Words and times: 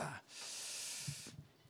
자, 0.00 0.22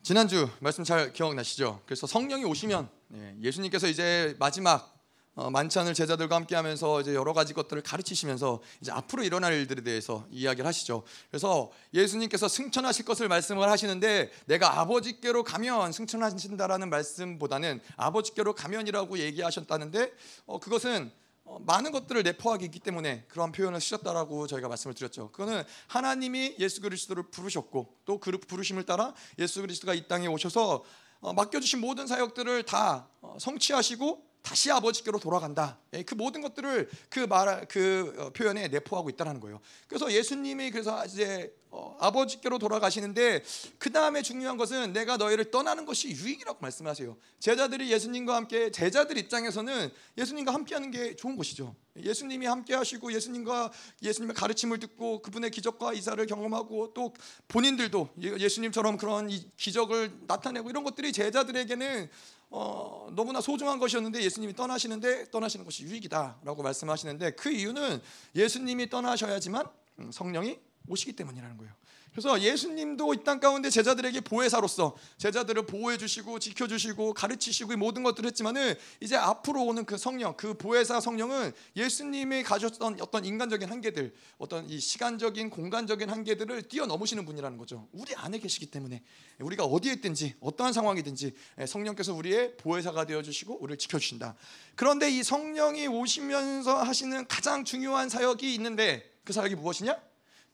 지난주 0.03 0.49
말씀 0.61 0.85
잘 0.85 1.13
기억나시죠? 1.13 1.83
그래서 1.85 2.07
성령이 2.07 2.45
오시면 2.45 2.89
예, 3.15 3.37
예수님께서 3.43 3.89
이제 3.89 4.37
마지막 4.39 4.97
어, 5.35 5.51
만찬을 5.51 5.95
제자들과 5.95 6.37
함께하면서 6.37 7.01
이제 7.01 7.13
여러 7.13 7.33
가지 7.33 7.55
것들을 7.55 7.83
가르치시면서 7.83 8.61
이제 8.81 8.93
앞으로 8.93 9.25
일어날 9.25 9.53
일들에 9.55 9.83
대해서 9.83 10.27
이야기를 10.31 10.65
하시죠. 10.65 11.03
그래서 11.29 11.73
예수님께서 11.93 12.47
승천하실 12.47 13.05
것을 13.05 13.27
말씀을 13.27 13.69
하시는데 13.69 14.31
내가 14.47 14.79
아버지께로 14.79 15.43
가면 15.43 15.91
승천하신다라는 15.91 16.89
말씀보다는 16.89 17.81
아버지께로 17.97 18.55
가면이라고 18.55 19.19
얘기하셨다는데 19.19 20.13
어, 20.47 20.61
그것은 20.61 21.11
어, 21.11 21.21
많은 21.59 21.91
것들을 21.91 22.23
내포하기 22.23 22.65
있기 22.67 22.79
때문에 22.79 23.25
그러한 23.29 23.53
표현을 23.53 23.81
쓰셨다라고 23.81 24.47
저희가 24.47 24.69
말씀을 24.69 24.95
드렸죠. 24.95 25.31
그거는 25.33 25.65
하나님이 25.89 26.57
예수 26.59 26.81
그리스도를 26.81 27.25
부르셨고 27.25 27.99
또 28.05 28.21
그 28.21 28.31
부르심을 28.39 28.85
따라 28.85 29.15
예수 29.39 29.61
그리스도가 29.63 29.95
이 29.95 30.07
땅에 30.07 30.27
오셔서 30.27 30.85
어, 31.21 31.33
맡겨주신 31.33 31.81
모든 31.81 32.07
사역들을 32.07 32.63
다 32.65 33.09
어, 33.21 33.37
성취하시고 33.39 34.30
다시 34.43 34.71
아버지께로 34.71 35.19
돌아간다. 35.19 35.79
예, 35.93 36.03
그 36.03 36.15
모든 36.15 36.41
것들을 36.41 36.89
그 37.09 37.21
말, 37.21 37.67
그 37.69 38.15
어, 38.19 38.31
표현에 38.31 38.69
내포하고 38.69 39.11
있다는 39.11 39.41
거예요. 39.41 39.61
그래서 39.87 40.11
예수님이 40.13 40.71
그래서 40.71 41.05
이제 41.07 41.55
어, 41.73 41.97
아버지께로 42.01 42.59
돌아가시는데 42.59 43.45
그 43.79 43.93
다음에 43.93 44.23
중요한 44.23 44.57
것은 44.57 44.93
내가 44.93 45.17
너희를 45.17 45.51
떠나는 45.53 45.87
것이 45.87 46.09
유익이라고 46.11 46.59
말씀하세요. 46.61 47.17
제자들이 47.39 47.93
예수님과 47.93 48.35
함께 48.35 48.71
제자들 48.71 49.19
입장에서는 49.19 49.91
예수님과 50.19 50.53
함께하는 50.53 50.91
게 50.91 51.15
좋은 51.15 51.37
것이죠. 51.37 51.77
예수님이 51.97 52.47
함께하시고 52.47 53.13
예수님과 53.13 53.73
예수님의 54.03 54.35
가르침을 54.35 54.81
듣고 54.81 55.23
그분의 55.23 55.51
기적과 55.51 55.93
이사를 55.93 56.25
경험하고 56.27 56.93
또 56.93 57.15
본인들도 57.49 58.11
예수님처럼 58.21 58.97
그런 58.97 59.29
기적을 59.57 60.13
나타내고 60.27 60.71
이런 60.71 60.83
것들이 60.83 61.13
제자들에게는 61.13 62.11
어, 62.51 63.09
너무나 63.15 63.41
소중한 63.41 63.79
것이었는데 63.79 64.23
예수님이 64.23 64.55
떠나시는데 64.55 65.31
떠나시는 65.31 65.65
것이 65.65 65.85
유익이다라고 65.85 66.63
말씀하시는데 66.63 67.33
그 67.33 67.51
이유는 67.51 68.01
예수님이 68.35 68.91
떠나셔야지만 68.91 69.67
음, 70.01 70.13
성령이 70.13 70.59
오시기 70.89 71.15
때문이라는 71.15 71.57
거예요. 71.57 71.73
그래서 72.13 72.41
예수님도 72.41 73.15
이 73.15 73.25
땅 73.25 73.39
가운데 73.39 73.71
제자들에게 73.71 74.21
보혜사로서 74.23 74.97
제자들을 75.19 75.67
보호해 75.67 75.97
주시고 75.97 76.39
지켜 76.39 76.67
주시고 76.67 77.15
가르치시고 77.15 77.77
모든 77.77 78.03
것들을 78.03 78.27
했지만은 78.29 78.75
이제 79.01 79.15
앞으로 79.17 79.63
오는 79.63 79.85
그 79.85 79.97
성령, 79.97 80.37
그 80.37 80.55
보혜사 80.55 81.01
성령은 81.01 81.53
예수님이 81.77 82.43
가졌던 82.43 83.01
어떤 83.01 83.25
인간적인 83.25 83.69
한계들, 83.69 84.13
어떤 84.39 84.69
이 84.69 84.81
시간적인 84.81 85.51
공간적인 85.51 86.09
한계들을 86.11 86.63
뛰어넘으시는 86.63 87.25
분이라는 87.27 87.59
거죠. 87.59 87.89
우리 87.93 88.15
안에 88.15 88.39
계시기 88.39 88.67
때문에 88.67 89.03
우리가 89.39 89.65
어디에 89.65 89.93
있든지 89.95 90.35
어떠한 90.41 90.73
상황이든지 90.73 91.35
성령께서 91.67 92.15
우리의 92.15 92.57
보혜사가 92.57 93.05
되어 93.05 93.23
주시고 93.23 93.59
우리를 93.61 93.79
지켜 93.79 93.99
주신다. 93.99 94.35
그런데 94.75 95.11
이 95.11 95.23
성령이 95.23 95.87
오시면서 95.87 96.83
하시는 96.83 97.27
가장 97.29 97.65
중요한 97.65 98.09
사역이 98.09 98.55
있는데 98.55 99.09
그 99.25 99.33
사역이 99.33 99.55
무엇이냐? 99.55 100.10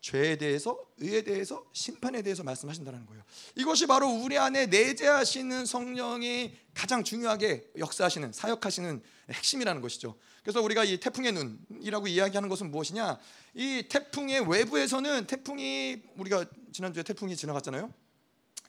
죄에 0.06 0.36
대해서, 0.36 0.78
의에 0.98 1.22
대해서, 1.22 1.66
심판에 1.72 2.22
대해서 2.22 2.44
말씀하신다는 2.44 3.06
거예요. 3.06 3.24
이것이 3.56 3.88
바로 3.88 4.08
우리 4.08 4.38
안에 4.38 4.66
내재하시는 4.66 5.66
성령이 5.66 6.54
가장 6.74 7.02
중요하게 7.02 7.72
역사하시는, 7.76 8.32
사역하시는 8.32 9.02
핵심이라는 9.32 9.82
것이죠. 9.82 10.16
그래서 10.44 10.62
우리가 10.62 10.84
이 10.84 11.00
태풍의 11.00 11.32
눈이라고 11.32 12.06
이야기하는 12.06 12.48
것은 12.48 12.70
무엇이냐? 12.70 13.18
이 13.54 13.84
태풍의 13.88 14.48
외부에서는 14.48 15.26
태풍이 15.26 16.00
우리가 16.16 16.44
지난주에 16.72 17.02
태풍이 17.02 17.34
지나갔잖아요. 17.34 17.92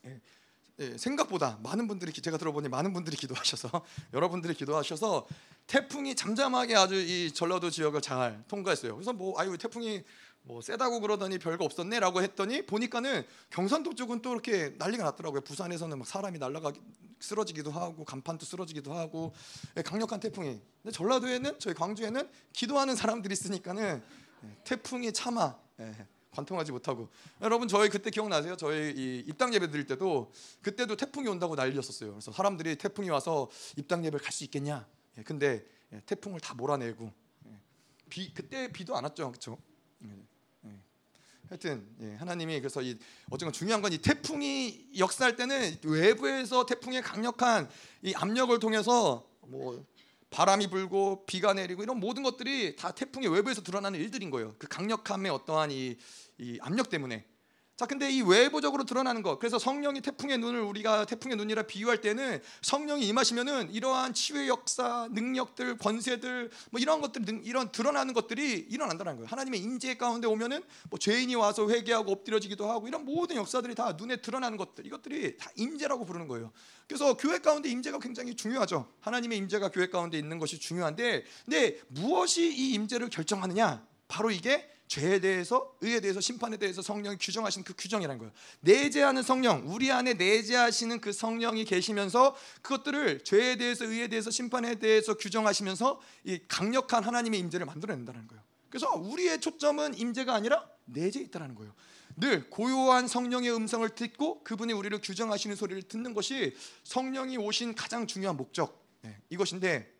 예, 0.06 0.20
예, 0.80 0.98
생각보다 0.98 1.60
많은 1.62 1.88
분들이 1.88 2.12
제가 2.14 2.38
들어보니 2.38 2.70
많은 2.70 2.94
분들이 2.94 3.16
기도하셔서 3.16 3.86
여러분들이 4.14 4.56
기도하셔서 4.56 5.28
태풍이 5.68 6.16
잠잠하게 6.16 6.76
아주 6.76 6.96
이 6.96 7.32
전라도 7.32 7.70
지역을 7.70 8.02
잘 8.02 8.44
통과했어요. 8.48 8.96
그래서 8.96 9.14
뭐 9.14 9.40
아유 9.40 9.56
태풍이 9.58 10.04
뭐 10.48 10.62
세다고 10.62 11.02
그러더니 11.02 11.40
별거 11.40 11.66
없었네라고 11.66 12.22
했더니 12.22 12.66
보니까는 12.66 13.26
경상도 13.50 13.96
쪽은 13.96 14.22
또 14.22 14.32
이렇게 14.32 14.74
난리가 14.78 15.04
났더라고요. 15.04 15.42
부산에서는 15.42 15.98
막 15.98 16.08
사람이 16.08 16.40
날아가 16.40 16.72
쓰러지기도 17.20 17.70
하고 17.72 18.06
간판도 18.06 18.46
쓰러지기도 18.46 18.94
하고 18.94 19.34
예, 19.76 19.82
강력한 19.82 20.22
태풍이. 20.22 20.62
근데 20.82 20.96
전라도에는 20.96 21.60
저희 21.60 21.74
광주에는 21.74 22.30
기도하는 22.54 22.96
사람들이 22.96 23.34
있으니까는 23.34 24.02
예, 24.46 24.58
태풍이 24.64 25.12
참아 25.12 25.58
예, 25.82 26.08
관통하지 26.32 26.72
못하고 26.72 27.10
여러분 27.42 27.68
저희 27.68 27.90
그때 27.90 28.10
기억나세요? 28.10 28.56
저희 28.56 28.94
이 28.96 29.24
입당 29.28 29.54
예배 29.54 29.70
드릴 29.70 29.86
때도 29.86 30.32
그때도 30.62 30.96
태풍이 30.96 31.28
온다고 31.28 31.56
난리였었어요. 31.56 32.12
그래서 32.12 32.32
사람들이 32.32 32.78
태풍이 32.78 33.10
와서 33.10 33.50
입당 33.76 34.06
예배를 34.06 34.24
갈수 34.24 34.46
있겠냐? 34.46 34.88
근데 35.26 35.66
태풍을 36.06 36.40
다 36.40 36.54
몰아내고 36.54 37.12
비 38.10 38.34
그때 38.34 38.72
비도 38.72 38.96
안 38.96 39.04
왔죠, 39.04 39.32
그렇죠? 39.32 39.58
하여튼 41.50 41.88
예, 42.02 42.16
하나님이 42.16 42.60
그래서 42.60 42.82
이 42.82 42.98
어쨌건 43.30 43.54
중요한 43.54 43.82
건 43.82 43.94
이 43.94 43.98
태풍이 44.00 44.90
역사할 44.98 45.36
때는 45.38 45.78
외부에서 45.84 46.66
태풍의 46.66 47.02
강력한 47.02 47.70
이 48.02 48.14
압력을 48.16 48.58
통해서 48.60 49.26
뭐 49.48 49.86
바람이 50.30 50.70
불고 50.70 51.26
비가 51.26 51.54
내리고 51.54 51.84
이런 51.84 52.00
모든 52.00 52.22
것들이 52.22 52.76
다 52.76 52.92
태풍의 52.92 53.30
외부에서 53.30 53.62
드러나는 53.64 54.00
일들인 54.00 54.30
거예요. 54.30 54.56
그 54.58 54.68
강력함의 54.68 55.32
어떠한 55.32 55.72
이, 55.72 55.96
이 56.38 56.58
압력 56.62 56.90
때문에 56.90 57.26
자, 57.78 57.86
근데 57.86 58.10
이 58.10 58.24
외부적으로 58.24 58.86
드러나는 58.86 59.22
것. 59.22 59.38
그래서 59.38 59.60
성령이 59.60 60.02
태풍의 60.02 60.40
눈을 60.40 60.62
우리가 60.62 61.06
태풍의 61.06 61.38
눈이라 61.38 61.62
비유할 61.68 62.02
때는 62.02 62.42
성령이 62.64 63.08
임하시면은 63.08 63.72
이러한 63.72 64.16
치유의 64.16 64.48
역사, 64.48 65.08
능력들, 65.12 65.78
권세들 65.78 66.50
뭐 66.72 66.82
이런 66.82 67.02
것들 67.02 67.42
이런 67.46 67.72
드러나는 67.72 68.16
것들이 68.16 68.66
일어난다는 68.68 69.18
거예요. 69.18 69.28
하나님의 69.28 69.60
임재 69.60 69.96
가운데 69.98 70.26
오면은 70.26 70.64
뭐 70.90 70.98
죄인이 70.98 71.36
와서 71.36 71.70
회개하고 71.70 72.12
엎드려지기도 72.14 72.68
하고 72.68 72.88
이런 72.88 73.06
모든 73.06 73.36
역사들이 73.36 73.76
다 73.76 73.92
눈에 73.92 74.22
드러나는 74.22 74.58
것들. 74.58 74.88
이것들이 74.88 75.38
다 75.38 75.52
임재라고 75.56 76.04
부르는 76.04 76.28
거예요. 76.28 76.52
그래서 76.88 77.16
교회 77.16 77.38
가운데 77.38 77.70
임재가 77.70 78.00
굉장히 78.00 78.34
중요하죠. 78.34 78.92
하나님의 79.02 79.38
임재가 79.38 79.70
교회 79.70 79.88
가운데 79.88 80.18
있는 80.18 80.40
것이 80.40 80.58
중요한데 80.58 81.26
근데 81.46 81.80
무엇이 81.90 82.42
이 82.52 82.74
임재를 82.74 83.12
결정하느냐? 83.12 83.86
바로 84.08 84.32
이게 84.32 84.68
죄에 84.88 85.20
대해서 85.20 85.76
의에 85.82 86.00
대해서 86.00 86.22
심판에 86.22 86.58
대해서 86.58 86.82
성령이 86.82 87.18
규정하시는 87.20 87.64
그 87.66 87.74
규정이라는 87.78 88.18
거예요. 88.20 88.34
내재하는 88.62 89.22
성령, 89.22 89.64
우리 89.66 89.92
안에 89.92 90.14
내재하시는 90.14 91.02
그 91.02 91.12
성령이 91.12 91.66
계시면서 91.66 92.36
그것들을 92.62 93.24
죄에 93.24 93.58
대해서 93.58 93.86
의에 93.86 94.08
대해서 94.08 94.32
심판에 94.32 94.76
대해서 94.76 95.16
규정하시면서 95.16 96.00
이 96.24 96.40
강력한 96.48 97.04
하나님의 97.04 97.40
임재를 97.42 97.66
만들어낸다는 97.66 98.28
거예요. 98.28 98.44
그래서 98.70 98.90
우리의 98.96 99.42
초점은 99.42 99.98
임재가 99.98 100.34
아니라 100.34 100.66
내재에 100.86 101.24
있다는 101.24 101.56
거예요. 101.56 101.74
늘 102.16 102.50
고요한 102.50 103.08
성령의 103.08 103.54
음성을 103.54 103.88
듣고 103.90 104.44
그분이 104.44 104.74
우리를 104.74 105.00
규정하시는 105.02 105.56
소리를 105.56 105.84
듣는 105.84 106.14
것이 106.14 106.56
성령이 106.84 107.38
오신 107.38 107.76
가장 107.76 108.08
중요한 108.08 108.38
목적 108.38 108.84
네, 109.02 109.16
이것인데 109.30 109.94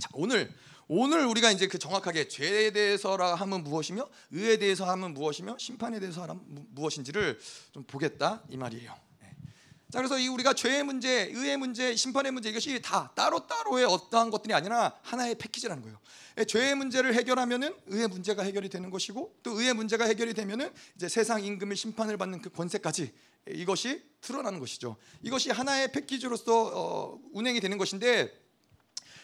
자, 0.00 0.08
오늘 0.14 0.50
오늘 0.94 1.24
우리가 1.24 1.50
이제 1.50 1.68
그 1.68 1.78
정확하게 1.78 2.28
죄에 2.28 2.70
대해서라 2.70 3.34
하면 3.36 3.64
무엇이며 3.64 4.06
의에 4.30 4.58
대해서 4.58 4.84
하면 4.90 5.14
무엇이며 5.14 5.56
심판에 5.58 5.98
대해서 5.98 6.20
하면 6.20 6.42
무엇인지를 6.68 7.40
좀 7.72 7.82
보겠다 7.84 8.42
이 8.50 8.58
말이에요. 8.58 8.94
네. 9.22 9.34
자 9.90 10.00
그래서 10.00 10.18
이 10.18 10.28
우리가 10.28 10.52
죄의 10.52 10.82
문제, 10.82 11.30
의의 11.32 11.56
문제, 11.56 11.96
심판의 11.96 12.32
문제 12.32 12.50
이것이 12.50 12.82
다 12.82 13.10
따로 13.14 13.46
따로의 13.46 13.86
어떠한 13.86 14.30
것들이 14.30 14.52
아니라 14.52 14.94
하나의 15.00 15.36
패키지라는 15.36 15.82
거예요. 15.82 15.98
예, 16.36 16.44
죄의 16.44 16.74
문제를 16.74 17.14
해결하면은 17.14 17.74
의의 17.86 18.08
문제가 18.08 18.42
해결이 18.42 18.68
되는 18.68 18.90
것이고 18.90 19.38
또 19.42 19.58
의의 19.58 19.72
문제가 19.72 20.04
해결이 20.04 20.34
되면은 20.34 20.70
이제 20.96 21.08
세상 21.08 21.42
임금의 21.42 21.74
심판을 21.74 22.18
받는 22.18 22.42
그 22.42 22.50
권세까지 22.50 23.14
이것이 23.48 24.02
드러나는 24.20 24.60
것이죠. 24.60 24.96
이것이 25.22 25.50
하나의 25.52 25.90
패키지로서 25.90 26.70
어, 26.74 27.18
운행이 27.32 27.60
되는 27.60 27.78
것인데 27.78 28.41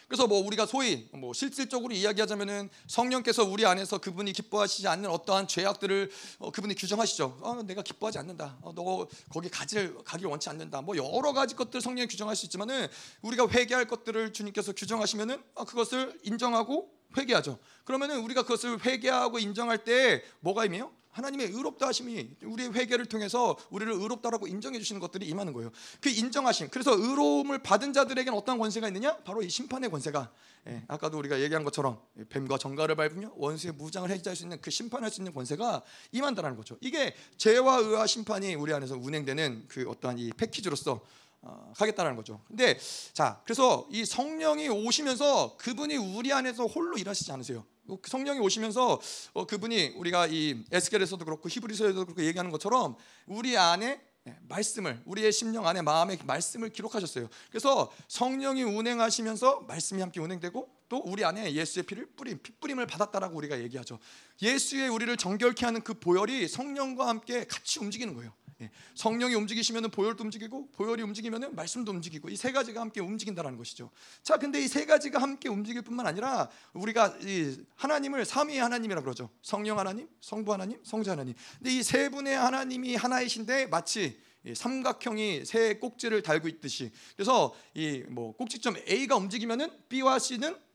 그래서 0.09 0.25
뭐 0.25 0.43
우리가 0.43 0.65
소위 0.65 1.07
뭐 1.11 1.33
실질적으로 1.33 1.93
이야기하자면은 1.93 2.71
성령께서 2.87 3.43
우리 3.43 3.63
안에서 3.67 3.99
그분이 3.99 4.33
기뻐하시지 4.33 4.87
않는 4.87 5.07
어떠한 5.07 5.47
죄악들을 5.47 6.09
어, 6.39 6.51
그분이 6.51 6.73
규정하시죠. 6.73 7.37
어, 7.41 7.61
내가 7.63 7.83
기뻐하지 7.83 8.17
않는다. 8.17 8.57
어, 8.63 8.73
너 8.73 9.07
거기 9.29 9.49
가질 9.49 9.95
가길 10.03 10.25
원치 10.25 10.49
않는다. 10.49 10.81
뭐 10.81 10.97
여러 10.97 11.31
가지 11.31 11.55
것들 11.55 11.79
성령이 11.79 12.07
규정할 12.07 12.35
수 12.35 12.47
있지만은 12.47 12.87
우리가 13.21 13.47
회개할 13.49 13.85
것들을 13.85 14.33
주님께서 14.33 14.73
규정하시면은 14.73 15.43
어, 15.53 15.63
그것을 15.65 16.19
인정하고 16.23 16.89
회개하죠. 17.15 17.59
그러면은 17.85 18.19
우리가 18.21 18.41
그것을 18.41 18.83
회개하고 18.83 19.37
인정할 19.37 19.83
때 19.83 20.23
뭐가 20.39 20.65
임해요? 20.65 20.91
하나님의 21.11 21.47
의롭다 21.47 21.87
하심이 21.87 22.35
우리의 22.43 22.73
회개를 22.73 23.05
통해서 23.05 23.57
우리를 23.69 23.91
의롭다라고 23.91 24.47
인정해 24.47 24.79
주시는 24.79 24.99
것들이 24.99 25.27
임하는 25.27 25.53
거예요. 25.53 25.71
그 26.01 26.09
인정하심. 26.09 26.69
그래서 26.69 26.93
의로움을 26.93 27.59
받은 27.59 27.93
자들에게는 27.93 28.37
어떤 28.37 28.57
권세가 28.57 28.87
있느냐? 28.87 29.17
바로 29.17 29.41
이 29.41 29.49
심판의 29.49 29.89
권세가. 29.89 30.31
예, 30.67 30.83
아까도 30.87 31.17
우리가 31.17 31.39
얘기한 31.39 31.63
것처럼 31.63 31.99
뱀과 32.29 32.57
정갈을 32.57 32.95
밟으며 32.95 33.31
원수의 33.35 33.73
무장을 33.73 34.09
해제할 34.09 34.35
수 34.35 34.43
있는 34.43 34.59
그 34.61 34.69
심판할 34.69 35.09
수 35.09 35.21
있는 35.21 35.33
권세가 35.33 35.83
임한다는 36.11 36.55
거죠. 36.57 36.77
이게 36.81 37.15
죄와 37.37 37.77
의와 37.77 38.05
심판이 38.05 38.55
우리 38.55 38.73
안에서 38.73 38.95
운행되는 38.97 39.65
그 39.67 39.89
어떠한 39.89 40.19
이 40.19 40.31
패키지로서 40.35 41.01
어, 41.41 41.71
하겠다는 41.75 42.15
거죠. 42.15 42.41
근데 42.47 42.77
자, 43.13 43.41
그래서 43.45 43.87
이 43.91 44.03
성령이 44.05 44.69
오시면서 44.69 45.55
그분이 45.57 45.95
우리 45.95 46.33
안에서 46.33 46.65
홀로 46.65 46.97
일하시지 46.97 47.31
않으세요. 47.31 47.65
그 47.87 48.09
성령이 48.09 48.39
오시면서 48.39 48.99
어, 49.33 49.45
그분이 49.47 49.93
우리가 49.95 50.27
이 50.27 50.63
에스겔에서도 50.71 51.23
그렇고 51.25 51.49
히브리서에도 51.49 52.05
그렇고 52.05 52.23
얘기하는 52.23 52.51
것처럼 52.51 52.95
우리 53.25 53.57
안에 53.57 54.01
예, 54.27 54.37
말씀을 54.49 55.01
우리의 55.05 55.31
심령 55.31 55.65
안에 55.65 55.81
마음에 55.81 56.17
말씀을 56.25 56.69
기록하셨어요. 56.69 57.29
그래서 57.49 57.91
성령이 58.09 58.63
운행하시면서 58.63 59.61
말씀이 59.61 60.01
함께 60.01 60.19
운행되고 60.19 60.69
또 60.89 60.97
우리 61.05 61.23
안에 61.23 61.53
예수의 61.53 61.83
피를 61.83 62.05
뿌림, 62.17 62.39
피 62.39 62.51
뿌림을 62.53 62.85
받았다라고 62.87 63.37
우리가 63.37 63.59
얘기하죠. 63.61 63.99
예수의 64.41 64.89
우리를 64.89 65.15
정결케 65.15 65.65
하는 65.65 65.81
그 65.81 65.93
보혈이 65.93 66.47
성령과 66.47 67.07
함께 67.07 67.45
같이 67.45 67.79
움직이는 67.79 68.13
거예요. 68.15 68.33
예, 68.61 68.69
성령이 68.95 69.35
움직이시면 69.35 69.89
보혈도 69.91 70.23
움직이고 70.23 70.69
보혈이 70.71 71.01
움직이면 71.03 71.55
말씀도 71.55 71.91
움직이고 71.91 72.29
이 72.29 72.35
세 72.35 72.51
가지가 72.51 72.81
함께 72.81 72.99
움직인다라는 73.01 73.57
것이죠. 73.57 73.89
자, 74.23 74.37
근데 74.37 74.61
이 74.61 74.67
세 74.67 74.85
가지가 74.85 75.21
함께 75.21 75.47
움직일 75.49 75.81
뿐만 75.81 76.05
아니라 76.07 76.49
우리가 76.73 77.17
이 77.21 77.57
하나님을 77.75 78.25
삼위의 78.25 78.59
하나님이라 78.59 79.01
그러죠. 79.01 79.29
성령 79.41 79.79
하나님, 79.79 80.07
성부 80.21 80.51
하나님, 80.53 80.79
성자 80.83 81.11
하나님. 81.13 81.33
근데 81.57 81.71
이 81.71 81.83
세 81.83 82.09
분의 82.09 82.35
하나님이 82.35 82.95
하나이신데 82.95 83.67
마치 83.67 84.19
삼각형이 84.53 85.45
세 85.45 85.75
꼭지를 85.75 86.21
달고 86.21 86.47
있듯이 86.47 86.91
그래서 87.15 87.53
이 87.75 88.03
뭐 88.09 88.35
꼭지점 88.35 88.75
A가 88.89 89.15
움직이면은 89.15 89.69
B와 89.89 90.17
C는 90.19 90.51
예, 90.51 90.68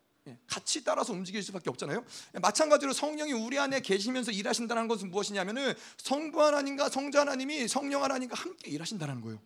같이 0.46 0.82
따라서 0.84 1.12
움직일 1.12 1.42
수밖에 1.42 1.70
없잖아요. 1.70 2.04
예, 2.34 2.38
마찬가지로 2.38 2.92
성령이 2.92 3.32
우리 3.32 3.58
안에 3.58 3.80
계시면서 3.80 4.30
일하신다는 4.30 4.88
것은 4.88 5.10
무엇이냐면은 5.10 5.74
성부 5.98 6.42
하나님과 6.42 6.88
성자 6.88 7.20
하나님이 7.20 7.68
성령 7.68 8.02
하나님과 8.02 8.34
함께 8.34 8.70
일하신다는 8.70 9.20
거예요. 9.20 9.38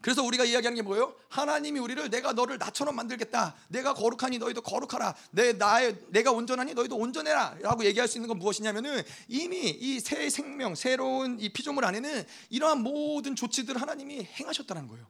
그래서 0.00 0.22
우리가 0.24 0.44
이야기하는 0.44 0.74
게 0.74 0.82
뭐예요? 0.82 1.14
하나님이 1.28 1.78
우리를 1.78 2.10
내가 2.10 2.32
너를 2.32 2.58
나처럼 2.58 2.96
만들겠다. 2.96 3.54
내가 3.68 3.94
거룩하니 3.94 4.38
너희도 4.38 4.60
거룩하라. 4.62 5.14
내 5.30 5.52
나의 5.52 5.96
내가 6.08 6.32
온전하니 6.32 6.74
너희도 6.74 6.96
온전해라라고 6.96 7.84
얘기할 7.84 8.08
수 8.08 8.18
있는 8.18 8.26
건 8.26 8.38
무엇이냐면은 8.38 9.00
이미 9.28 9.70
이 9.70 10.00
새 10.00 10.28
생명, 10.28 10.74
새로운 10.74 11.38
이 11.38 11.48
피조물 11.50 11.84
안에는 11.84 12.24
이러한 12.50 12.82
모든 12.82 13.36
조치들 13.36 13.80
하나님이 13.80 14.24
행하셨다는 14.24 14.88
거예요. 14.88 15.06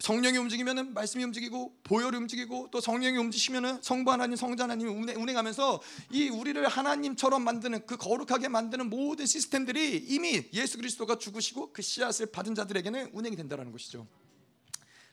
성령이 0.00 0.38
움직이면은 0.38 0.94
말씀이 0.94 1.24
움직이고 1.24 1.76
보혈이 1.82 2.16
움직이고 2.16 2.68
또 2.70 2.80
성령이 2.80 3.16
움직이면은 3.18 3.82
성부 3.82 4.10
하나님 4.12 4.36
성자 4.36 4.64
하나님이 4.64 4.90
운행 4.90 5.36
하면서 5.36 5.80
이 6.10 6.28
우리를 6.28 6.66
하나님처럼 6.68 7.42
만드는 7.42 7.86
그 7.86 7.96
거룩하게 7.96 8.48
만드는 8.48 8.90
모든 8.90 9.26
시스템들이 9.26 9.96
이미 10.08 10.44
예수 10.52 10.76
그리스도가 10.76 11.18
죽으시고 11.18 11.72
그 11.72 11.82
씨앗을 11.82 12.26
받은 12.26 12.54
자들에게는 12.54 13.10
운행이 13.12 13.36
된다는 13.36 13.72
것이죠. 13.72 14.06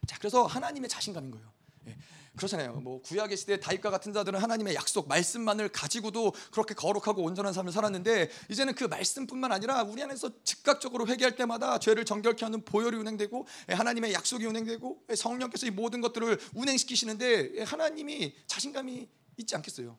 자, 0.08 0.18
그래서 0.20 0.46
하나님의 0.46 0.88
자신감인 0.90 1.32
거예요. 1.32 1.52
예. 1.88 1.98
그렇잖아요. 2.36 2.74
뭐 2.82 3.02
구약의 3.02 3.38
시대 3.38 3.60
다윗과 3.60 3.90
같은 3.90 4.14
자들은 4.14 4.40
하나님의 4.40 4.76
약속 4.76 5.08
말씀만을 5.08 5.70
가지고도 5.70 6.34
그렇게 6.52 6.74
거룩하고 6.74 7.24
온전한 7.24 7.54
삶을 7.54 7.72
살았는데 7.72 8.30
이제는 8.50 8.76
그 8.76 8.86
말씀뿐만 8.86 9.52
아니라 9.52 9.84
우리 9.84 10.04
안에서 10.04 10.32
즉각적으로 10.44 11.08
회개할 11.08 11.36
때마다 11.36 11.80
죄를 11.80 12.06
정결케 12.06 12.46
하는 12.46 12.64
보혈이 12.64 12.98
운행되고 12.98 13.48
예, 13.70 13.74
하나님의 13.74 14.14
약속이 14.14 14.46
운행되고 14.46 15.04
예, 15.10 15.16
성령께서 15.16 15.68
이 15.68 15.72
모든 15.72 16.02
것들을 16.02 16.40
운행시키시는데 16.54 17.52
예, 17.56 17.64
하나님이 17.64 18.36
자신감이 18.48 19.08
있지 19.38 19.56
않겠어요. 19.56 19.98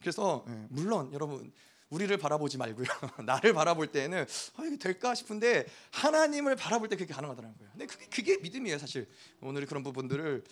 그래서 0.00 0.44
물론 0.68 1.12
여러분 1.12 1.52
우리를 1.92 2.16
바라보지 2.16 2.56
말고요. 2.56 2.86
나를 3.24 3.52
바라볼 3.52 3.88
때에는 3.88 4.24
아, 4.56 4.64
이게 4.64 4.76
될까 4.78 5.14
싶은데 5.14 5.66
하나님을 5.90 6.56
바라볼 6.56 6.88
때 6.88 6.96
그게 6.96 7.12
가능하더라는 7.12 7.56
거예요. 7.58 7.70
근데 7.72 7.86
그게, 7.86 8.06
그게 8.06 8.36
믿음이에요, 8.38 8.78
사실. 8.78 9.06
오늘 9.42 9.66
그런 9.66 9.82
부분들을 9.82 10.42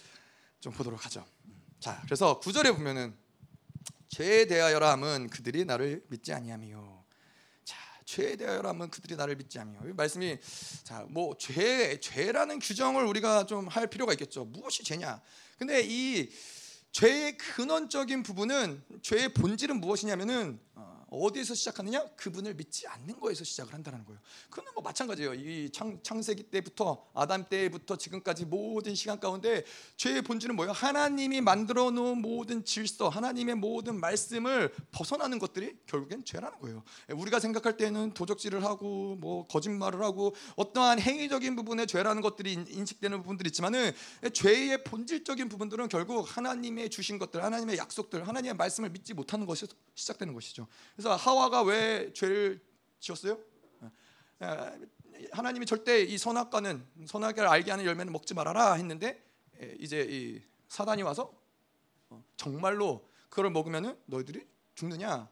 좀 0.60 0.72
보도록 0.72 1.04
하죠. 1.06 1.24
자, 1.78 2.00
그래서 2.04 2.38
구절에 2.38 2.70
보면은 2.72 3.14
죄에 4.08 4.46
대하여라 4.46 4.90
함은 4.92 5.28
그들이 5.30 5.64
나를 5.64 6.04
믿지 6.08 6.32
아니하며 6.32 7.04
자, 7.64 7.76
죄에 8.04 8.36
대하여라 8.36 8.70
함은 8.70 8.90
그들이 8.90 9.16
나를 9.16 9.36
믿지 9.36 9.58
아니하며 9.58 9.94
말씀이 9.94 10.38
자, 10.84 11.06
뭐 11.08 11.34
죄, 11.38 11.98
죄라는 12.00 12.58
규정을 12.58 13.04
우리가 13.06 13.46
좀 13.46 13.68
할 13.68 13.86
필요가 13.86 14.12
있겠죠. 14.12 14.44
무엇이 14.44 14.84
죄냐? 14.84 15.20
근데 15.58 15.82
이 15.82 16.30
죄의 16.92 17.38
근원적인 17.38 18.22
부분은 18.24 18.82
죄의 19.02 19.32
본질은 19.32 19.80
무엇이냐면은 19.80 20.60
어, 21.10 21.18
어디에서 21.26 21.54
시작하느냐? 21.54 22.06
그분을 22.16 22.54
믿지 22.54 22.86
않는 22.86 23.18
거에서 23.18 23.44
시작을 23.44 23.74
한다는 23.74 24.04
거예요. 24.04 24.20
그는 24.48 24.72
뭐 24.74 24.82
마찬가지예요. 24.82 25.34
이 25.34 25.70
창, 25.70 26.00
창세기 26.02 26.44
때부터 26.44 27.04
아담 27.14 27.48
때부터 27.48 27.96
지금까지 27.96 28.46
모든 28.46 28.94
시간 28.94 29.18
가운데 29.18 29.64
죄의 29.96 30.22
본질은 30.22 30.54
뭐예요? 30.56 30.72
하나님이 30.72 31.40
만들어 31.40 31.90
놓은 31.90 32.22
모든 32.22 32.64
질서, 32.64 33.08
하나님의 33.08 33.56
모든 33.56 33.98
말씀을 33.98 34.72
벗어나는 34.92 35.38
것들이 35.38 35.76
결국엔 35.86 36.24
죄라는 36.24 36.58
거예요. 36.60 36.84
우리가 37.08 37.40
생각할 37.40 37.76
때는 37.76 38.14
도적질을 38.14 38.64
하고 38.64 39.16
뭐 39.16 39.46
거짓말을 39.48 40.02
하고 40.02 40.34
어떠한 40.56 41.00
행위적인 41.00 41.56
부분에 41.56 41.86
죄라는 41.86 42.22
것들이 42.22 42.52
인식되는 42.52 43.18
부분들이 43.22 43.48
있지만은 43.48 43.92
죄의 44.32 44.84
본질적인 44.84 45.48
부분들은 45.48 45.88
결국 45.88 46.24
하나님의 46.36 46.90
주신 46.90 47.18
것들, 47.18 47.42
하나님의 47.42 47.78
약속들, 47.78 48.28
하나님의 48.28 48.54
말씀을 48.54 48.90
믿지 48.90 49.12
못하는 49.12 49.46
것이 49.46 49.66
시작되는 49.94 50.32
것이죠. 50.34 50.68
그래서 51.00 51.16
하와가 51.16 51.62
왜 51.62 52.12
죄를 52.12 52.62
지었어요? 52.98 53.38
하나님이 55.32 55.64
절대 55.64 56.02
이 56.02 56.18
선악과는 56.18 56.86
선악을 57.06 57.46
알게 57.46 57.70
하는 57.70 57.86
열매는 57.86 58.12
먹지 58.12 58.34
말아라 58.34 58.74
했는데 58.74 59.24
이제 59.78 60.06
이 60.10 60.42
사단이 60.68 61.00
와서 61.00 61.32
어, 62.10 62.22
정말로 62.36 63.08
그걸 63.30 63.48
먹으면은 63.48 63.98
너희들이 64.04 64.46
죽느냐? 64.74 65.26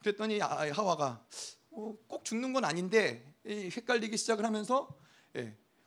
그랬더니 0.00 0.40
하와가 0.40 1.24
어, 1.70 1.96
꼭 2.06 2.26
죽는 2.26 2.52
건 2.52 2.66
아닌데 2.66 3.34
헷갈리기 3.46 4.18
시작을 4.18 4.44
하면서 4.44 4.94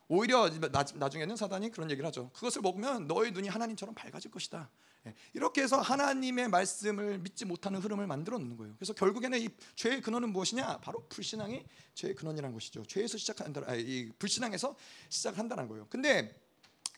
오히려 0.08 0.50
나중에는 0.96 1.36
사단이 1.36 1.70
그런 1.70 1.92
얘기를 1.92 2.04
하죠. 2.08 2.30
그것을 2.30 2.60
먹으면 2.60 3.06
너의 3.06 3.30
눈이 3.30 3.46
하나님처럼 3.46 3.94
밝아질 3.94 4.32
것이다. 4.32 4.68
예, 5.06 5.14
이렇게 5.34 5.62
해서 5.62 5.80
하나님의 5.80 6.48
말씀을 6.48 7.18
믿지 7.18 7.44
못하는 7.44 7.80
흐름을 7.80 8.06
만들어 8.06 8.38
놓는 8.38 8.56
거예요. 8.56 8.74
그래서 8.76 8.92
결국에는 8.92 9.40
이 9.40 9.48
죄의 9.76 10.02
근원은 10.02 10.30
무엇이냐? 10.30 10.78
바로 10.78 11.06
불신앙이 11.08 11.64
죄의 11.94 12.14
근원이라는 12.14 12.52
것이죠. 12.52 12.84
죄에서 12.86 13.16
시작한다. 13.18 13.74
이 13.76 14.10
불신앙에서 14.18 14.74
시작한다는 15.08 15.68
거예요. 15.68 15.86
근데 15.88 16.38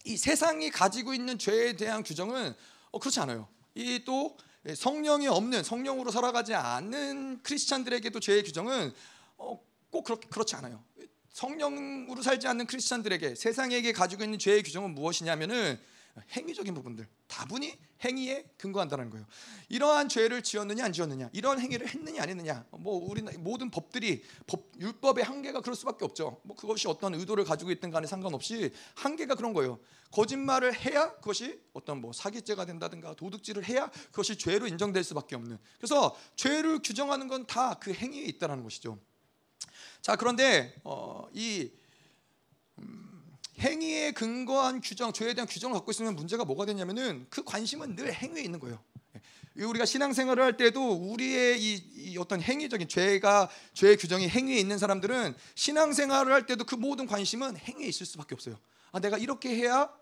이 0.05 0.17
세상이 0.17 0.71
가지고 0.71 1.15
있는 1.15 1.39
죄에 1.39 1.75
대한 1.75 2.03
규정은 2.03 2.55
어, 2.91 2.99
그렇지 2.99 3.21
않아요. 3.21 3.49
이 3.75 4.01
또 4.05 4.37
성령이 4.75 5.29
없는 5.29 5.63
성령으로 5.63 6.11
살아가지 6.11 6.55
않는 6.55 7.43
크리스찬들에게도 7.43 8.21
죄의 8.21 8.43
규정은 8.43 8.93
어, 9.37 9.59
꼭 9.91 10.05
그렇지 10.05 10.57
않아요. 10.57 10.83
성령으로 11.33 12.23
살지 12.23 12.49
않는 12.49 12.67
크리스찬들에게 12.67 13.35
세상에게 13.35 13.93
가지고 13.93 14.25
있는 14.25 14.39
죄의 14.39 14.63
규정은 14.63 14.95
무엇이냐면은 14.95 15.79
행위적인 16.33 16.75
부분들 16.75 17.07
다분히 17.27 17.77
행위에 18.05 18.45
근거한다는 18.57 19.11
거예요. 19.11 19.27
이러한 19.69 20.09
죄를 20.09 20.43
지었느냐 20.43 20.85
안 20.85 20.93
지었느냐, 20.93 21.31
이런 21.33 21.59
행위를 21.61 21.89
했느냐 21.89 22.23
안 22.23 22.29
했느냐, 22.29 22.65
뭐 22.71 22.95
우리 23.11 23.23
모든 23.39 23.71
법들이 23.71 24.23
법 24.47 24.71
율법의 24.79 25.25
한계가 25.25 25.61
그럴 25.63 25.75
수밖에 25.75 26.05
없죠. 26.05 26.41
뭐 26.45 26.57
그것이 26.57 26.87
어떤 26.87 27.15
의도를 27.15 27.45
가지고 27.45 27.73
있든 27.73 27.91
간에 27.91 28.07
상관없이 28.07 28.73
한계가 28.95 29.35
그런 29.35 29.53
거예요. 29.53 29.81
거짓말을 30.13 30.75
해야 30.75 31.13
그것이 31.17 31.61
어떤 31.73 32.01
뭐 32.01 32.13
사기죄가 32.13 32.65
된다든가 32.67 33.15
도둑질을 33.15 33.65
해야 33.69 33.91
그것이 34.11 34.39
죄로 34.39 34.67
인정될 34.67 35.03
수밖에 35.05 35.35
없는. 35.37 35.59
그래서 35.79 36.17
죄를 36.37 36.81
규정하는 36.83 37.27
건 37.29 37.45
다 37.47 37.75
그 37.81 37.93
행위에 37.93 38.23
있다라는 38.25 38.63
것이죠. 38.63 38.99
자 40.01 40.17
그런데 40.17 40.75
어, 40.85 41.29
이 41.33 41.71
음, 42.79 43.08
행위에 43.59 44.13
근거한 44.13 44.81
규정, 44.81 45.13
죄에 45.13 45.35
대한 45.35 45.49
규정을 45.49 45.75
갖고 45.75 45.91
있으면 45.91 46.15
문제가 46.15 46.45
뭐가 46.45 46.65
되냐면은 46.65 47.27
그 47.29 47.43
관심은 47.43 47.97
늘 47.97 48.13
행위에 48.13 48.43
있는 48.43 48.61
거예요. 48.61 48.83
예. 49.57 49.65
우리가 49.65 49.85
신앙생활을 49.85 50.43
할 50.43 50.57
때도 50.57 50.93
우리의 50.93 51.61
이, 51.61 51.75
이, 51.97 52.19
어떤 52.19 52.41
행위적인 52.41 52.89
죄가 52.89 53.51
죄의 53.75 53.97
규정이 53.97 54.29
행위에 54.29 54.57
있는 54.57 54.79
사람들은 54.79 55.35
신앙생활을 55.57 56.33
할 56.33 56.47
때도 56.47 56.65
그 56.65 56.77
모든 56.77 57.07
관심은 57.07 57.57
행위에 57.57 57.87
있을 57.87 58.07
수밖에 58.07 58.35
없어요. 58.35 58.59
아, 58.93 59.01
내가 59.01 59.19
이렇게 59.19 59.51
해야 59.51 59.93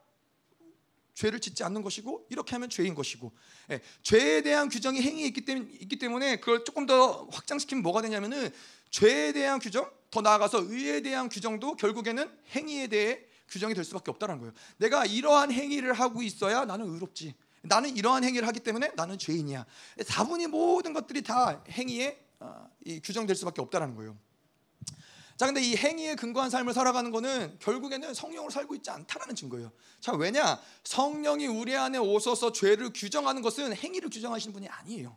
죄를 1.14 1.40
짓지 1.40 1.64
않는 1.64 1.82
것이고 1.82 2.26
이렇게 2.28 2.52
하면 2.52 2.68
죄인 2.68 2.94
것이고 2.94 3.32
예, 3.70 3.80
죄에 4.02 4.42
대한 4.42 4.68
규정이 4.68 5.00
행위에 5.00 5.26
있기, 5.28 5.46
때문, 5.46 5.70
있기 5.80 5.98
때문에 5.98 6.36
그걸 6.36 6.62
조금 6.64 6.84
더 6.84 7.26
확장시키면 7.32 7.82
뭐가 7.82 8.02
되냐면은 8.02 8.52
죄에 8.90 9.32
대한 9.32 9.58
규정 9.58 9.90
더 10.10 10.20
나아가서 10.20 10.64
의에 10.70 11.00
대한 11.00 11.28
규정도 11.28 11.74
결국에는 11.74 12.30
행위에 12.54 12.86
대해 12.88 13.25
규정이 13.48 13.74
될 13.74 13.84
수밖에 13.84 14.10
없다는 14.10 14.38
거예요. 14.38 14.52
내가 14.78 15.06
이러한 15.06 15.52
행위를 15.52 15.92
하고 15.92 16.22
있어야 16.22 16.64
나는 16.64 16.86
의롭지. 16.86 17.34
나는 17.62 17.96
이러한 17.96 18.24
행위를 18.24 18.46
하기 18.48 18.60
때문에 18.60 18.92
나는 18.96 19.18
죄인이야. 19.18 19.66
다분히 20.08 20.46
모든 20.46 20.92
것들이 20.92 21.22
다 21.22 21.62
행위에 21.68 22.20
어, 22.38 22.68
규정될 23.02 23.34
수밖에 23.34 23.60
없다는 23.60 23.94
거예요. 23.96 24.16
자, 25.36 25.44
근데 25.44 25.60
이 25.60 25.76
행위에 25.76 26.14
근거한 26.14 26.48
삶을 26.48 26.72
살아가는 26.72 27.10
것은 27.10 27.58
결국에는 27.60 28.14
성령으로 28.14 28.50
살고 28.50 28.74
있지 28.76 28.90
않다라는 28.90 29.34
증거예요. 29.34 29.70
자, 30.00 30.12
왜냐? 30.12 30.58
성령이 30.84 31.46
우리 31.46 31.76
안에 31.76 31.98
오셔서 31.98 32.52
죄를 32.52 32.90
규정하는 32.94 33.42
것은 33.42 33.76
행위를 33.76 34.08
규정하시는 34.08 34.52
분이 34.54 34.68
아니에요. 34.68 35.14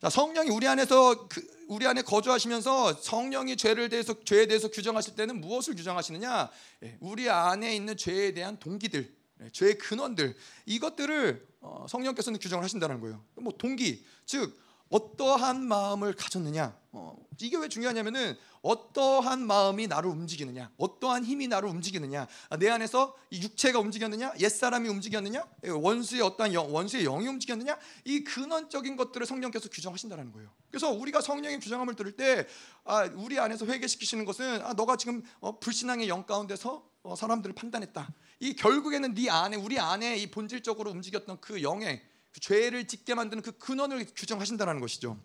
자, 0.00 0.10
성령이 0.10 0.50
우리 0.50 0.68
안에서 0.68 1.26
그, 1.28 1.46
우리 1.68 1.86
안에 1.86 2.02
거주하시면서 2.02 2.94
성령이 2.94 3.56
죄를 3.56 3.88
대해서 3.88 4.14
죄에 4.24 4.46
대해서 4.46 4.68
규정하실 4.68 5.16
때는 5.16 5.40
무엇을 5.40 5.74
규정하시느냐? 5.74 6.50
예, 6.82 6.96
우리 7.00 7.30
안에 7.30 7.74
있는 7.74 7.96
죄에 7.96 8.32
대한 8.34 8.58
동기들, 8.58 9.10
예, 9.42 9.50
죄의 9.50 9.78
근원들 9.78 10.36
이것들을 10.66 11.46
어, 11.60 11.86
성령께서는 11.88 12.38
규정을 12.38 12.62
하신다는 12.62 13.00
거예요. 13.00 13.24
뭐 13.36 13.52
동기, 13.56 14.04
즉 14.26 14.56
어떠한 14.88 15.66
마음을 15.66 16.14
가졌느냐? 16.14 16.76
어, 16.92 17.16
이게 17.40 17.56
왜 17.56 17.68
중요하냐면은 17.68 18.36
어떠한 18.62 19.46
마음이 19.46 19.86
나를 19.86 20.10
움직이느냐, 20.10 20.70
어떠한 20.76 21.24
힘이 21.24 21.46
나를 21.46 21.68
움직이느냐, 21.68 22.26
아, 22.48 22.56
내 22.56 22.68
안에서 22.68 23.14
이 23.30 23.40
육체가 23.42 23.78
움직였느냐, 23.78 24.34
옛 24.40 24.48
사람이 24.48 24.88
움직였느냐, 24.88 25.46
예, 25.64 25.68
원수의 25.68 26.22
어떠한 26.22 26.52
영, 26.52 26.74
원수의 26.74 27.04
영이 27.04 27.28
움직였느냐, 27.28 27.78
이 28.04 28.24
근원적인 28.24 28.96
것들을 28.96 29.26
성령께서 29.26 29.68
규정하신다는 29.68 30.32
거예요. 30.32 30.50
그래서 30.70 30.90
우리가 30.90 31.20
성령의 31.20 31.60
규정함을 31.60 31.94
들을 31.94 32.12
때, 32.12 32.46
아, 32.84 33.04
우리 33.14 33.38
안에서 33.38 33.66
회개시키시는 33.66 34.24
것은 34.24 34.62
아, 34.62 34.72
너가 34.72 34.96
지금 34.96 35.22
어, 35.40 35.60
불신앙의 35.60 36.08
영 36.08 36.26
가운데서 36.26 36.84
어, 37.02 37.14
사람들을 37.14 37.54
판단했다. 37.54 38.12
이 38.40 38.54
결국에는 38.54 39.14
네 39.14 39.30
안에, 39.30 39.56
우리 39.56 39.78
안에 39.78 40.16
이 40.16 40.30
본질적으로 40.30 40.90
움직였던 40.90 41.40
그 41.40 41.62
영의 41.62 42.02
그 42.36 42.40
죄를 42.40 42.86
짓게 42.86 43.14
만드는 43.14 43.42
그 43.42 43.52
근원을 43.52 44.06
규정하신다는 44.14 44.78
것이죠. 44.80 45.18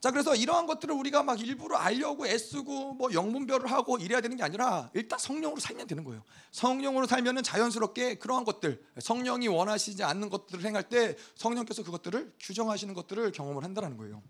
자 0.00 0.10
그래서 0.10 0.34
이러한 0.34 0.66
것들을 0.66 0.92
우리가 0.92 1.22
막 1.22 1.40
일부러 1.40 1.76
알려고 1.76 2.26
애쓰고 2.26 2.94
뭐 2.94 3.12
영분별을 3.12 3.70
하고 3.70 3.96
이래야 3.98 4.20
되는 4.20 4.36
게 4.36 4.42
아니라 4.42 4.90
일단 4.94 5.20
성령으로 5.20 5.60
살면 5.60 5.86
되는 5.86 6.02
거예요. 6.02 6.24
성령으로 6.50 7.06
살면은 7.06 7.44
자연스럽게 7.44 8.16
그러한 8.16 8.44
것들 8.44 8.84
성령이 8.98 9.46
원하시지 9.46 10.02
않는 10.02 10.30
것들을 10.30 10.64
행할 10.64 10.88
때 10.88 11.16
성령께서 11.36 11.84
그것들을 11.84 12.34
규정하시는 12.40 12.92
것들을 12.92 13.30
경험을 13.30 13.62
한다는 13.62 13.96
거예요. 13.96 14.20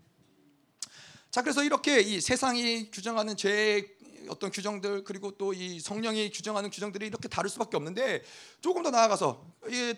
자 1.31 1.41
그래서 1.41 1.63
이렇게 1.63 1.99
이 2.01 2.21
세상이 2.21 2.91
규정하는 2.91 3.35
죄의 3.35 3.87
어떤 4.29 4.51
규정들 4.51 5.03
그리고 5.03 5.31
또 5.31 5.53
이 5.53 5.79
성령이 5.79 6.31
규정하는 6.31 6.69
규정들이 6.69 7.07
이렇게 7.07 7.27
다를 7.27 7.49
수밖에 7.49 7.77
없는데 7.77 8.23
조금 8.61 8.83
더 8.83 8.89
나아가서 8.89 9.45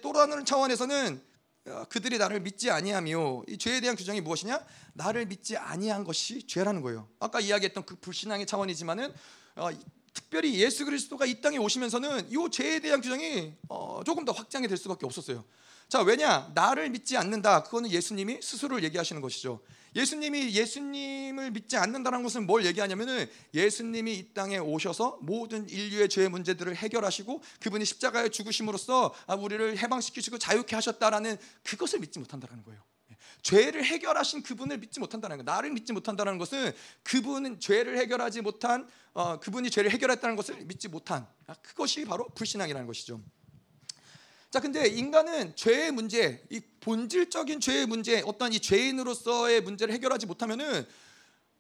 또 0.02 0.14
다른 0.14 0.44
차원에서는 0.46 1.22
어, 1.68 1.86
그들이 1.90 2.20
나를 2.20 2.42
믿지 2.42 2.70
아니하며 2.70 3.44
이 3.48 3.58
죄에 3.58 3.80
대한 3.80 3.96
규정이 3.96 4.22
무엇이냐? 4.22 4.64
나를 4.94 5.26
믿지 5.26 5.58
아니한 5.58 6.04
것이 6.04 6.46
죄라는 6.46 6.82
거예요. 6.84 7.08
아까 7.20 7.40
이야기했던 7.40 7.86
그 7.86 7.96
불신앙의 7.96 8.46
차원이지만은 8.46 9.12
어, 9.56 9.70
특별히 10.14 10.60
예수 10.62 10.86
그리스도가 10.86 11.26
이 11.26 11.42
땅에 11.42 11.58
오시면서는 11.58 12.30
이 12.30 12.36
죄에 12.52 12.80
대한 12.82 13.02
규정이 13.02 13.54
어, 13.70 14.02
조금 14.06 14.26
더 14.26 14.32
확장이 14.32 14.68
될 14.68 14.78
수밖에 14.78 15.06
없었어요. 15.08 15.44
자 15.90 16.02
왜냐 16.02 16.52
나를 16.54 16.90
믿지 16.90 17.18
않는다 17.18 17.64
그거는 17.64 17.90
예수님이 17.90 18.42
스스로를 18.42 18.84
얘기하시는 18.84 19.20
것이죠. 19.22 19.60
예수님이 19.96 20.54
예수님을 20.54 21.52
믿지 21.52 21.78
않는다는 21.78 22.22
것은 22.24 22.46
뭘 22.46 22.66
얘기하냐면은 22.66 23.30
예수님이 23.54 24.16
이 24.16 24.34
땅에 24.34 24.58
오셔서 24.58 25.20
모든 25.22 25.70
인류의 25.70 26.10
죄 26.10 26.28
문제들을 26.28 26.76
해결하시고 26.76 27.42
그분이 27.62 27.86
십자가에 27.86 28.30
죽으심으로써 28.30 29.14
아, 29.28 29.36
우리를 29.36 29.78
해방시키시고 29.78 30.38
자유케 30.38 30.76
하셨다라는 30.76 31.38
그것을 31.64 32.00
믿지 32.00 32.20
못한다는 32.20 32.64
거예요. 32.64 32.82
죄를 33.42 33.86
해결하신 33.86 34.42
그분을 34.42 34.80
믿지 34.80 35.00
못한다는 35.00 35.38
거. 35.38 35.44
나를 35.44 35.70
믿지 35.72 35.94
못한다는 35.94 36.40
것은 36.40 36.74
그분은 37.04 37.60
죄를 37.60 37.98
해결하지 38.00 38.42
못한 38.42 38.88
어, 39.14 39.40
그분이 39.40 39.70
죄를 39.70 39.92
해결했다는 39.92 40.36
것을 40.36 40.66
믿지 40.66 40.88
못한 40.88 41.28
아, 41.46 41.54
그것이 41.62 42.06
바로 42.06 42.28
불신앙이라는 42.30 42.88
것이죠. 42.88 43.22
자, 44.56 44.62
근데 44.62 44.88
인간은 44.88 45.54
죄의 45.58 45.92
문제, 45.92 46.42
이 46.50 46.62
본질적인 46.80 47.60
죄의 47.60 47.88
문제, 47.88 48.22
어떤 48.26 48.54
이 48.54 48.60
죄인으로서의 48.62 49.60
문제를 49.60 49.94
해결하지 49.94 50.28
못하면은 50.28 50.88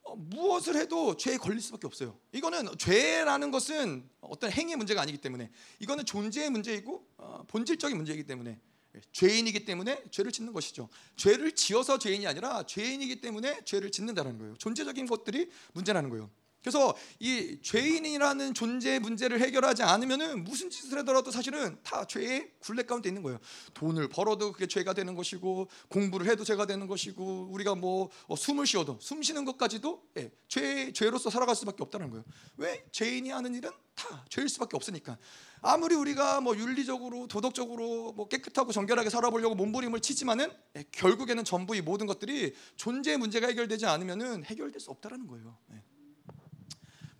어, 0.03 0.15
무엇을 0.15 0.77
해도 0.77 1.17
죄에 1.17 1.35
걸릴 1.35 1.59
수밖에 1.59 1.87
없어요. 1.87 2.17
이거는 2.31 2.77
죄라는 2.77 3.51
것은 3.51 4.09
어떤 4.21 4.49
행위의 4.49 4.77
문제가 4.77 5.01
아니기 5.01 5.17
때문에 5.17 5.51
이거는 5.79 6.05
존재의 6.05 6.49
문제이고 6.51 7.05
어, 7.17 7.43
본질적인 7.49 7.97
문제이기 7.97 8.23
때문에 8.23 8.61
예, 8.95 9.01
죄인이기 9.11 9.65
때문에 9.65 10.01
죄를 10.09 10.31
짓는 10.31 10.53
것이죠. 10.53 10.87
죄를 11.17 11.51
지어서 11.51 11.99
죄인이 11.99 12.25
아니라 12.25 12.65
죄인이기 12.65 13.19
때문에 13.19 13.65
죄를 13.65 13.91
짓는다는 13.91 14.37
거예요. 14.37 14.55
존재적인 14.55 15.05
것들이 15.05 15.49
문제라는 15.73 16.09
거예요. 16.11 16.31
그래서 16.65 16.95
이 17.19 17.59
죄인이라는 17.61 18.55
존재 18.55 18.97
문제를 18.97 19.39
해결하지 19.39 19.83
않으면은 19.83 20.43
무슨 20.43 20.71
짓을 20.71 20.97
하더라도 20.97 21.29
사실은 21.29 21.77
다 21.83 22.05
죄의 22.05 22.53
굴레 22.57 22.83
가운데 22.83 23.07
있는 23.07 23.21
거예요. 23.21 23.37
돈을 23.75 24.09
벌어도 24.09 24.51
그게 24.51 24.65
죄가 24.65 24.93
되는 24.93 25.13
것이고 25.13 25.69
공부를 25.89 26.27
해도 26.27 26.43
죄가 26.43 26.65
되는 26.65 26.87
것이고 26.87 27.49
우리가 27.51 27.75
뭐 27.75 28.09
어, 28.25 28.35
숨을 28.35 28.65
쉬어도 28.65 28.97
숨 28.99 29.21
쉬는 29.21 29.45
것까지도 29.45 30.01
예, 30.17 30.31
죄 30.47 30.91
죄로서 30.91 31.29
살아갈 31.29 31.55
수밖에 31.55 31.83
없다는 31.83 32.09
거예요. 32.09 32.25
왜 32.57 32.83
죄인이 32.91 33.29
하는 33.29 33.53
일은 33.53 33.69
다 33.93 34.25
죄일 34.29 34.49
수밖에 34.49 34.75
없으니까. 34.75 35.19
아무리 35.61 35.93
우리가 35.93 36.41
뭐 36.41 36.57
윤리적으로 36.57 37.27
도덕적으로 37.27 38.13
뭐 38.13 38.27
깨끗하고 38.27 38.71
정결하게 38.71 39.11
살아보려고 39.11 39.53
몸부림을 39.53 39.99
치지만은 39.99 40.51
예, 40.77 40.83
결국에는 40.91 41.43
전부 41.43 41.75
이 41.75 41.81
모든 41.81 42.07
것들이 42.07 42.55
존재 42.75 43.17
문제가 43.17 43.45
해결되지 43.45 43.85
않으면은 43.85 44.45
해결될 44.45 44.79
수 44.79 44.89
없다라는 44.89 45.27
거예요. 45.27 45.59
예. 45.73 45.94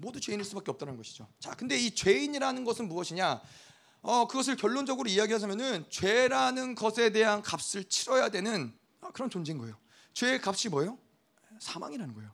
모두 0.05 0.19
죄인일 0.19 0.45
수밖에 0.45 0.69
없다는 0.69 0.97
것이죠. 0.97 1.27
자, 1.39 1.55
근데 1.55 1.75
이 1.79 1.89
죄인이라는 1.89 2.63
것은 2.63 2.87
무엇이냐? 2.87 3.41
어, 4.03 4.27
그것을 4.27 4.55
결론적으로 4.55 5.09
이야기하자면은 5.09 5.85
죄라는 5.89 6.75
것에 6.75 7.09
대한 7.09 7.41
값을 7.41 7.85
치러야 7.85 8.29
되는 8.29 8.71
아, 9.01 9.09
그런 9.11 9.31
존재인 9.31 9.57
거예요. 9.57 9.75
죄의 10.13 10.41
값이 10.43 10.69
뭐예요? 10.69 10.99
사망이라는 11.59 12.13
거예요. 12.13 12.31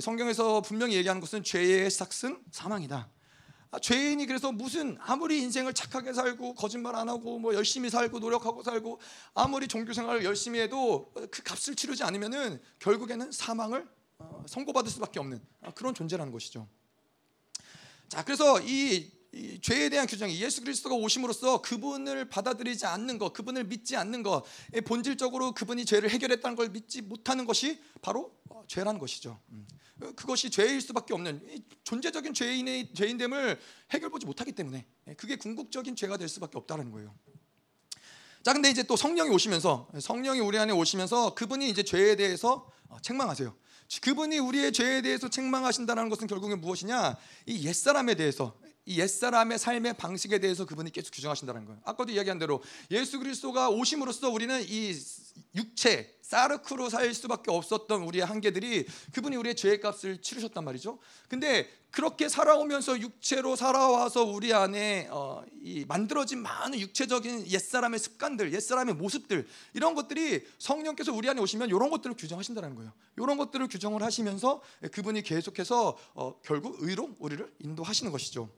성경에서 0.00 0.62
분명히 0.62 0.96
얘기하는 0.96 1.20
것은 1.20 1.44
죄의 1.44 1.92
삭은 1.92 2.42
사망이다. 2.50 3.08
아, 3.70 3.78
죄인이 3.78 4.26
그래서 4.26 4.50
무슨 4.50 4.98
아무리 4.98 5.40
인생을 5.42 5.74
착하게 5.74 6.14
살고 6.14 6.54
거짓말 6.54 6.96
안 6.96 7.08
하고 7.08 7.38
뭐 7.38 7.54
열심히 7.54 7.88
살고 7.88 8.18
노력하고 8.18 8.64
살고 8.64 9.00
아무리 9.34 9.68
종교 9.68 9.92
생활을 9.92 10.24
열심히 10.24 10.58
해도 10.58 11.12
그 11.30 11.44
값을 11.44 11.76
치르지 11.76 12.02
않으면은 12.02 12.60
결국에는 12.80 13.30
사망을 13.30 13.88
어, 14.18 14.44
선고받을 14.48 14.90
수밖에 14.90 15.20
없는 15.20 15.40
아, 15.60 15.70
그런 15.70 15.94
존재라는 15.94 16.32
것이죠. 16.32 16.66
자, 18.12 18.22
그래서 18.22 18.60
이, 18.60 19.10
이 19.32 19.58
죄에 19.62 19.88
대한 19.88 20.06
규정이 20.06 20.38
예수 20.42 20.60
그리스도가 20.60 20.94
오심으로써 20.96 21.62
그분을 21.62 22.28
받아들이지 22.28 22.84
않는 22.84 23.16
것, 23.16 23.32
그분을 23.32 23.64
믿지 23.64 23.96
않는 23.96 24.22
것, 24.22 24.44
본질적으로 24.84 25.54
그분이 25.54 25.86
죄를 25.86 26.10
해결했다는 26.10 26.54
걸 26.54 26.68
믿지 26.68 27.00
못하는 27.00 27.46
것이 27.46 27.80
바로 28.02 28.36
어, 28.50 28.64
죄라는 28.68 29.00
것이죠. 29.00 29.40
음. 29.52 29.66
그것이 30.14 30.50
죄일 30.50 30.82
수밖에 30.82 31.14
없는 31.14 31.64
존재적인 31.84 32.34
죄인의 32.34 32.92
죄인됨을 32.92 33.58
해결보지 33.92 34.26
못하기 34.26 34.52
때문에 34.52 34.84
예, 35.08 35.14
그게 35.14 35.36
궁극적인 35.36 35.96
죄가 35.96 36.18
될 36.18 36.28
수밖에 36.28 36.58
없다는 36.58 36.90
거예요. 36.90 37.14
자, 38.42 38.52
근데 38.52 38.68
이제 38.68 38.82
또 38.82 38.94
성령이 38.94 39.30
오시면서 39.30 39.88
성령이 39.98 40.40
우리 40.40 40.58
안에 40.58 40.74
오시면서 40.74 41.34
그분이 41.34 41.70
이제 41.70 41.82
죄에 41.82 42.16
대해서 42.16 42.70
어, 42.90 42.98
책망하세요. 43.00 43.56
그분이 44.00 44.38
우리의 44.38 44.72
죄에 44.72 45.02
대해서 45.02 45.28
책망하신다는 45.28 46.08
것은 46.08 46.26
결국엔 46.26 46.60
무엇이냐? 46.60 47.16
이 47.46 47.66
옛사람에 47.66 48.14
대해서 48.14 48.56
이 48.84 48.98
옛사람의 48.98 49.58
삶의 49.58 49.94
방식에 49.94 50.38
대해서 50.38 50.66
그분이 50.66 50.90
계속 50.90 51.12
규정하신다는 51.12 51.66
거예요. 51.66 51.80
아까도 51.84 52.12
이야기한 52.12 52.38
대로 52.38 52.62
예수 52.90 53.18
그리스도가 53.18 53.68
오심으로써 53.70 54.30
우리는 54.30 54.60
이 54.66 54.94
육체 55.54 56.18
사르크로 56.22 56.88
살 56.88 57.12
수밖에 57.14 57.50
없었던 57.50 58.02
우리의 58.02 58.24
한계들이 58.24 58.86
그분이 59.12 59.36
우리의 59.36 59.54
죄의 59.54 59.80
값을 59.80 60.20
치르셨단 60.20 60.64
말이죠. 60.64 60.98
근데 61.28 61.68
그렇게 61.92 62.28
살아오면서 62.30 62.98
육체로 63.00 63.54
살아와서 63.54 64.24
우리 64.24 64.54
안에 64.54 65.08
어, 65.10 65.44
이 65.62 65.84
만들어진 65.86 66.42
많은 66.42 66.80
육체적인 66.80 67.46
옛사람의 67.46 68.00
습관들, 68.00 68.54
옛사람의 68.54 68.94
모습들 68.94 69.46
이런 69.74 69.94
것들이 69.94 70.42
성령께서 70.58 71.12
우리 71.12 71.28
안에 71.28 71.40
오시면 71.40 71.68
이런 71.68 71.90
것들을 71.90 72.16
규정하신다는 72.16 72.74
거예요. 72.76 72.92
이런 73.18 73.36
것들을 73.36 73.68
규정을 73.68 74.02
하시면서 74.02 74.62
그분이 74.90 75.22
계속해서 75.22 75.98
어, 76.14 76.40
결국 76.42 76.78
의로 76.80 77.14
우리를 77.18 77.52
인도하시는 77.58 78.10
것이죠. 78.10 78.48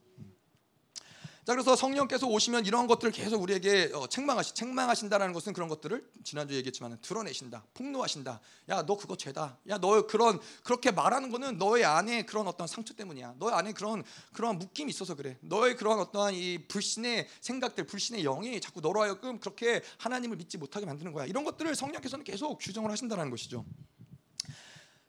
자 1.45 1.53
그래서 1.53 1.77
성령께서 1.77 2.27
오시면 2.27 2.65
이런 2.65 2.87
것들을 2.87 3.13
계속 3.13 3.43
우리에게 3.43 3.91
어, 3.93 4.07
책망하시 4.07 4.55
책망하신다라는 4.55 5.35
것은 5.35 5.53
그런 5.53 5.69
것들을 5.69 6.03
지난주 6.25 6.55
에 6.55 6.57
얘기했지만 6.57 6.99
드러내신다 7.03 7.67
폭로하신다. 7.75 8.41
야 8.71 8.87
너 8.87 8.97
그거 8.97 9.15
죄다. 9.15 9.59
야 9.69 9.77
너 9.79 10.07
그런 10.07 10.41
그렇게 10.63 10.91
말하는 10.91 11.31
거는 11.31 11.59
너의 11.59 11.85
안에 11.85 12.25
그런 12.25 12.49
어떤 12.49 12.67
상처 12.67 12.95
때문이야. 12.95 13.35
너의 13.39 13.55
안에 13.55 13.73
그런 13.73 14.03
그런 14.33 14.59
묶임이 14.59 14.89
있어서 14.89 15.15
그래. 15.15 15.37
너의 15.43 15.77
그런 15.77 15.99
어떠한 15.99 16.33
이 16.33 16.67
불신의 16.67 17.29
생각들 17.43 17.85
불신의 17.85 18.23
영이 18.23 18.59
자꾸 18.63 18.81
너로 18.81 19.03
하여금 19.03 19.39
그렇게 19.39 19.83
하나님을 19.99 20.39
믿지 20.39 20.57
못하게 20.57 20.87
만드는 20.87 21.13
거야. 21.13 21.27
이런 21.27 21.45
것들을 21.45 21.75
성령께서는 21.75 22.25
계속 22.25 22.57
규정을 22.57 22.91
하신다는 22.91 23.29
것이죠. 23.29 23.67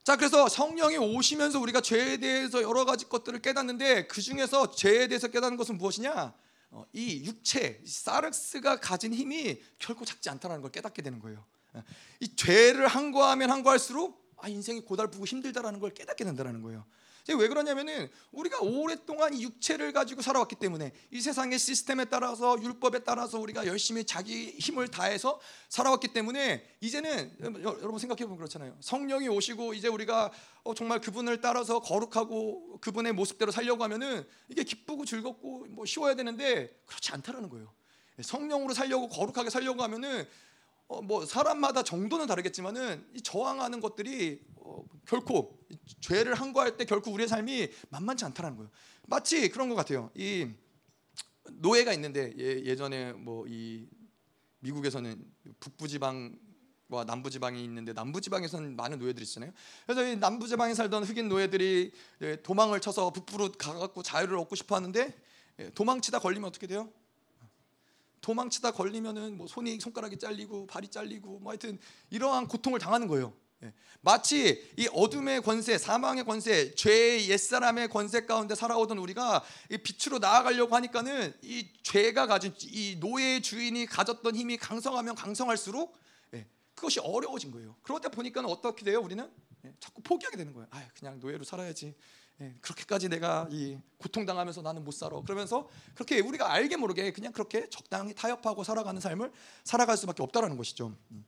자 0.05 0.15
그래서 0.15 0.47
성령이 0.47 0.97
오시면서 0.97 1.59
우리가 1.59 1.81
죄에 1.81 2.17
대해서 2.17 2.61
여러 2.61 2.85
가지 2.85 3.09
것들을 3.09 3.41
깨닫는데 3.41 4.05
그 4.05 4.21
중에서 4.21 4.69
죄에 4.69 5.07
대해서 5.07 5.29
깨닫는 5.29 5.57
것은 5.57 5.79
무엇이냐? 5.79 6.31
어, 6.69 6.85
이 6.93 7.25
육체 7.25 7.81
사르스가 7.83 8.79
가진 8.79 9.15
힘이 9.15 9.59
결코 9.79 10.05
작지 10.05 10.29
않다는 10.29 10.61
걸 10.61 10.71
깨닫게 10.71 11.01
되는 11.01 11.19
거예요. 11.19 11.43
어, 11.73 11.83
이 12.19 12.35
죄를 12.35 12.87
항거하면 12.87 13.49
항거할수록 13.49 14.31
아, 14.37 14.47
인생이 14.47 14.81
고달프고 14.81 15.25
힘들다라는 15.25 15.79
걸 15.79 15.91
깨닫게 15.91 16.23
된다는 16.23 16.61
거예요. 16.61 16.85
왜 17.33 17.47
그러냐면은 17.47 18.09
우리가 18.31 18.59
오랫동안 18.61 19.33
이 19.33 19.43
육체를 19.43 19.91
가지고 19.91 20.21
살아왔기 20.21 20.55
때문에 20.55 20.91
이 21.11 21.21
세상의 21.21 21.57
시스템에 21.57 22.05
따라서 22.05 22.61
율법에 22.61 22.99
따라서 22.99 23.39
우리가 23.39 23.65
열심히 23.65 24.03
자기 24.03 24.51
힘을 24.59 24.87
다해서 24.89 25.39
살아왔기 25.69 26.09
때문에 26.09 26.63
이제는 26.81 27.35
여러분 27.63 27.97
생각해 27.97 28.25
보면 28.25 28.37
그렇잖아요. 28.37 28.77
성령이 28.79 29.27
오시고 29.27 29.73
이제 29.73 29.87
우리가 29.87 30.31
어, 30.63 30.73
정말 30.73 31.01
그분을 31.01 31.41
따라서 31.41 31.79
거룩하고 31.79 32.79
그분의 32.79 33.13
모습대로 33.13 33.51
살려고 33.51 33.83
하면은 33.83 34.27
이게 34.49 34.63
기쁘고 34.63 35.05
즐겁고 35.05 35.65
뭐 35.69 35.85
쉬워야 35.85 36.15
되는데 36.15 36.79
그렇지 36.85 37.11
않다라는 37.11 37.49
거예요. 37.49 37.73
성령으로 38.21 38.73
살려고 38.73 39.09
거룩하게 39.09 39.49
살려고 39.49 39.83
하면은 39.83 40.25
어, 40.87 41.01
뭐 41.01 41.25
사람마다 41.25 41.83
정도는 41.83 42.27
다르겠지만은 42.27 43.07
이 43.15 43.21
저항하는 43.21 43.79
것들이 43.79 44.41
어, 44.57 44.83
결코 45.07 45.59
죄를 45.99 46.35
항거할 46.35 46.77
때 46.77 46.85
결코 46.85 47.11
우리의 47.11 47.27
삶이 47.27 47.69
만만치 47.89 48.25
않다는 48.25 48.55
거예요. 48.55 48.69
마치 49.07 49.49
그런 49.49 49.69
것 49.69 49.75
같아요. 49.75 50.11
이 50.15 50.49
노예가 51.51 51.93
있는데 51.93 52.33
예, 52.37 52.75
전에 52.75 53.13
뭐 53.13 53.45
이 53.47 53.87
미국에서는 54.65 55.23
북부 55.59 55.87
지방과 55.87 57.05
남부 57.05 57.29
지방이 57.29 57.63
있는데 57.63 57.93
남부 57.93 58.19
지방에서는 58.19 58.75
많은 58.75 58.97
노예들이 58.99 59.23
있잖아요. 59.23 59.51
그래서 59.85 60.03
이 60.07 60.15
남부 60.17 60.47
지방에 60.47 60.73
살던 60.73 61.03
흑인 61.03 61.29
노예들이 61.29 61.91
예, 62.21 62.41
도망을 62.41 62.81
쳐서 62.81 63.11
북부로 63.11 63.51
가갖고 63.51 64.01
자유를 64.01 64.37
얻고 64.39 64.55
싶어하는데 64.55 65.13
예, 65.59 65.69
도망치다 65.71 66.19
걸리면 66.19 66.47
어떻게 66.47 66.67
돼요? 66.67 66.91
도망치다 68.25 68.71
걸리면은 68.71 69.37
뭐 69.37 69.45
손이 69.45 69.79
손가락이 69.79 70.17
잘리고 70.17 70.65
발이 70.65 70.87
잘리고 70.87 71.37
뭐 71.37 71.51
하여튼 71.51 71.77
이러한 72.09 72.47
고통을 72.47 72.79
당하는 72.79 73.07
거예요. 73.07 73.33
예. 73.61 73.71
마치 74.01 74.67
이 74.77 74.89
어둠의 74.91 75.43
권세, 75.43 75.77
사망의 75.77 76.25
권세, 76.25 76.73
죄의 76.73 77.29
옛사람의 77.29 77.89
권세 77.89 78.25
가운데 78.25 78.55
살아오던 78.55 78.97
우리가 78.97 79.43
빛으로 79.83 80.17
나아가려고 80.17 80.75
하니까는 80.75 81.35
이 81.43 81.69
죄가 81.83 82.25
가진 82.25 82.51
이 82.63 82.97
노예의 82.99 83.43
주인이 83.43 83.85
가졌던 83.85 84.35
힘이 84.35 84.57
강성하면 84.57 85.13
강성할수록 85.13 85.95
예, 86.33 86.47
그것이 86.73 86.99
어려워진 87.01 87.51
거예요. 87.51 87.75
그러다 87.83 88.09
보니까는 88.09 88.49
어떻게 88.49 88.83
돼요? 88.83 89.01
우리는 89.01 89.31
예, 89.65 89.73
자꾸 89.79 90.01
포기하게 90.01 90.35
되는 90.35 90.51
거예요. 90.51 90.67
아, 90.71 90.83
그냥 90.97 91.19
노예로 91.19 91.43
살아야지. 91.43 91.93
예, 92.41 92.53
그렇게까지 92.61 93.07
내가 93.09 93.47
이 93.49 93.77
고통당하면서 93.97 94.61
나는 94.61 94.83
못 94.83 94.91
살아. 94.91 95.21
그러면서 95.21 95.69
그렇게 95.93 96.19
우리가 96.19 96.51
알게 96.51 96.75
모르게 96.75 97.11
그냥 97.11 97.31
그렇게 97.31 97.69
적당히 97.69 98.13
타협하고 98.13 98.63
살아가는 98.63 98.99
삶을 98.99 99.31
살아갈 99.63 99.95
수밖에 99.97 100.21
없다라는 100.21 100.57
것이죠. 100.57 100.93
음. 101.11 101.25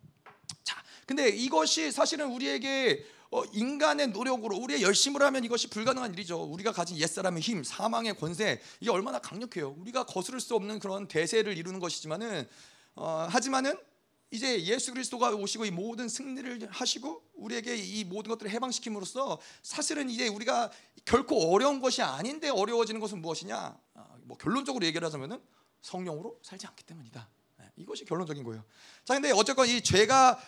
자, 0.64 0.84
근데 1.06 1.30
이것이 1.30 1.92
사실은 1.92 2.32
우리에게 2.32 3.06
어, 3.30 3.44
인간의 3.54 4.10
노력으로 4.10 4.58
우리의 4.58 4.82
열심을 4.82 5.22
하면 5.22 5.44
이것이 5.44 5.70
불가능한 5.70 6.14
일이죠. 6.14 6.44
우리가 6.44 6.72
가진 6.72 6.98
옛사람의 6.98 7.42
힘, 7.42 7.64
사망의 7.64 8.18
권세 8.18 8.62
이게 8.80 8.90
얼마나 8.90 9.20
강력해요. 9.20 9.76
우리가 9.80 10.06
거스를 10.06 10.40
수 10.40 10.56
없는 10.56 10.80
그런 10.80 11.08
대세를 11.08 11.58
이루는 11.58 11.80
것이지만은 11.80 12.48
어, 12.96 13.28
하지만은 13.30 13.78
이제 14.29 14.62
예수 14.63 14.93
그리스도가 14.93 15.29
오시고 15.31 15.65
이 15.65 15.72
모든 15.72 16.10
승리를 16.10 16.67
하시고 16.69 17.24
우리에게 17.36 17.75
이 17.75 18.03
모든 18.03 18.29
것들을 18.29 18.51
해방시킴으로써 18.51 19.39
사실은 19.62 20.10
이제 20.10 20.27
우리가 20.27 20.69
결코 21.05 21.53
어려운 21.53 21.79
것이 21.79 22.01
아닌데 22.01 22.50
어려워지는 22.50 23.00
것은 23.00 23.22
무엇이냐? 23.22 23.77
아, 23.93 24.07
뭐 24.24 24.38
결론적으로 24.38 24.86
얘기하자면은 24.86 25.41
성령으로 25.81 26.40
살지 26.44 26.68
않기 26.68 26.83
때문이다. 26.83 27.29
네, 27.59 27.66
이것이 27.77 28.03
결론적인 28.03 28.44
거예요. 28.44 28.66
자, 29.05 29.13
근데 29.13 29.31
어쨌건 29.31 29.68
이 29.68 29.81
죄가 29.81 30.40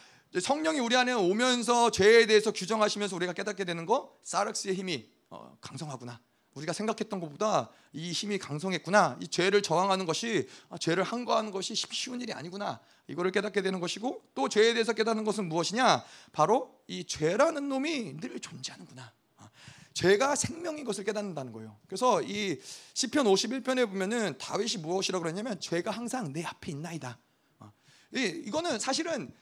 성령이 0.42 0.80
우리 0.80 0.96
안에 0.96 1.14
오면서 1.14 1.90
죄에 1.92 2.26
대해서 2.26 2.52
규정하시면서 2.52 3.16
우리가 3.16 3.34
깨닫게 3.34 3.64
되는 3.64 3.86
거 3.86 4.14
사르스의 4.24 4.76
힘이 4.76 5.10
어, 5.30 5.58
강성하구나. 5.62 6.22
우리가 6.56 6.74
생각했던 6.74 7.20
것보다 7.20 7.70
이 7.94 8.12
힘이 8.12 8.38
강성했구나. 8.38 9.18
이 9.22 9.28
죄를 9.28 9.62
저항하는 9.62 10.06
것이 10.06 10.48
아, 10.70 10.78
죄를 10.78 11.04
항거하는 11.04 11.52
것이 11.52 11.76
쉬운 11.76 12.22
일이 12.22 12.34
아니구나. 12.34 12.80
이거를 13.08 13.32
깨닫게 13.32 13.62
되는 13.62 13.80
것이고 13.80 14.24
또 14.36 14.50
죄에 14.50 14.74
대해서 14.74 14.94
깨닫는 14.94 15.24
것은 15.24 15.48
무엇이냐? 15.50 16.04
바로 16.32 16.80
이 16.88 17.04
죄라는 17.04 17.70
놈이 17.70 18.18
늘 18.18 18.40
존재하는구나. 18.40 19.12
아, 19.38 19.50
죄가 19.94 20.36
생명인 20.36 20.86
것을 20.86 21.04
깨닫는다는 21.04 21.52
거예요. 21.52 21.78
그래서 21.88 22.22
이 22.22 22.60
시편 22.94 23.26
51편에 23.26 23.88
보면은 23.88 24.38
다윗이 24.38 24.82
무엇이라고 24.82 25.24
그러냐면 25.24 25.60
죄가 25.60 25.92
항상 25.92 26.32
내 26.34 26.44
앞에 26.44 26.72
있나이다. 26.72 27.18
아, 27.60 27.72
이거는 28.14 28.80
사실은 28.80 29.34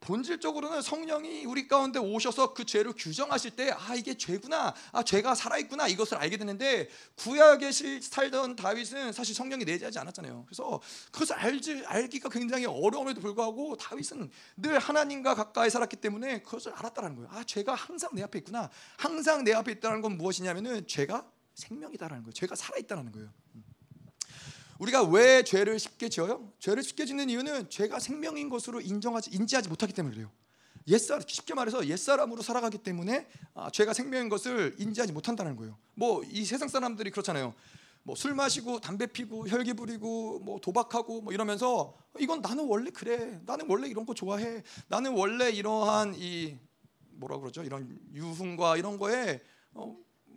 본질적으로는 0.00 0.80
성령이 0.82 1.44
우리 1.44 1.68
가운데 1.68 1.98
오셔서 1.98 2.54
그 2.54 2.64
죄를 2.64 2.92
규정하실 2.96 3.52
때 3.52 3.70
아 3.70 3.94
이게 3.94 4.16
죄구나 4.16 4.74
아 4.92 5.02
죄가 5.02 5.34
살아있구나 5.34 5.88
이것을 5.88 6.16
알게 6.16 6.36
되는데 6.38 6.88
구약에 7.16 7.70
살던 7.72 8.56
다윗은 8.56 9.12
사실 9.12 9.34
성령이 9.34 9.64
내재하지 9.64 9.98
않았잖아요. 9.98 10.44
그래서 10.46 10.80
그것을 11.12 11.36
알지 11.36 11.84
알기가 11.86 12.28
굉장히 12.30 12.66
어려움에도 12.66 13.20
불구하고 13.20 13.76
다윗은 13.76 14.30
늘 14.56 14.78
하나님과 14.78 15.34
가까이 15.34 15.68
살았기 15.70 15.96
때문에 15.96 16.42
그것을 16.42 16.72
알았다는 16.72 17.16
거예요. 17.16 17.28
아 17.32 17.44
죄가 17.44 17.74
항상 17.74 18.10
내 18.14 18.22
앞에 18.22 18.38
있구나. 18.38 18.70
항상 18.96 19.44
내 19.44 19.52
앞에 19.52 19.72
있다는 19.72 20.00
건 20.00 20.16
무엇이냐면은 20.16 20.86
죄가 20.86 21.30
생명이다라는 21.54 22.24
거예요. 22.24 22.32
죄가 22.32 22.54
살아있다는 22.56 23.12
거예요 23.12 23.30
우리가 24.80 25.02
왜 25.04 25.42
죄를 25.42 25.78
쉽게 25.78 26.08
지어요? 26.08 26.52
죄를 26.58 26.82
쉽게 26.82 27.04
짓는 27.04 27.28
이유는 27.28 27.68
죄가 27.68 27.98
생명인 28.00 28.48
것으로 28.48 28.80
인정하지 28.80 29.30
인지하지 29.30 29.68
못하기 29.68 29.92
때문에 29.92 30.14
그래요. 30.14 30.30
옛사람 30.88 31.22
쉽게 31.26 31.52
말해서 31.52 31.86
옛사람으로 31.86 32.40
살아가기 32.40 32.78
때문에 32.78 33.28
아, 33.54 33.70
죄가 33.70 33.92
생명인 33.92 34.30
것을 34.30 34.74
인지하지 34.78 35.12
못한다는 35.12 35.54
거예요. 35.56 35.76
뭐 35.94 36.22
이 36.32 36.44
세상 36.46 36.68
사람들이 36.68 37.10
그렇잖아요. 37.10 37.54
뭐 38.04 38.16
술 38.16 38.34
마시고 38.34 38.80
담배 38.80 39.06
피고 39.06 39.46
혈기 39.46 39.74
부리고 39.74 40.38
뭐 40.38 40.58
도박하고 40.58 41.20
뭐 41.20 41.32
이러면서 41.34 41.94
이건 42.18 42.40
나는 42.40 42.64
원래 42.66 42.90
그래. 42.90 43.38
나는 43.44 43.66
원래 43.68 43.86
이런 43.86 44.06
거 44.06 44.14
좋아해. 44.14 44.62
나는 44.88 45.12
원래 45.12 45.50
이러한 45.50 46.14
이 46.16 46.56
뭐라 47.10 47.36
그러죠? 47.38 47.62
이런 47.62 47.98
유흥과 48.14 48.78
이런 48.78 48.96
거에 48.96 49.42
어, 49.74 49.94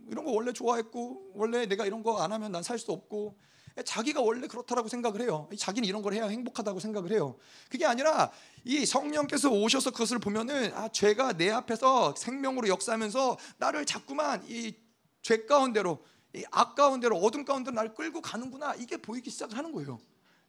이런 0.10 0.26
거 0.26 0.32
원래 0.32 0.52
좋아했고 0.52 1.32
원래 1.36 1.66
내가 1.66 1.86
이런 1.86 2.04
거 2.04 2.22
안 2.22 2.34
하면 2.34 2.52
난 2.52 2.62
살 2.62 2.78
수 2.78 2.92
없고 2.92 3.38
자기가 3.86 4.22
원래 4.22 4.48
그렇다라고 4.48 4.88
생각을 4.88 5.22
해요. 5.22 5.50
자기는 5.58 5.88
이런 5.88 6.02
걸 6.02 6.14
해야 6.14 6.28
행복하다고 6.28 6.80
생각을 6.80 7.12
해요. 7.12 7.38
그게 7.70 7.86
아니라 7.86 8.32
이 8.64 8.86
성령께서 8.86 9.50
오셔서 9.50 9.92
그것을 9.92 10.20
보면은 10.20 10.74
아 10.76 10.90
죄가 10.90 11.34
내 11.34 11.50
앞에서 11.50 12.14
생명으로 12.16 12.68
역사하면서 12.68 13.38
나를 13.58 13.86
자꾸만 13.86 14.46
이 14.48 14.76
죄 15.24 15.46
가운데로 15.46 16.06
이 16.36 16.44
악 16.52 16.76
가운데로 16.76 17.16
어둠 17.18 17.46
가운데로 17.46 17.74
나를 17.74 17.94
끌고 17.94 18.22
가는구나 18.22 18.76
이게 18.76 18.98
보이기 18.98 19.30
시작을 19.30 19.58
하는 19.58 19.72
거예요. 19.72 20.00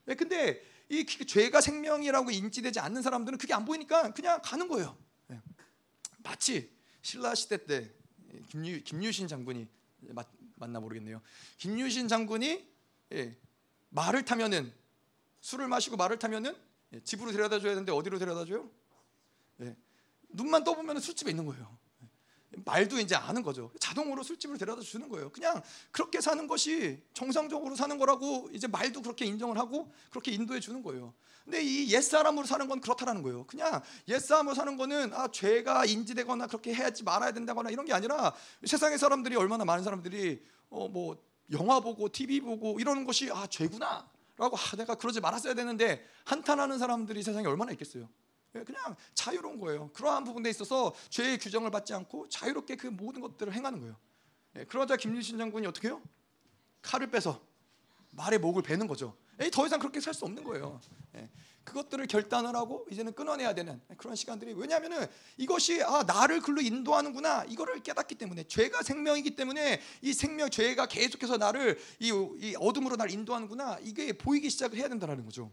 네, 0.03 0.15
근데 0.15 0.61
이 0.89 1.05
죄가 1.05 1.61
생명이라고 1.61 2.29
인지되지 2.29 2.79
않는 2.81 3.01
사람들은 3.01 3.37
그게 3.37 3.53
안 3.53 3.63
보이니까 3.65 4.11
그냥 4.13 4.41
가는 4.43 4.67
거예요. 4.67 4.97
네. 5.27 5.39
마치 6.23 6.69
신라 7.01 7.35
시대 7.35 7.65
때 7.65 7.89
김유, 8.49 8.83
김유신 8.83 9.27
장군이 9.27 9.67
맞, 10.09 10.27
맞나 10.55 10.79
모르겠네요. 10.79 11.21
김유신 11.57 12.07
장군이 12.07 12.67
예, 13.13 13.37
말을 13.89 14.25
타면은 14.25 14.73
술을 15.41 15.67
마시고 15.67 15.97
말을 15.97 16.19
타면은 16.19 16.55
예, 16.93 16.99
집으로 17.03 17.31
데려다 17.31 17.59
줘야 17.59 17.71
되는데 17.71 17.91
어디로 17.91 18.19
데려다 18.19 18.45
줘요? 18.45 18.69
예, 19.61 19.75
눈만 20.29 20.63
떠보면 20.63 20.99
술집에 20.99 21.29
있는 21.29 21.45
거예요. 21.45 21.77
예, 22.03 22.07
말도 22.65 22.99
이제 22.99 23.15
아는 23.15 23.43
거죠. 23.43 23.71
자동으로 23.79 24.23
술집을 24.23 24.57
데려다 24.57 24.81
주는 24.81 25.07
거예요. 25.07 25.31
그냥 25.31 25.61
그렇게 25.91 26.19
사는 26.19 26.47
것이 26.47 27.03
정상적으로 27.13 27.75
사는 27.75 27.97
거라고 27.97 28.49
이제 28.53 28.67
말도 28.67 29.01
그렇게 29.01 29.25
인정을 29.25 29.57
하고 29.57 29.91
그렇게 30.09 30.31
인도해 30.31 30.59
주는 30.59 30.81
거예요. 30.81 31.13
근데 31.43 31.61
이 31.61 31.93
옛사람으로 31.93 32.47
사는 32.47 32.67
건 32.67 32.81
그렇다라는 32.81 33.21
거예요. 33.21 33.45
그냥 33.45 33.83
옛사람으로 34.07 34.55
사는 34.55 34.75
거는 34.77 35.13
아 35.13 35.27
죄가 35.31 35.85
인지되거나 35.85 36.47
그렇게 36.47 36.73
해야지 36.73 37.03
말아야 37.03 37.33
된다거나 37.33 37.69
이런 37.69 37.85
게 37.85 37.93
아니라 37.93 38.33
세상의 38.65 38.97
사람들이 38.97 39.35
얼마나 39.35 39.63
많은 39.63 39.83
사람들이 39.83 40.43
어 40.69 40.87
뭐 40.87 41.17
영화 41.51 41.79
보고 41.79 42.09
TV 42.09 42.41
보고 42.41 42.79
이러는 42.79 43.05
것이 43.05 43.29
아 43.31 43.47
죄구나. 43.47 44.09
라고 44.37 44.57
아, 44.57 44.75
내가 44.75 44.95
그러지 44.95 45.21
말았어야 45.21 45.53
되는데 45.53 46.05
한탄하는 46.25 46.77
사람들이 46.77 47.23
세상에 47.23 47.47
얼마나 47.47 47.71
있겠어요. 47.71 48.09
예, 48.55 48.63
그냥 48.63 48.95
자유로운 49.13 49.59
거예요. 49.59 49.89
그러한 49.93 50.23
부분에 50.25 50.49
있어서 50.49 50.93
죄의 51.09 51.37
규정을 51.39 51.71
받지 51.71 51.93
않고 51.93 52.27
자유롭게 52.29 52.75
그 52.75 52.87
모든 52.87 53.21
것들을 53.21 53.53
행하는 53.53 53.79
거예요. 53.79 53.95
예, 54.57 54.65
그러자 54.65 54.97
김유신 54.97 55.37
장군이 55.37 55.65
어떻게 55.67 55.87
해요? 55.87 56.01
칼을 56.81 57.09
빼서 57.11 57.41
말의 58.11 58.39
목을 58.39 58.61
베는 58.61 58.87
거죠. 58.87 59.15
더 59.51 59.65
이상 59.65 59.79
그렇게 59.79 59.99
살 59.99 60.13
수 60.13 60.25
없는 60.25 60.43
거예요. 60.43 60.79
그것들을 61.65 62.07
결단을 62.07 62.55
하고 62.55 62.85
이제는 62.89 63.13
끊어내야 63.13 63.53
되는 63.53 63.81
그런 63.97 64.15
시간들이 64.15 64.53
왜냐하면은 64.53 65.05
이것이 65.35 65.83
아 65.83 66.03
나를 66.03 66.39
글로 66.39 66.61
인도하는구나 66.61 67.45
이거를 67.49 67.83
깨닫기 67.83 68.15
때문에 68.15 68.45
죄가 68.45 68.83
생명이기 68.83 69.35
때문에 69.35 69.81
이 70.01 70.13
생명 70.13 70.49
죄가 70.49 70.85
계속해서 70.85 71.37
나를 71.37 71.77
이, 71.99 72.09
이 72.37 72.55
어둠으로 72.57 72.95
나를 72.95 73.11
인도하는구나 73.11 73.79
이게 73.81 74.13
보이기 74.13 74.49
시작을 74.49 74.77
해야 74.77 74.87
된다는 74.87 75.25
거죠. 75.25 75.51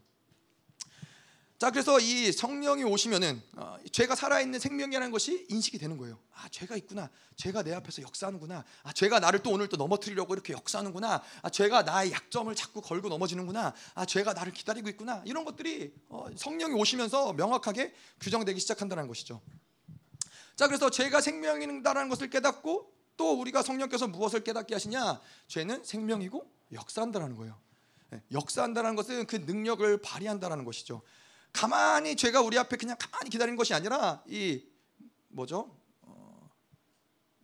자 1.62 1.70
그래서 1.70 2.00
이 2.00 2.32
성령이 2.32 2.82
오시면은 2.82 3.40
어, 3.54 3.76
죄가 3.92 4.16
살아있는 4.16 4.58
생명이라는 4.58 5.12
것이 5.12 5.46
인식이 5.48 5.78
되는 5.78 5.96
거예요. 5.96 6.18
아 6.34 6.48
죄가 6.48 6.74
있구나. 6.74 7.08
죄가 7.36 7.62
내 7.62 7.72
앞에서 7.72 8.02
역사하는구나. 8.02 8.64
아 8.82 8.92
죄가 8.92 9.20
나를 9.20 9.44
또 9.44 9.52
오늘 9.52 9.68
또 9.68 9.76
넘어뜨리려고 9.76 10.34
이렇게 10.34 10.54
역사하는구나. 10.54 11.22
아 11.40 11.50
죄가 11.50 11.82
나의 11.82 12.10
약점을 12.10 12.52
자꾸 12.56 12.80
걸고 12.80 13.08
넘어지는구나. 13.08 13.74
아 13.94 14.04
죄가 14.04 14.32
나를 14.32 14.52
기다리고 14.52 14.88
있구나. 14.88 15.22
이런 15.24 15.44
것들이 15.44 15.94
어, 16.08 16.26
성령이 16.34 16.74
오시면서 16.74 17.34
명확하게 17.34 17.94
규정되기 18.18 18.58
시작한다는 18.58 19.06
것이죠. 19.06 19.40
자 20.56 20.66
그래서 20.66 20.90
죄가 20.90 21.20
생명이다라는 21.20 22.08
것을 22.08 22.28
깨닫고 22.28 22.92
또 23.16 23.40
우리가 23.40 23.62
성령께서 23.62 24.08
무엇을 24.08 24.42
깨닫게 24.42 24.74
하시냐? 24.74 25.20
죄는 25.46 25.84
생명이고 25.84 26.44
역사한다는 26.72 27.36
거예요. 27.36 27.56
네, 28.10 28.20
역사한다는 28.32 28.96
것은 28.96 29.26
그 29.28 29.36
능력을 29.36 30.02
발휘한다는 30.02 30.64
것이죠. 30.64 31.02
가만히 31.52 32.16
죄가 32.16 32.40
우리 32.40 32.58
앞에 32.58 32.76
그냥 32.76 32.96
가만히 32.98 33.30
기다리는 33.30 33.56
것이 33.56 33.74
아니라 33.74 34.22
이 34.26 34.66
뭐죠? 35.28 35.78
어, 36.02 36.50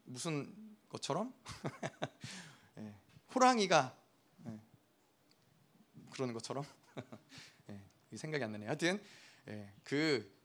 무슨 0.05 0.55
것처럼 0.89 1.35
예, 2.79 2.95
호랑이가 3.35 3.97
예, 4.47 4.61
그러는 6.11 6.35
것처럼 6.35 6.65
예, 7.71 8.17
생각이 8.17 8.43
안 8.43 8.53
나네. 8.53 8.67
하여튼 8.67 9.03
예, 9.49 9.73
그 9.85 10.39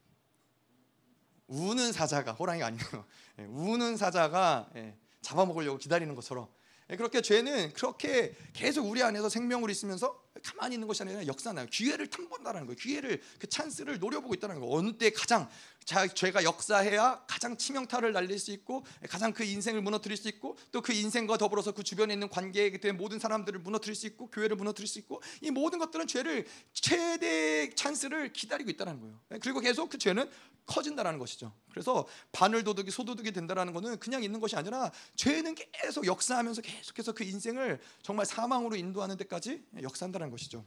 우는 1.47 1.91
사자가 1.91 2.33
호랑이가 2.33 2.67
아니고 2.67 3.03
예, 3.39 3.43
우는 3.45 3.97
사자가 3.97 4.69
예, 4.75 4.97
잡아먹으려고 5.21 5.77
기다리는 5.77 6.13
것처럼 6.15 6.47
예, 6.89 6.95
그렇게 6.95 7.21
죄는 7.21 7.73
그렇게 7.73 8.35
계속 8.53 8.85
우리 8.89 9.03
안에서 9.03 9.29
생명으로 9.29 9.71
있으면서 9.71 10.22
가만히 10.41 10.75
있는 10.75 10.87
것이 10.87 11.03
아니라 11.03 11.25
역사나요. 11.27 11.67
기회를 11.67 12.07
탐본다는 12.07 12.61
거예요. 12.61 12.75
기회를 12.75 13.21
그 13.39 13.47
찬스를 13.47 13.99
노려보고 13.99 14.33
있다는 14.33 14.59
거예요. 14.59 14.73
어느 14.73 14.97
때 14.97 15.11
가장 15.11 15.49
자, 15.85 16.07
죄가 16.07 16.43
역사해야 16.43 17.25
가장 17.27 17.57
치명타를 17.57 18.13
날릴 18.13 18.39
수 18.39 18.51
있고 18.51 18.85
가장 19.09 19.33
그 19.33 19.43
인생을 19.43 19.81
무너뜨릴 19.81 20.15
수 20.17 20.29
있고 20.29 20.57
또 20.71 20.83
그 20.83 20.91
인생과 20.91 21.37
더불어서 21.37 21.71
그 21.71 21.81
주변에 21.81 22.13
있는 22.13 22.27
관계에 22.27 22.77
대한 22.77 22.97
모든 22.97 23.17
사람들을 23.17 23.61
무너뜨릴 23.61 23.95
수 23.95 24.05
있고 24.07 24.29
교회를 24.29 24.57
무너뜨릴 24.57 24.85
수 24.85 24.99
있고 24.99 25.21
이 25.41 25.49
모든 25.49 25.79
것들은 25.79 26.07
죄를 26.07 26.45
최대 26.73 27.73
찬스를 27.73 28.33
기다리고 28.33 28.69
있다는 28.69 28.99
거예요. 28.99 29.19
그리고 29.41 29.61
계속 29.61 29.89
그 29.89 29.97
죄는 29.97 30.29
커진다라는 30.65 31.19
것이죠. 31.19 31.53
그래서 31.71 32.07
바늘 32.31 32.63
도둑이 32.63 32.91
소도둑이 32.91 33.31
된다라는 33.31 33.73
것은 33.73 33.97
그냥 33.99 34.23
있는 34.23 34.39
것이 34.39 34.55
아니라 34.55 34.91
죄는 35.15 35.55
계속 35.55 36.05
역사하면서 36.05 36.61
계속해서 36.61 37.13
그 37.13 37.23
인생을 37.23 37.79
정말 38.01 38.25
사망으로 38.25 38.75
인도하는 38.75 39.17
데까지 39.17 39.65
역사한다는 39.81 40.22
것이죠. 40.31 40.65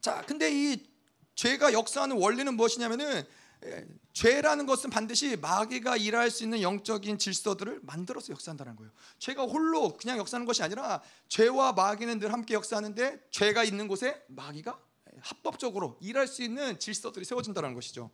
자, 0.00 0.22
근데 0.26 0.50
이 0.50 0.86
죄가 1.34 1.72
역사하는 1.72 2.16
원리는 2.16 2.54
무엇이냐면은 2.54 3.24
예, 3.64 3.86
죄라는 4.12 4.66
것은 4.66 4.90
반드시 4.90 5.36
마귀가 5.36 5.96
일할 5.96 6.30
수 6.30 6.44
있는 6.44 6.62
영적인 6.62 7.18
질서들을 7.18 7.80
만들어서 7.82 8.32
역사한다는 8.32 8.76
거예요. 8.76 8.92
죄가 9.18 9.44
홀로 9.44 9.96
그냥 9.96 10.18
역사하는 10.18 10.46
것이 10.46 10.62
아니라 10.62 11.02
죄와 11.28 11.72
마귀는 11.72 12.18
늘 12.20 12.32
함께 12.32 12.54
역사하는데 12.54 13.28
죄가 13.30 13.64
있는 13.64 13.88
곳에 13.88 14.22
마귀가 14.28 14.80
합법적으로 15.20 15.98
일할 16.00 16.28
수 16.28 16.42
있는 16.42 16.78
질서들이 16.78 17.24
세워진다는 17.24 17.74
것이죠. 17.74 18.10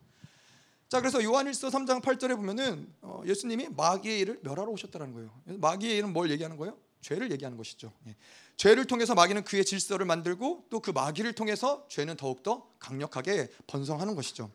자 0.87 0.99
그래서 0.99 1.23
요한일서 1.23 1.69
3장 1.69 2.01
8절에 2.01 2.35
보면은 2.35 2.91
어, 3.01 3.21
예수님이 3.25 3.69
마귀의 3.69 4.19
일을 4.19 4.39
멸하러 4.43 4.69
오셨다는 4.71 5.13
거예요. 5.13 5.41
마귀의 5.45 5.97
일은 5.97 6.13
뭘 6.13 6.29
얘기하는 6.31 6.57
거예요? 6.57 6.77
죄를 7.01 7.31
얘기하는 7.31 7.57
것이죠. 7.57 7.93
예. 8.07 8.15
죄를 8.57 8.85
통해서 8.85 9.13
마귀는 9.15 9.43
그의 9.43 9.65
질서를 9.65 10.05
만들고 10.05 10.65
또 10.69 10.79
그 10.79 10.91
마귀를 10.91 11.33
통해서 11.33 11.85
죄는 11.89 12.15
더욱더 12.15 12.69
강력하게 12.79 13.49
번성하는 13.65 14.15
것이죠. 14.15 14.51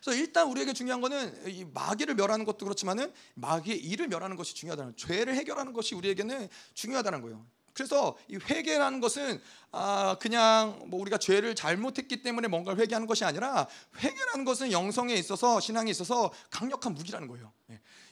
그래서 0.00 0.20
일단 0.20 0.48
우리에게 0.48 0.72
중요한 0.72 1.00
거는 1.00 1.48
이 1.48 1.64
마귀를 1.64 2.14
멸하는 2.14 2.44
것도 2.44 2.66
그렇지만은 2.66 3.12
마귀의 3.34 3.78
일을 3.78 4.08
멸하는 4.08 4.36
것이 4.36 4.54
중요하다는 4.54 4.96
죄를 4.96 5.34
해결하는 5.34 5.72
것이 5.72 5.94
우리에게는 5.94 6.48
중요하다는 6.74 7.22
거예요. 7.22 7.44
그래서 7.72 8.16
이 8.28 8.36
회개라는 8.36 9.00
것은 9.00 9.40
아 9.70 10.16
그냥 10.20 10.82
뭐 10.86 11.00
우리가 11.00 11.18
죄를 11.18 11.54
잘못했기 11.54 12.22
때문에 12.22 12.48
뭔가를 12.48 12.80
회개하는 12.82 13.06
것이 13.06 13.24
아니라 13.24 13.66
회개라는 13.98 14.44
것은 14.44 14.72
영성에 14.72 15.14
있어서 15.14 15.58
신앙에 15.58 15.90
있어서 15.90 16.32
강력한 16.50 16.94
무기라는 16.94 17.28
거예요. 17.28 17.52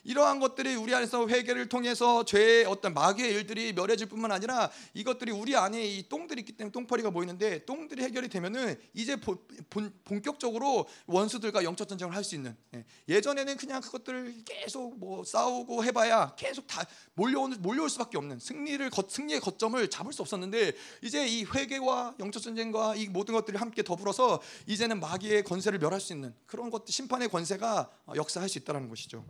예. 0.07 0.11
이러한 0.11 0.41
것들이 0.41 0.75
우리 0.75 0.95
안에서 0.95 1.29
회개를 1.29 1.69
통해서 1.69 2.25
죄의 2.25 2.65
어떤 2.65 2.95
마귀의 2.95 3.33
일들이 3.33 3.73
멸해질 3.73 4.07
뿐만 4.09 4.33
아니라 4.33 4.71
이것들이 4.95 5.31
우리 5.31 5.57
안에 5.57 5.85
이 5.85 6.09
똥들이 6.09 6.41
있기 6.41 6.53
때문에 6.53 6.73
똥파리가 6.73 7.11
보이는데 7.11 7.65
똥들이 7.65 8.03
해결이 8.03 8.29
되면은 8.29 8.81
이제 8.95 9.17
본, 9.17 9.93
본격적으로 10.05 10.87
원수들과 11.07 11.65
영적 11.65 11.89
전쟁을 11.89 12.15
할 12.15 12.21
수 12.21 12.35
있는 12.35 12.57
예. 13.09 13.21
전에는 13.21 13.57
그냥 13.57 13.81
그것들을 13.81 14.45
계속 14.45 14.99
뭐 14.99 15.25
싸우고 15.25 15.85
해봐야 15.85 16.35
계속 16.37 16.67
다 16.67 16.85
몰려올 17.15 17.51
몰려올 17.59 17.89
수밖에 17.91 18.19
없는 18.19 18.39
승리를 18.39 18.89
거, 18.91 19.05
승리의 19.09 19.41
거점을 19.41 19.89
잡을 19.89 20.13
수 20.13 20.23
없었는데 20.23 20.73
이제 21.03 21.27
이 21.27 21.45
회개와 21.45 22.15
영적 22.21 22.43
전쟁과 22.43 22.97
이 22.97 23.09
모든 23.09 23.35
것들이 23.35 23.57
함께 23.57 23.83
더불어서 23.83 24.41
이제는 24.67 25.01
마귀의 25.01 25.45
권세를 25.45 25.79
멸할 25.79 26.01
수 26.01 26.13
있는 26.13 26.35
그런 26.47 26.71
것들 26.71 26.93
심판의 26.93 27.29
권세가 27.29 27.91
역사할 28.17 28.49
수 28.49 28.59
있다는 28.59 28.89
것이죠. 28.89 29.25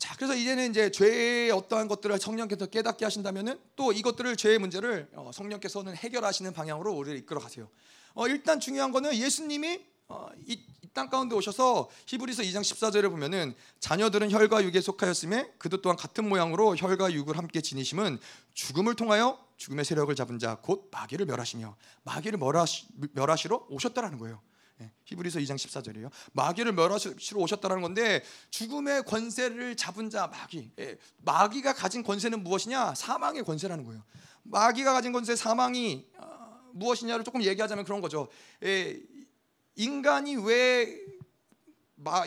자, 0.00 0.16
그래서 0.16 0.34
이제는 0.34 0.70
이제 0.70 0.90
죄의 0.90 1.50
어떠한 1.50 1.86
것들을 1.86 2.18
성령께서 2.18 2.66
깨닫게 2.66 3.04
하신다면은 3.04 3.60
또 3.76 3.92
이것들을 3.92 4.34
죄의 4.34 4.58
문제를 4.58 5.10
어, 5.14 5.30
성령께서는 5.32 5.94
해결하시는 5.94 6.52
방향으로 6.54 6.92
우리를 6.92 7.18
이끌어 7.18 7.38
가세요. 7.38 7.68
어, 8.14 8.26
일단 8.26 8.58
중요한 8.60 8.92
거는 8.92 9.14
예수님이 9.14 9.84
어, 10.08 10.28
이땅 10.46 11.10
가운데 11.10 11.36
오셔서 11.36 11.90
히브리서 12.06 12.42
2장 12.44 12.62
14절에 12.62 13.10
보면은 13.10 13.54
자녀들은 13.78 14.30
혈과 14.30 14.64
육에 14.64 14.80
속하였음에 14.80 15.52
그도 15.58 15.82
또한 15.82 15.96
같은 15.96 16.26
모양으로 16.28 16.76
혈과 16.76 17.12
육을 17.12 17.36
함께 17.36 17.60
지니심은 17.60 18.18
죽음을 18.54 18.96
통하여 18.96 19.38
죽음의 19.58 19.84
세력을 19.84 20.12
잡은 20.14 20.38
자 20.38 20.56
곧 20.62 20.88
마귀를 20.90 21.26
멸하시며 21.26 21.76
마귀를 22.04 22.38
멸하시, 22.38 22.86
멸하시러 23.12 23.66
오셨다라는 23.68 24.18
거예요. 24.18 24.40
예, 24.80 24.90
히브리서 25.04 25.38
2장 25.40 25.56
14절이에요. 25.56 26.10
마귀를 26.32 26.72
멸하시러 26.72 27.40
오셨다는 27.40 27.82
건데 27.82 28.22
죽음의 28.50 29.04
권세를 29.04 29.76
잡은 29.76 30.10
자 30.10 30.26
마귀. 30.26 30.72
예, 30.78 30.98
마귀가 31.18 31.74
가진 31.74 32.02
권세는 32.02 32.42
무엇이냐? 32.42 32.94
사망의 32.94 33.44
권세라는 33.44 33.84
거예요. 33.84 34.02
마귀가 34.42 34.92
가진 34.92 35.12
권세 35.12 35.36
사망이 35.36 36.06
어, 36.16 36.60
무엇이냐를 36.72 37.24
조금 37.24 37.42
얘기하자면 37.42 37.84
그런 37.84 38.00
거죠. 38.00 38.28
예, 38.62 39.00
인간이 39.76 40.36
왜 40.36 41.20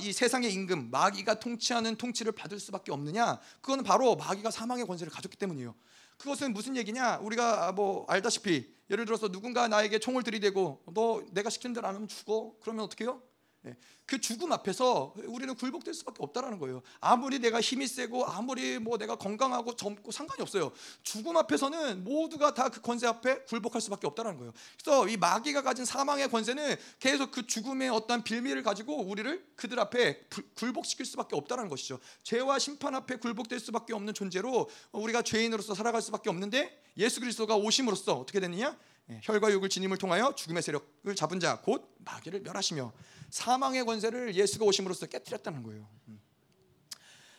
이 0.01 0.13
세상의 0.13 0.53
임금 0.53 0.91
마귀가 0.91 1.39
통치하는 1.39 1.95
통치를 1.95 2.31
받을 2.33 2.59
수밖에 2.59 2.91
없느냐? 2.91 3.39
그거는 3.61 3.83
바로 3.83 4.15
마귀가 4.15 4.51
사망의 4.51 4.85
권세를 4.85 5.11
가졌기 5.11 5.35
때문이에요. 5.37 5.73
그것은 6.17 6.53
무슨 6.53 6.77
얘기냐? 6.77 7.17
우리가 7.17 7.71
뭐 7.71 8.05
알다시피 8.07 8.72
예를 8.89 9.05
들어서 9.05 9.29
누군가 9.29 9.67
나에게 9.67 9.99
총을 9.99 10.23
들이대고 10.23 10.83
너 10.93 11.23
내가 11.31 11.49
시키는 11.49 11.73
대로 11.73 11.87
안 11.87 11.95
하면 11.95 12.07
죽어. 12.07 12.55
그러면 12.61 12.85
어떻게 12.85 13.05
해요? 13.05 13.21
예, 13.65 13.77
그 14.05 14.19
죽음 14.19 14.51
앞에서 14.51 15.13
우리는 15.25 15.55
굴복될 15.55 15.93
수밖에 15.93 16.17
없다라는 16.21 16.59
거예요. 16.59 16.81
아무리 16.99 17.39
내가 17.39 17.61
힘이 17.61 17.87
세고 17.87 18.25
아무리 18.25 18.77
뭐 18.77 18.97
내가 18.97 19.15
건강하고 19.15 19.77
젊고 19.77 20.11
상관이 20.11 20.41
없어요. 20.41 20.73
죽음 21.03 21.37
앞에서는 21.37 22.03
모두가 22.03 22.53
다 22.53 22.73
그 22.73 22.81
권세 22.81 23.05
앞에 23.05 23.43
굴복할 23.43 23.81
수밖에 23.81 24.07
없다라는 24.07 24.39
거예요. 24.39 24.51
그래서 24.81 25.07
이 25.07 25.15
마귀가 25.15 25.61
가진 25.61 25.85
사망의 25.85 26.29
권세는 26.29 26.75
계속 26.99 27.31
그 27.31 27.45
죽음의 27.45 27.89
어떤 27.89 28.23
빌미를 28.23 28.63
가지고 28.63 29.03
우리를 29.03 29.45
그들 29.55 29.79
앞에 29.79 30.21
굴복시킬 30.55 31.05
수밖에 31.05 31.35
없다라는 31.35 31.69
것이죠. 31.69 31.99
죄와 32.23 32.57
심판 32.57 32.95
앞에 32.95 33.17
굴복될 33.17 33.59
수밖에 33.59 33.93
없는 33.93 34.15
존재로 34.15 34.69
우리가 34.91 35.21
죄인으로서 35.21 35.75
살아갈 35.75 36.01
수밖에 36.01 36.29
없는데 36.29 36.81
예수 36.97 37.19
그리스도가 37.19 37.55
오심으로써 37.55 38.13
어떻게 38.13 38.39
됐느냐? 38.39 38.75
예, 39.09 39.19
혈과 39.23 39.51
육을 39.51 39.69
지님을 39.69 39.97
통하여 39.97 40.33
죽음의 40.33 40.63
세력을 40.63 41.15
잡은 41.15 41.39
자 41.39 41.61
곧 41.61 41.93
마귀를 41.99 42.41
멸하시며 42.41 42.93
사망의 43.29 43.85
권세를 43.85 44.35
예수가 44.35 44.65
오심으로써 44.65 45.07
깨뜨렸다는 45.07 45.63
거예요. 45.63 45.89
음. 46.07 46.21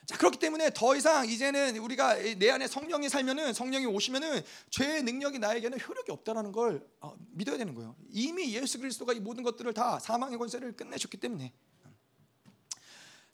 자 0.07 0.19
그렇기 0.19 0.39
때문에 0.39 0.71
더 0.75 0.95
이상 0.95 1.27
이제는 1.27 1.79
우리가 1.79 2.17
내 2.37 2.51
안에 2.51 2.67
성령이 2.69 3.09
살면은 3.09 3.55
성령이 3.55 3.87
오시면은 3.87 4.43
죄의 4.69 5.03
능력이 5.03 5.39
나에게는 5.39 5.81
효력이 5.81 6.13
없다라는 6.13 6.53
걸 6.53 6.87
어, 7.01 7.17
믿어야 7.31 7.57
되는 7.57 7.75
거예요. 7.75 7.97
이미 8.11 8.55
예수 8.55 8.79
그리스도가 8.79 9.15
이 9.15 9.21
모든 9.21 9.43
것들을 9.43 9.73
다 9.73 9.99
사망의 9.99 10.37
권세를 10.37 10.77
끝내셨기 10.77 11.17
때문에. 11.17 11.55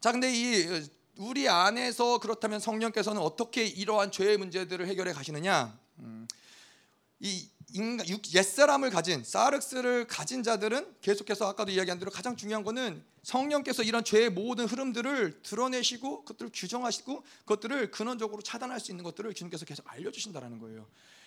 자 0.00 0.12
근데 0.12 0.32
이 0.32 0.88
우리 1.16 1.48
안에서 1.48 2.18
그렇다면 2.18 2.60
성령께서는 2.60 3.20
어떻게 3.20 3.66
이러한 3.66 4.12
죄의 4.12 4.38
문제들을 4.38 4.86
해결해 4.86 5.12
가시느냐? 5.12 5.78
음, 5.98 6.28
이 7.18 7.48
인간, 7.72 8.06
옛사람을 8.34 8.90
가진 8.90 9.22
사르스를 9.24 10.06
가진 10.06 10.42
자들은 10.42 10.96
계속해서 11.00 11.48
아까도 11.48 11.70
이야기한 11.72 11.98
대로 11.98 12.10
가장 12.10 12.36
중요한 12.36 12.64
거는 12.64 13.02
성령께서 13.22 13.82
이런 13.82 14.02
죄의 14.02 14.30
모든 14.30 14.66
흐름들을 14.66 15.42
드러내시고 15.42 16.24
그것들을 16.24 16.50
규정하시고 16.54 17.22
그것들을 17.40 17.90
근원적으로 17.90 18.42
차단할 18.42 18.80
수 18.80 18.90
있는 18.92 19.04
것들을 19.04 19.32
주님께서 19.34 19.64
계속 19.64 19.90
알려 19.92 20.10
주신다라는 20.10 20.58
거예요. 20.58 20.86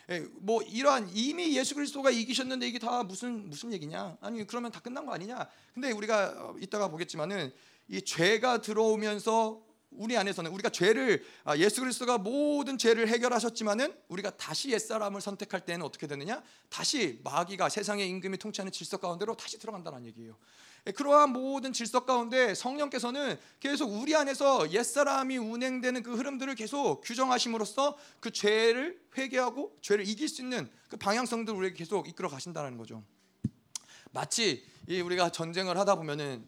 예, 0.10 0.26
뭐 0.40 0.62
이러한 0.62 1.12
이미 1.14 1.56
예수 1.58 1.76
그리스도가 1.76 2.10
이기셨는데 2.10 2.68
이게 2.68 2.80
다 2.80 3.04
무슨 3.04 3.50
무슨 3.50 3.72
얘기냐? 3.72 4.18
아니 4.20 4.46
그러면 4.46 4.72
다 4.72 4.80
끝난 4.80 5.06
거 5.06 5.14
아니냐? 5.14 5.48
근데 5.74 5.92
우리가 5.92 6.34
어, 6.38 6.56
이따가 6.60 6.90
보겠지만은 6.90 7.54
이 7.88 8.02
죄가 8.02 8.62
들어오면서 8.62 9.62
우리 9.98 10.18
안에서는 10.18 10.52
우리가 10.52 10.70
죄를 10.70 11.24
아, 11.44 11.58
예수 11.58 11.82
그리스도가 11.82 12.18
모든 12.18 12.78
죄를 12.78 13.08
해결하셨지만은 13.08 13.94
우리가 14.08 14.32
다시 14.38 14.72
옛사람을 14.72 15.22
선택할 15.22 15.66
때는 15.66 15.86
어떻게 15.86 16.08
되느냐? 16.08 16.42
다시 16.70 17.20
마귀가 17.24 17.70
세상의 17.70 18.08
임금이 18.10 18.38
통치하는 18.38 18.72
질서 18.72 18.98
가운데로 18.98 19.36
다시 19.36 19.60
들어간다는 19.60 20.06
얘기예요. 20.06 20.38
예, 20.86 20.92
그러한 20.92 21.32
모든 21.32 21.72
질서 21.72 22.06
가운데 22.06 22.54
성령께서는 22.54 23.40
계속 23.60 23.92
우리 23.92 24.16
안에서 24.16 24.72
옛사람이 24.72 25.38
운행되는 25.38 26.04
그 26.04 26.16
흐름들을 26.16 26.56
계속 26.56 27.02
규정하심으로써 27.02 27.98
그 28.20 28.32
죄를 28.32 29.02
회개하고 29.18 29.78
죄를 29.82 30.08
이길 30.08 30.28
수 30.28 30.42
있는 30.42 30.70
그 30.90 30.98
방향성들을 30.98 31.58
우리에게 31.58 31.76
계속 31.78 32.08
이끌어 32.10 32.28
가신다는 32.28 32.78
거죠. 32.78 33.04
마치 34.12 34.66
우리가 34.88 35.30
전쟁을 35.30 35.78
하다 35.78 35.96
보면은 35.96 36.46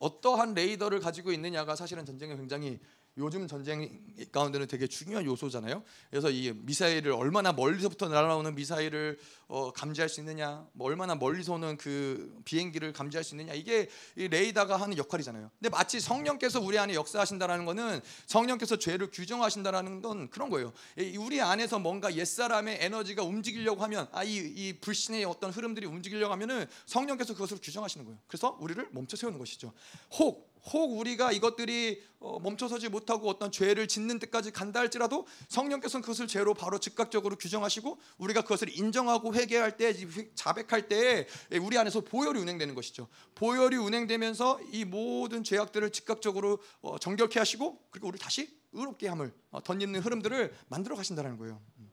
어, 0.00 0.06
어떠한 0.06 0.54
레이더를 0.54 1.00
가지고 1.00 1.30
있느냐가 1.32 1.76
사실은 1.76 2.04
전쟁에 2.04 2.34
굉장히 2.34 2.80
요즘 3.16 3.48
전쟁 3.48 4.00
가운데는 4.30 4.66
되게 4.66 4.86
중요한 4.86 5.24
요소잖아요. 5.24 5.82
그래서 6.10 6.30
이 6.30 6.52
미사일을 6.54 7.12
얼마나 7.12 7.52
멀리서부터 7.52 8.08
날아오는 8.08 8.54
미사일을 8.54 9.18
어, 9.48 9.72
감지할 9.72 10.08
수 10.08 10.20
있느냐, 10.20 10.64
뭐 10.72 10.86
얼마나 10.86 11.16
멀리서 11.16 11.54
오는 11.54 11.76
그 11.76 12.40
비행기를 12.44 12.92
감지할 12.92 13.24
수 13.24 13.34
있느냐 13.34 13.52
이게 13.52 13.88
이 14.16 14.28
레이더가 14.28 14.76
하는 14.76 14.96
역할이잖아요. 14.96 15.50
근데 15.58 15.68
마치 15.68 15.98
성령께서 15.98 16.60
우리 16.60 16.78
안에 16.78 16.94
역사하신다라는 16.94 17.64
것은 17.64 18.00
성령께서 18.26 18.76
죄를 18.76 19.10
규정하신다라는 19.10 20.02
건 20.02 20.30
그런 20.30 20.50
거예요. 20.50 20.72
우리 21.18 21.40
안에서 21.40 21.80
뭔가 21.80 22.14
옛 22.14 22.24
사람의 22.24 22.78
에너지가 22.80 23.24
움직이려고 23.24 23.82
하면 23.82 24.08
아이 24.12 24.36
이 24.36 24.74
불신의 24.80 25.24
어떤 25.24 25.50
흐름들이 25.50 25.86
움직이려고 25.86 26.32
하면은 26.32 26.66
성령께서 26.86 27.32
그것을 27.32 27.58
규정하시는 27.60 28.06
거예요. 28.06 28.20
그래서 28.28 28.56
우리를 28.60 28.88
멈춰 28.92 29.16
세우는 29.16 29.38
것이죠. 29.38 29.72
혹 30.18 30.49
혹 30.72 30.98
우리가 30.98 31.32
이것들이 31.32 32.02
어, 32.18 32.38
멈춰서지 32.38 32.88
못하고 32.88 33.28
어떤 33.28 33.50
죄를 33.50 33.88
짓는 33.88 34.18
데까지 34.18 34.50
간다 34.50 34.80
할지라도 34.80 35.26
성령께서는 35.48 36.02
그것을 36.02 36.26
죄로 36.26 36.52
바로 36.52 36.78
즉각적으로 36.78 37.36
규정하시고 37.36 37.98
우리가 38.18 38.42
그것을 38.42 38.76
인정하고 38.76 39.34
회개할 39.34 39.76
때 39.76 39.94
자백할 40.34 40.88
때 40.88 41.26
우리 41.62 41.78
안에서 41.78 42.02
보혈이 42.02 42.38
운행되는 42.40 42.74
것이죠. 42.74 43.08
보혈이 43.34 43.76
운행되면서 43.76 44.60
이 44.72 44.84
모든 44.84 45.42
죄악들을 45.42 45.90
즉각적으로 45.90 46.58
어, 46.82 46.98
정결케 46.98 47.38
하시고 47.38 47.80
그리고 47.90 48.08
우리 48.08 48.18
다시 48.18 48.60
의롭게 48.72 49.08
함을 49.08 49.32
어, 49.50 49.62
던지는 49.62 50.00
흐름들을 50.00 50.54
만들어 50.68 50.96
가신다는 50.96 51.38
거예요. 51.38 51.60
음. 51.78 51.90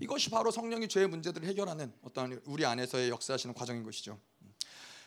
이것이 0.00 0.28
바로 0.28 0.50
성령이 0.50 0.88
죄의 0.88 1.08
문제들을 1.08 1.48
해결하는 1.48 1.92
어떤 2.02 2.40
우리 2.44 2.66
안에서의 2.66 3.08
역사하시는 3.10 3.54
과정인 3.54 3.82
것이죠. 3.82 4.20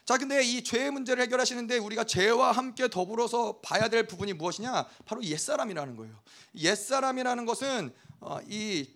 자, 0.09 0.17
근데 0.17 0.41
이 0.43 0.63
죄의 0.63 0.89
문제를 0.89 1.21
해결하시는데 1.21 1.77
우리가 1.77 2.03
죄와 2.03 2.51
함께 2.51 2.87
더불어서 2.87 3.59
봐야 3.61 3.89
될 3.89 4.07
부분이 4.07 4.33
무엇이냐? 4.33 4.87
바로 5.05 5.23
옛사람이라는 5.23 5.95
거예요. 5.97 6.19
옛사람이라는 6.55 7.45
것은 7.45 7.93
어, 8.19 8.39
이 8.47 8.89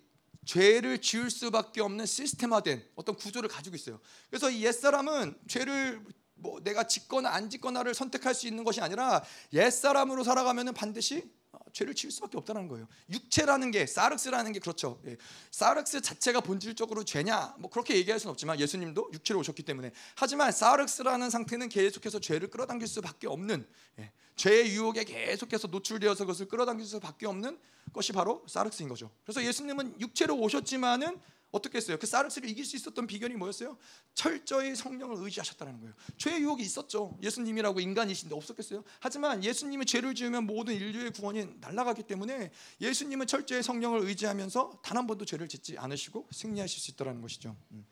죄를 0.43 0.99
지을 1.01 1.29
수밖에 1.29 1.81
없는 1.81 2.07
시스템화된 2.07 2.83
어떤 2.95 3.15
구조를 3.15 3.47
가지고 3.47 3.75
있어요. 3.75 3.99
그래서 4.31 4.49
이 4.49 4.65
옛사람은 4.65 5.35
죄를 5.47 6.03
뭐 6.33 6.59
내가 6.63 6.87
짓거나 6.87 7.29
안 7.29 7.47
짓거나를 7.47 7.93
선택할 7.93 8.33
수 8.33 8.47
있는 8.47 8.63
것이 8.63 8.81
아니라 8.81 9.23
옛사람으로 9.53 10.23
살아가면은 10.23 10.73
반드시 10.73 11.29
죄를 11.73 11.95
지을 11.95 12.11
수밖에 12.11 12.37
없다는 12.37 12.67
거예요. 12.67 12.87
육체라는 13.09 13.71
게 13.71 13.85
사르스라는 13.85 14.53
게 14.53 14.59
그렇죠. 14.59 15.01
예. 15.07 15.17
사르스 15.51 16.01
자체가 16.01 16.41
본질적으로 16.41 17.03
죄냐? 17.03 17.55
뭐 17.57 17.69
그렇게 17.69 17.95
얘기할 17.95 18.19
수는 18.19 18.31
없지만 18.31 18.59
예수님도 18.59 19.09
육체로 19.11 19.39
오셨기 19.39 19.63
때문에 19.63 19.91
하지만 20.15 20.51
사르스라는 20.51 21.29
상태는 21.29 21.69
계속해서 21.69 22.19
죄를 22.19 22.49
끌어당길 22.49 22.87
수밖에 22.87 23.27
없는 23.27 23.67
예. 23.99 24.11
죄의 24.35 24.71
유혹에 24.75 25.03
계속해서 25.03 25.67
노출되어서 25.67 26.25
그것을 26.25 26.47
끌어당길 26.47 26.85
수밖에 26.85 27.25
없는 27.25 27.59
것이 27.91 28.13
바로 28.13 28.43
사르스인 28.47 28.87
거죠. 28.87 29.11
그래서 29.23 29.43
예수님은 29.43 29.99
육체로 29.99 30.35
오셨지만은 30.37 31.19
어떻게 31.53 31.77
했어요? 31.77 31.97
그 31.99 32.07
사르스를 32.07 32.49
이길 32.49 32.65
수 32.65 32.75
있었던 32.75 33.05
비결이 33.05 33.35
뭐였어요? 33.35 33.77
철저히 34.15 34.75
성령을 34.75 35.17
의지하셨다는 35.19 35.79
거예요. 35.79 35.93
죄의 36.17 36.41
유혹이 36.41 36.63
있었죠. 36.63 37.17
예수님이라고 37.21 37.79
인간이신데 37.79 38.35
없었겠어요? 38.35 38.83
하지만 38.99 39.43
예수님이 39.43 39.85
죄를 39.85 40.15
지으면 40.15 40.45
모든 40.45 40.73
인류의 40.73 41.11
구원이 41.11 41.57
날아가기 41.61 42.03
때문에 42.03 42.51
예수님은 42.81 43.27
철저히 43.27 43.61
성령을 43.61 44.01
의지하면서 44.01 44.81
단 44.83 45.03
한 45.03 45.07
번도 45.07 45.25
죄를 45.25 45.49
짓지 45.49 45.77
않으시고 45.77 46.29
승리하실 46.31 46.79
수 46.81 46.91
있다는 46.91 47.21
것이죠. 47.21 47.55
음. 47.71 47.85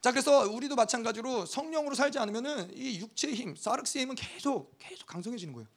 자 0.00 0.12
그래서 0.12 0.48
우리도 0.48 0.76
마찬가지로 0.76 1.44
성령으로 1.44 1.96
살지 1.96 2.20
않으면은 2.20 2.70
이 2.76 3.00
육체의 3.00 3.34
힘, 3.34 3.56
사르스의 3.56 4.04
힘은 4.04 4.14
계속 4.14 4.76
계속 4.78 5.06
강성해지는 5.06 5.52
거예요. 5.54 5.68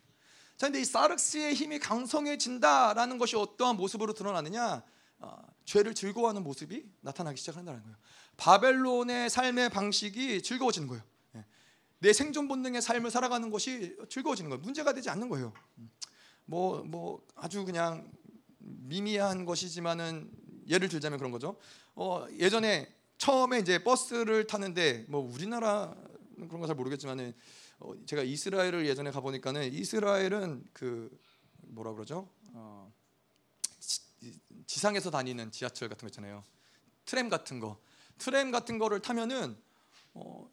자 0.57 0.67
근데 0.67 0.79
이 0.79 0.86
사르스의 0.86 1.55
힘이 1.55 1.79
강성해진다라는 1.79 3.17
것이 3.17 3.36
어떠한 3.36 3.77
모습으로 3.77 4.13
드러나느냐? 4.13 4.84
어, 5.17 5.41
죄를 5.65 5.93
즐거워하는 5.93 6.43
모습이 6.43 6.86
나타나기 7.02 7.38
시작한다는 7.38 7.82
거예요. 7.82 7.97
바벨론의 8.38 9.30
삶의 9.30 9.69
방식이 9.69 10.41
즐거워지는 10.41 10.88
거예요. 10.88 11.04
예. 11.36 11.45
내 12.00 12.13
생존 12.13 12.47
본능의 12.47 12.82
삶을 12.82 13.12
살아가는 13.12 13.50
것이 13.50 13.97
즐거워지는 14.10 14.50
거예요. 14.50 14.62
문제가 14.62 14.93
되지 14.93 15.10
않는 15.10 15.30
거예요. 15.30 15.54
뭐뭐 16.45 16.84
뭐 16.84 17.26
아주 17.36 17.63
그냥 17.65 18.12
미미한 18.60 19.45
것이지만은 19.45 20.32
예를 20.67 20.89
들자면 20.89 21.17
그런 21.17 21.32
거죠. 21.32 21.58
어, 21.95 22.26
예전에 22.38 22.93
처음에 23.17 23.60
이제 23.60 23.84
버스를 23.84 24.47
타는데 24.47 25.06
뭐 25.08 25.21
우리나라 25.21 25.95
그런 26.36 26.60
거 26.60 26.67
잘 26.67 26.76
모르겠지만은 26.76 27.34
어, 27.80 27.93
제가 28.06 28.24
이스라엘을 28.24 28.86
예전에 28.88 29.12
가 29.12 29.21
보니까는 29.21 29.71
이스라엘은 29.74 30.65
그 30.74 31.10
뭐라 31.62 31.93
그러죠? 31.93 32.30
어, 32.54 32.91
지상에서 34.71 35.12
다니는 35.12 35.51
지하철 35.51 35.89
같은 35.89 36.05
거 36.05 36.07
있잖아요. 36.07 36.45
트램 37.03 37.27
같은 37.27 37.60
거. 37.60 37.77
트램 38.17 38.51
같은 38.51 38.79
거를 38.79 39.01
타면은 39.01 39.57
어, 40.13 40.49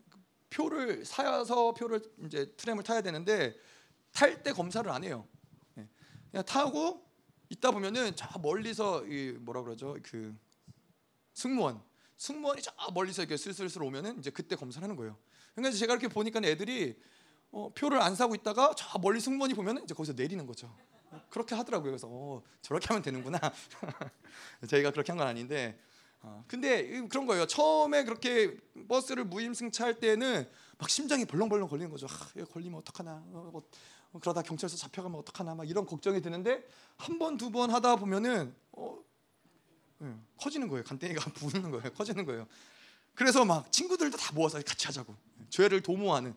표를 0.50 1.04
사서 1.04 1.72
표를 1.74 2.02
이제 2.26 2.52
트램을 2.56 2.82
타야 2.82 3.00
되는데 3.00 3.54
탈 4.10 4.42
때 4.42 4.52
검사를 4.52 4.90
안 4.90 5.04
해요. 5.04 5.24
네. 5.74 5.88
그냥 6.32 6.44
타고 6.44 7.08
있다 7.48 7.70
보면은 7.70 8.16
저 8.16 8.26
멀리서 8.40 9.06
이 9.06 9.36
뭐라 9.38 9.62
그러죠? 9.62 9.96
그 10.02 10.36
승무원 11.32 11.80
승무원이 12.16 12.60
저 12.62 12.72
멀리서 12.92 13.22
이렇게 13.22 13.36
슬슬슬 13.36 13.84
오면은 13.84 14.18
이제 14.18 14.30
그때 14.30 14.56
검사를 14.56 14.82
하는 14.82 14.96
거예요. 14.96 15.16
그러니까 15.54 15.78
제가 15.78 15.92
이렇게 15.92 16.08
보니까 16.08 16.40
애들이 16.42 17.00
어, 17.52 17.72
표를 17.72 18.00
안 18.00 18.16
사고 18.16 18.34
있다가 18.34 18.74
저 18.76 18.98
멀리 18.98 19.20
승무원이 19.20 19.54
보면은 19.54 19.84
이제 19.84 19.94
거기서 19.94 20.14
내리는 20.14 20.44
거죠. 20.44 20.76
그렇게 21.30 21.54
하더라고요. 21.54 21.90
그래서 21.90 22.08
어, 22.10 22.42
저렇게 22.62 22.86
하면 22.88 23.02
되는구나. 23.02 23.38
저희가 24.68 24.90
그렇게 24.90 25.12
한 25.12 25.18
건 25.18 25.26
아닌데. 25.26 25.78
어, 26.20 26.44
근데 26.48 27.06
그런 27.08 27.26
거예요. 27.26 27.46
처음에 27.46 28.04
그렇게 28.04 28.56
버스를 28.88 29.24
무임승차할 29.24 30.00
때는 30.00 30.48
막 30.78 30.90
심장이 30.90 31.24
벌렁벌렁 31.24 31.68
걸리는 31.68 31.90
거죠. 31.90 32.06
아, 32.10 32.44
걸리면 32.44 32.80
어떡하나. 32.80 33.22
어, 33.32 33.48
뭐, 33.52 33.62
어, 34.12 34.18
그러다 34.20 34.42
경찰서 34.42 34.76
잡혀가면 34.76 35.18
어떡하나. 35.20 35.54
막 35.54 35.68
이런 35.68 35.86
걱정이 35.86 36.20
드는데 36.20 36.66
한 36.96 37.18
번 37.18 37.36
두 37.36 37.50
번 37.50 37.70
하다 37.70 37.96
보면은 37.96 38.54
어, 38.72 38.98
네, 39.98 40.14
커지는 40.40 40.68
거예요. 40.68 40.84
간땡이가 40.84 41.30
부는 41.34 41.70
거예요. 41.70 41.92
커지는 41.92 42.24
거예요. 42.24 42.46
그래서 43.14 43.44
막 43.44 43.70
친구들도 43.72 44.16
다 44.16 44.32
모아서 44.32 44.58
같이 44.62 44.86
하자고. 44.86 45.14
죄를 45.50 45.82
도모하는 45.82 46.30
예, 46.30 46.34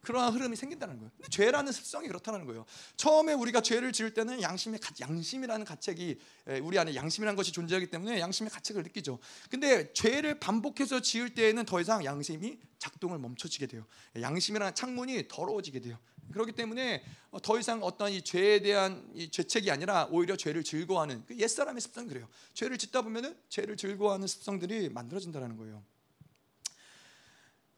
그러한 0.00 0.32
흐름이 0.32 0.56
생긴다는 0.56 0.96
거예요. 0.96 1.10
근데 1.16 1.28
죄라는 1.28 1.70
습성이 1.70 2.08
그렇다는 2.08 2.46
거예요. 2.46 2.64
처음에 2.96 3.34
우리가 3.34 3.60
죄를 3.60 3.92
지을 3.92 4.14
때는 4.14 4.40
양심의 4.40 4.80
양심이라는 5.00 5.66
가책이 5.66 6.18
예, 6.48 6.58
우리 6.60 6.78
안에 6.78 6.94
양심이라는 6.94 7.36
것이 7.36 7.52
존재하기 7.52 7.90
때문에 7.90 8.20
양심의 8.20 8.50
가책을 8.50 8.82
느끼죠. 8.84 9.18
근데 9.50 9.92
죄를 9.92 10.40
반복해서 10.40 11.00
지을 11.00 11.34
때에는 11.34 11.66
더 11.66 11.80
이상 11.80 12.04
양심이 12.04 12.58
작동을 12.78 13.18
멈춰지게 13.18 13.66
돼요. 13.66 13.84
예, 14.16 14.22
양심이라는 14.22 14.74
창문이 14.74 15.28
더러워지게 15.28 15.80
돼요. 15.80 15.98
그렇기 16.32 16.52
때문에 16.52 17.04
어, 17.30 17.40
더 17.40 17.58
이상 17.58 17.82
어떤 17.82 18.10
이 18.10 18.22
죄에 18.22 18.60
대한 18.60 19.10
이 19.14 19.30
죄책이 19.30 19.70
아니라 19.70 20.08
오히려 20.10 20.36
죄를 20.36 20.64
즐거워하는 20.64 21.24
그 21.26 21.36
옛사람의 21.36 21.80
습성이 21.82 22.08
그래요. 22.08 22.28
죄를 22.54 22.78
짓다 22.78 23.02
보면은 23.02 23.38
죄를 23.50 23.76
즐거워하는 23.76 24.26
습성들이 24.26 24.88
만들어진다는 24.88 25.56
거예요. 25.58 25.84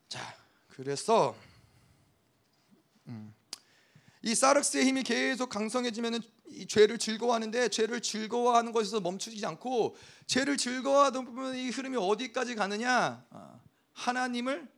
자, 0.08 0.36
그래서 0.68 1.36
음. 3.08 3.34
이 4.22 4.34
사르스의 4.34 4.84
힘이 4.84 5.02
계속 5.02 5.48
강성해지면은 5.48 6.20
이 6.48 6.66
죄를 6.66 6.98
즐거워하는데 6.98 7.68
죄를 7.68 8.00
즐거워하는 8.00 8.72
것에서 8.72 9.00
멈추지 9.00 9.44
않고 9.46 9.96
죄를 10.26 10.56
즐거워하다 10.56 11.20
보면 11.20 11.56
이 11.56 11.68
흐름이 11.70 11.96
어디까지 11.96 12.54
가느냐? 12.54 13.24
아, 13.30 13.60
하나님을 13.92 14.68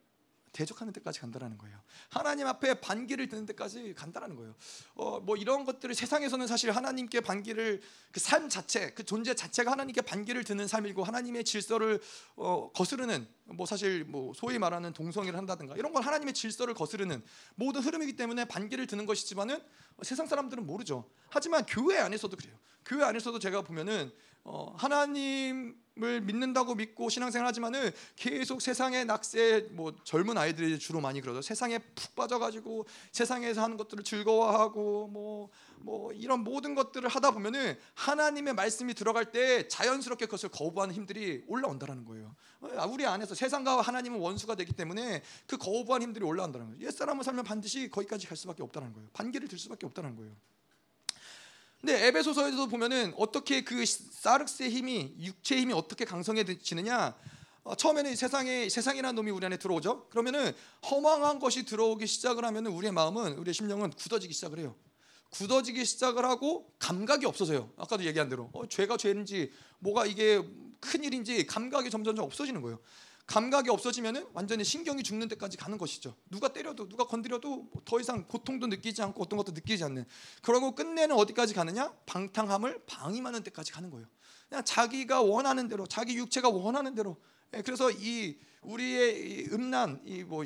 대적하는 0.53 0.93
데까지 0.93 1.21
간다라는 1.21 1.59
거예요. 1.59 1.79
하나님 2.09 2.47
앞에 2.47 2.81
반기를 2.81 3.29
드는 3.29 3.47
데까지 3.47 3.95
간다라는 3.95 4.37
거예요. 4.37 4.55
어, 4.95 5.21
뭐 5.21 5.37
이런 5.37 5.65
것들을 5.65 5.95
세상에서는 5.95 6.47
사실 6.47 6.71
하나님께 6.71 7.21
반기를 7.21 7.81
그 8.13 8.21
삶 8.31 8.49
자체, 8.49 8.91
그 8.91 9.05
존재 9.05 9.35
자체가 9.35 9.73
하나님께 9.73 10.03
반기를 10.03 10.45
드는 10.45 10.69
삶이고 10.69 11.03
하나님의 11.03 11.43
질서를 11.43 12.01
어, 12.37 12.71
거스르는 12.73 13.27
뭐 13.47 13.67
사실 13.67 14.05
뭐 14.05 14.33
소위 14.35 14.59
말하는 14.59 14.93
동성애를 14.93 15.37
한다든가 15.37 15.75
이런 15.77 15.93
건 15.93 16.05
하나님의 16.05 16.35
질서를 16.35 16.75
거스르는 16.75 17.23
모든 17.57 17.81
흐름이기 17.81 18.15
때문에 18.15 18.45
반기를 18.45 18.87
드는 18.87 19.07
것이지만은 19.07 19.61
세상 20.03 20.27
사람들은 20.29 20.65
모르죠. 20.65 21.11
하지만 21.29 21.67
교회 21.67 21.99
안에서도 21.99 22.37
그래요. 22.37 22.57
교회 22.85 23.05
안에서도 23.05 23.39
제가 23.41 23.63
보면은 23.63 24.13
어, 24.45 24.75
하나님을 24.79 26.21
믿는다고 26.23 26.75
믿고 26.75 27.09
신앙생활하지만은 27.09 27.91
계속 28.17 28.63
세상의 28.63 29.05
낙세 29.05 29.69
뭐 29.73 29.95
젊은 30.05 30.39
아이들이 30.39 30.79
주로 30.79 31.01
많이 31.01 31.21
그러죠. 31.21 31.43
세상에 31.43 31.79
푹 31.79 32.15
빠져가지고 32.15 32.87
세상에서 33.13 33.63
하는 33.63 33.77
것들을 33.77 34.03
즐거워하고 34.03 35.09
뭐뭐 35.09 35.51
뭐 35.81 36.13
이런 36.13 36.41
모든 36.41 36.75
것들을 36.75 37.09
하다 37.09 37.33
보면은 37.33 37.79
하나님의 37.95 38.55
말씀이 38.55 38.95
들어갈 38.95 39.31
때 39.31 39.69
자연스럽게 39.69 40.27
그것을 40.27 40.49
거부하는 40.49 40.95
힘들이 40.95 41.45
올라온다라는 41.47 42.05
거예요. 42.07 42.35
어, 42.61 42.87
우리 42.89 43.05
안에서 43.07 43.35
세상과 43.35 43.83
하나님은 43.83 44.19
원수가 44.19 44.55
되기 44.55 44.73
때문에 44.73 45.23
그 45.47 45.59
거부하는 45.59 46.09
힘들이 46.09 46.25
올라온다는 46.25 46.67
거예요. 46.69 46.87
옛 46.87 46.91
사람을 46.91 47.25
살면 47.25 47.45
반드시 47.45 47.91
거기까지 47.91 48.27
갈 48.27 48.37
수밖에 48.37 48.63
없다는 48.63 48.93
거예요. 48.95 49.09
반기를 49.13 49.49
들 49.49 49.59
수밖에 49.59 49.87
없다는 49.87 50.17
거예요. 50.17 50.33
근데 51.81 52.07
에베소서에서 52.09 52.67
보면은 52.67 53.15
어떻게 53.17 53.65
그 53.65 53.85
사르스의 53.87 54.71
힘이 54.71 55.15
육체의 55.19 55.63
힘이 55.63 55.73
어떻게 55.73 56.05
강성해지느냐? 56.05 57.15
어, 57.63 57.75
처음에는 57.75 58.17
세상에 58.17 58.69
세상이라는 58.69 59.15
놈이 59.15 59.31
우리 59.31 59.47
안에 59.47 59.57
들어오죠. 59.57 60.09
그러면은 60.11 60.53
허망한 60.91 61.39
것이 61.39 61.65
들어오기 61.65 62.07
시작을 62.07 62.45
하면은 62.45 62.73
우리의 62.73 62.93
마음은 62.93 63.35
우리의 63.39 63.55
심령은 63.55 63.91
굳어지기 63.91 64.35
시작을 64.35 64.59
해요. 64.59 64.77
굳어지기 65.31 65.85
시작을 65.85 66.25
하고 66.25 66.71
감각이 66.79 67.25
없어져요. 67.25 67.71
아까도 67.77 68.05
얘기한 68.05 68.29
대로 68.29 68.51
어, 68.53 68.67
죄가 68.67 68.99
죄인지 68.99 69.51
뭐가 69.79 70.05
이게 70.05 70.43
큰 70.81 71.05
일인지 71.05 71.47
감각이 71.47 71.89
점점 71.91 72.19
없어지는 72.19 72.61
거예요. 72.61 72.79
감각이 73.31 73.71
없어지면은 73.71 74.27
완전히 74.33 74.65
신경이 74.65 75.05
죽는 75.05 75.29
데까지 75.29 75.57
가는 75.57 75.79
것이죠. 75.79 76.17
누가 76.29 76.53
때려도 76.53 76.89
누가 76.89 77.05
건드려도 77.05 77.69
뭐더 77.73 78.01
이상 78.01 78.27
고통도 78.27 78.67
느끼지 78.67 79.03
않고 79.03 79.23
어떤 79.23 79.37
것도 79.37 79.53
느끼지 79.53 79.85
않는. 79.85 80.05
그러고 80.43 80.75
끝내는 80.75 81.15
어디까지 81.15 81.55
가느냐? 81.55 81.95
방탕함을 82.07 82.83
방임하는 82.87 83.45
데까지 83.45 83.71
가는 83.71 83.89
거예요. 83.89 84.09
그냥 84.49 84.65
자기가 84.65 85.23
원하는 85.23 85.69
대로, 85.69 85.87
자기 85.87 86.17
육체가 86.17 86.49
원하는 86.49 86.97
대로. 86.97 87.19
예, 87.55 87.63
그래서 87.63 87.93
이 87.93 88.37
우리의 88.63 89.47
음란, 89.53 90.03
이 90.05 90.25
뭐 90.25 90.45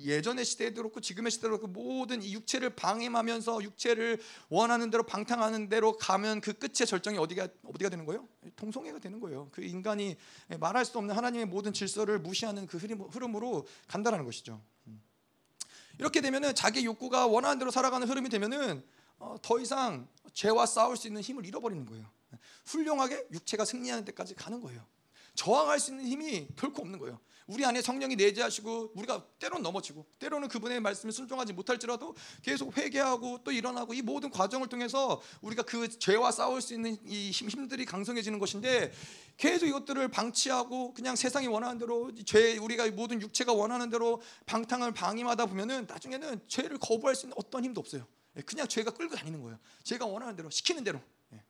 예전의 0.00 0.44
시대에도 0.44 0.82
그렇고 0.82 1.00
지금의 1.00 1.30
시대도 1.30 1.58
그렇고 1.58 1.66
모든 1.66 2.22
이 2.22 2.32
육체를 2.32 2.70
방임하면서 2.70 3.62
육체를 3.62 4.20
원하는 4.48 4.90
대로 4.90 5.04
방탕하는 5.04 5.68
대로 5.68 5.96
가면 5.96 6.40
그 6.40 6.52
끝의 6.52 6.86
절정이 6.86 7.18
어디가 7.18 7.48
어디가 7.64 7.90
되는 7.90 8.04
거예요? 8.06 8.28
동성애가 8.56 8.98
되는 8.98 9.20
거예요. 9.20 9.48
그 9.52 9.62
인간이 9.62 10.16
말할 10.58 10.84
수 10.84 10.98
없는 10.98 11.14
하나님의 11.14 11.46
모든 11.46 11.72
질서를 11.72 12.18
무시하는 12.18 12.66
그 12.66 12.78
흐름으로 12.78 13.66
간다라는 13.86 14.24
것이죠. 14.24 14.60
이렇게 15.98 16.20
되면은 16.20 16.54
자기 16.54 16.84
욕구가 16.84 17.26
원하는 17.26 17.58
대로 17.58 17.70
살아가는 17.70 18.08
흐름이 18.08 18.30
되면은 18.30 18.82
어, 19.18 19.36
더 19.42 19.60
이상 19.60 20.08
죄와 20.32 20.64
싸울 20.64 20.96
수 20.96 21.06
있는 21.06 21.20
힘을 21.20 21.44
잃어버리는 21.44 21.84
거예요. 21.84 22.10
훌륭하게 22.64 23.26
육체가 23.32 23.64
승리하는 23.64 24.04
데까지 24.06 24.34
가는 24.34 24.60
거예요. 24.60 24.84
저항할 25.40 25.80
수 25.80 25.92
있는 25.92 26.06
힘이 26.06 26.48
결코 26.54 26.82
없는 26.82 26.98
거예요. 26.98 27.18
우리 27.46 27.64
안에 27.64 27.80
성령이 27.80 28.14
내재하시고 28.14 28.92
우리가 28.94 29.24
때로는 29.38 29.62
넘어지고 29.62 30.06
때로는 30.18 30.48
그분의 30.48 30.80
말씀에 30.80 31.10
순종하지 31.10 31.54
못할지라도 31.54 32.14
계속 32.42 32.76
회개하고 32.76 33.42
또 33.42 33.50
일어나고 33.50 33.94
이 33.94 34.02
모든 34.02 34.30
과정을 34.30 34.68
통해서 34.68 35.22
우리가 35.40 35.62
그 35.62 35.88
죄와 35.98 36.30
싸울 36.30 36.60
수 36.60 36.74
있는 36.74 36.98
이 37.06 37.30
힘들이 37.30 37.86
강성해지는 37.86 38.38
것인데 38.38 38.92
계속 39.38 39.66
이것들을 39.66 40.06
방치하고 40.08 40.92
그냥 40.92 41.16
세상이 41.16 41.46
원하는 41.46 41.78
대로 41.78 42.12
죄 42.26 42.58
우리가 42.58 42.90
모든 42.90 43.22
육체가 43.22 43.54
원하는 43.54 43.88
대로 43.88 44.20
방탕을 44.44 44.92
방임하다 44.92 45.46
보면은 45.46 45.86
나중에는 45.88 46.48
죄를 46.48 46.76
거부할 46.78 47.16
수 47.16 47.24
있는 47.24 47.34
어떤 47.38 47.64
힘도 47.64 47.80
없어요. 47.80 48.06
예, 48.36 48.42
그냥 48.42 48.68
죄가 48.68 48.90
끌고 48.90 49.16
다니는 49.16 49.40
거예요. 49.40 49.58
제가 49.84 50.04
원하는 50.04 50.36
대로 50.36 50.50
시키는 50.50 50.84
대로 50.84 51.00
예. 51.32 51.42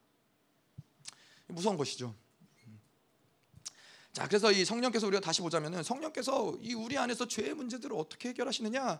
무서운 1.48 1.76
것이죠. 1.76 2.14
자, 4.12 4.26
그래서 4.26 4.50
이 4.50 4.64
성령께서 4.64 5.06
우리가 5.06 5.20
다시 5.20 5.40
보자면은 5.40 5.84
성령께서 5.84 6.56
이 6.60 6.74
우리 6.74 6.98
안에서 6.98 7.28
죄의 7.28 7.54
문제들을 7.54 7.94
어떻게 7.96 8.30
해결하시느냐? 8.30 8.98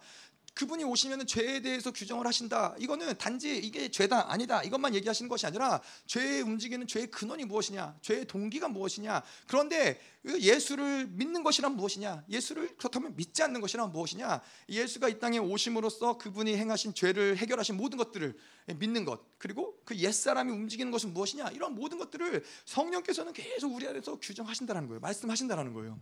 그분이 0.61 0.85
오시면 0.85 1.27
죄에 1.27 1.63
대해서 1.63 1.91
규정을 1.91 2.27
하신다. 2.27 2.75
이거는 2.79 3.17
단지 3.17 3.57
이게 3.57 3.91
죄다 3.91 4.31
아니다 4.31 4.63
이것만 4.63 4.95
얘기하시는 4.95 5.27
것이 5.27 5.47
아니라 5.47 5.81
죄의 6.05 6.43
움직이는 6.43 6.87
죄의 6.87 7.07
근원이 7.11 7.47
무엇이냐, 7.47 7.97
죄의 8.03 8.27
동기가 8.27 8.69
무엇이냐. 8.69 9.23
그런데 9.47 9.99
그 10.23 10.39
예수를 10.39 11.07
믿는 11.07 11.43
것이란 11.45 11.77
무엇이냐, 11.77 12.25
예수를 12.29 12.77
그렇다면 12.77 13.17
믿지 13.17 13.43
않는 13.43 13.63
것이란 13.63 13.91
무엇이냐. 13.91 14.43
예수가 14.69 15.09
이 15.09 15.19
땅에 15.19 15.39
오심으로써 15.39 16.19
그분이 16.19 16.55
행하신 16.55 16.93
죄를 16.93 17.39
해결하신 17.39 17.79
모든 17.79 17.97
것들을 17.97 18.37
믿는 18.77 19.07
것, 19.07 19.39
그리고 19.39 19.81
그옛 19.87 20.13
사람이 20.13 20.53
움직이는 20.53 20.93
것은 20.93 21.15
무엇이냐. 21.15 21.53
이런 21.53 21.75
모든 21.75 21.97
것들을 21.97 22.45
성령께서는 22.67 23.33
계속 23.33 23.75
우리 23.75 23.89
안에서 23.89 24.21
규정하신다는 24.21 24.89
거예요. 24.89 25.01
말씀하신다는 25.01 25.73
거예요. 25.73 25.99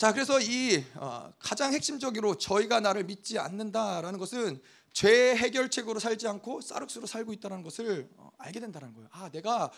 음. 0.00 0.02
자, 0.02 0.12
그래서 0.14 0.40
이 0.40 0.82
어, 0.94 1.30
가장 1.38 1.74
핵심적으로 1.74 2.36
저희가 2.36 2.80
나를 2.80 3.04
믿지 3.04 3.38
않는다라는 3.38 4.18
것은 4.18 4.62
죄 4.94 5.36
해결책으로 5.36 6.00
살지 6.00 6.26
않고 6.26 6.62
싸륵스로 6.62 7.06
살고 7.06 7.34
있다는 7.34 7.62
것을 7.62 8.08
어, 8.16 8.30
알게 8.38 8.60
된다는 8.60 8.94
거예요. 8.94 9.10
아, 9.12 9.28
내가 9.28 9.70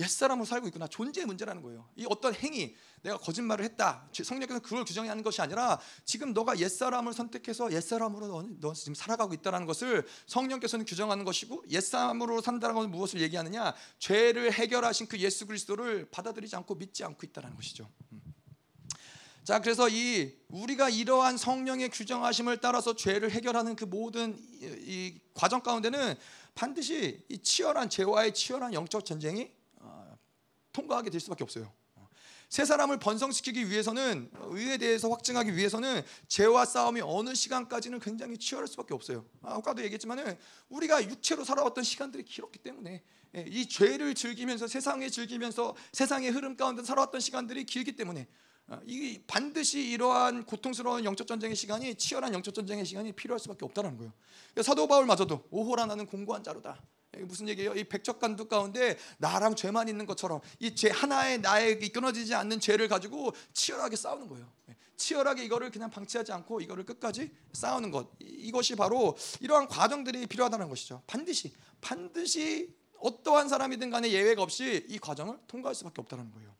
옛사람으로 0.00 0.46
살고 0.46 0.66
있구나. 0.66 0.88
존재의 0.88 1.26
문제라는 1.26 1.62
거예요. 1.62 1.88
이 1.94 2.06
어떤 2.08 2.34
행위, 2.34 2.74
내가 3.02 3.18
거짓말을 3.18 3.64
했다. 3.64 4.08
성령께서 4.12 4.58
그걸 4.58 4.84
규정하는 4.84 5.22
것이 5.22 5.40
아니라 5.40 5.78
지금 6.04 6.32
너가 6.32 6.58
옛사람을 6.58 7.12
선택해서 7.12 7.70
옛사람으로 7.72 8.26
너, 8.26 8.44
너 8.58 8.74
지금 8.74 8.94
살아가고 8.96 9.32
있다는 9.32 9.66
것을 9.66 10.04
성령께서는 10.26 10.86
규정하는 10.86 11.24
것이고 11.24 11.66
옛사람으로 11.70 12.40
산다는 12.40 12.74
것은 12.74 12.90
무엇을 12.90 13.20
얘기하느냐? 13.20 13.74
죄를 14.00 14.52
해결하신 14.52 15.06
그 15.06 15.18
예수 15.18 15.46
그리스도를 15.46 16.10
받아들이지 16.10 16.56
않고 16.56 16.74
믿지 16.74 17.04
않고 17.04 17.20
있다는 17.24 17.54
것이죠. 17.54 17.88
음. 18.10 18.31
자, 19.44 19.60
그래서 19.60 19.88
이 19.88 20.32
우리가 20.48 20.88
이러한 20.88 21.36
성령의 21.36 21.88
규정하심을 21.88 22.60
따라서 22.60 22.94
죄를 22.94 23.30
해결하는 23.32 23.74
그 23.74 23.84
모든 23.84 24.38
이, 24.38 24.66
이 24.86 25.20
과정 25.34 25.60
가운데는 25.62 26.14
반드시 26.54 27.24
이 27.28 27.38
치열한 27.38 27.90
죄와의 27.90 28.34
치열한 28.34 28.72
영적 28.72 29.04
전쟁이 29.04 29.50
어, 29.76 30.16
통과하게 30.72 31.10
될 31.10 31.20
수밖에 31.20 31.42
없어요. 31.42 31.72
새 32.52 32.66
사람을 32.66 32.98
번성시키기 32.98 33.70
위해서는 33.70 34.30
의에 34.50 34.76
대해서 34.76 35.08
확증하기 35.08 35.56
위해서는 35.56 36.02
죄와 36.28 36.66
싸움이 36.66 37.00
어느 37.00 37.34
시간까지는 37.34 37.98
굉장히 37.98 38.36
치열할 38.36 38.68
수밖에 38.68 38.92
없어요. 38.92 39.24
아까도 39.40 39.82
얘기했지만은 39.82 40.36
우리가 40.68 41.02
육체로 41.02 41.44
살아왔던 41.44 41.82
시간들이 41.82 42.24
길었기 42.24 42.58
때문에 42.58 43.02
예, 43.36 43.46
이 43.48 43.66
죄를 43.66 44.14
즐기면서 44.14 44.68
세상에 44.68 45.08
즐기면서 45.08 45.74
세상의 45.92 46.30
흐름 46.30 46.54
가운데 46.54 46.84
살아왔던 46.84 47.22
시간들이 47.22 47.64
길기 47.64 47.96
때문에 47.96 48.20
어, 48.20 48.51
이 48.86 49.20
반드시 49.26 49.90
이러한 49.90 50.44
고통스러운 50.46 51.04
영적 51.04 51.26
전쟁의 51.26 51.54
시간이 51.56 51.94
치열한 51.96 52.32
영적 52.32 52.54
전쟁의 52.54 52.86
시간이 52.86 53.12
필요할 53.12 53.38
수밖에 53.38 53.64
없다는 53.64 53.98
거예요. 53.98 54.12
사도 54.62 54.86
바울마저도 54.86 55.48
오호라 55.50 55.86
나는 55.86 56.06
공고한 56.06 56.42
자로다. 56.42 56.80
무슨 57.18 57.46
얘기예요? 57.48 57.74
이 57.74 57.84
백척간두 57.84 58.48
가운데 58.48 58.96
나랑 59.18 59.54
죄만 59.54 59.88
있는 59.88 60.06
것처럼 60.06 60.40
이 60.60 60.74
죄 60.74 60.88
하나의 60.88 61.40
나에 61.40 61.74
끊어지지 61.78 62.34
않는 62.34 62.60
죄를 62.60 62.88
가지고 62.88 63.32
치열하게 63.52 63.96
싸우는 63.96 64.28
거예요. 64.28 64.50
치열하게 64.96 65.44
이거를 65.44 65.70
그냥 65.70 65.90
방치하지 65.90 66.32
않고 66.32 66.62
이거를 66.62 66.84
끝까지 66.86 67.30
싸우는 67.52 67.90
것 67.90 68.08
이것이 68.20 68.76
바로 68.76 69.16
이러한 69.40 69.68
과정들이 69.68 70.26
필요하다는 70.26 70.70
것이죠. 70.70 71.02
반드시 71.06 71.52
반드시 71.82 72.74
어떠한 73.00 73.48
사람이든 73.50 73.90
간에 73.90 74.10
예외가 74.10 74.42
없이 74.42 74.86
이 74.88 74.98
과정을 74.98 75.38
통과할 75.48 75.74
수밖에 75.74 76.00
없다는 76.00 76.30
거예요. 76.30 76.54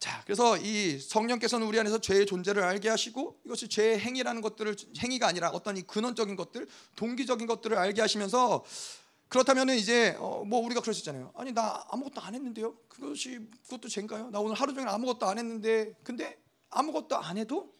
자, 0.00 0.22
그래서 0.24 0.56
이 0.56 0.98
성령께서는 0.98 1.66
우리 1.66 1.78
안에서 1.78 2.00
죄의 2.00 2.24
존재를 2.24 2.62
알게 2.62 2.88
하시고 2.88 3.38
이것이 3.44 3.68
죄의 3.68 4.00
행위라는 4.00 4.40
것들을 4.40 4.74
행위가 4.98 5.28
아니라 5.28 5.50
어떤 5.50 5.76
이 5.76 5.82
근원적인 5.82 6.36
것들, 6.36 6.66
동기적인 6.96 7.46
것들을 7.46 7.76
알게 7.76 8.00
하시면서 8.00 8.64
그렇다면은 9.28 9.76
이제 9.76 10.16
어, 10.18 10.42
뭐 10.46 10.60
우리가 10.60 10.80
그럴 10.80 10.94
수 10.94 11.00
있잖아요. 11.00 11.30
아니 11.36 11.52
나 11.52 11.84
아무것도 11.90 12.22
안 12.22 12.34
했는데요. 12.34 12.74
그것이 12.88 13.40
그것도 13.64 13.88
죄인가요? 13.88 14.30
나 14.30 14.40
오늘 14.40 14.54
하루 14.54 14.72
종일 14.72 14.88
아무것도 14.88 15.26
안 15.26 15.36
했는데 15.36 15.94
근데 16.02 16.38
아무것도 16.70 17.16
안 17.16 17.36
해도 17.36 17.70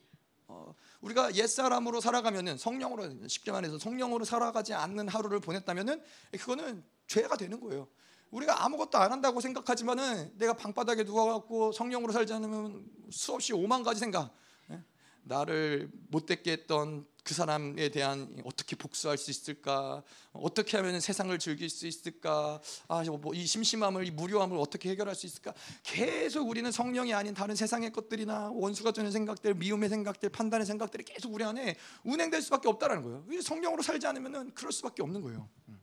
어, 0.46 0.74
우리가 1.00 1.34
옛 1.36 1.46
사람으로 1.46 2.02
살아가면은 2.02 2.58
성령으로 2.58 3.28
쉽게 3.28 3.50
말해서 3.50 3.78
성령으로 3.78 4.26
살아가지 4.26 4.74
않는 4.74 5.08
하루를 5.08 5.40
보냈다면은 5.40 6.02
그거는 6.32 6.84
죄가 7.06 7.38
되는 7.38 7.58
거예요. 7.60 7.88
우리가 8.30 8.64
아무것도 8.64 8.98
안 8.98 9.12
한다고 9.12 9.40
생각하지만은 9.40 10.32
내가 10.36 10.52
방바닥에 10.54 11.02
누워갖고 11.04 11.72
성령으로 11.72 12.12
살지 12.12 12.32
않으면 12.32 12.84
수없이 13.10 13.52
오만 13.52 13.82
가지 13.82 14.00
생각. 14.00 14.32
예? 14.70 14.82
나를 15.22 15.90
못됐게 16.08 16.52
했던 16.52 17.06
그 17.24 17.34
사람에 17.34 17.90
대한 17.90 18.40
어떻게 18.44 18.76
복수할 18.76 19.18
수 19.18 19.30
있을까? 19.30 20.02
어떻게 20.32 20.76
하면 20.76 21.00
세상을 21.00 21.36
즐길 21.38 21.68
수 21.68 21.86
있을까? 21.86 22.60
아, 22.88 23.02
뭐 23.02 23.34
이 23.34 23.46
심심함을, 23.46 24.06
이 24.06 24.10
무료함을 24.10 24.56
어떻게 24.56 24.90
해결할 24.90 25.14
수 25.14 25.26
있을까? 25.26 25.52
계속 25.82 26.48
우리는 26.48 26.70
성령이 26.72 27.12
아닌 27.12 27.34
다른 27.34 27.54
세상의 27.54 27.92
것들이나 27.92 28.50
원수가 28.52 28.92
주는 28.92 29.10
생각들, 29.10 29.54
미움의 29.54 29.88
생각들, 29.88 30.30
판단의 30.30 30.66
생각들이 30.66 31.04
계속 31.04 31.34
우리 31.34 31.44
안에 31.44 31.76
운행될 32.04 32.40
수밖에 32.42 32.68
없다라는 32.68 33.02
거예요. 33.02 33.42
성령으로 33.42 33.82
살지 33.82 34.06
않으면은 34.06 34.54
그럴 34.54 34.72
수밖에 34.72 35.02
없는 35.02 35.20
거예요. 35.20 35.48
음. 35.68 35.78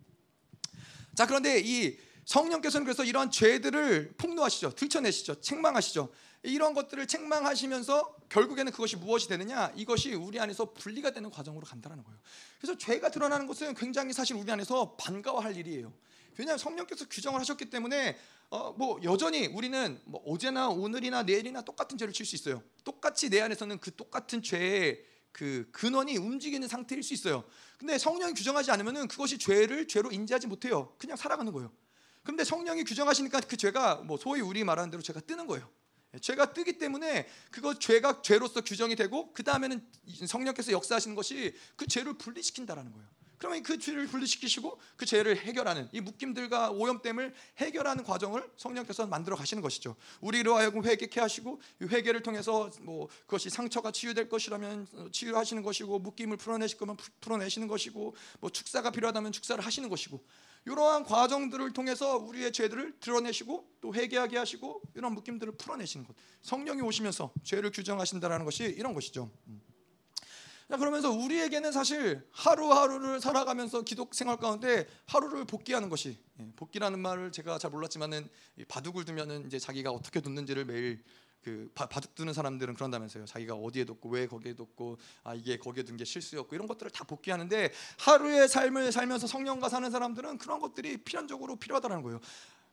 자, 1.13 1.25
그런데 1.25 1.61
이 1.63 1.97
성령께서는 2.27 2.83
그래서 2.83 3.05
이러한 3.05 3.31
죄들을 3.31 4.15
폭로하시죠. 4.17 4.75
들춰내시죠. 4.75 5.39
책망하시죠. 5.39 6.09
이런 6.43 6.73
것들을 6.73 7.07
책망하시면서 7.07 8.15
결국에는 8.27 8.71
그것이 8.73 8.97
무엇이 8.97 9.29
되느냐? 9.29 9.71
이것이 9.77 10.13
우리 10.13 10.37
안에서 10.37 10.73
분리가 10.73 11.11
되는 11.11 11.31
과정으로 11.31 11.65
간다는 11.65 12.03
거예요. 12.03 12.19
그래서 12.59 12.77
죄가 12.77 13.11
드러나는 13.11 13.47
것은 13.47 13.73
굉장히 13.75 14.11
사실 14.11 14.35
우리 14.35 14.51
안에서 14.51 14.97
반가워할 14.97 15.55
일이에요. 15.55 15.93
왜냐하면 16.37 16.57
성령께서 16.57 17.05
규정을 17.07 17.39
하셨기 17.39 17.69
때문에 17.69 18.17
어, 18.49 18.73
뭐 18.73 18.99
여전히 19.03 19.47
우리는 19.47 19.99
뭐 20.03 20.21
어제나 20.25 20.67
오늘이나 20.67 21.23
내일이나 21.23 21.61
똑같은 21.61 21.97
죄를 21.97 22.13
칠 22.13 22.25
수 22.25 22.35
있어요. 22.35 22.61
똑같이 22.83 23.29
내 23.29 23.39
안에서는 23.39 23.79
그 23.79 23.95
똑같은 23.95 24.43
죄의 24.43 25.01
그 25.31 25.69
근원이 25.71 26.17
움직이는 26.17 26.67
상태일 26.67 27.03
수 27.03 27.13
있어요. 27.13 27.45
근데 27.77 27.97
성령이 27.97 28.33
규정하지 28.33 28.69
않으면은 28.71 29.07
그것이 29.07 29.37
죄를 29.37 29.87
죄로 29.87 30.11
인지하지 30.11 30.47
못해요. 30.47 30.93
그냥 30.97 31.15
살아가는 31.15 31.51
거예요. 31.53 31.71
그런데 32.27 32.43
성령이 32.43 32.83
규정하시니까 32.83 33.39
그 33.39 33.55
죄가 33.55 34.01
뭐 34.03 34.17
소위 34.17 34.41
우리 34.41 34.65
말하는 34.65 34.91
대로 34.91 35.01
죄가 35.01 35.21
뜨는 35.21 35.47
거예요. 35.47 35.65
예, 36.13 36.19
죄가 36.19 36.51
뜨기 36.51 36.77
때문에 36.77 37.25
그거 37.51 37.79
죄가 37.79 38.21
죄로서 38.21 38.59
규정이 38.59 38.97
되고 38.97 39.31
그 39.31 39.43
다음에는 39.43 39.81
성령께서 40.25 40.73
역사하시는 40.73 41.15
것이 41.15 41.55
그 41.77 41.87
죄를 41.87 42.17
분리시킨다라는 42.17 42.91
거예요. 42.91 43.07
그러면 43.37 43.63
그 43.63 43.79
죄를 43.79 44.07
분리시키시고 44.07 44.77
그 44.97 45.05
죄를 45.05 45.37
해결하는 45.37 45.87
이 45.93 46.01
묶임들과 46.01 46.71
오염됨을 46.71 47.33
해결하는 47.59 48.03
과정을 48.03 48.51
성령께서 48.57 49.07
만들어 49.07 49.37
가시는 49.37 49.63
것이죠. 49.63 49.95
우리로 50.19 50.57
하여금 50.57 50.83
회개케 50.83 51.21
하시고 51.21 51.61
이 51.81 51.85
회개를 51.85 52.23
통해서 52.23 52.69
뭐 52.81 53.07
그것이 53.21 53.49
상처가 53.49 53.91
치유될 53.91 54.27
것이라면 54.27 55.11
치유하시는 55.13 55.63
것이고 55.63 55.99
묶임을 55.99 56.35
풀어내실 56.35 56.77
거면 56.77 56.97
풀어내시는 57.21 57.69
것이고 57.69 58.17
뭐 58.41 58.49
축사가 58.49 58.91
필요하다면 58.91 59.31
축사를 59.31 59.63
하시는 59.63 59.87
것이고 59.87 60.21
이러한 60.65 61.03
과정들을 61.03 61.71
통해서 61.71 62.17
우리의 62.17 62.51
죄들을 62.51 62.99
드러내시고 62.99 63.67
또 63.81 63.93
회개하게 63.93 64.37
하시고 64.37 64.81
이런 64.95 65.13
묶임들을 65.13 65.53
풀어내시는 65.57 66.05
것. 66.05 66.15
성령이 66.41 66.81
오시면서 66.81 67.31
죄를 67.43 67.71
규정하신다라는 67.71 68.45
것이 68.45 68.63
이런 68.63 68.93
것이죠. 68.93 69.31
자, 70.69 70.75
그러면서 70.75 71.09
우리에게는 71.11 71.71
사실 71.71 72.27
하루하루를 72.31 73.21
살아가면서 73.21 73.83
기독 73.83 74.13
생활 74.13 74.35
가운데 74.35 74.85
하루를 75.05 75.45
복귀하는 75.45 75.87
것이 75.87 76.17
예, 76.41 76.51
복귀라는 76.57 76.99
말을 76.99 77.31
제가 77.31 77.57
잘 77.57 77.71
몰랐지만은 77.71 78.27
바둑을 78.67 79.05
두면은 79.05 79.45
이제 79.45 79.59
자기가 79.59 79.91
어떻게 79.91 80.19
뒀는지를 80.19 80.65
매일 80.65 81.01
그 81.47 81.71
바둑 81.75 82.13
두는 82.13 82.33
사람들은 82.33 82.73
그런다면서요. 82.73 83.23
자기가 83.23 83.55
어디에 83.55 83.85
뒀고 83.85 84.09
왜 84.09 84.27
거기에 84.27 84.53
뒀고 84.53 84.97
아 85.23 85.33
이게 85.33 85.57
거기에 85.57 85.83
둔 85.83 85.95
게 85.95 86.03
실수였고 86.03 86.53
이런 86.53 86.67
것들을 86.67 86.91
다 86.91 87.05
복귀하는데 87.05 87.71
하루의 87.99 88.49
삶을 88.49 88.91
살면서 88.91 89.27
성령과 89.27 89.69
사는 89.69 89.89
사람들은 89.89 90.39
그런 90.39 90.59
것들이 90.59 90.97
필연적으로 90.97 91.55
필요하다는 91.55 92.01
거예요. 92.01 92.19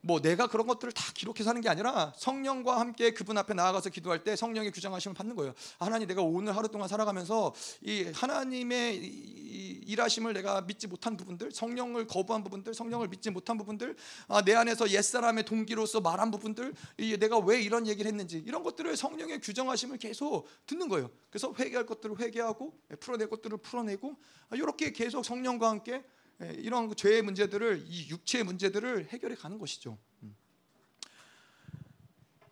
뭐 0.05 0.20
내가 0.20 0.46
그런 0.46 0.66
것들을 0.66 0.92
다 0.92 1.02
기록해서 1.14 1.48
하는 1.48 1.62
게 1.62 1.70
아니라 1.70 2.12
성령과 2.16 2.78
함께 2.78 3.12
그분 3.12 3.38
앞에 3.38 3.55
나아가서 3.55 3.88
기도할 3.88 4.22
때 4.22 4.36
성령의 4.36 4.70
규정하심을 4.70 5.14
받는 5.14 5.34
거예요. 5.34 5.55
하나님 5.78 6.07
내가 6.07 6.20
오늘 6.20 6.55
하루 6.55 6.68
동안 6.68 6.88
살아가면서 6.88 7.55
이 7.80 8.05
하나님의 8.14 8.96
이 8.96 9.80
일하심을 9.86 10.34
내가 10.34 10.61
믿지 10.61 10.86
못한 10.86 11.16
부분들, 11.16 11.52
성령을 11.52 12.07
거부한 12.07 12.44
부분들, 12.44 12.74
성령을 12.74 13.09
믿지 13.09 13.30
못한 13.30 13.57
부분들, 13.57 13.96
아, 14.28 14.42
내 14.42 14.55
안에서 14.55 14.90
옛 14.90 15.00
사람의 15.00 15.44
동기로서 15.44 16.02
말한 16.02 16.30
부분들, 16.30 16.74
이 16.98 17.16
내가 17.16 17.38
왜 17.38 17.62
이런 17.62 17.86
얘기를 17.86 18.11
했는지 18.11 18.42
이런 18.46 18.62
것들을 18.62 18.94
성령의 18.96 19.40
규정하심을 19.40 19.96
계속 19.96 20.46
듣는 20.66 20.88
거예요. 20.88 21.11
그래서 21.30 21.55
회개할 21.59 21.86
것들을 21.86 22.20
회개하고 22.20 22.78
풀어낼 23.00 23.30
것들을 23.30 23.57
풀어내고 23.59 24.16
이렇게 24.52 24.86
아, 24.86 24.90
계속 24.90 25.24
성령과 25.24 25.70
함께 25.70 25.92
예, 25.94 26.02
이런 26.41 26.89
그 26.89 26.95
죄의 26.95 27.22
문제들을 27.22 27.85
이 27.87 28.09
육체의 28.09 28.45
문제들을 28.45 29.09
해결해 29.11 29.35
가는 29.37 29.59
것이죠. 29.59 29.99
음. 30.22 30.37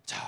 자, 0.05 0.19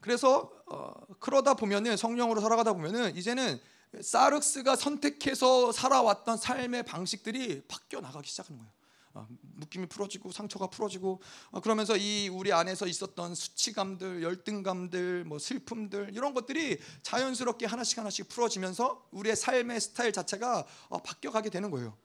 그래서 0.00 0.50
어, 0.66 0.92
그러다 1.20 1.54
보면은 1.54 1.96
성령으로 1.96 2.40
살아가다 2.40 2.72
보면은 2.72 3.16
이제는 3.16 3.60
사르스가 4.00 4.76
선택해서 4.76 5.72
살아왔던 5.72 6.36
삶의 6.36 6.82
방식들이 6.84 7.62
바뀌어 7.68 8.00
나가기 8.00 8.28
시작하는 8.28 8.58
거예요. 8.58 8.72
어, 9.14 9.28
묶임이 9.40 9.86
풀어지고 9.86 10.32
상처가 10.32 10.66
풀어지고 10.66 11.22
어, 11.52 11.60
그러면서 11.60 11.96
이 11.96 12.28
우리 12.28 12.52
안에서 12.52 12.86
있었던 12.86 13.34
수치감들, 13.34 14.22
열등감들, 14.24 15.24
뭐 15.24 15.38
슬픔들 15.38 16.10
이런 16.12 16.34
것들이 16.34 16.80
자연스럽게 17.02 17.66
하나씩 17.66 17.98
하나씩 17.98 18.28
풀어지면서 18.28 19.06
우리의 19.12 19.36
삶의 19.36 19.80
스타일 19.80 20.12
자체가 20.12 20.66
어, 20.88 20.98
바뀌어가게 20.98 21.50
되는 21.50 21.70
거예요. 21.70 21.96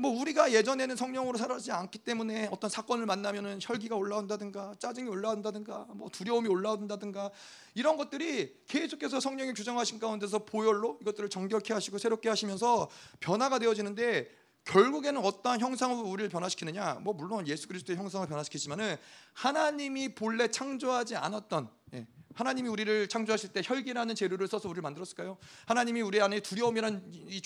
뭐 0.00 0.10
우리가 0.10 0.52
예전에는 0.52 0.96
성령으로 0.96 1.36
살아지 1.36 1.70
않기 1.70 1.98
때문에 1.98 2.48
어떤 2.50 2.70
사건을 2.70 3.04
만나면은 3.04 3.58
혈기가 3.60 3.94
올라온다든가 3.94 4.74
짜증이 4.78 5.08
올라온다든가 5.08 5.86
뭐 5.90 6.08
두려움이 6.08 6.48
올라온다든가 6.48 7.30
이런 7.74 7.96
것들이 7.96 8.62
계속해서 8.66 9.20
성령의 9.20 9.52
규정하신 9.52 9.98
가운데서 9.98 10.40
보혈로 10.46 10.98
이것들을 11.02 11.28
정결케 11.28 11.74
하시고 11.74 11.98
새롭게 11.98 12.30
하시면서 12.30 12.88
변화가 13.20 13.58
되어지는데 13.58 14.42
결국에는 14.64 15.20
어떠한 15.22 15.60
형상으로 15.60 16.08
우리를 16.08 16.30
변화시키느냐? 16.30 17.00
뭐 17.02 17.12
물론 17.12 17.46
예수 17.48 17.66
그리스도의 17.68 17.98
형상을 17.98 18.26
변화시키지만은 18.26 18.96
하나님이 19.34 20.14
본래 20.14 20.48
창조하지 20.48 21.16
않았던 21.16 21.68
예, 21.94 22.06
하나님이 22.34 22.68
우리를 22.68 23.08
창조하실 23.08 23.50
때 23.52 23.62
혈기라는 23.64 24.14
재료를 24.14 24.48
써서 24.48 24.68
우리를 24.68 24.82
만들었을까요? 24.82 25.38
하나님이 25.66 26.00
우리 26.02 26.20
안에 26.20 26.40
두려움이라는 26.40 27.12
이 27.12 27.42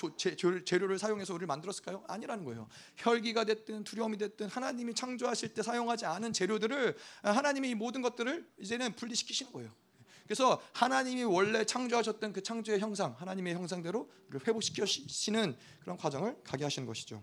재료를 0.64 0.98
사용해서 0.98 1.34
우리를 1.34 1.46
만들었을까요? 1.46 2.04
아니라는 2.08 2.44
거예요. 2.44 2.68
혈기가 2.96 3.44
됐든 3.44 3.84
두려움이 3.84 4.18
됐든 4.18 4.48
하나님이 4.48 4.94
창조하실 4.94 5.54
때 5.54 5.62
사용하지 5.62 6.06
않은 6.06 6.32
재료들을 6.32 6.96
하나님이 7.22 7.70
이 7.70 7.74
모든 7.74 8.02
것들을 8.02 8.48
이제는 8.60 8.94
분리시키시는 8.96 9.52
거예요. 9.52 9.70
그래서 10.24 10.60
하나님이 10.72 11.22
원래 11.22 11.64
창조하셨던 11.64 12.32
그 12.32 12.42
창조의 12.42 12.80
형상, 12.80 13.14
하나님의 13.18 13.54
형상대로 13.54 14.10
회복시키시는 14.46 15.56
그런 15.80 15.96
과정을 15.96 16.36
가게 16.42 16.64
하시는 16.64 16.86
것이죠. 16.86 17.22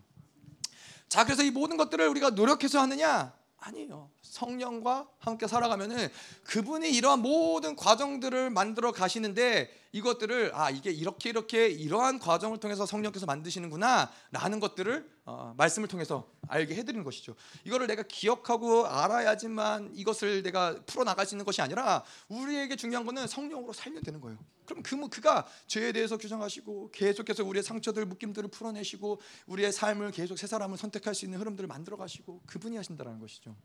자, 1.09 1.25
그래서 1.25 1.43
이 1.43 1.51
모든 1.51 1.77
것들을 1.77 2.07
우리가 2.07 2.31
노력해서 2.31 2.79
하느냐? 2.81 3.33
아니에요. 3.63 4.09
성령과 4.21 5.07
함께 5.19 5.47
살아가면은 5.47 6.09
그분이 6.43 6.91
이러한 6.91 7.21
모든 7.21 7.75
과정들을 7.75 8.49
만들어 8.49 8.91
가시는데 8.91 9.69
이것들을 9.93 10.51
아 10.55 10.71
이게 10.71 10.91
이렇게 10.91 11.29
이렇게 11.29 11.67
이러한 11.67 12.17
과정을 12.17 12.59
통해서 12.59 12.85
성령께서 12.85 13.27
만드시는구나라는 13.27 14.59
것들을 14.59 15.07
어, 15.25 15.53
말씀을 15.55 15.87
통해서 15.87 16.27
알게 16.47 16.75
해드리는 16.75 17.03
것이죠. 17.03 17.35
이거를 17.63 17.85
내가 17.85 18.01
기억하고 18.01 18.87
알아야지만 18.87 19.91
이것을 19.93 20.41
내가 20.41 20.83
풀어 20.87 21.03
나갈 21.03 21.27
수 21.27 21.35
있는 21.35 21.45
것이 21.45 21.61
아니라 21.61 22.03
우리에게 22.27 22.75
중요한 22.75 23.05
것은 23.05 23.27
성령으로 23.27 23.71
살면 23.71 24.01
되는 24.01 24.19
거예요. 24.19 24.39
그럼 24.65 24.81
그 24.81 25.09
그가 25.09 25.47
죄에 25.67 25.91
대해서 25.91 26.17
규정하시고 26.17 26.89
계속해서 26.91 27.43
우리의 27.43 27.61
상처들 27.61 28.05
묶임들을 28.05 28.49
풀어내시고 28.49 29.21
우리의 29.45 29.71
삶을 29.71 30.11
계속 30.11 30.39
새 30.39 30.47
사람을 30.47 30.77
선택할 30.77 31.13
수 31.13 31.25
있는 31.25 31.39
흐름들을 31.39 31.67
만들어 31.67 31.97
가시고 31.97 32.41
그분이 32.47 32.77
하신다는 32.77 33.19
것이죠. 33.19 33.55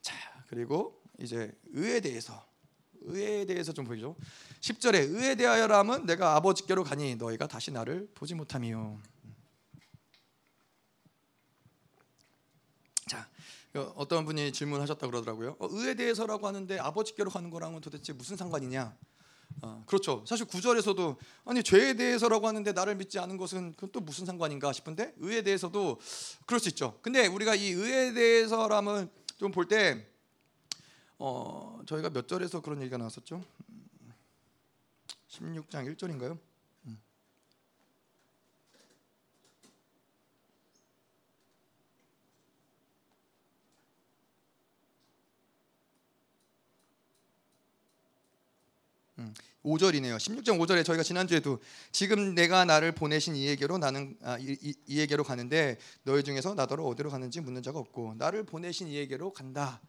자 0.00 0.14
그리고 0.48 1.00
이제 1.20 1.56
의에 1.66 2.00
대해서 2.00 2.44
의에 3.06 3.44
대해서 3.44 3.72
좀 3.72 3.84
보죠. 3.84 4.16
10절에 4.60 4.94
의에 5.14 5.34
대하여라면 5.34 6.06
내가 6.06 6.36
아버지께로 6.36 6.84
가니 6.84 7.16
너희가 7.16 7.46
다시 7.46 7.70
나를 7.70 8.08
보지 8.14 8.34
못함이요. 8.34 8.98
자, 13.08 13.28
어, 13.74 13.92
어떤 13.96 14.24
분이 14.24 14.52
질문하셨다 14.52 15.06
그러더라고요. 15.06 15.56
어, 15.58 15.68
의에 15.70 15.94
대해서라고 15.94 16.46
하는데 16.46 16.78
아버지께로 16.78 17.30
가는 17.30 17.50
거랑은 17.50 17.80
도대체 17.80 18.12
무슨 18.12 18.36
상관이냐? 18.36 18.96
어, 19.62 19.84
그렇죠. 19.86 20.24
사실 20.26 20.44
구절에서도 20.46 21.16
아니 21.44 21.62
죄에 21.62 21.94
대해서라고 21.94 22.46
하는데 22.48 22.72
나를 22.72 22.96
믿지 22.96 23.18
않은 23.18 23.36
것은 23.36 23.72
그건 23.72 23.90
또 23.92 24.00
무슨 24.00 24.26
상관인가 24.26 24.72
싶은데 24.72 25.14
의에 25.18 25.42
대해서도 25.42 26.00
그럴 26.44 26.60
수 26.60 26.68
있죠. 26.68 26.98
근데 27.00 27.26
우리가 27.26 27.54
이 27.54 27.70
의에 27.70 28.12
대해서라면 28.12 29.10
좀 29.38 29.52
볼 29.52 29.68
때 29.68 30.06
어, 31.18 31.80
저희가 31.86 32.10
몇 32.10 32.28
절에서 32.28 32.60
그런 32.60 32.80
얘기가 32.82 32.98
나왔었죠? 32.98 33.42
16장 35.28 35.94
1절인가요? 35.96 36.38
음, 49.18 49.34
5절이네요. 49.64 50.18
16장 50.18 50.58
5절에 50.60 50.84
저희가 50.84 51.02
지난주에도 51.02 51.58
지금 51.90 52.34
내가 52.34 52.66
나를 52.66 52.92
보내신 52.92 53.34
이에게로 53.34 53.78
나는 53.78 54.16
아, 54.22 54.36
이, 54.38 54.56
이, 54.60 54.74
이 54.86 55.00
에게로 55.00 55.24
가는데 55.24 55.78
너희 56.02 56.22
중에서 56.22 56.54
나더러 56.54 56.84
어디로 56.84 57.10
가는지 57.10 57.40
묻는 57.40 57.62
자가 57.62 57.78
없고 57.78 58.16
나를 58.18 58.44
보내신 58.44 58.88
이에게로 58.88 59.32
간다. 59.32 59.80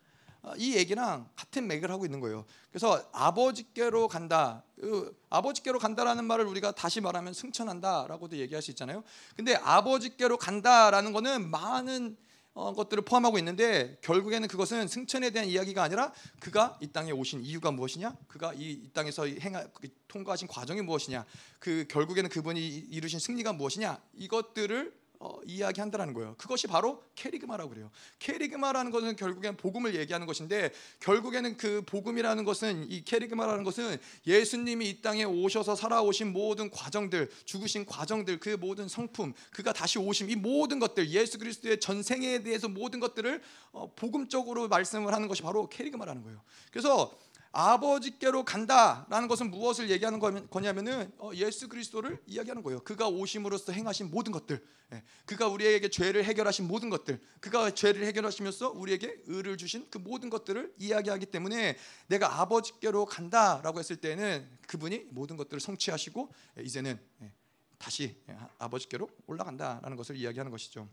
아, 0.42 0.54
이 0.58 0.76
얘기랑 0.76 1.30
같은 1.36 1.68
맥을 1.68 1.92
하고 1.92 2.06
있는 2.06 2.20
거예요. 2.20 2.46
그래서 2.70 3.04
아버지께로 3.12 4.08
간다. 4.08 4.64
그 4.80 5.18
아버지께로 5.30 5.80
간다라는 5.80 6.26
말을 6.26 6.46
우리가 6.46 6.72
다시 6.72 7.02
말하면 7.02 7.34
승천한다라고도 7.34 8.38
얘기할 8.38 8.62
수 8.62 8.72
있잖아요. 8.72 9.04
근데 9.36 9.56
아버지께로 9.56 10.38
간다라는 10.38 11.14
거는 11.14 11.50
많은 11.50 12.18
어, 12.58 12.74
것들을 12.74 13.04
포함하고 13.04 13.38
있는데 13.38 14.00
결국에는 14.02 14.48
그것은 14.48 14.88
승천에 14.88 15.30
대한 15.30 15.48
이야기가 15.48 15.84
아니라 15.84 16.12
그가 16.40 16.80
이 16.82 16.88
땅에 16.88 17.12
오신 17.12 17.44
이유가 17.44 17.70
무엇이냐, 17.70 18.16
그가 18.28 18.52
이, 18.56 18.72
이 18.72 18.90
땅에서 18.94 19.28
행하, 19.28 19.64
그 19.68 19.88
통과하신 20.08 20.48
과정이 20.48 20.82
무엇이냐, 20.82 21.24
그 21.60 21.86
결국에는 21.88 22.32
그분이 22.32 22.68
이루신 22.68 23.20
승리가 23.20 23.54
무엇이냐 23.54 24.02
이것들을 24.16 24.92
어, 25.20 25.40
이야기한다라는 25.46 26.14
거예요. 26.14 26.36
그것이 26.38 26.68
바로 26.68 27.04
케리그마라고 27.16 27.70
그래요. 27.72 27.90
케리그마라는 28.20 28.92
것은 28.92 29.16
결국엔 29.16 29.58
복음을 29.58 29.96
얘기하는 29.96 30.28
것인데 30.28 30.72
결국에는 31.00 31.58
그 31.58 31.82
복음이라는 31.88 32.44
것은 32.44 32.90
이 32.92 33.04
케리그마라는 33.04 33.64
것은 33.64 33.98
예수님이 34.28 34.90
이 34.90 35.02
땅에 35.02 35.24
오셔서 35.24 35.76
살아오신 35.76 36.34
모든 36.34 36.70
과정들, 36.70 37.32
죽으신 37.46 37.86
과정들, 37.86 38.40
그 38.40 38.50
모든 38.50 38.88
성품, 38.88 39.34
그가 39.52 39.74
다시 39.74 39.98
오심 39.98 40.30
이 40.30 40.36
모든 40.36 40.78
것들, 40.78 41.10
예수 41.10 41.40
그리스도의 41.40 41.80
전 41.80 42.01
생애에 42.01 42.44
대해서 42.44 42.68
모든 42.68 43.00
것들을 43.00 43.42
어, 43.72 43.92
복음적으로 43.96 44.68
말씀을 44.68 45.14
하는 45.14 45.28
것이 45.28 45.42
바로 45.42 45.68
케리그마라는 45.68 46.22
거예요. 46.22 46.42
그래서 46.72 47.18
아버지께로 47.58 48.46
간다라는 48.46 49.28
것은 49.28 49.50
무엇을 49.50 49.90
얘기하는 49.90 50.20
거냐면은 50.20 51.12
어, 51.18 51.32
예수 51.34 51.68
그리스도를 51.68 52.22
이야기하는 52.28 52.62
거예요. 52.62 52.82
그가 52.82 53.08
오심으로써 53.08 53.72
행하신 53.72 54.12
모든 54.12 54.32
것들, 54.32 54.64
예, 54.94 55.04
그가 55.26 55.48
우리에게 55.48 55.90
죄를 55.90 56.24
해결하신 56.24 56.68
모든 56.68 56.92
것들, 56.92 57.20
그가 57.40 57.72
죄를 57.72 58.06
해결하시면서 58.06 58.70
우리에게 58.70 59.24
의를 59.26 59.58
주신 59.58 59.88
그 59.90 59.98
모든 59.98 60.30
것들을 60.30 60.76
이야기하기 60.78 61.26
때문에 61.26 61.78
내가 62.06 62.40
아버지께로 62.42 63.06
간다라고 63.06 63.80
했을 63.80 63.96
때는 63.96 64.48
그분이 64.68 65.08
모든 65.10 65.36
것들을 65.36 65.60
성취하시고 65.60 66.32
예, 66.60 66.64
이제는 66.64 67.00
예, 67.24 67.32
다시 67.80 68.16
아버지께로 68.60 69.10
올라간다라는 69.26 69.98
것을 69.98 70.16
이야기하는 70.16 70.52
것이죠. 70.52 70.88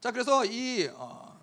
자, 0.00 0.12
그래서 0.12 0.44
이 0.44 0.88
어, 0.94 1.40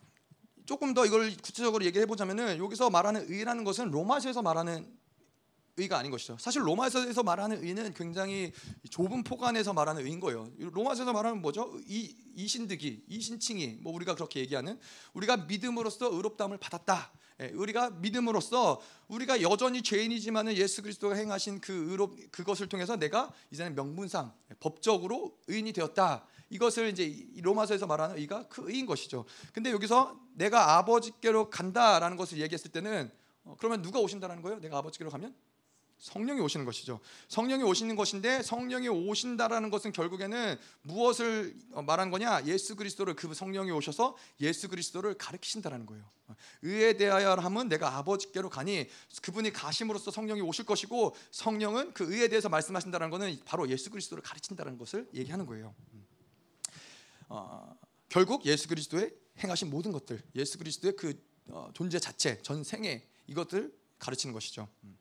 조금 0.65 0.93
더 0.93 1.05
이걸 1.05 1.35
구체적으로 1.41 1.83
얘기해 1.85 2.05
보자면은 2.05 2.57
여기서 2.57 2.89
말하는 2.89 3.25
의라는 3.29 3.63
것은 3.63 3.91
로마서에서 3.91 4.41
말하는 4.41 4.87
의가 5.77 5.97
아닌 5.97 6.11
것이죠. 6.11 6.37
사실 6.39 6.65
로마서에서 6.65 7.23
말하는 7.23 7.63
의는 7.63 7.93
굉장히 7.93 8.51
좁은 8.89 9.23
포간에서 9.23 9.73
말하는 9.73 10.05
의인 10.05 10.19
거예요. 10.19 10.51
로마서에서 10.59 11.11
말하는 11.13 11.41
뭐죠? 11.41 11.79
이 11.87 12.15
이신득이, 12.35 13.05
이신칭이 13.07 13.79
뭐 13.81 13.93
우리가 13.93 14.13
그렇게 14.15 14.39
얘기하는 14.41 14.79
우리가 15.13 15.37
믿음으로써 15.37 16.13
의롭다함을 16.13 16.59
받았다. 16.59 17.11
예, 17.41 17.47
우리가 17.55 17.89
믿음으로써 17.89 18.79
우리가 19.07 19.41
여전히 19.41 19.81
죄인이지만은 19.81 20.55
예수 20.55 20.83
그리스도가 20.83 21.15
행하신 21.15 21.61
그 21.61 21.73
의롭 21.89 22.15
그것을 22.31 22.69
통해서 22.69 22.95
내가 22.95 23.33
이제는 23.51 23.73
명분상 23.73 24.31
법적으로 24.59 25.39
의인이 25.47 25.73
되었다. 25.73 26.27
이것을 26.53 26.89
이제 26.89 27.27
로마서에서 27.41 27.87
말하는 27.87 28.17
의가 28.17 28.47
그 28.47 28.69
의인 28.69 28.85
것이죠. 28.85 29.25
근데 29.53 29.71
여기서 29.71 30.19
내가 30.33 30.77
아버지께로 30.77 31.49
간다라는 31.49 32.15
것을 32.15 32.39
얘기했을 32.39 32.71
때는 32.71 33.11
어, 33.43 33.55
그러면 33.57 33.81
누가 33.81 33.99
오신다라는 33.99 34.41
거예요? 34.43 34.59
내가 34.59 34.77
아버지께로 34.77 35.09
가면 35.09 35.35
성령이 35.97 36.41
오시는 36.41 36.65
것이죠. 36.65 36.99
성령이 37.29 37.63
오시는 37.63 37.95
것인데 37.95 38.43
성령이 38.43 38.89
오신다라는 38.89 39.69
것은 39.69 39.93
결국에는 39.93 40.57
무엇을 40.83 41.55
어, 41.71 41.81
말한 41.81 42.11
거냐? 42.11 42.45
예수 42.45 42.75
그리스도를 42.75 43.15
그 43.15 43.33
성령이 43.33 43.71
오셔서 43.71 44.15
예수 44.41 44.69
그리스도를 44.69 45.15
가르치신다라는 45.15 45.85
거예요. 45.85 46.03
의에 46.61 46.93
대하여 46.97 47.33
하면 47.33 47.67
내가 47.67 47.97
아버지께로 47.97 48.49
가니 48.49 48.87
그분이 49.21 49.51
가심으로써 49.53 50.11
성령이 50.11 50.41
오실 50.41 50.65
것이고 50.65 51.15
성령은 51.31 51.93
그 51.93 52.13
의에 52.13 52.27
대해서 52.27 52.49
말씀하신다는 52.49 53.09
것은 53.09 53.39
바로 53.45 53.69
예수 53.69 53.89
그리스도를 53.89 54.21
가르친다는 54.23 54.77
것을 54.77 55.07
얘기하는 55.13 55.45
거예요. 55.45 55.73
어, 57.35 57.75
결국 58.09 58.45
예수 58.45 58.67
그리스도의 58.67 59.11
행하신 59.43 59.71
모든 59.71 59.91
것들, 59.91 60.21
예수 60.35 60.59
그리스도의 60.59 60.95
그 60.95 61.19
어, 61.47 61.71
존재 61.73 61.97
자체, 61.97 62.39
전생에 62.43 63.07
이것들 63.25 63.73
가르치는 63.97 64.33
것이죠. 64.33 64.67
음. 64.83 64.95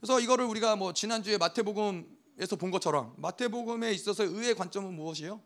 그래서 0.00 0.18
이거를 0.18 0.44
우리가 0.46 0.74
뭐 0.74 0.92
지난주에 0.92 1.38
마태복음에서 1.38 2.56
본 2.58 2.72
것처럼 2.72 3.14
마태복음에 3.18 3.92
있어서 3.92 4.24
의의 4.24 4.56
관점은 4.56 4.94
무엇이에요? 4.94 5.40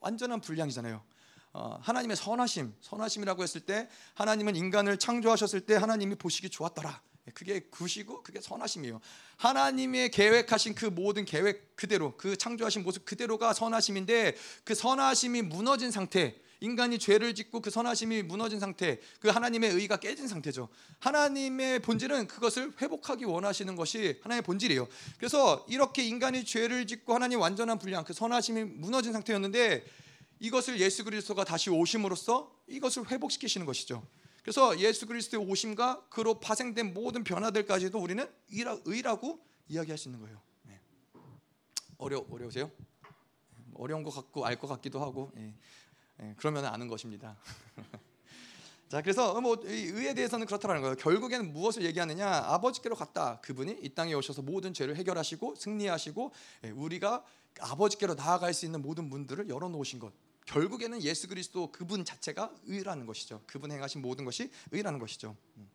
완전한 0.00 0.40
분량이잖아요. 0.40 1.04
어, 1.52 1.78
하나님의 1.82 2.16
선하심, 2.16 2.74
선하심이라고 2.80 3.42
했을 3.42 3.60
때 3.60 3.90
하나님은 4.14 4.56
인간을 4.56 4.98
창조하셨을 4.98 5.66
때 5.66 5.74
하나님이 5.74 6.14
보시기 6.14 6.48
좋았더라. 6.48 7.02
그게 7.34 7.60
구시고 7.60 8.22
그게 8.22 8.40
선하심이에요. 8.40 9.00
하나님의 9.36 10.10
계획하신 10.10 10.74
그 10.74 10.86
모든 10.86 11.24
계획 11.24 11.76
그대로 11.76 12.16
그 12.16 12.36
창조하신 12.36 12.82
모습 12.82 13.04
그대로가 13.04 13.52
선하심인데 13.52 14.36
그 14.64 14.74
선하심이 14.74 15.42
무너진 15.42 15.90
상태 15.90 16.34
인간이 16.58 16.98
죄를 16.98 17.34
짓고 17.34 17.60
그 17.60 17.70
선하심이 17.70 18.22
무너진 18.22 18.60
상태 18.60 19.00
그 19.20 19.28
하나님의 19.28 19.70
의가 19.70 19.96
깨진 19.96 20.28
상태죠. 20.28 20.68
하나님의 21.00 21.80
본질은 21.80 22.28
그것을 22.28 22.72
회복하기 22.80 23.24
원하시는 23.24 23.74
것이 23.74 24.20
하나님의 24.22 24.42
본질이에요. 24.42 24.86
그래서 25.18 25.66
이렇게 25.68 26.04
인간이 26.04 26.44
죄를 26.44 26.86
짓고 26.86 27.14
하나님 27.14 27.40
완전한 27.40 27.78
분량 27.78 28.04
그 28.04 28.12
선하심이 28.12 28.64
무너진 28.64 29.12
상태였는데 29.12 29.84
이것을 30.38 30.80
예수 30.80 31.04
그리스도가 31.04 31.44
다시 31.44 31.70
오심으로써 31.70 32.52
이것을 32.68 33.10
회복시키시는 33.10 33.66
것이죠. 33.66 34.06
그래서 34.42 34.78
예수 34.80 35.06
그리스도의 35.06 35.46
오심과 35.48 36.08
그로 36.10 36.40
파생된 36.40 36.92
모든 36.94 37.22
변화들까지도 37.24 37.98
우리는 37.98 38.26
의라 38.50 39.14
고 39.14 39.40
이야기할 39.68 39.96
수 39.96 40.08
있는 40.08 40.20
거예요. 40.20 40.40
네. 40.64 40.80
어려 41.98 42.24
어려우세요? 42.28 42.70
어려운 43.74 44.02
것 44.02 44.10
같고 44.10 44.44
알 44.44 44.58
것 44.58 44.66
같기도 44.66 45.00
하고 45.00 45.30
예. 45.36 45.54
예. 46.20 46.34
그러면 46.36 46.64
아는 46.66 46.88
것입니다. 46.88 47.36
자 48.88 49.00
그래서 49.00 49.40
뭐 49.40 49.56
의에 49.62 50.12
대해서는 50.12 50.46
그렇다는 50.46 50.82
거예요. 50.82 50.96
결국에는 50.96 51.52
무엇을 51.52 51.84
얘기하느냐? 51.84 52.28
아버지께로 52.28 52.94
갔다. 52.96 53.40
그분이 53.40 53.78
이 53.80 53.88
땅에 53.94 54.12
오셔서 54.12 54.42
모든 54.42 54.74
죄를 54.74 54.96
해결하시고 54.96 55.54
승리하시고 55.54 56.32
예. 56.64 56.70
우리가 56.70 57.24
아버지께로 57.60 58.14
나아갈 58.14 58.52
수 58.54 58.66
있는 58.66 58.82
모든 58.82 59.04
문들을 59.08 59.48
열어 59.48 59.68
놓으신 59.68 59.98
것. 60.00 60.12
결국에는 60.46 61.02
예수 61.02 61.28
그리스도 61.28 61.70
그분 61.72 62.04
자체가 62.04 62.52
의라는 62.66 63.06
것이죠. 63.06 63.42
그분 63.46 63.70
행하신 63.70 64.02
모든 64.02 64.24
것이 64.24 64.50
의라는 64.70 64.98
것이죠. 64.98 65.36
음. 65.56 65.70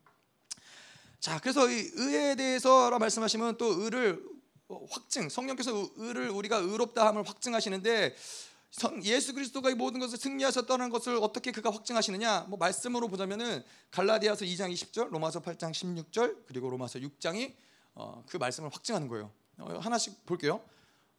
자, 1.20 1.40
그래서 1.40 1.70
이 1.70 1.90
의에 1.94 2.36
대해서 2.36 2.98
말씀하시면 2.98 3.58
또 3.58 3.66
의를 3.82 4.24
확증, 4.90 5.30
성령께서 5.30 5.90
의를 5.96 6.30
우리가 6.30 6.58
의롭다함을 6.58 7.28
확증하시는데 7.28 8.16
예수 9.04 9.34
그리스도가 9.34 9.70
이 9.70 9.76
모든 9.76 10.00
것을 10.00 10.18
승리하셨다는 10.18 10.90
것을 10.90 11.18
어떻게 11.22 11.52
그가 11.52 11.72
확증하시느냐? 11.72 12.42
뭐 12.50 12.58
말씀으로 12.58 13.08
보자면은 13.08 13.64
갈라디아서 13.92 14.46
2장 14.46 14.72
20절, 14.72 15.10
로마서 15.10 15.42
8장 15.42 15.72
16절, 15.72 16.46
그리고 16.46 16.70
로마서 16.70 17.00
6장이 17.00 17.56
어, 17.96 18.24
그 18.28 18.38
말씀을 18.38 18.70
확증하는 18.70 19.08
거예요. 19.08 19.32
어, 19.58 19.80
하나씩 19.80 20.26
볼게요. 20.26 20.62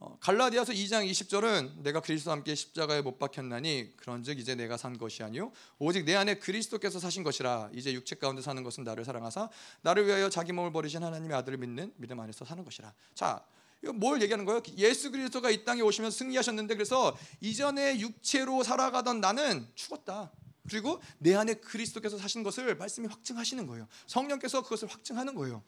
어, 0.01 0.17
갈라디아서 0.21 0.73
2장 0.73 1.11
20절은 1.11 1.83
내가 1.83 2.01
그리스도와 2.01 2.37
함께 2.37 2.55
십자가에 2.55 3.03
못 3.03 3.19
박혔나니 3.19 3.97
그런즉 3.97 4.39
이제 4.39 4.55
내가 4.55 4.77
산 4.77 4.97
것이 4.97 5.25
아니요 5.25 5.51
오직 5.79 6.05
내 6.05 6.15
안에 6.15 6.35
그리스도께서 6.39 7.01
사신 7.01 7.25
것이라 7.25 7.71
이제 7.75 7.93
육체 7.93 8.15
가운데 8.15 8.41
사는 8.41 8.63
것은 8.63 8.85
나를 8.85 9.05
사랑하사 9.05 9.49
나를 9.81 10.07
위하여 10.07 10.31
자기 10.31 10.53
몸을 10.53 10.71
버리신 10.71 11.03
하나님의 11.03 11.37
아들을 11.39 11.59
믿는 11.59 11.93
믿음 11.97 12.21
안에서 12.21 12.45
사는 12.45 12.63
것이라. 12.65 12.95
자, 13.15 13.45
이거 13.83 13.93
뭘 13.93 14.23
얘기하는 14.23 14.45
거예요? 14.45 14.63
예수 14.77 15.11
그리스도가 15.11 15.51
이 15.51 15.65
땅에 15.65 15.81
오시면 15.81 16.13
승리하셨는데 16.13 16.75
그래서 16.75 17.17
이전에 17.41 17.99
육체로 17.99 18.63
살아가던 18.63 19.21
나는 19.21 19.67
죽었다. 19.75 20.31
그리고 20.69 21.01
내 21.19 21.35
안에 21.35 21.55
그리스도께서 21.55 22.19
사신 22.19 22.45
것을 22.45 22.77
말씀이 22.77 23.09
확증하시는 23.09 23.67
거예요. 23.67 23.89
성령께서 24.07 24.63
그것을 24.63 24.89
확증하는 24.89 25.35
거예요. 25.35 25.63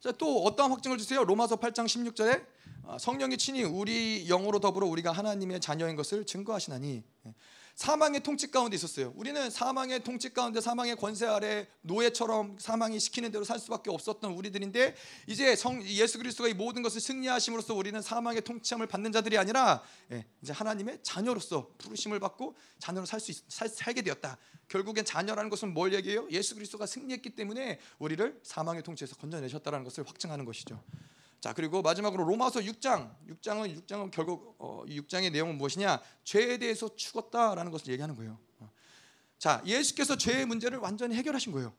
자, 0.00 0.12
또 0.12 0.44
어떠한 0.44 0.70
확증을 0.70 0.98
주세요? 0.98 1.24
로마서 1.24 1.56
8장 1.56 1.86
16절에 1.86 2.40
아, 2.40 2.57
성령이 2.98 3.36
친히 3.36 3.64
우리 3.64 4.24
영으로 4.26 4.60
더불어 4.60 4.86
우리가 4.86 5.12
하나님의 5.12 5.60
자녀인 5.60 5.96
것을 5.96 6.24
증거하시나니 6.24 7.02
예. 7.26 7.34
사망의 7.74 8.24
통치 8.24 8.50
가운데 8.50 8.74
있었어요. 8.74 9.12
우리는 9.14 9.50
사망의 9.50 10.02
통치 10.02 10.34
가운데 10.34 10.60
사망의 10.60 10.96
권세 10.96 11.26
아래 11.26 11.68
노예처럼 11.82 12.56
사망이 12.58 12.98
시키는 12.98 13.30
대로 13.30 13.44
살 13.44 13.60
수밖에 13.60 13.88
없었던 13.90 14.32
우리들인데 14.32 14.96
이제 15.28 15.54
성 15.54 15.80
예수 15.84 16.18
그리스도가 16.18 16.48
이 16.48 16.54
모든 16.54 16.82
것을 16.82 17.00
승리하심으로써 17.00 17.74
우리는 17.74 18.02
사망의 18.02 18.42
통치함을 18.42 18.88
받는 18.88 19.12
자들이 19.12 19.38
아니라 19.38 19.82
예, 20.10 20.26
이제 20.42 20.52
하나님의 20.52 20.98
자녀로서 21.04 21.70
부르심을 21.78 22.18
받고 22.18 22.56
자녀로 22.80 23.06
살 23.06 23.20
수 23.20 23.32
살게 23.48 24.02
되었다. 24.02 24.38
결국엔 24.68 25.04
자녀라는 25.04 25.48
것은 25.48 25.72
뭘 25.72 25.94
얘기해요? 25.94 26.26
예수 26.30 26.56
그리스도가 26.56 26.86
승리했기 26.86 27.30
때문에 27.30 27.78
우리를 28.00 28.40
사망의 28.42 28.82
통치에서 28.82 29.14
건져내셨다는 29.16 29.84
것을 29.84 30.04
확증하는 30.06 30.44
것이죠. 30.44 30.82
자 31.40 31.52
그리고 31.52 31.82
마지막으로 31.82 32.24
로마서 32.24 32.60
6장 32.60 33.14
6장은 33.28 33.86
6장은 33.86 34.10
결국 34.10 34.56
어, 34.58 34.84
6장의 34.86 35.30
내용은 35.30 35.56
무엇이냐 35.56 36.00
죄에 36.24 36.58
대해서 36.58 36.94
죽었다라는 36.94 37.70
것을 37.70 37.92
얘기하는 37.92 38.16
거예요. 38.16 38.38
어. 38.58 38.70
자 39.38 39.62
예수께서 39.64 40.16
죄의 40.16 40.46
문제를 40.46 40.78
완전히 40.78 41.14
해결하신 41.14 41.52
거예요. 41.52 41.72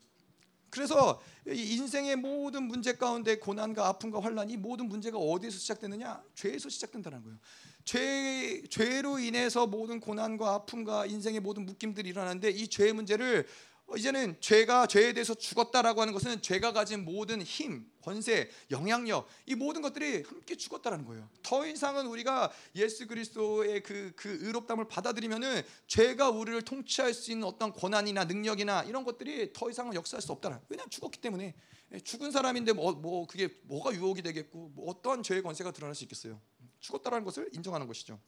그래서 0.70 1.22
인생의 1.48 2.16
모든 2.16 2.64
문제 2.64 2.94
가운데 2.94 3.38
고난과 3.38 3.88
아픔과 3.88 4.22
환란 4.22 4.50
이 4.50 4.58
모든 4.58 4.88
문제가 4.88 5.18
어디에서 5.18 5.58
시작되느냐 5.58 6.24
죄에서 6.36 6.70
시작된다는 6.70 7.24
거예요. 7.24 7.38
죄 7.84 8.64
죄로 8.70 9.20
인해서 9.20 9.66
모든 9.66 10.00
고난과 10.00 10.54
아픔과 10.54 11.08
인생의 11.08 11.40
모든 11.40 11.66
묶임들이 11.66 12.10
일어나는데 12.10 12.52
이 12.52 12.68
죄의 12.68 12.94
문제를 12.94 13.40
어, 13.40 13.69
이제는 13.98 14.38
죄가 14.40 14.88
죄에 14.88 15.14
대해서 15.14 15.34
죽었다라고 15.34 16.02
하는 16.02 16.14
것은 16.14 16.42
죄가 16.42 16.74
가진 16.74 17.06
모든 17.06 17.42
힘, 17.42 17.90
권세, 18.02 18.50
영향력 18.72 19.28
이 19.46 19.56
모든 19.56 19.82
것들이 19.82 20.24
함께 20.24 20.56
죽었다라는 20.56 21.06
거예요. 21.06 21.30
더 21.44 21.66
이상은 21.66 22.08
우리가 22.08 22.52
예수 22.76 23.08
그리스도의 23.08 23.84
그, 23.84 24.14
그 24.16 24.38
의롭담을 24.42 24.88
받아들이면은 24.88 25.62
죄가 25.88 26.30
우리를 26.30 26.62
통치할 26.64 27.14
수 27.14 27.32
있는 27.32 27.48
어떤 27.48 27.74
권한이나 27.74 28.26
능력이나 28.26 28.84
이런 28.84 29.04
것들이 29.04 29.54
더 29.54 29.70
이상은 29.70 29.94
역사할 29.94 30.22
수 30.22 30.32
없다는. 30.32 30.60
왜냐하면 30.70 30.90
죽었기 30.90 31.20
때문에 31.22 31.56
예, 31.92 32.00
죽은 32.00 32.32
사람인데 32.32 32.74
뭐, 32.74 32.94
뭐 32.94 33.26
그게 33.26 33.50
뭐가 33.64 33.94
유혹이 33.94 34.22
되겠고 34.22 34.70
뭐 34.76 34.90
어떠한 34.92 35.24
죄의 35.24 35.42
권세가 35.42 35.72
드러날 35.72 35.96
수 35.96 36.04
있겠어요. 36.04 36.40
죽었다라는 36.80 37.26
것을 37.26 37.50
인정하는 37.54 37.88
것이죠. 37.88 38.20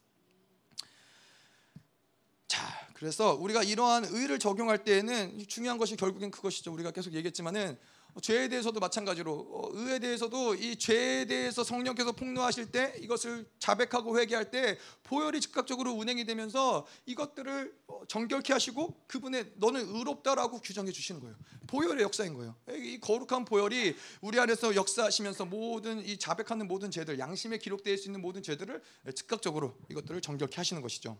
자, 2.47 2.80
그래서 3.01 3.33
우리가 3.33 3.63
이러한 3.63 4.05
의를 4.05 4.37
적용할 4.37 4.83
때에는 4.83 5.47
중요한 5.47 5.79
것이 5.79 5.95
결국엔 5.95 6.29
그것이죠. 6.29 6.71
우리가 6.71 6.91
계속 6.91 7.13
얘기했지만은 7.15 7.75
죄에 8.21 8.47
대해서도 8.47 8.79
마찬가지로 8.79 9.33
어, 9.33 9.69
의에 9.73 9.97
대해서도 9.97 10.53
이 10.53 10.75
죄에 10.75 11.25
대해서 11.25 11.63
성령께서 11.63 12.11
폭로하실 12.11 12.71
때 12.71 12.93
이것을 12.99 13.47
자백하고 13.57 14.19
회개할 14.19 14.51
때 14.51 14.77
보혈이 15.01 15.41
즉각적으로 15.41 15.93
운행이 15.93 16.25
되면서 16.25 16.85
이것들을 17.07 17.73
어, 17.87 18.01
정결케 18.07 18.53
하시고 18.53 19.01
그분의 19.07 19.53
너는 19.55 19.81
의롭다라고 19.95 20.59
규정해 20.59 20.91
주시는 20.91 21.21
거예요. 21.21 21.35
보혈의 21.65 22.03
역사인 22.03 22.35
거예요. 22.35 22.55
이 22.69 22.99
거룩한 22.99 23.45
보혈이 23.45 23.95
우리 24.21 24.39
안에서 24.39 24.75
역사하시면서 24.75 25.45
모든 25.45 26.05
이 26.05 26.17
자백하는 26.19 26.67
모든 26.67 26.91
죄들, 26.91 27.17
양심에 27.17 27.57
기록되어 27.57 27.95
있는 27.95 28.21
모든 28.21 28.43
죄들을 28.43 28.79
즉각적으로 29.15 29.75
이것들을 29.89 30.21
정결케 30.21 30.57
하시는 30.57 30.83
것이죠. 30.83 31.17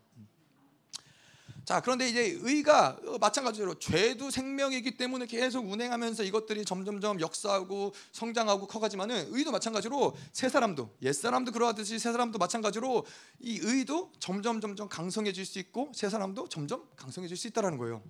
자, 1.64 1.80
그런데 1.80 2.10
이제 2.10 2.38
의가 2.42 2.98
마찬가지로 3.20 3.76
죄도 3.76 4.32
생명이기 4.32 4.98
때문에 4.98 5.28
계속 5.28 5.70
운행하면서 5.70 6.24
이것들이 6.24 6.66
점점점 6.66 7.22
역사하고 7.22 7.94
성장하고 8.12 8.68
커가지만은 8.68 9.28
의도 9.30 9.52
마찬가지로 9.52 10.16
새 10.34 10.50
사람도 10.50 10.98
옛 11.04 11.14
사람도 11.14 11.52
그러하듯이 11.52 12.00
새 12.00 12.12
사람도 12.12 12.40
마찬가지로 12.40 13.06
이 13.40 13.60
의도 13.62 14.12
점점 14.20 14.60
점점 14.60 14.90
강성해질 14.90 15.46
수 15.46 15.60
있고 15.60 15.92
새 15.94 16.10
사람도 16.10 16.50
점점 16.50 16.88
강성해질 16.96 17.38
수 17.38 17.48
있다라는 17.48 17.78
거예요. 17.78 18.02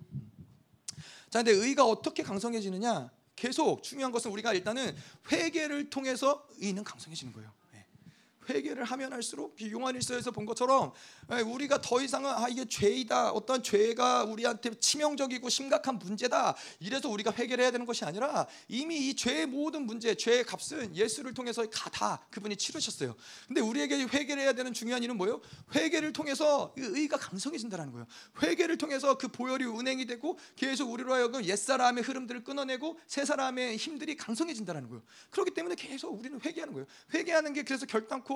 자, 1.28 1.42
근데 1.42 1.52
의가 1.52 1.84
어떻게 1.84 2.22
강성해지느냐? 2.22 3.10
계속 3.36 3.82
중요한 3.82 4.12
것은 4.12 4.30
우리가 4.30 4.54
일단은 4.54 4.94
회개를 5.30 5.90
통해서 5.90 6.46
의는 6.58 6.84
강성해지는 6.84 7.32
거예요. 7.32 7.50
회개를 8.48 8.84
하면 8.84 9.12
할수록 9.12 9.56
요한 9.72 9.94
일서에서 9.94 10.30
본 10.30 10.44
것처럼 10.44 10.92
예, 11.32 11.40
우리가 11.40 11.80
더 11.80 12.00
이상은 12.02 12.30
아 12.30 12.46
이게 12.48 12.64
죄이다 12.64 13.30
어떤 13.30 13.62
죄가 13.62 14.24
우리한테 14.24 14.74
치명적이고 14.74 15.48
심각한 15.48 15.98
문제다 15.98 16.56
이래서 16.80 17.08
우리가 17.08 17.32
회개를 17.32 17.62
해야 17.62 17.70
되는 17.70 17.86
것이 17.86 18.04
아니라 18.04 18.46
이미 18.68 19.08
이 19.08 19.14
죄의 19.14 19.46
모든 19.46 19.86
문제 19.86 20.14
죄의 20.14 20.44
값은 20.44 20.96
예수를 20.96 21.34
통해서 21.34 21.64
다 21.66 22.24
그분이 22.30 22.56
치르셨어요. 22.56 23.14
근데 23.46 23.60
우리에게 23.60 24.02
회개를 24.04 24.42
해야 24.42 24.52
되는 24.52 24.72
중요한 24.72 25.02
일은 25.02 25.16
뭐예요? 25.16 25.40
회개를 25.74 26.12
통해서 26.12 26.72
의가 26.76 27.16
강성해진다는 27.16 27.92
거예요. 27.92 28.06
회개를 28.42 28.78
통해서 28.78 29.16
그 29.16 29.28
보혈이 29.28 29.64
운행이 29.64 30.06
되고 30.06 30.38
계속 30.56 30.90
우리로 30.90 31.12
하여금 31.14 31.44
옛사람의 31.44 32.02
흐름들을 32.04 32.44
끊어내고 32.44 32.98
새 33.06 33.24
사람의 33.24 33.76
힘들이 33.76 34.16
강성해진다는 34.16 34.88
거예요. 34.88 35.02
그렇기 35.30 35.52
때문에 35.52 35.74
계속 35.76 36.18
우리는 36.18 36.40
회개하는 36.40 36.74
거예요. 36.74 36.86
회개하는 37.14 37.52
게 37.52 37.62
그래서 37.62 37.86
결단코 37.86 38.31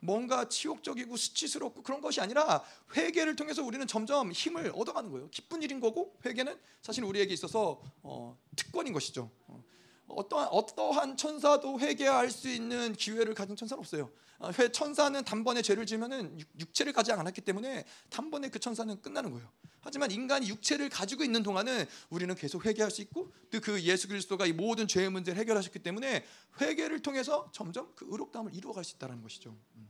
뭔가 0.00 0.48
치욕적이고 0.48 1.16
수치스럽고 1.16 1.82
그런 1.82 2.00
것이 2.00 2.20
아니라 2.20 2.62
회개를 2.96 3.36
통해서 3.36 3.62
우리는 3.62 3.86
점점 3.86 4.32
힘을 4.32 4.72
얻어가는 4.74 5.10
거예요. 5.10 5.28
기쁜 5.30 5.62
일인 5.62 5.80
거고 5.80 6.16
회개는 6.24 6.58
사실 6.82 7.04
우리에게 7.04 7.32
있어서 7.34 7.80
어, 8.02 8.36
특권인 8.56 8.92
것이죠. 8.92 9.30
어, 9.46 9.62
어떠한 10.08 10.48
어떠한 10.50 11.16
천사도 11.16 11.80
회개할 11.80 12.30
수 12.30 12.48
있는 12.48 12.92
기회를 12.92 13.34
가진 13.34 13.56
천사는 13.56 13.78
없어요. 13.78 14.10
어, 14.38 14.52
천사는 14.52 15.24
단번에 15.24 15.62
죄를 15.62 15.86
지면은 15.86 16.38
육체를 16.58 16.92
가지 16.92 17.12
않았기 17.12 17.40
때문에 17.40 17.84
단번에 18.10 18.48
그 18.50 18.58
천사는 18.58 19.00
끝나는 19.00 19.30
거예요. 19.30 19.50
하지만 19.80 20.10
인간이 20.10 20.48
육체를 20.48 20.88
가지고 20.88 21.24
있는 21.24 21.42
동안은 21.42 21.84
우리는 22.08 22.34
계속 22.34 22.64
회개할 22.64 22.90
수 22.90 23.02
있고 23.02 23.32
또 23.50 23.60
그 23.64 23.80
예수 23.82 24.08
그리스도가 24.08 24.44
이 24.44 24.52
모든 24.52 24.86
죄의 24.86 25.08
문제를 25.10 25.40
해결하셨기 25.40 25.78
때문에 25.78 26.24
회개를 26.60 27.00
통해서 27.00 27.48
점점 27.52 27.90
그 27.94 28.06
의롭다함을 28.10 28.54
이루어갈 28.54 28.84
수 28.84 28.96
있다는 28.96 29.22
것이죠. 29.22 29.56
음. 29.76 29.88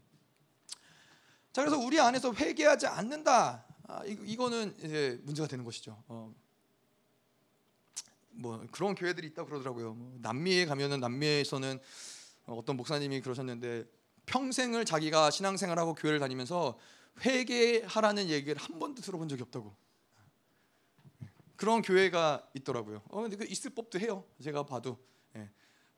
자 1.52 1.62
그래서 1.62 1.76
우리 1.76 1.98
안에서 1.98 2.32
회개하지 2.32 2.86
않는다. 2.86 3.64
아, 3.88 4.04
이 4.04 4.36
거, 4.36 4.48
는 4.48 4.74
이제 4.78 5.20
문제가 5.24 5.48
되는 5.48 5.64
것이죠. 5.64 6.02
어, 6.06 6.32
뭐 8.30 8.64
그런 8.70 8.94
교회들이 8.94 9.26
있다 9.28 9.44
그러더라고요. 9.44 9.94
뭐 9.94 10.18
남미에 10.20 10.66
가면은 10.66 11.00
남미에서는 11.00 11.80
어떤 12.46 12.76
목사님이 12.76 13.20
그러셨는데 13.22 13.84
평생을 14.26 14.84
자기가 14.84 15.30
신앙생활하고 15.30 15.94
교회를 15.94 16.18
다니면서 16.18 16.78
회개하라는 17.24 18.28
얘기를 18.28 18.60
한 18.60 18.78
번도 18.78 19.02
들어본 19.02 19.28
적이 19.28 19.42
없다고. 19.42 19.74
그런 21.56 21.82
교회가 21.82 22.48
있더라고요. 22.54 23.02
어, 23.10 23.22
근데 23.22 23.36
그 23.36 23.44
있을 23.44 23.70
법도 23.70 24.00
해요. 24.00 24.24
제가 24.42 24.64
봐도 24.64 24.98
예. 25.36 25.48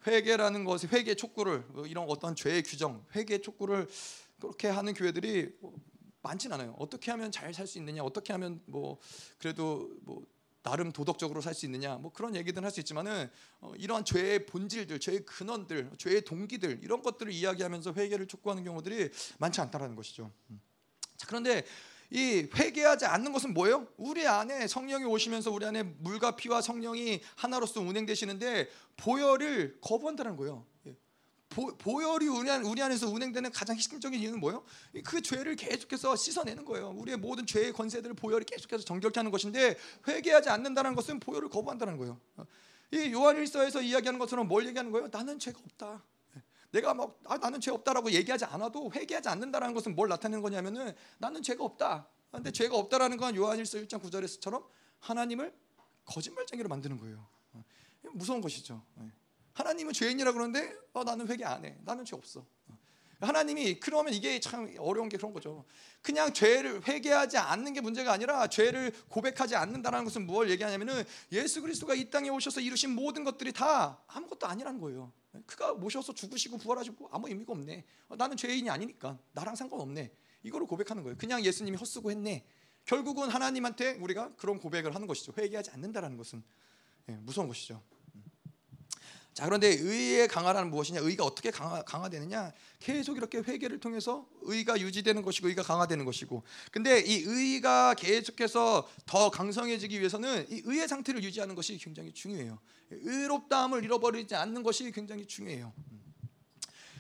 회개라는 0.07 0.65
것이 0.65 0.87
회개 0.87 1.15
촉구를 1.15 1.65
뭐 1.69 1.87
이런 1.87 2.05
어떤 2.09 2.37
죄의 2.37 2.63
규정, 2.63 3.05
회개 3.15 3.41
촉구를 3.41 3.89
그렇게 4.39 4.69
하는 4.69 4.93
교회들이 4.93 5.57
많진 6.23 6.53
않아요. 6.53 6.75
어떻게 6.79 7.11
하면 7.11 7.33
잘 7.33 7.55
살 7.55 7.67
수 7.67 7.79
있느냐, 7.79 8.03
어떻게 8.03 8.33
하면 8.33 8.61
뭐 8.67 8.99
그래도 9.39 9.91
뭐 10.03 10.27
나름 10.67 10.91
도덕적으로 10.91 11.41
살 11.41 11.55
수 11.55 11.65
있느냐, 11.67 11.95
뭐 11.95 12.13
그런 12.13 12.35
얘기들 12.35 12.63
할수 12.65 12.81
있지만은 12.81 13.31
어, 13.61 13.73
이러한 13.79 14.05
죄의 14.05 14.47
본질들, 14.47 14.99
죄의 14.99 15.25
근원들, 15.25 15.93
죄의 15.97 16.25
동기들 16.25 16.81
이런 16.83 17.03
것들을 17.03 17.33
이야기하면서 17.33 17.93
회개를 17.93 18.27
촉구하는 18.27 18.65
경우들이 18.65 19.11
많지 19.39 19.61
않다라는 19.61 19.95
것이죠. 19.95 20.33
음. 20.51 20.61
자, 21.17 21.29
그런데 21.29 21.65
이 22.11 22.49
회개하지 22.53 23.07
않는 23.07 23.33
것은 23.33 23.55
뭐예요? 23.55 23.87
우리 23.97 24.27
안에 24.27 24.67
성령이 24.67 25.05
오시면서 25.05 25.53
우리 25.53 25.65
안에 25.65 25.85
물과 25.85 26.35
피와 26.35 26.61
성령이 26.61 27.21
하나로서 27.37 27.81
운행되시는데 27.81 28.69
보혈을 28.97 29.79
거부한다는 29.81 30.37
거예요. 30.37 30.67
보, 31.49 32.03
혈이 32.03 32.27
우리, 32.29 32.51
안, 32.51 32.65
우리 32.65 32.83
안에서 32.83 33.09
운행되는 33.09 33.51
가장 33.51 33.77
핵심적인 33.77 34.21
이유는 34.21 34.41
뭐예요? 34.41 34.65
그 35.05 35.23
죄를 35.23 35.57
계속해서 35.57 36.17
씻어내는 36.17 36.65
거예요. 36.65 36.91
우리의 36.91 37.17
모든 37.17 37.47
죄의 37.47 37.73
권세들을 37.73 38.15
보혈이 38.15 38.45
계속해서 38.45 38.85
정결케 38.85 39.21
하는 39.21 39.31
것인데 39.31 39.77
회개하지 40.07 40.51
않는다는 40.51 40.95
것은 40.95 41.21
보혈을 41.21 41.49
거부한다는 41.49 41.97
거예요. 41.97 42.21
이 42.93 43.13
요한일서에서 43.13 43.81
이야기하는 43.81 44.19
것처럼 44.19 44.49
뭘 44.49 44.67
얘기하는 44.67 44.91
거예요? 44.91 45.09
나는 45.11 45.39
죄가 45.39 45.59
없다. 45.65 46.05
내가 46.73 46.95
막 46.95 47.19
아, 47.25 47.39
나는 47.39 47.61
죄 47.61 47.71
없다라고 47.71 48.11
얘기하지 48.11 48.45
않아도 48.45 48.91
회개하지 48.93 49.29
않는다라는 49.29 49.75
것은 49.75 49.95
뭘 49.95 50.09
나타내는 50.09 50.43
거냐면은 50.43 50.95
나는 51.19 51.43
죄가 51.43 51.65
없다. 51.65 52.09
근데 52.31 52.51
죄가 52.51 52.77
없다라는 52.77 53.17
건 53.17 53.35
요한일서 53.35 53.79
1장 53.79 54.03
9절에서처럼 54.03 54.67
하나님을 54.99 55.55
거짓말쟁이로 56.05 56.69
만드는 56.69 56.99
거예요. 56.99 57.27
어, 57.53 57.65
무서운 58.13 58.41
것이죠. 58.41 58.83
예. 59.57 59.63
하나님은 59.63 59.93
죄인이라 59.93 60.33
그러는데 60.33 60.75
어, 60.93 61.05
나는 61.05 61.29
회개 61.29 61.45
안 61.45 61.65
해. 61.65 61.77
나는 61.85 62.05
죄 62.05 62.15
없어. 62.15 62.45
어. 62.69 62.79
하나님이 63.21 63.81
그러면 63.81 64.13
이게 64.13 64.39
참 64.41 64.75
어려운 64.79 65.09
게 65.09 65.17
그런 65.17 65.33
거죠. 65.33 65.65
그냥 66.03 66.33
죄를 66.33 66.87
회개하지 66.87 67.39
않는 67.39 67.73
게 67.73 67.81
문제가 67.81 68.13
아니라 68.13 68.47
죄를 68.47 68.93
고백하지 69.09 69.57
않는다는 69.57 70.05
것은 70.05 70.27
무엇을 70.27 70.51
얘기하냐면은 70.51 71.03
예수 71.33 71.63
그리스도가 71.63 71.95
이 71.95 72.11
땅에 72.11 72.29
오셔서 72.29 72.61
이루신 72.61 72.95
모든 72.95 73.25
것들이 73.25 73.53
다 73.53 73.99
아무것도 74.07 74.47
아니라는 74.47 74.81
거예요. 74.81 75.13
그가 75.47 75.75
모셔서 75.75 76.15
죽으시고 76.15 76.59
부활하시고 76.59 77.09
아무 77.11 77.29
의미가 77.29 77.53
없네. 77.53 77.85
어, 78.09 78.17
나는 78.17 78.37
죄인이 78.37 78.69
아니니까 78.69 79.19
나랑 79.33 79.57
상관없네. 79.57 80.11
이거를 80.43 80.67
고백하는 80.67 81.03
거예요. 81.03 81.17
그냥 81.17 81.45
예수님이 81.45 81.77
헛수고 81.79 82.11
했네. 82.11 82.45
결국은 82.85 83.31
하나님한테 83.31 83.95
우리가 83.95 84.35
그런 84.37 84.61
고백을 84.61 84.95
하는 84.95 85.07
것이죠. 85.07 85.33
회개하지 85.37 85.71
않는다라는 85.73 86.17
것은 86.17 86.43
예, 87.09 87.13
무서운 87.15 87.49
것이죠. 87.49 87.83
자 89.37 89.45
그런데 89.45 89.69
의의 89.69 90.29
강화라는 90.29 90.71
무엇이냐? 90.71 91.01
의가 91.01 91.23
어떻게 91.23 91.51
강화, 91.51 91.83
강화 91.83 92.09
되느냐? 92.09 92.55
계속 92.81 93.19
이렇게 93.19 93.37
회개를 93.37 93.81
통해서 93.81 94.27
의가 94.41 94.81
유지되는 94.81 95.21
것이고 95.21 95.49
의가 95.49 95.63
강화되는 95.63 96.07
것이고. 96.07 96.43
근데 96.73 97.01
이 97.01 97.23
의가 97.27 97.93
계속해서 97.93 98.89
더 99.05 99.31
강성해지기 99.31 99.99
위해서는 99.99 100.47
이 100.49 100.63
의의 100.65 100.89
상태를 100.89 101.23
유지하는 101.23 101.55
것이 101.55 101.77
굉장히 101.77 102.15
중요해요. 102.15 102.59
의롭다함을 102.91 103.85
잃어버리지 103.85 104.35
않는 104.35 104.63
것이 104.63 104.91
굉장히 104.91 105.27
중요해요. 105.27 105.71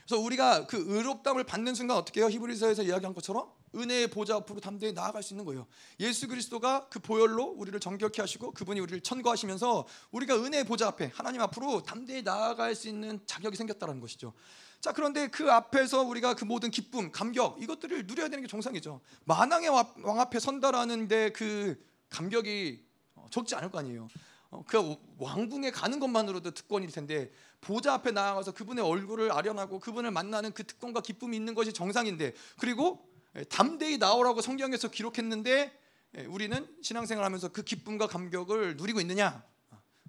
그래서 0.06 0.20
우리가 0.22 0.66
그 0.66 0.84
의롭다함을 0.86 1.44
받는 1.44 1.74
순간 1.74 1.96
어떻게 1.96 2.20
해요? 2.20 2.28
히브리서에서 2.28 2.82
이야기한 2.82 3.14
것처럼 3.14 3.50
은혜의 3.76 4.08
보좌 4.08 4.36
앞으로 4.36 4.60
담대히 4.60 4.92
나아갈 4.92 5.22
수 5.22 5.34
있는 5.34 5.44
거예요. 5.44 5.66
예수 6.00 6.28
그리스도가 6.28 6.88
그 6.88 6.98
보혈로 6.98 7.44
우리를 7.44 7.78
정결케 7.78 8.22
하시고 8.22 8.52
그분이 8.52 8.80
우리를 8.80 9.00
천거하시면서 9.00 9.86
우리가 10.10 10.36
은혜의 10.36 10.64
보좌 10.64 10.88
앞에 10.88 11.10
하나님 11.14 11.40
앞으로 11.42 11.82
담대히 11.82 12.22
나아갈 12.22 12.74
수 12.74 12.88
있는 12.88 13.20
자격이 13.26 13.56
생겼다는 13.56 14.00
것이죠. 14.00 14.32
자 14.80 14.92
그런데 14.92 15.28
그 15.28 15.50
앞에서 15.50 16.02
우리가 16.02 16.34
그 16.34 16.44
모든 16.44 16.70
기쁨, 16.70 17.10
감격 17.10 17.60
이것들을 17.62 18.06
누려야 18.06 18.28
되는 18.28 18.42
게 18.42 18.48
정상이죠. 18.48 19.00
만왕의 19.24 19.68
왕 19.68 20.20
앞에 20.20 20.38
선다라는데 20.38 21.30
그 21.30 21.82
감격이 22.10 22.84
어, 23.14 23.26
적지 23.30 23.54
않을 23.54 23.70
거 23.70 23.78
아니에요. 23.78 24.08
어, 24.50 24.62
그 24.66 24.96
왕궁에 25.18 25.70
가는 25.70 25.98
것만으로도 25.98 26.52
특권일 26.52 26.90
텐데 26.90 27.30
보좌 27.60 27.94
앞에 27.94 28.12
나아가서 28.12 28.52
그분의 28.52 28.84
얼굴을 28.84 29.32
아련하고 29.32 29.80
그분을 29.80 30.10
만나는 30.10 30.52
그 30.52 30.64
특권과 30.64 31.00
기쁨이 31.00 31.36
있는 31.36 31.54
것이 31.54 31.72
정상인데 31.72 32.32
그리고 32.58 33.08
예, 33.08 33.15
담대히 33.44 33.98
나오라고 33.98 34.40
성경에서 34.40 34.88
기록했는데 34.88 35.78
예, 36.18 36.24
우리는 36.26 36.66
신앙생활하면서 36.82 37.52
그 37.52 37.62
기쁨과 37.62 38.06
감격을 38.06 38.76
누리고 38.76 39.00
있느냐? 39.00 39.44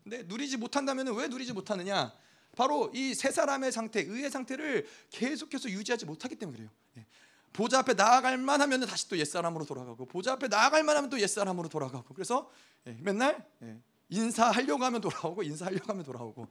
근데 0.04 0.24
누리지 0.24 0.58
못한다면 0.58 1.14
왜 1.16 1.28
누리지 1.28 1.54
못하느냐? 1.54 2.14
바로 2.56 2.90
이 2.94 3.14
세 3.14 3.30
사람의 3.32 3.72
상태, 3.72 4.02
의의 4.02 4.32
상태를 4.32 4.88
계속해서 5.12 5.70
유지하지 5.70 6.06
못하기 6.06 6.36
때문에 6.38 6.58
그래요. 6.58 6.70
예. 6.98 7.06
보좌 7.54 7.80
앞에 7.80 7.94
나아갈 7.94 8.38
만 8.38 8.62
하면 8.62 8.82
다시 8.86 9.10
또 9.10 9.18
옛사람으로 9.18 9.66
돌아가고 9.66 10.06
보좌 10.06 10.34
앞에 10.34 10.48
나아갈 10.48 10.84
만 10.84 10.96
하면 10.98 11.10
또 11.10 11.20
옛사람으로 11.20 11.70
돌아가고 11.70 12.14
그래서 12.14 12.52
맨날 13.00 13.46
인사하려고 14.10 14.84
하면 14.86 15.02
돌아오고 15.02 15.44
인사하려고 15.44 15.92
하면 15.92 16.04
돌아오고 16.04 16.48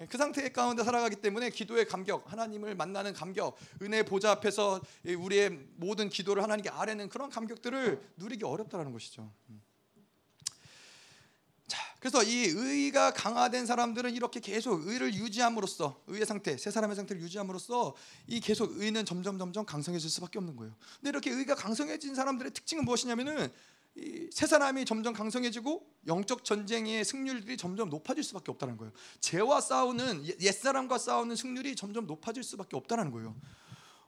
예, 0.00 0.06
그 0.06 0.16
상태 0.16 0.48
가운데 0.50 0.84
살아가기 0.84 1.16
때문에 1.16 1.50
기도의 1.50 1.86
감격, 1.86 2.30
하나님을 2.30 2.74
만나는 2.74 3.12
감격, 3.12 3.56
은혜 3.82 4.04
보좌 4.04 4.30
앞에서 4.32 4.80
우리의 5.04 5.58
모든 5.76 6.08
기도를 6.08 6.42
하나님께 6.42 6.70
아뢰는 6.70 7.08
그런 7.08 7.30
감격들을 7.30 8.00
누리기 8.16 8.44
어렵다는 8.44 8.92
것이죠. 8.92 9.30
음. 9.48 9.60
자, 11.66 11.78
그래서 12.00 12.22
이 12.22 12.46
의가 12.46 13.12
강화된 13.12 13.66
사람들은 13.66 14.14
이렇게 14.14 14.40
계속 14.40 14.86
의를 14.86 15.14
유지함으로써 15.14 16.00
의의 16.06 16.26
상태, 16.26 16.56
세 16.56 16.70
사람의 16.70 16.96
상태를 16.96 17.22
유지함으로써 17.22 17.94
이 18.26 18.40
계속 18.40 18.80
의는 18.80 19.04
점점 19.04 19.38
점점 19.38 19.64
강성해질 19.64 20.08
수밖에 20.10 20.38
없는 20.38 20.56
거예요. 20.56 20.74
근데 20.96 21.10
이렇게 21.10 21.30
의가 21.30 21.54
강성해진 21.54 22.14
사람들의 22.14 22.52
특징은 22.52 22.84
무엇이냐면은 22.84 23.52
세 24.30 24.46
사람이 24.46 24.84
점점 24.84 25.12
강성해지고 25.12 25.86
영적 26.06 26.44
전쟁의 26.44 27.04
승률이 27.04 27.56
점점 27.56 27.90
높아질 27.90 28.22
수밖에 28.22 28.50
없다는 28.50 28.76
거예요. 28.76 28.92
죄와 29.20 29.60
싸우는 29.60 30.24
옛 30.40 30.52
사람과 30.52 30.98
싸우는 30.98 31.36
승률이 31.36 31.74
점점 31.76 32.06
높아질 32.06 32.42
수밖에 32.42 32.76
없다는 32.76 33.10
거예요. 33.10 33.36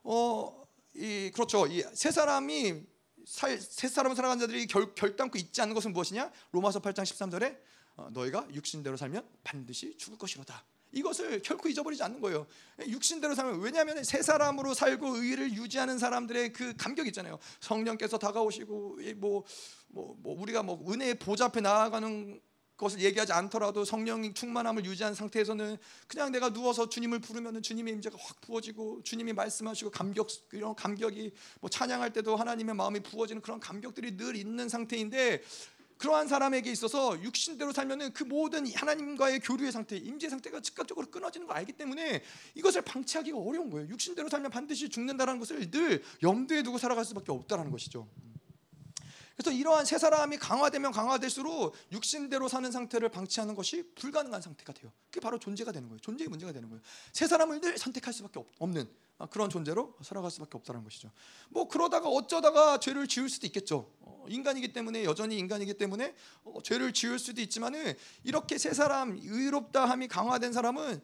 어, 0.03 0.65
이 0.95 1.31
그렇죠. 1.33 1.67
이 1.67 1.83
세 1.93 2.11
사람이 2.11 2.83
살, 3.25 3.57
세 3.59 3.87
사람을 3.87 4.15
살아간 4.15 4.39
자들이 4.39 4.67
결, 4.67 4.93
결단코 4.95 5.37
잊지 5.37 5.61
않는 5.61 5.73
것은 5.75 5.93
무엇이냐? 5.93 6.31
로마서 6.51 6.81
8장 6.81 7.03
13절에 7.03 7.57
어, 7.95 8.09
너희가 8.11 8.47
육신대로 8.53 8.97
살면 8.97 9.27
반드시 9.43 9.95
죽을 9.97 10.17
것이로다. 10.17 10.65
이것을 10.93 11.41
결코 11.41 11.67
잊어버리지 11.67 12.01
않는 12.03 12.21
거예요. 12.21 12.47
육신대로 12.87 13.35
살면 13.35 13.59
왜냐하면 13.59 14.03
새 14.03 14.21
사람으로 14.21 14.73
살고 14.73 15.17
의를 15.17 15.51
유지하는 15.51 15.97
사람들의 15.97 16.53
그 16.53 16.75
감격 16.77 17.07
있잖아요. 17.07 17.39
성령께서 17.59 18.17
다가오시고 18.17 18.99
뭐, 19.17 19.43
뭐, 19.87 20.15
뭐 20.19 20.41
우리가 20.41 20.63
뭐 20.63 20.83
은혜의 20.91 21.15
보좌 21.15 21.45
앞에 21.45 21.61
나아가는 21.61 22.39
것을 22.77 23.01
얘기하지 23.01 23.31
않더라도 23.33 23.85
성령 23.85 24.33
충만함을 24.33 24.85
유지한 24.85 25.13
상태에서는 25.13 25.77
그냥 26.07 26.31
내가 26.31 26.49
누워서 26.49 26.89
주님을 26.89 27.19
부르면 27.19 27.61
주님의 27.61 27.93
임재가 27.93 28.17
확 28.19 28.41
부어지고 28.41 29.03
주님이 29.03 29.33
말씀하시고 29.33 29.91
감격 29.91 30.27
이런 30.51 30.75
감격이 30.75 31.31
뭐 31.61 31.69
찬양할 31.69 32.13
때도 32.13 32.35
하나님의 32.35 32.75
마음이 32.75 33.01
부어지는 33.01 33.41
그런 33.41 33.59
감격들이 33.59 34.17
늘 34.17 34.35
있는 34.35 34.69
상태인데 34.69 35.41
그러한 36.03 36.27
사람에게 36.27 36.69
있어서 36.69 37.17
육신대로 37.23 37.71
살면은 37.71 38.11
그 38.11 38.25
모든 38.25 38.69
하나님과의 38.69 39.39
교류의 39.39 39.71
상태, 39.71 39.95
임재 39.95 40.27
상태가 40.27 40.59
즉각적으로 40.59 41.09
끊어지는 41.09 41.47
걸 41.47 41.55
알기 41.55 41.71
때문에 41.71 42.21
이것을 42.55 42.81
방치하기가 42.81 43.37
어려운 43.37 43.69
거예요. 43.69 43.87
육신대로 43.87 44.27
살면 44.27 44.51
반드시 44.51 44.89
죽는다라는 44.89 45.39
것을 45.39 45.71
늘 45.71 46.03
염두에 46.21 46.61
두고 46.61 46.77
살아갈 46.77 47.05
수밖에 47.05 47.31
없다라는 47.31 47.71
것이죠. 47.71 48.05
그래서 49.37 49.51
이러한 49.51 49.85
세 49.85 49.97
사람이 49.97 50.39
강화되면 50.39 50.91
강화될수록 50.91 51.73
육신대로 51.93 52.49
사는 52.49 52.69
상태를 52.69 53.07
방치하는 53.07 53.55
것이 53.55 53.83
불가능한 53.95 54.41
상태가 54.41 54.73
돼요. 54.73 54.91
그게 55.05 55.21
바로 55.21 55.39
존재가 55.39 55.71
되는 55.71 55.87
거예요. 55.87 55.99
존재의 56.01 56.27
문제가 56.27 56.51
되는 56.51 56.67
거예요. 56.67 56.81
세 57.13 57.27
사람을 57.27 57.61
늘 57.61 57.77
선택할 57.77 58.13
수밖에 58.13 58.43
없는 58.59 58.89
그런 59.29 59.49
존재로 59.49 59.95
살아갈 60.01 60.31
수밖에 60.31 60.57
없다는 60.57 60.83
것이죠. 60.83 61.11
뭐 61.49 61.69
그러다가 61.69 62.09
어쩌다가 62.09 62.79
죄를 62.79 63.07
지을 63.07 63.29
수도 63.29 63.47
있겠죠. 63.47 63.89
어, 64.23 64.25
인간이기 64.27 64.71
때문에 64.73 65.03
여전히 65.03 65.37
인간이기 65.37 65.75
때문에 65.75 66.15
어, 66.45 66.61
죄를 66.63 66.93
지을 66.93 67.19
수도 67.19 67.41
있지만은 67.41 67.93
이렇게 68.23 68.57
세 68.57 68.73
사람 68.73 69.17
의롭다함이 69.21 70.07
강화된 70.07 70.53
사람은 70.53 71.01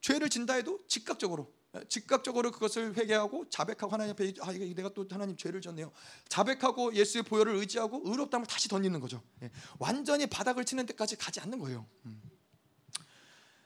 죄를 0.00 0.28
진다 0.30 0.54
해도 0.54 0.78
즉각적으로 0.86 1.52
즉각적으로 1.88 2.50
그것을 2.50 2.96
회개하고 2.96 3.48
자백하고 3.48 3.92
하나님 3.92 4.12
앞에 4.12 4.34
아 4.40 4.50
이게 4.52 4.74
내가 4.74 4.88
또 4.88 5.06
하나님 5.08 5.36
죄를 5.36 5.60
졌네요. 5.60 5.92
자백하고 6.28 6.94
예수의 6.94 7.22
보혈을 7.24 7.54
의지하고 7.56 8.02
의롭다함을 8.04 8.46
다시 8.46 8.68
던지는 8.68 8.98
거죠. 8.98 9.22
예. 9.42 9.50
완전히 9.78 10.26
바닥을 10.26 10.64
치는 10.64 10.86
데까지 10.86 11.16
가지 11.16 11.38
않는 11.40 11.58
거예요. 11.60 11.86
음. 12.06 12.20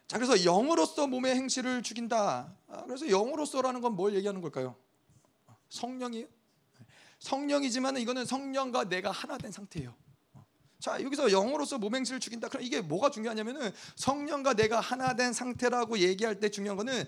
자 0.07 0.19
그래서 0.19 0.45
영으로서 0.45 1.07
몸의 1.07 1.35
행실을 1.35 1.83
죽인다. 1.83 2.55
아, 2.69 2.85
그래서 2.85 3.09
영으로서라는 3.09 3.81
건 3.81 3.95
뭘 3.95 4.15
얘기하는 4.15 4.43
걸까요? 4.43 4.77
성령이에요. 5.71 6.27
성령이지만 7.25 7.97
이거는 7.97 8.27
성령과 8.27 8.85
내가 8.91 9.11
하나 9.11 9.39
된 9.39 9.51
상태예요. 9.51 9.95
자 10.79 11.03
여기서 11.03 11.31
영으로서 11.31 11.79
몸 11.79 11.95
행실을 11.95 12.20
죽인다. 12.20 12.49
그럼 12.49 12.62
이게 12.62 12.83
뭐가 12.83 13.11
중요하냐면은 13.11 13.72
성령과 13.97 14.53
내가 14.53 14.81
하나 14.81 15.16
된 15.16 15.33
상태라고 15.33 15.99
얘기할 15.99 16.39
때 16.39 16.51
중요한 16.51 16.77
거는 16.77 17.05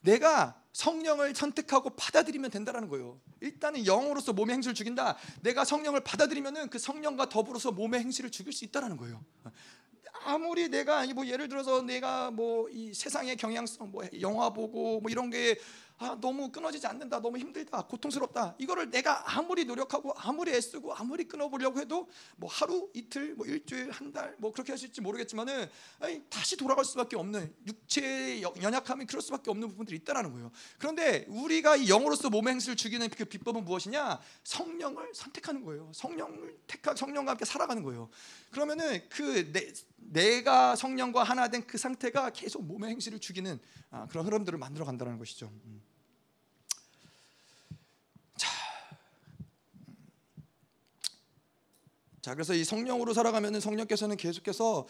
내가 0.00 0.58
성령을 0.72 1.34
선택하고 1.34 1.90
받아들이면 1.90 2.50
된다라는 2.50 2.88
거예요. 2.88 3.20
일단은 3.40 3.84
영으로서 3.84 4.32
몸의 4.32 4.54
행실을 4.54 4.74
죽인다. 4.74 5.18
내가 5.42 5.64
성령을 5.66 6.00
받아들이면은 6.00 6.70
그 6.70 6.78
성령과 6.78 7.28
더불어서 7.28 7.70
몸의 7.70 8.00
행실을 8.00 8.30
죽일 8.30 8.54
수 8.54 8.64
있다라는 8.64 8.96
거예요. 8.96 9.22
아무리 10.24 10.68
내가 10.68 11.06
뭐 11.08 11.26
예를 11.26 11.48
들어서 11.48 11.82
내가 11.82 12.30
뭐 12.30 12.68
이 12.70 12.94
세상의 12.94 13.36
경향성 13.36 13.90
뭐 13.90 14.02
영화 14.20 14.50
보고 14.50 15.00
뭐 15.00 15.10
이런 15.10 15.28
게 15.28 15.58
아, 15.98 16.16
너무 16.20 16.50
끊어지지 16.50 16.86
않는다, 16.86 17.20
너무 17.20 17.38
힘들다, 17.38 17.82
고통스럽다. 17.82 18.54
이거를 18.58 18.90
내가 18.90 19.36
아무리 19.36 19.64
노력하고 19.64 20.12
아무리 20.16 20.52
애쓰고 20.52 20.94
아무리 20.94 21.24
끊어 21.24 21.48
보려고 21.48 21.80
해도 21.80 22.08
뭐 22.36 22.48
하루, 22.50 22.88
이틀, 22.94 23.34
뭐 23.34 23.46
일주일, 23.46 23.90
한 23.90 24.12
달, 24.12 24.34
뭐 24.38 24.52
그렇게 24.52 24.72
할 24.72 24.78
수 24.78 24.84
있을지 24.86 25.00
모르겠지만은 25.00 25.68
아니, 26.00 26.22
다시 26.30 26.56
돌아갈 26.56 26.84
수밖에 26.84 27.16
없는 27.16 27.54
육체의 27.66 28.42
연약함이 28.42 29.06
그럴 29.06 29.20
수밖에 29.22 29.50
없는 29.50 29.68
부분들이 29.68 29.96
있다라는 29.98 30.32
거예요. 30.32 30.50
그런데 30.78 31.24
우리가 31.28 31.76
이 31.76 31.88
영으로서 31.88 32.30
몸의 32.30 32.54
행실을 32.54 32.76
죽이는 32.76 33.08
그 33.10 33.24
비법은 33.24 33.64
무엇이냐? 33.64 34.20
성령을 34.44 35.12
선택하는 35.14 35.64
거예요. 35.64 35.90
성령을 35.94 36.58
택하 36.66 36.94
성령과 36.94 37.32
함께 37.32 37.44
살아가는 37.44 37.82
거예요. 37.82 38.08
그러면은 38.52 39.00
그 39.08 39.52
내, 39.52 39.72
내가 39.96 40.76
성령과 40.76 41.22
하나 41.24 41.48
된 41.48 41.58
그 41.68 41.76
상태가 41.76 42.30
계속 42.30 42.64
몸의 42.64 42.90
행실을 42.90 43.18
죽이는 43.18 43.60
아, 43.90 44.06
그런 44.08 44.24
흐름들을 44.26 44.58
만들어 44.58 44.84
간다는 44.84 45.18
것이죠. 45.18 45.50
음. 45.64 45.82
자, 52.28 52.34
그래서 52.34 52.52
이 52.52 52.62
성령으로 52.62 53.14
살아가면은 53.14 53.58
성령께서는 53.58 54.18
계속해서 54.18 54.86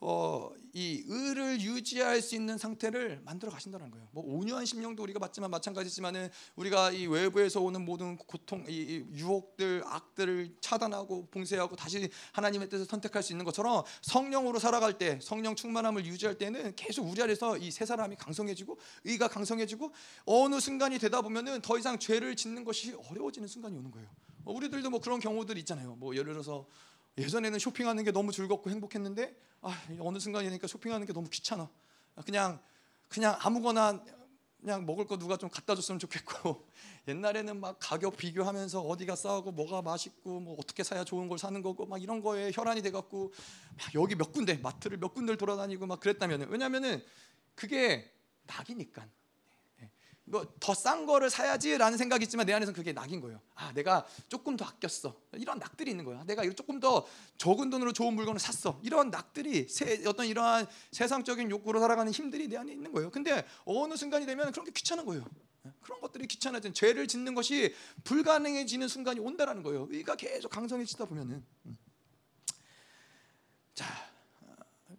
어, 0.00 0.50
이 0.72 1.04
의를 1.06 1.60
유지할 1.60 2.20
수 2.20 2.34
있는 2.34 2.58
상태를 2.58 3.20
만들어 3.24 3.52
가신다는 3.52 3.92
거예요. 3.92 4.08
뭐 4.10 4.24
온유한 4.26 4.66
심령도 4.66 5.00
우리가 5.04 5.20
받지만 5.20 5.52
마찬가지지만은 5.52 6.30
우리가 6.56 6.90
이 6.90 7.06
외부에서 7.06 7.60
오는 7.60 7.84
모든 7.84 8.16
고통, 8.16 8.64
이, 8.68 8.72
이 8.72 9.04
유혹들, 9.16 9.84
악들을 9.86 10.56
차단하고 10.60 11.28
봉쇄하고 11.30 11.76
다시 11.76 12.10
하나님의 12.32 12.68
뜻을 12.68 12.86
선택할 12.86 13.22
수 13.22 13.32
있는 13.32 13.44
것처럼 13.44 13.84
성령으로 14.02 14.58
살아갈 14.58 14.98
때, 14.98 15.20
성령 15.22 15.54
충만함을 15.54 16.04
유지할 16.06 16.38
때는 16.38 16.74
계속 16.74 17.08
우리 17.08 17.22
안에서 17.22 17.56
이 17.56 17.70
세 17.70 17.86
사람이 17.86 18.16
강성해지고 18.16 18.80
의가 19.04 19.28
강성해지고 19.28 19.92
어느 20.24 20.58
순간이 20.58 20.98
되다 20.98 21.22
보면은 21.22 21.60
더 21.60 21.78
이상 21.78 22.00
죄를 22.00 22.34
짓는 22.34 22.64
것이 22.64 22.96
어려워지는 23.10 23.46
순간이 23.46 23.78
오는 23.78 23.92
거예요. 23.92 24.08
어, 24.44 24.52
우리들도 24.52 24.90
뭐 24.90 25.00
그런 25.00 25.20
경우들 25.20 25.58
있잖아요. 25.58 25.96
뭐 25.96 26.14
예를 26.14 26.32
들어서 26.32 26.66
예전에는 27.18 27.58
쇼핑하는 27.58 28.04
게 28.04 28.12
너무 28.12 28.32
즐겁고 28.32 28.70
행복했는데 28.70 29.36
아, 29.62 29.78
어느 30.00 30.18
순간이니까 30.18 30.66
쇼핑하는 30.66 31.06
게 31.06 31.12
너무 31.12 31.28
귀찮아. 31.28 31.68
그냥 32.24 32.60
그냥 33.08 33.36
아무거나 33.40 34.02
그냥 34.60 34.84
먹을 34.84 35.06
거 35.06 35.16
누가 35.16 35.36
좀 35.36 35.48
갖다 35.48 35.74
줬으면 35.74 35.98
좋겠고 35.98 36.68
옛날에는 37.08 37.60
막 37.60 37.76
가격 37.80 38.16
비교하면서 38.16 38.82
어디가 38.82 39.16
싸고 39.16 39.52
뭐가 39.52 39.82
맛있고 39.82 40.40
뭐 40.40 40.56
어떻게 40.58 40.82
사야 40.82 41.02
좋은 41.04 41.28
걸 41.28 41.38
사는 41.38 41.60
거고 41.62 41.86
막 41.86 42.00
이런 42.00 42.20
거에 42.20 42.50
혈안이 42.54 42.82
돼 42.82 42.90
갖고 42.90 43.32
여기 43.94 44.14
몇 44.14 44.32
군데 44.32 44.56
마트를 44.58 44.98
몇 44.98 45.14
군데를 45.14 45.38
돌아다니고 45.38 45.86
막 45.86 46.00
그랬다면은 46.00 46.50
왜냐면은 46.50 47.02
그게 47.54 48.12
낙이니까 48.46 49.02
뭐 49.02 49.19
더 50.30 50.74
싼 50.74 51.06
거를 51.06 51.28
사야지라는 51.30 51.98
생각이 51.98 52.24
있지만 52.24 52.46
내 52.46 52.52
안에서는 52.52 52.74
그게 52.74 52.92
낙인 52.92 53.20
거예요. 53.20 53.40
아, 53.54 53.72
내가 53.72 54.06
조금 54.28 54.56
더 54.56 54.64
아꼈어. 54.64 55.14
이런 55.34 55.58
낙들이 55.58 55.90
있는 55.90 56.04
거야. 56.04 56.24
내가 56.24 56.48
조금 56.54 56.80
더 56.80 57.06
적은 57.38 57.70
돈으로 57.70 57.92
좋은 57.92 58.14
물건을 58.14 58.38
샀어. 58.38 58.78
이런 58.82 59.10
낙들이 59.10 59.68
세, 59.68 60.02
어떤 60.06 60.26
이러한 60.26 60.66
세상적인 60.92 61.50
욕구로 61.50 61.80
살아가는 61.80 62.10
힘들이 62.12 62.48
내 62.48 62.56
안에 62.56 62.72
있는 62.72 62.92
거예요. 62.92 63.10
근데 63.10 63.44
어느 63.64 63.96
순간이 63.96 64.26
되면 64.26 64.50
그런 64.52 64.64
게 64.64 64.70
귀찮은 64.72 65.04
거예요. 65.04 65.24
그런 65.82 66.00
것들이 66.00 66.26
귀찮아진 66.26 66.72
죄를 66.72 67.06
짓는 67.06 67.34
것이 67.34 67.74
불가능해지는 68.04 68.88
순간이 68.88 69.20
온다라는 69.20 69.62
거예요. 69.62 69.88
의가 69.90 70.16
계속 70.16 70.48
강성해지다 70.48 71.04
보면은. 71.04 71.44
음. 71.66 71.78
자, 73.74 74.09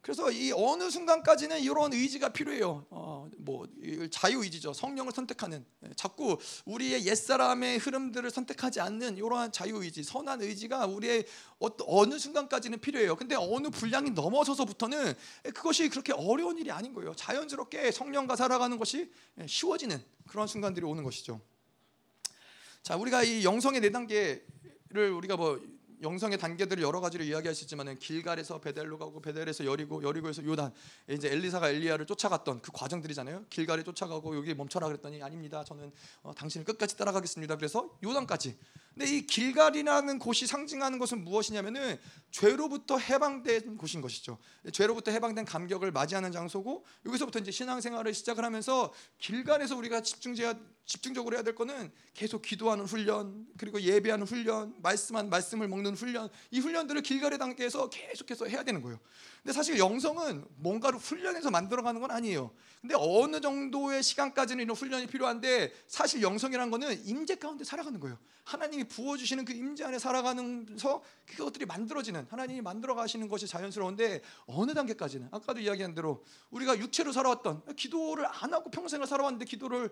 그래서 0.01 0.31
이 0.31 0.51
어느 0.51 0.89
순간까지는 0.89 1.61
이런 1.61 1.93
의지가 1.93 2.29
필요해요. 2.29 2.85
어, 2.89 3.29
뭐 3.37 3.67
자유 4.09 4.43
의지죠. 4.43 4.73
성령을 4.73 5.11
선택하는 5.11 5.63
예, 5.85 5.89
자꾸 5.95 6.37
우리의 6.65 7.05
옛 7.05 7.13
사람의 7.13 7.77
흐름들을 7.77 8.29
선택하지 8.31 8.79
않는 8.81 9.17
이러한 9.17 9.51
자유 9.51 9.77
의지, 9.83 10.03
선한 10.03 10.41
의지가 10.41 10.87
우리의 10.87 11.25
어느 11.85 12.17
순간까지는 12.17 12.79
필요해요. 12.79 13.15
근데 13.15 13.35
어느 13.35 13.69
분량이 13.69 14.09
넘어서서부터는 14.09 15.13
그것이 15.53 15.87
그렇게 15.89 16.13
어려운 16.13 16.57
일이 16.57 16.71
아닌 16.71 16.93
거예요. 16.93 17.13
자연스럽게 17.15 17.91
성령과 17.91 18.35
살아가는 18.35 18.77
것이 18.79 19.11
쉬워지는 19.45 20.03
그런 20.27 20.47
순간들이 20.47 20.83
오는 20.83 21.03
것이죠. 21.03 21.39
자, 22.81 22.95
우리가 22.95 23.21
이 23.21 23.43
영성의 23.43 23.81
네 23.81 23.91
단계를 23.91 25.11
우리가 25.15 25.37
뭐 25.37 25.61
영성의 26.01 26.37
단계들을 26.37 26.81
여러 26.83 26.99
가지로 26.99 27.23
있지만은 27.23 27.97
길갈에서 27.99 28.59
베델로 28.59 28.97
가고 28.97 29.21
베델에서 29.21 29.65
여리고 29.65 30.03
여리고에서 30.03 30.43
요단 30.43 30.73
이제 31.09 31.29
엘리사가 31.29 31.69
엘리야를 31.69 32.05
쫓아갔던 32.05 32.61
그 32.61 32.71
과정들이잖아요. 32.71 33.45
길갈에 33.49 33.83
쫓아가고 33.83 34.35
여기 34.35 34.53
멈춰라 34.53 34.87
그랬더니 34.87 35.21
아닙니다. 35.21 35.63
저는 35.63 35.91
어, 36.23 36.33
당신을 36.33 36.65
끝까지 36.65 36.97
따라가겠습니다. 36.97 37.55
그래서 37.55 37.97
요단까지 38.03 38.57
근데 38.93 39.05
이 39.05 39.25
길갈이라는 39.25 40.19
곳이 40.19 40.45
상징하는 40.47 40.99
것은 40.99 41.23
무엇이냐면은 41.23 41.97
죄로부터 42.29 42.97
해방된 42.97 43.77
곳인 43.77 44.01
것이죠. 44.01 44.37
죄로부터 44.73 45.11
해방된 45.11 45.45
감격을 45.45 45.91
맞이하는 45.91 46.31
장소고 46.31 46.85
여기서부터 47.05 47.39
이제 47.39 47.51
신앙생활을 47.51 48.13
시작을 48.13 48.43
하면서 48.43 48.93
길갈에서 49.17 49.77
우리가 49.77 50.01
집중해야 50.01 50.55
집중적으로 50.85 51.35
해야 51.35 51.43
될 51.43 51.55
거는 51.55 51.91
계속 52.13 52.41
기도하는 52.41 52.85
훈련 52.85 53.47
그리고 53.57 53.79
예배하는 53.79 54.27
훈련 54.27 54.75
말씀한 54.81 55.29
말씀을 55.29 55.69
먹는 55.69 55.90
훈련 55.95 56.29
이 56.51 56.59
훈련들을 56.59 57.01
길갈의 57.01 57.39
단계에서 57.39 57.89
계속해서 57.89 58.45
해야 58.45 58.63
되는 58.63 58.81
거예요. 58.81 58.99
근데 59.41 59.53
사실 59.53 59.77
영성은 59.77 60.45
뭔가를 60.57 60.99
훈련해서 60.99 61.49
만들어가는 61.49 61.99
건 61.99 62.11
아니에요. 62.11 62.51
근데 62.81 62.95
어느 62.97 63.41
정도의 63.41 64.03
시간까지는 64.03 64.63
이런 64.63 64.75
훈련이 64.75 65.07
필요한데 65.07 65.73
사실 65.87 66.21
영성이라는 66.21 66.71
거는 66.71 67.05
임재 67.05 67.35
가운데 67.35 67.63
살아가는 67.63 67.99
거예요. 67.99 68.17
하나님이 68.43 68.85
부어주시는 68.85 69.45
그 69.45 69.53
임재 69.53 69.83
안에 69.83 69.99
살아가면서 69.99 71.03
그것들이 71.25 71.65
만들어지는 71.65 72.27
하나님이 72.29 72.61
만들어 72.61 72.95
가시는 72.95 73.27
것이 73.27 73.47
자연스러운데 73.47 74.21
어느 74.47 74.73
단계까지는 74.73 75.29
아까도 75.31 75.59
이야기한 75.59 75.93
대로 75.93 76.23
우리가 76.49 76.77
육체로 76.77 77.11
살아왔던 77.11 77.75
기도를 77.75 78.25
안 78.25 78.53
하고 78.53 78.71
평생을 78.71 79.07
살아왔는데 79.07 79.45
기도를 79.45 79.91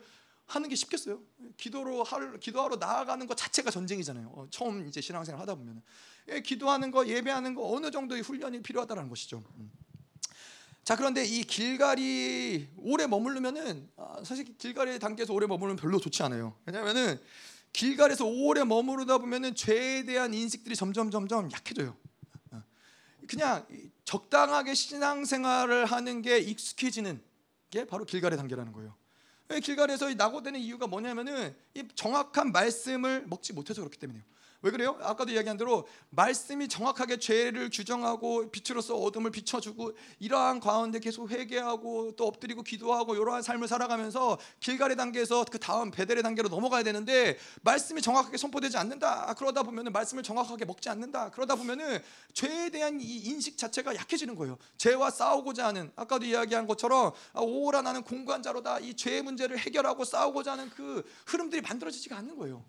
하는 0.50 0.68
게 0.68 0.76
쉽겠어요? 0.76 1.22
기도로 1.58 2.04
할, 2.04 2.40
기도하러 2.40 2.78
나아가는 2.78 3.26
것 3.28 3.38
자체가 3.38 3.70
전쟁이잖아요. 3.70 4.32
어, 4.34 4.48
처음 4.50 4.88
이제 4.88 5.00
신앙생활 5.00 5.40
하다 5.40 5.56
보면 5.56 5.82
예, 6.30 6.42
기도하는 6.42 6.90
거, 6.90 7.08
예배하는 7.08 7.54
거 7.54 7.72
어느 7.72 7.92
정도의 7.92 8.24
훈련이 8.24 8.64
필요하다는 8.64 9.10
것이죠. 9.10 9.44
음. 9.58 9.72
자 10.84 10.96
그런데 10.96 11.24
이 11.24 11.44
길갈이 11.44 12.68
오래 12.78 13.06
머무르면은 13.06 13.90
아, 13.96 14.24
사실 14.24 14.58
길갈의 14.58 14.98
단계에서 14.98 15.34
오래 15.34 15.46
머무르면 15.46 15.78
별로 15.78 16.00
좋지 16.00 16.24
않아요. 16.24 16.56
왜냐하면은 16.66 17.22
길갈에서 17.72 18.26
오래 18.26 18.64
머무르다 18.64 19.20
보면은 19.20 19.54
죄에 19.54 20.04
대한 20.06 20.34
인식들이 20.34 20.76
점점 20.76 21.12
점점 21.12 21.52
약해져요. 21.52 21.96
어. 22.52 22.64
그냥 23.28 23.68
적당하게 24.04 24.74
신앙생활을 24.74 25.86
하는 25.86 26.24
게 26.24 26.40
익숙해지는 26.40 27.22
게 27.70 27.86
바로 27.86 28.04
길갈의 28.04 28.36
단계라는 28.38 28.74
거예요. 28.74 28.96
길갈에서 29.58 30.14
낙오되는 30.14 30.60
이유가 30.60 30.86
뭐냐면은 30.86 31.56
이 31.74 31.88
정확한 31.96 32.52
말씀을 32.52 33.26
먹지 33.28 33.54
못해서 33.54 33.82
그렇기 33.82 33.98
때문이에요. 33.98 34.24
왜 34.62 34.72
그래요? 34.72 34.98
아까도 35.02 35.32
이야기한 35.32 35.56
대로 35.56 35.88
말씀이 36.10 36.68
정확하게 36.68 37.18
죄를 37.18 37.70
규정하고 37.72 38.52
빛으로서 38.52 38.96
어둠을 38.96 39.32
비춰주고 39.32 39.94
이러한 40.20 40.60
가운데 40.60 41.00
계속 41.00 41.32
회개하고 41.32 42.18
또 42.18 42.28
엎드리고 42.28 42.64
기도하고 42.64 43.16
이러한 43.16 43.42
삶을 43.42 43.70
살아가면서 43.70 44.38
길갈의 44.60 44.98
단계에서 44.98 45.46
그 45.50 45.60
다음 45.60 45.92
베델의 45.92 46.24
단계로 46.24 46.50
넘어가야 46.50 46.84
되는데 46.84 47.38
말씀이 47.62 48.02
정확하게 48.02 48.36
선포되지 48.36 48.78
않는다. 48.78 49.34
그러다 49.36 49.64
보면은 49.64 49.94
말씀을 49.94 50.24
정확하게 50.24 50.66
먹지 50.66 50.90
않는다. 50.90 51.32
그러다 51.32 51.56
보면은 51.56 52.02
죄에 52.34 52.70
대한 52.70 53.00
이 53.00 53.16
인식 53.18 53.58
자체가 53.58 53.96
약해지는 53.96 54.36
거예요. 54.36 54.58
죄와 54.78 55.10
싸우고자 55.10 55.68
하는 55.68 55.90
아까도 55.96 56.26
이야기한 56.26 56.68
것처럼 56.68 57.14
아, 57.32 57.40
오라 57.40 57.82
나는 57.82 58.04
공관자로다. 58.04 58.80
이 58.80 58.94
죄의 58.96 59.22
문제를 59.22 59.58
해결하고 59.58 60.04
싸우고자 60.04 60.52
하는 60.52 60.70
그 60.72 61.10
흐름들이 61.28 61.62
만들어지지가 61.62 62.18
않는 62.18 62.38
거예요. 62.38 62.66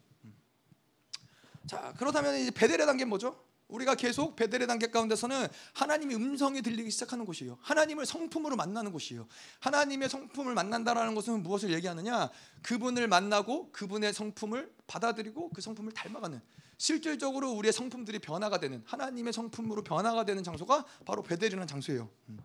자 1.70 1.94
그렇다면 1.98 2.34
이제 2.34 2.50
베델의 2.50 2.84
단계 2.84 3.04
뭐죠? 3.04 3.40
우리가 3.68 3.94
계속 3.94 4.34
베델의 4.34 4.66
단계 4.66 4.88
가운데서는 4.88 5.46
하나님의 5.74 6.16
음성이 6.16 6.62
들리기 6.62 6.90
시작하는 6.90 7.24
곳이에요. 7.24 7.58
하나님을 7.60 8.06
성품으로 8.06 8.56
만나는 8.56 8.90
곳이에요. 8.90 9.28
하나님의 9.60 10.08
성품을 10.08 10.54
만난다라는 10.54 11.14
것은 11.14 11.44
무엇을 11.44 11.72
얘기하느냐? 11.74 12.28
그분을 12.62 13.06
만나고 13.06 13.70
그분의 13.70 14.12
성품을 14.12 14.74
받아들이고 14.88 15.50
그 15.50 15.60
성품을 15.60 15.92
닮아가는 15.92 16.40
실질적으로 16.76 17.52
우리의 17.52 17.72
성품들이 17.72 18.18
변화가 18.18 18.58
되는 18.58 18.82
하나님의 18.84 19.32
성품으로 19.32 19.84
변화가 19.84 20.24
되는 20.24 20.42
장소가 20.42 20.84
바로 21.06 21.22
베델이라는 21.22 21.68
장소예요. 21.68 22.10
음. 22.30 22.40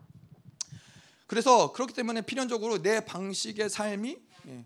그래서 1.26 1.72
그렇기 1.72 1.94
때문에 1.94 2.20
필연적으로 2.20 2.80
내 2.80 3.04
방식의 3.04 3.70
삶이 3.70 4.18
예, 4.46 4.64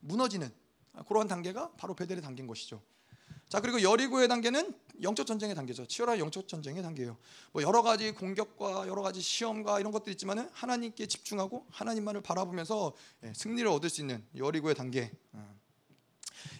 무너지는 0.00 0.50
그러한 1.06 1.28
단계가 1.28 1.72
바로 1.72 1.94
베델의 1.94 2.22
단계인 2.22 2.46
것이죠. 2.46 2.80
자 3.48 3.60
그리고 3.60 3.82
여리고의 3.82 4.28
단계는 4.28 4.74
영적 5.02 5.26
전쟁의 5.26 5.54
단계죠. 5.54 5.86
치열한 5.86 6.18
영적 6.18 6.48
전쟁의 6.48 6.82
단계예요. 6.82 7.16
뭐 7.52 7.62
여러 7.62 7.82
가지 7.82 8.12
공격과 8.12 8.88
여러 8.88 9.00
가지 9.00 9.20
시험과 9.20 9.80
이런 9.80 9.92
것들이 9.92 10.12
있지만은 10.12 10.48
하나님께 10.52 11.06
집중하고 11.06 11.66
하나님만을 11.70 12.20
바라보면서 12.20 12.92
예, 13.24 13.32
승리를 13.34 13.68
얻을 13.68 13.88
수 13.88 14.00
있는 14.00 14.24
여리고의 14.36 14.74
단계. 14.74 15.12
어. 15.32 15.56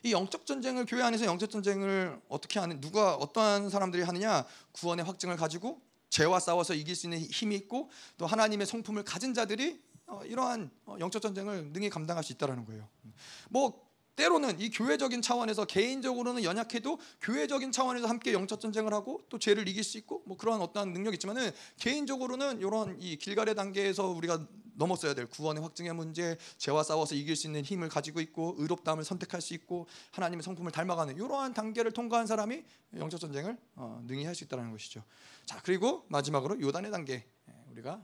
이 0.02 0.12
영적 0.12 0.46
전쟁을 0.46 0.86
교회 0.86 1.02
안에서 1.02 1.24
영적 1.26 1.50
전쟁을 1.50 2.20
어떻게 2.28 2.58
하는 2.58 2.80
누가 2.80 3.14
어떠한 3.14 3.70
사람들이 3.70 4.02
하느냐 4.02 4.46
구원의 4.72 5.04
확증을 5.04 5.36
가지고 5.36 5.82
죄와 6.10 6.40
싸워서 6.40 6.74
이길 6.74 6.96
수 6.96 7.06
있는 7.06 7.20
힘이 7.20 7.56
있고 7.56 7.90
또 8.16 8.26
하나님의 8.26 8.66
성품을 8.66 9.04
가진 9.04 9.34
자들이 9.34 9.82
어, 10.06 10.22
이러한 10.24 10.70
어, 10.86 10.96
영적 10.98 11.20
전쟁을 11.20 11.72
능히 11.72 11.90
감당할 11.90 12.24
수 12.24 12.32
있다라는 12.32 12.64
거예요. 12.64 12.88
뭐 13.50 13.87
때로는 14.18 14.58
이 14.58 14.68
교회적인 14.70 15.22
차원에서 15.22 15.64
개인적으로는 15.64 16.42
연약해도 16.42 16.98
교회적인 17.20 17.70
차원에서 17.70 18.08
함께 18.08 18.32
영적 18.32 18.60
전쟁을 18.60 18.92
하고 18.92 19.22
또 19.28 19.38
죄를 19.38 19.68
이길 19.68 19.84
수 19.84 19.96
있고 19.96 20.22
뭐 20.26 20.36
그러한 20.36 20.60
어떠한 20.60 20.92
능력이 20.92 21.14
있지만은 21.14 21.52
개인적으로는 21.78 22.58
이런 22.58 23.00
이 23.00 23.16
길갈의 23.16 23.54
단계에서 23.54 24.08
우리가 24.08 24.44
넘었어야 24.74 25.14
될 25.14 25.26
구원의 25.26 25.62
확증의 25.62 25.92
문제, 25.92 26.36
죄와 26.56 26.82
싸워서 26.82 27.14
이길 27.14 27.36
수 27.36 27.46
있는 27.46 27.62
힘을 27.62 27.88
가지고 27.88 28.20
있고 28.20 28.54
의롭다함을 28.58 29.04
선택할 29.04 29.40
수 29.40 29.54
있고 29.54 29.86
하나님의 30.10 30.42
성품을 30.42 30.72
닮아가는 30.72 31.16
이러한 31.16 31.54
단계를 31.54 31.92
통과한 31.92 32.26
사람이 32.26 32.62
영적 32.96 33.20
전쟁을 33.20 33.56
어, 33.76 34.02
능히 34.06 34.24
할 34.24 34.34
수 34.34 34.44
있다는 34.44 34.70
것이죠. 34.72 35.02
자 35.46 35.60
그리고 35.62 36.04
마지막으로 36.08 36.60
요단의 36.60 36.90
단계 36.90 37.24
예, 37.48 37.52
우리가 37.72 38.00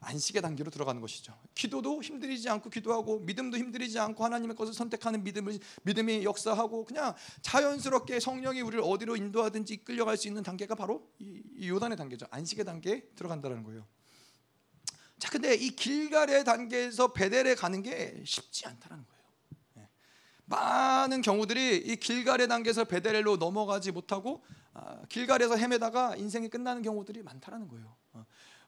안식의 0.00 0.42
단계로 0.42 0.70
들어가는 0.70 1.00
것이죠. 1.00 1.36
기도도 1.54 2.02
힘들이지 2.02 2.48
않고 2.48 2.70
기도하고 2.70 3.20
믿음도 3.20 3.56
힘들이지 3.58 3.98
않고 3.98 4.24
하나님의 4.24 4.56
것을 4.56 4.72
선택하는 4.72 5.24
믿음을 5.24 5.58
믿음이 5.82 6.24
역사하고 6.24 6.84
그냥 6.84 7.14
자연스럽게 7.42 8.20
성령이 8.20 8.60
우리를 8.60 8.82
어디로 8.84 9.16
인도하든지 9.16 9.74
이끌려갈 9.74 10.16
수 10.16 10.28
있는 10.28 10.42
단계가 10.42 10.74
바로 10.74 11.10
이, 11.18 11.42
이 11.56 11.68
요단의 11.68 11.96
단계죠. 11.96 12.26
안식의 12.30 12.64
단계에 12.64 13.02
들어간다는 13.16 13.64
거예요. 13.64 13.86
자, 15.18 15.30
근데 15.30 15.54
이 15.54 15.70
길갈의 15.70 16.44
단계에서 16.44 17.12
베델에 17.12 17.56
가는 17.56 17.82
게 17.82 18.22
쉽지 18.24 18.68
않다는 18.68 19.04
거예요. 19.04 19.22
예. 19.78 19.88
많은 20.44 21.22
경우들이 21.22 21.78
이 21.78 21.96
길갈의 21.96 22.46
단계에서 22.46 22.84
베델로 22.84 23.36
넘어가지 23.36 23.90
못하고 23.90 24.44
아, 24.74 25.02
길갈에서 25.08 25.56
헤매다가 25.56 26.14
인생이 26.14 26.48
끝나는 26.48 26.82
경우들이 26.82 27.24
많다라는 27.24 27.66
거예요. 27.66 27.96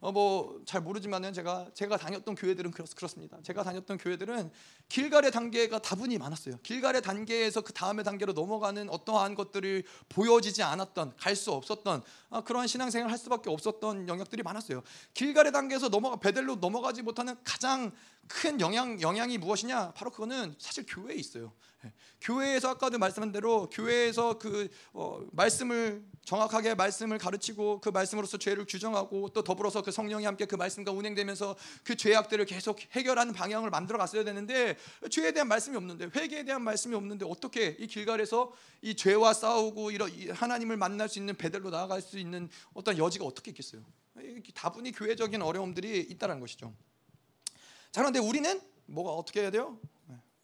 어. 0.01 0.11
어뭐 0.11 0.63
잘 0.65 0.81
모르지만은 0.81 1.33
제가 1.33 1.71
제가 1.75 1.97
다녔던 1.97 2.35
교회들은 2.35 2.71
그렇, 2.71 2.85
그렇습니다. 2.97 3.39
제가 3.43 3.63
다녔던 3.63 3.99
교회들은 3.99 4.51
길갈의 4.89 5.31
단계가 5.31 5.79
다분히 5.81 6.19
많았어요. 6.19 6.59
길갈의 6.63 7.03
단계에서 7.03 7.61
그 7.61 7.73
다음의 7.73 8.05
단계로 8.05 8.33
넘어가는 8.33 8.89
어떠한 8.91 9.35
것들을 9.35 9.85
보여지지 10.09 10.63
않았던 10.63 11.15
갈 11.17 11.41
수 11.41 11.53
없었던 11.53 12.03
아, 12.29 12.41
그러한 12.43 12.67
신앙생활을 12.67 13.11
할 13.11 13.19
수밖에 13.19 13.49
없었던 13.49 14.09
영역들이 14.09 14.43
많았어요. 14.43 14.83
길갈의 15.15 15.53
단계에서 15.53 15.89
넘어가 15.89 16.17
베델로 16.17 16.57
넘어가지 16.57 17.03
못하는 17.03 17.35
가장 17.45 17.93
큰 18.31 18.61
영향 18.61 19.01
영향이 19.01 19.39
무엇이냐? 19.39 19.93
바로 19.93 20.11
그거는 20.13 20.55
사실 20.59 20.87
교회에 20.87 21.17
있어요. 21.17 21.53
예. 21.85 21.93
교회에서 22.21 22.71
아까도 22.71 22.97
말씀한 22.97 23.33
대로 23.33 23.69
교회에서 23.71 24.39
그 24.39 24.69
어, 24.93 25.21
말씀을 25.33 26.05
정확하게 26.25 26.77
말씀을 26.77 27.19
가르치고 27.19 27.81
그 27.81 27.89
말씀으로서 27.89 28.39
죄를 28.39 28.67
규정하고 28.67 29.31
또 29.31 29.43
더불어서 29.43 29.83
그 29.83 29.91
성령이 29.91 30.27
함께 30.27 30.45
그 30.45 30.55
말씀과 30.55 30.93
운행되면서 30.93 31.57
그 31.83 31.97
죄악들을 31.97 32.45
계속 32.45 32.79
해결하는 32.93 33.33
방향을 33.33 33.69
만들어 33.69 33.99
갔어야 33.99 34.23
되는데 34.23 34.77
죄에 35.11 35.33
대한 35.33 35.49
말씀이 35.49 35.77
없는데 35.77 36.11
회개에 36.15 36.45
대한 36.45 36.63
말씀이 36.63 36.95
없는데 36.95 37.27
어떻게 37.29 37.77
이 37.81 37.89
길갈에서 37.89 38.53
이 38.83 38.95
죄와 38.95 39.33
싸우고 39.33 39.91
이런 39.91 40.11
하나님을 40.31 40.77
만날 40.77 41.09
수 41.09 41.19
있는 41.19 41.37
베델로 41.37 41.71
나아갈 41.71 42.01
수 42.01 42.17
있는 42.17 42.49
어떤 42.75 42.97
여지가 42.97 43.25
어떻게 43.25 43.51
있겠어요? 43.51 43.83
다분히 44.55 44.93
교회적인 44.93 45.43
어려움들이 45.43 45.99
있다는 46.01 46.39
것이죠. 46.39 46.73
자 47.93 48.01
그런데 48.03 48.19
우리는 48.19 48.61
뭐가 48.87 49.11
어떻게 49.13 49.41
해야 49.43 49.51
돼요? 49.51 49.79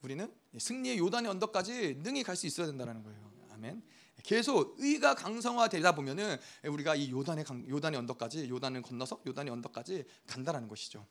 우리는 0.03 0.33
승리의 0.59 0.99
요단의 0.99 1.31
언덕까지 1.33 1.97
능히 2.03 2.23
갈 2.23 2.37
수 2.37 2.47
있어야 2.47 2.67
된다는 2.67 3.03
거예요. 3.03 3.31
아멘. 3.51 3.83
계속 4.23 4.77
의가 4.79 5.15
강성화되다 5.15 5.95
보면은 5.95 6.37
우리가 6.65 6.95
이 6.95 7.11
요단의 7.11 7.45
강, 7.45 7.69
요단의 7.69 7.99
언덕까지 8.01 8.49
요단을 8.49 8.83
건너서 8.83 9.21
요단의 9.27 9.53
언덕까지 9.53 10.05
간다라는 10.27 10.69
것이죠. 10.69 11.07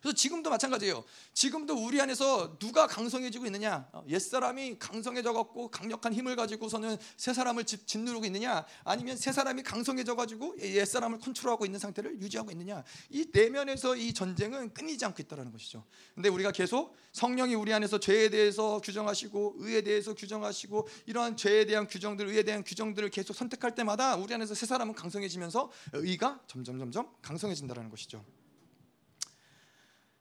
그래서 0.00 0.14
지금도 0.14 0.50
마찬가지예요. 0.50 1.04
지금도 1.32 1.74
우리 1.74 2.00
안에서 2.00 2.58
누가 2.58 2.86
강성해지고 2.86 3.46
있느냐? 3.46 3.88
어, 3.92 4.04
옛 4.08 4.18
사람이 4.18 4.78
강성해져 4.78 5.32
갖고 5.32 5.70
강력한 5.70 6.12
힘을 6.12 6.36
가지고서는 6.36 6.96
새 7.16 7.32
사람을 7.32 7.64
짓누르고 7.64 8.24
있느냐? 8.26 8.64
아니면 8.84 9.16
새 9.16 9.32
사람이 9.32 9.62
강성해져 9.62 10.14
가지고 10.16 10.56
옛 10.60 10.84
사람을 10.84 11.18
컨트롤하고 11.18 11.64
있는 11.64 11.78
상태를 11.78 12.20
유지하고 12.20 12.50
있느냐? 12.52 12.84
이 13.10 13.26
내면에서 13.32 13.96
이 13.96 14.12
전쟁은 14.12 14.74
끊이지 14.74 15.04
않고 15.04 15.22
있다라는 15.22 15.52
것이죠. 15.52 15.84
근데 16.14 16.28
우리가 16.28 16.52
계속 16.52 16.96
성령이 17.12 17.54
우리 17.54 17.72
안에서 17.72 17.98
죄에 17.98 18.28
대해서 18.30 18.80
규정하시고 18.80 19.56
의에 19.58 19.82
대해서 19.82 20.14
규정하시고 20.14 20.88
이러한 21.06 21.36
죄에 21.36 21.66
대한 21.66 21.86
규정들, 21.86 22.28
의에 22.28 22.42
대한 22.42 22.62
규정들을 22.62 23.10
계속 23.10 23.34
선택할 23.34 23.74
때마다 23.74 24.16
우리 24.16 24.32
안에서 24.34 24.54
새 24.54 24.66
사람은 24.66 24.94
강성해지면서 24.94 25.70
의가 25.94 26.40
점점 26.46 26.78
점점 26.78 27.10
강성해진다라는 27.22 27.90
것이죠. 27.90 28.24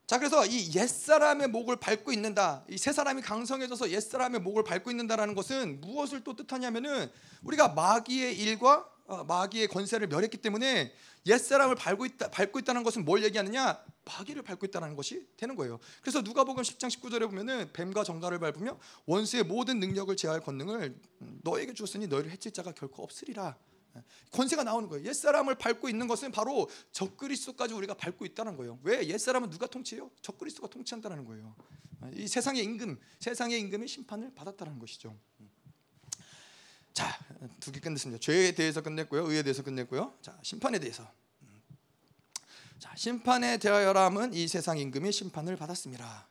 자 0.08 0.18
그래서 0.18 0.46
이 0.46 0.74
옛사람의 0.74 1.50
목을 1.50 1.76
밟고 1.76 2.14
있는다. 2.14 2.64
이새 2.70 2.94
사람이 2.94 3.22
강성해져서 3.22 3.92
옛사람의 3.92 4.40
목을 4.40 4.64
밟고 4.64 4.90
있는다라는 4.90 5.36
것은 5.36 5.82
무엇을 5.82 6.24
또 6.24 6.34
뜻하냐면은 6.34 7.12
우리가 7.44 7.68
마귀의 7.70 8.40
일과 8.40 8.90
어, 9.06 9.26
마귀의 9.26 9.68
권세를 9.68 10.08
멸했기 10.08 10.38
때문에 10.38 10.94
옛사람을 11.26 11.76
밟고 11.76 12.06
있다 12.06 12.32
밟고 12.32 12.60
있다는 12.60 12.84
것은 12.84 13.04
뭘 13.04 13.22
얘기하느냐? 13.26 13.84
마귀를 14.06 14.44
밟고 14.44 14.66
있다는 14.68 14.96
것이 14.96 15.28
되는 15.36 15.58
거예요. 15.58 15.78
그래서 16.00 16.22
누가복음 16.22 16.64
10장 16.64 16.88
19절에 16.90 17.30
보면은 17.30 17.74
뱀과 17.74 18.06
정갈을 18.06 18.40
밟으며 18.40 18.80
원수의 19.08 19.44
모든 19.44 19.82
능력을 19.82 20.16
제할 20.16 20.40
권능을 20.40 20.96
너에게 21.44 21.74
주었으니 21.74 22.08
너희를 22.08 22.32
해칠 22.32 22.54
자가 22.54 22.72
결코 22.72 23.04
없으리라. 23.04 23.58
권세가 24.32 24.64
나오는 24.64 24.88
거예요. 24.90 25.06
옛 25.06 25.14
사람을 25.14 25.56
밟고 25.56 25.90
있는 25.90 26.08
것은 26.08 26.32
바로 26.32 26.70
적그리스도까지 26.92 27.74
우리가 27.74 27.94
밟고 27.96 28.26
있다는 28.26 28.58
거예요. 28.58 28.80
왜? 28.84 29.08
옛 29.08 29.18
사람은 29.18 29.50
누가 29.50 29.68
통치해요? 29.68 30.12
적그리스도가 30.22 30.68
통치한다는 30.70 31.26
거예요. 31.26 31.56
이 32.14 32.28
세상의 32.28 32.64
임금, 32.64 33.00
세상의 33.20 33.60
임금이 33.60 33.88
심판을 33.88 34.34
받았다는 34.36 34.80
것이죠. 34.80 35.18
자, 36.94 37.18
두 37.60 37.72
개 37.72 37.80
끝냈습니다. 37.80 38.20
죄에 38.20 38.54
대해서 38.54 38.82
끝냈고요, 38.82 39.28
의에 39.30 39.44
대해서 39.44 39.62
끝냈고요. 39.64 40.16
자, 40.22 40.38
심판에 40.42 40.80
대해서. 40.80 41.08
자, 42.80 42.96
심판에 42.96 43.58
대하여람은 43.58 44.34
이 44.34 44.48
세상 44.48 44.78
임금이 44.78 45.12
심판을 45.12 45.56
받았습니다. 45.58 46.28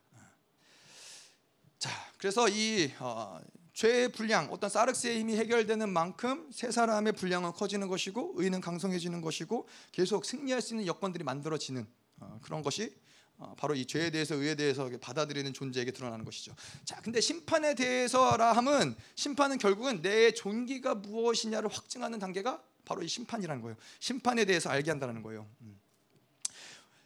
자, 1.79 1.91
그래서 2.19 2.49
이 2.49 2.93
어, 2.99 3.41
죄의 3.77 4.09
분량, 4.09 4.49
어떤 4.51 4.71
사르스의 4.71 5.21
힘이 5.21 5.37
해결되는 5.37 5.91
만큼 5.91 6.49
세 6.51 6.71
사람의 6.71 7.13
분량은 7.13 7.53
커지는 7.53 7.89
것이고 7.89 8.33
의는 8.37 8.63
강성해지는 8.63 9.21
것이고 9.21 9.69
계속 9.93 10.25
승리할 10.25 10.63
수 10.63 10.73
있는 10.73 10.87
여건들이 10.87 11.25
만들어지는 11.25 11.87
어, 12.21 12.39
그런 12.41 12.63
것이 12.63 12.97
어, 13.37 13.55
바로 13.59 13.75
이 13.75 13.85
죄에 13.85 14.09
대해서 14.09 14.35
의에 14.35 14.55
대해서 14.55 14.89
받아들이는 14.99 15.53
존재에게 15.53 15.91
드러나는 15.91 16.25
것이죠. 16.25 16.55
자, 16.87 16.99
근데 17.03 17.21
심판에 17.21 17.75
대해서라 17.75 18.55
함은 18.55 18.97
심판은 19.15 19.59
결국은 19.59 20.01
내 20.01 20.31
존귀가 20.31 20.95
무엇이냐를 20.95 21.69
확증하는 21.69 22.19
단계가 22.19 22.63
바로 22.87 23.03
이 23.03 23.09
심판이라는 23.09 23.61
거예요. 23.61 23.77
심판에 24.01 24.47
대해서 24.47 24.71
알게 24.71 24.91
한다는 24.91 25.23
거예요. 25.23 25.47
음. 25.61 25.79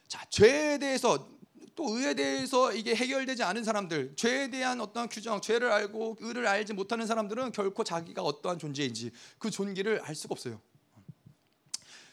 자, 0.07 0.25
죄에 0.29 0.77
대해서 0.77 1.27
또 1.75 1.97
의에 1.97 2.13
대해서 2.13 2.73
이게 2.73 2.95
해결되지 2.95 3.43
않은 3.43 3.63
사람들, 3.63 4.15
죄에 4.15 4.49
대한 4.49 4.81
어떠한 4.81 5.09
규정, 5.09 5.41
죄를 5.41 5.71
알고 5.71 6.17
의를 6.19 6.47
알지 6.47 6.73
못하는 6.73 7.07
사람들은 7.07 7.51
결코 7.51 7.83
자기가 7.83 8.21
어떠한 8.21 8.59
존재인지 8.59 9.11
그 9.37 9.49
존귀를 9.49 10.01
알 10.03 10.15
수가 10.15 10.33
없어요. 10.33 10.61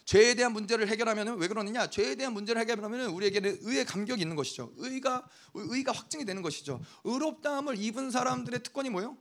죄에 0.05 0.35
대한 0.35 0.55
문제를 0.55 0.89
해결하면 0.89 1.39
왜 1.39 1.49
그러느냐? 1.49 1.91
죄에 1.91 2.15
대한 2.15 2.33
문제를 2.33 2.63
해결하면 2.63 3.11
우리에게는 3.11 3.59
의의 3.61 3.85
감격이 3.85 4.23
있는 4.23 4.37
것이죠. 4.37 4.73
의가 4.79 5.29
의가 5.53 5.93
확증이 5.93 6.25
되는 6.25 6.41
것이죠. 6.41 6.81
의롭다함을 7.05 7.79
입은 7.79 8.11
사람들의 8.11 8.63
특권이 8.63 8.89
뭐요? 8.89 9.19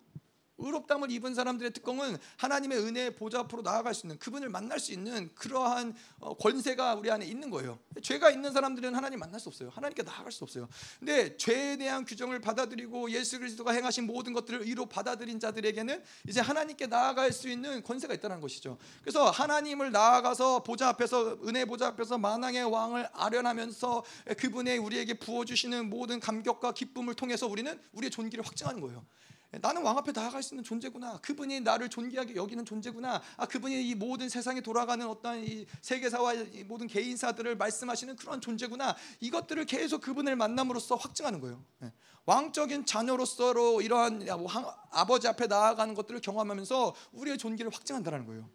의롭담을 0.58 1.12
입은 1.12 1.36
사람들의 1.36 1.72
특권은 1.72 2.18
하나님의 2.38 2.80
은혜의 2.80 3.16
보좌 3.16 3.40
앞으로 3.40 3.62
나아갈 3.62 3.94
수 3.94 4.06
있는 4.06 4.18
그분을 4.20 4.50
만날 4.50 4.80
수 4.80 4.92
있는 4.92 5.30
그러한 5.36 5.96
어, 6.20 6.36
권세가 6.36 6.96
우리 6.96 7.12
안에 7.12 7.26
있는 7.26 7.50
거예요. 7.50 7.80
죄가 8.02 8.30
있는 8.30 8.52
사람들은 8.52 8.96
하나님 8.96 9.20
만날 9.20 9.40
수 9.40 9.50
없어요. 9.50 9.70
하나님께 9.70 10.04
나아갈 10.04 10.32
수 10.32 10.44
없어요. 10.44 10.68
근데 11.00 11.36
죄에 11.38 11.78
대한 11.78 12.06
규정을 12.06 12.40
받아들이고 12.42 13.12
예수 13.12 13.40
그리스도가 13.40 13.72
행하신 13.72 14.06
모든 14.08 14.34
것들을 14.34 14.62
의로 14.62 14.86
받아들인 14.86 15.40
자들에게는 15.40 16.04
이제 16.28 16.42
하나님께 16.42 16.88
나아갈 16.88 17.32
수 17.32 17.50
있는 17.50 17.84
권세가 17.84 18.14
있다는 18.16 18.42
것이죠. 18.42 18.78
그래서 19.02 19.30
하나님을 19.30 19.92
나아가서 19.92 20.64
보좌 20.64 20.90
앞에서 20.90 21.38
은혜 21.46 21.66
보좌 21.66 21.88
앞에서 21.88 22.18
만왕의 22.18 22.64
왕을 22.64 23.10
아련하면서 23.14 24.04
그분의 24.38 24.78
우리에게 24.78 25.16
부어 25.16 25.46
주시는 25.46 25.90
모든 25.90 26.20
감격과 26.20 26.74
기쁨을 26.74 27.14
통해서 27.16 27.48
우리는 27.48 27.80
우리의 27.94 28.12
존귀를 28.12 28.46
확증하는 28.46 28.82
거예요. 28.82 29.06
나는 29.52 29.82
왕 29.82 29.98
앞에 29.98 30.12
나아갈 30.12 30.44
수 30.44 30.54
있는 30.54 30.64
존재구나. 30.64 31.20
그분이 31.20 31.62
나를 31.62 31.90
존귀하게 31.90 32.36
여기는 32.36 32.66
존재구나. 32.66 33.22
아 33.38 33.46
그분이 33.46 33.88
이 33.88 33.96
모든 33.96 34.28
세상에 34.28 34.60
돌아가는 34.62 35.06
어떤 35.08 35.44
이 35.44 35.66
세계사와 35.82 36.34
이 36.34 36.64
모든 36.66 36.88
개인사들을 36.88 37.56
말씀하시는 37.56 38.16
그런 38.18 38.42
존재구나. 38.42 38.96
이것들을 39.22 39.66
계속 39.66 40.02
그분을 40.02 40.36
만남으로써 40.36 40.96
확증하는 40.96 41.40
거예요. 41.40 41.64
예. 41.84 41.94
왕적인 42.26 42.86
자녀로서로 42.86 43.82
이러한 43.82 44.28
아버지 44.92 45.30
앞에 45.30 45.48
나아가는 45.48 45.94
것들을 45.94 46.20
경험하면서 46.20 46.94
우리의 47.14 47.38
존귀를 47.38 47.72
확증한다는 47.74 48.26
거예요. 48.26 48.50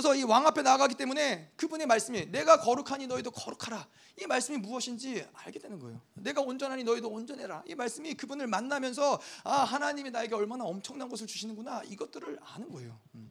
음. 0.00 0.02
그래서 0.02 0.14
이 0.14 0.24
왕 0.24 0.46
앞에 0.46 0.62
나아가기 0.62 0.94
때문에 0.94 1.50
그분의 1.56 1.86
말씀이 1.86 2.26
내가 2.30 2.60
거룩하니 2.60 3.06
너희도 3.06 3.30
거룩하라. 3.32 3.86
이 4.22 4.26
말씀이 4.26 4.58
무엇인지 4.58 5.26
알게 5.34 5.58
되는 5.58 5.78
거예요. 5.78 6.00
내가 6.14 6.40
온전하니 6.40 6.84
너희도 6.84 7.08
온전해라. 7.10 7.62
이 7.66 7.74
말씀이 7.74 8.14
그분을 8.14 8.46
만나면서 8.46 9.20
아 9.44 9.60
하나님이 9.64 10.10
나에게 10.10 10.34
얼마나 10.34 10.64
엄청난 10.64 11.08
것을 11.08 11.26
주시는구나 11.26 11.82
이것들을 11.84 12.38
아는 12.42 12.70
거예요. 12.70 12.98
음. 13.14 13.29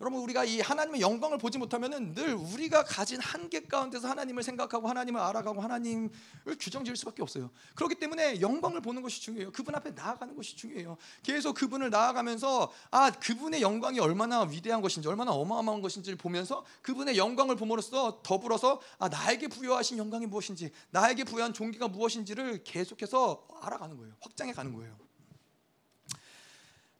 여러분 0.00 0.20
우리가 0.22 0.44
이 0.44 0.60
하나님의 0.60 1.02
영광을 1.02 1.36
보지 1.36 1.58
못하면은 1.58 2.14
늘 2.14 2.32
우리가 2.32 2.84
가진 2.84 3.20
한계 3.20 3.60
가운데서 3.60 4.08
하나님을 4.08 4.42
생각하고 4.42 4.88
하나님을 4.88 5.20
알아가고 5.20 5.60
하나님을 5.60 6.10
규정지을 6.58 6.96
수밖에 6.96 7.22
없어요. 7.22 7.50
그렇기 7.74 7.96
때문에 7.96 8.40
영광을 8.40 8.80
보는 8.80 9.02
것이 9.02 9.20
중요해요. 9.20 9.52
그분 9.52 9.74
앞에 9.74 9.90
나아가는 9.90 10.34
것이 10.34 10.56
중요해요. 10.56 10.96
계속 11.22 11.54
그분을 11.54 11.90
나아가면서 11.90 12.72
아 12.90 13.10
그분의 13.10 13.60
영광이 13.60 14.00
얼마나 14.00 14.40
위대한 14.40 14.80
것인지 14.80 15.06
얼마나 15.06 15.32
어마어마한 15.32 15.82
것인지를 15.82 16.16
보면서 16.16 16.64
그분의 16.80 17.18
영광을 17.18 17.56
봄으로써 17.56 18.22
더불어서 18.22 18.80
아 18.98 19.08
나에게 19.08 19.48
부여하신 19.48 19.98
영광이 19.98 20.26
무엇인지 20.26 20.70
나에게 20.92 21.24
부여한 21.24 21.52
종기가 21.52 21.88
무엇인지를 21.88 22.64
계속해서 22.64 23.46
알아가는 23.60 23.98
거예요. 23.98 24.14
확장해 24.20 24.54
가는 24.54 24.72
거예요. 24.72 25.09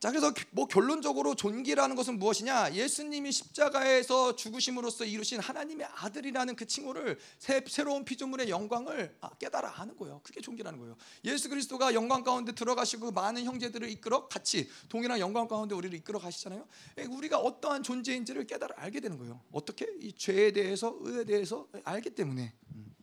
자 0.00 0.08
그래서 0.08 0.32
뭐 0.52 0.66
결론적으로 0.66 1.34
존귀라는 1.34 1.94
것은 1.94 2.18
무엇이냐? 2.18 2.72
예수님이 2.72 3.30
십자가에서 3.32 4.34
죽으심으로써 4.34 5.04
이루신 5.04 5.40
하나님의 5.40 5.86
아들이라는 5.94 6.56
그 6.56 6.66
칭호를 6.66 7.18
새, 7.38 7.62
새로운 7.68 8.06
피조물의 8.06 8.48
영광을 8.48 9.14
아, 9.20 9.28
깨달아 9.38 9.78
아는 9.78 9.94
거예요. 9.98 10.22
그게 10.22 10.40
존귀라는 10.40 10.78
거예요. 10.78 10.96
예수 11.26 11.50
그리스도가 11.50 11.92
영광 11.92 12.24
가운데 12.24 12.52
들어가시고 12.52 13.10
많은 13.10 13.44
형제들을 13.44 13.90
이끌어 13.90 14.26
같이 14.26 14.70
동일한 14.88 15.20
영광 15.20 15.46
가운데 15.46 15.74
우리를 15.74 15.94
이끌어 15.98 16.18
가시잖아요. 16.18 16.66
예, 16.96 17.02
우리가 17.02 17.38
어떠한 17.38 17.82
존재인지를 17.82 18.46
깨달아 18.46 18.76
알게 18.78 19.00
되는 19.00 19.18
거예요. 19.18 19.38
어떻게 19.52 19.86
이 20.00 20.14
죄에 20.14 20.52
대해서 20.52 20.96
의에 21.00 21.24
대해서 21.24 21.68
알기 21.84 22.14
때문에. 22.14 22.54
음. 22.74 22.94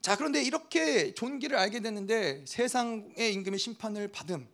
자 0.00 0.16
그런데 0.16 0.40
이렇게 0.40 1.14
존귀를 1.14 1.58
알게 1.58 1.80
됐는데 1.80 2.44
세상의 2.46 3.34
임금의 3.34 3.58
심판을 3.58 4.06
받음 4.12 4.53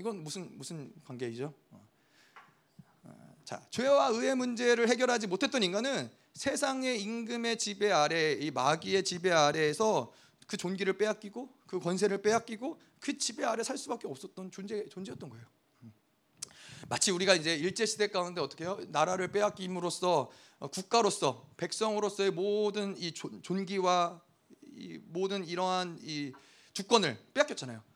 이건 0.00 0.24
무슨 0.24 0.56
무슨 0.56 0.90
관계이죠? 1.04 1.52
어. 1.72 1.88
어, 3.02 3.34
자, 3.44 3.62
죄와 3.68 4.08
의의 4.08 4.34
문제를 4.34 4.88
해결하지 4.88 5.26
못했던 5.26 5.62
인간은 5.62 6.10
세상의 6.32 7.02
임금의 7.02 7.58
지배 7.58 7.92
아래, 7.92 8.32
이 8.32 8.50
마귀의 8.50 9.04
지배 9.04 9.30
아래에서 9.30 10.10
그 10.46 10.56
존귀를 10.56 10.96
빼앗기고 10.96 11.52
그 11.66 11.80
권세를 11.80 12.22
빼앗기고 12.22 12.80
그 12.98 13.18
지배 13.18 13.44
아래 13.44 13.62
살 13.62 13.76
수밖에 13.76 14.08
없었던 14.08 14.50
존재 14.50 14.88
존재였던 14.88 15.28
거예요. 15.28 15.44
음. 15.82 15.92
마치 16.88 17.10
우리가 17.10 17.34
이제 17.34 17.54
일제 17.54 17.84
시대 17.84 18.06
가운데 18.06 18.40
어떻게 18.40 18.64
해요? 18.64 18.80
나라를 18.88 19.30
빼앗김으로써 19.32 20.30
어, 20.60 20.68
국가로서 20.68 21.46
백성으로서의 21.58 22.30
모든 22.30 22.96
이 22.96 23.12
존귀와 23.12 24.22
이 24.62 24.98
모든 25.08 25.46
이러한 25.46 25.98
이 26.00 26.32
주권을 26.72 27.18
빼앗겼잖아요. 27.34 27.89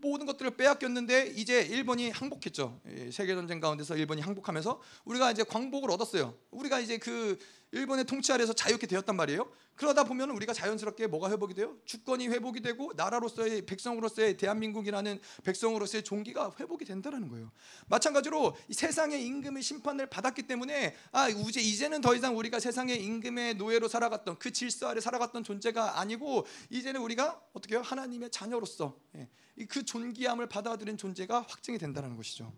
모든 0.00 0.26
것들을 0.26 0.56
빼앗겼는데 0.56 1.34
이제 1.36 1.62
일본이 1.62 2.10
항복했죠. 2.10 2.80
세계 3.10 3.34
전쟁 3.34 3.60
가운데서 3.60 3.96
일본이 3.96 4.20
항복하면서 4.22 4.80
우리가 5.04 5.30
이제 5.30 5.42
광복을 5.42 5.90
얻었어요. 5.90 6.34
우리가 6.50 6.80
이제 6.80 6.98
그 6.98 7.38
일본의 7.76 8.06
통치 8.06 8.32
아래서 8.32 8.54
자유롭게 8.54 8.86
되었단 8.86 9.14
말이에요. 9.16 9.50
그러다 9.74 10.04
보면 10.04 10.30
우리가 10.30 10.54
자연스럽게 10.54 11.08
뭐가 11.08 11.30
회복이 11.30 11.52
돼요? 11.52 11.76
주권이 11.84 12.28
회복이 12.28 12.62
되고 12.62 12.92
나라로서의 12.96 13.66
백성으로서의 13.66 14.38
대한민국이라는 14.38 15.20
백성으로서의 15.44 16.02
종기가 16.02 16.52
회복이 16.58 16.86
된다는 16.86 17.28
거예요. 17.28 17.52
마찬가지로 17.88 18.56
세상의 18.70 19.22
임금의 19.26 19.62
심판을 19.62 20.06
받았기 20.06 20.44
때문에 20.44 20.96
아 21.12 21.28
이제 21.28 21.60
이제는 21.60 22.00
더 22.00 22.14
이상 22.14 22.38
우리가 22.38 22.60
세상의 22.60 23.04
임금의 23.04 23.56
노예로 23.56 23.88
살아갔던 23.88 24.38
그 24.38 24.50
질서 24.50 24.88
아래 24.88 25.00
살아갔던 25.00 25.44
존재가 25.44 26.00
아니고 26.00 26.46
이제는 26.70 27.02
우리가 27.02 27.38
어떻게 27.52 27.74
요 27.74 27.82
하나님의 27.82 28.30
자녀로서 28.30 28.98
예, 29.16 29.28
그 29.68 29.84
존귀함을 29.84 30.48
받아들인 30.48 30.96
존재가 30.96 31.44
확증이 31.46 31.76
된다는 31.76 32.16
것이죠. 32.16 32.50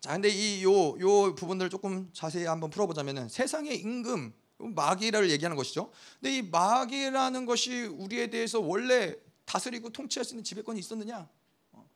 자, 0.00 0.12
근데 0.12 0.28
이요요 0.28 1.34
부분들 1.34 1.70
조금 1.70 2.10
자세히 2.12 2.44
한번 2.44 2.70
풀어보자면은 2.70 3.28
세상의 3.28 3.78
임금 3.80 4.32
마귀를 4.58 5.30
얘기하는 5.30 5.56
것이죠. 5.56 5.90
근데 6.20 6.38
이 6.38 6.42
마귀라는 6.42 7.46
것이 7.46 7.82
우리에 7.84 8.28
대해서 8.28 8.60
원래 8.60 9.14
다스리고 9.44 9.90
통치할 9.90 10.24
수 10.24 10.34
있는 10.34 10.44
지배권이 10.44 10.78
있었느냐? 10.80 11.28
어, 11.72 11.88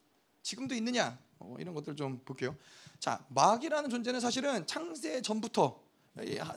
지금도 0.42 0.74
있느냐? 0.74 1.18
어, 1.38 1.56
이런 1.58 1.74
것들 1.74 1.96
좀 1.96 2.20
볼게요. 2.24 2.56
자, 2.98 3.24
마귀라는 3.28 3.90
존재는 3.90 4.20
사실은 4.20 4.66
창세 4.66 5.22
전부터 5.22 5.80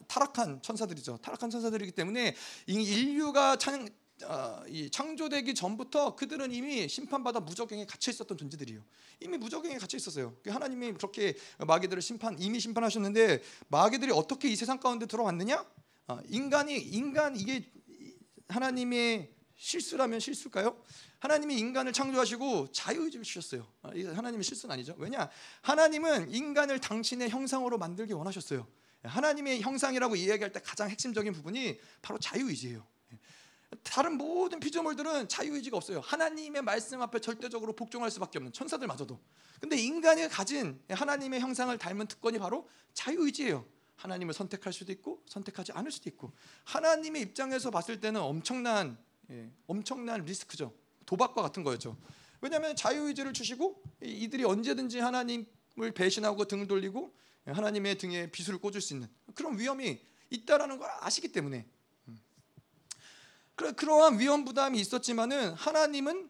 타락한 0.08 0.62
천사들이죠. 0.62 1.18
타락한 1.18 1.50
천사들이기 1.50 1.91
때문에 1.94 2.36
인류가 2.68 3.56
창, 3.58 3.88
어, 4.26 4.64
이 4.68 4.89
창조되기 4.89 5.53
전부터 5.55 6.16
그들은 6.16 6.51
이미 6.51 6.88
심판받아 6.88 7.39
무적행에 7.39 7.86
갇혀 7.86 8.11
있었던 8.11 8.38
존재들이에요. 8.38 8.84
이미 9.20 9.38
무적행에 9.38 9.78
갇혀 9.78 9.97
있었어요. 9.97 10.36
그 10.43 10.49
하나님이 10.49 10.93
그렇게 10.93 11.36
마귀들을 11.57 12.01
심판 12.01 12.39
이미 12.39 12.59
심판하셨는데 12.59 13.41
마귀들이 13.70 14.11
어떻게 14.11 14.49
이 14.49 14.55
세상 14.55 14.80
가운데 14.80 15.05
들어왔느냐? 15.05 15.66
어, 16.07 16.20
인간이 16.28 16.78
인간 16.78 17.36
이게 17.36 17.70
하나님의 18.47 19.32
실수라면 19.55 20.20
실수일까요? 20.20 20.78
하나님이 21.20 21.57
인간을 21.57 21.93
창조하시고 21.93 22.72
자유의지를 22.72 23.24
주셨어요. 23.24 23.66
어, 23.82 23.89
하나님의 23.89 24.43
실수는 24.43 24.74
아니죠. 24.74 24.95
왜냐? 24.97 25.30
하나님은 25.61 26.32
인간을 26.32 26.80
당신의 26.80 27.30
형상으로 27.30 27.78
만들기 27.78 28.14
원하셨어요. 28.14 28.68
하나님의 29.03 29.61
형상이라고 29.61 30.16
이야기할 30.16 30.51
때 30.51 30.59
가장 30.61 30.89
핵심적인 30.89 31.34
부분이 31.34 31.80
바로 32.01 32.20
자유의지예요. 32.20 32.86
다른 33.84 34.17
모든 34.17 34.59
피조물들은 34.59 35.28
자유의지가 35.28 35.78
없어요. 35.78 35.99
하나님의 36.01 36.61
말씀 36.61 37.01
앞에 37.01 37.19
절대적으로 37.19 37.74
복종할 37.74 38.11
수밖에 38.11 38.38
없는 38.38 38.51
천사들마저도. 38.51 39.19
근데 39.59 39.78
인간이 39.78 40.28
가진 40.28 40.82
하나님의 40.89 41.39
형상을 41.39 41.76
닮은 41.78 42.07
특권이 42.07 42.38
바로 42.39 42.67
자유의지예요. 42.93 43.65
하나님을 43.95 44.34
선택할 44.34 44.74
수도 44.74 44.91
있고 44.91 45.24
선택하지 45.28 45.71
않을 45.71 45.91
수도 45.91 46.09
있고 46.09 46.34
하나님의 46.65 47.21
입장에서 47.21 47.71
봤을 47.71 47.99
때는 47.99 48.21
엄청난 48.21 48.97
예, 49.30 49.49
엄청난 49.67 50.24
리스크죠. 50.26 50.74
도박과 51.05 51.41
같은 51.41 51.63
거였죠. 51.63 51.97
왜냐하면 52.41 52.76
자유의지를 52.76 53.34
주시고 53.34 53.82
이들이 54.01 54.43
언제든지 54.43 54.99
하나님을 54.99 55.93
배신하고 55.95 56.45
등을 56.45 56.67
돌리고 56.67 57.13
하나님의 57.45 57.97
등에 57.97 58.32
비수를 58.32 58.59
꽂을 58.59 58.82
수 58.82 58.93
있는 58.93 59.07
그런 59.34 59.57
위험이 59.57 60.01
있다라는 60.30 60.78
걸 60.78 60.89
아시기 60.99 61.32
때문에 61.32 61.65
그러한 63.56 64.20
위험 64.20 64.45
부담이 64.45 64.80
있었지만은 64.80 65.54
하나님은 65.54 66.30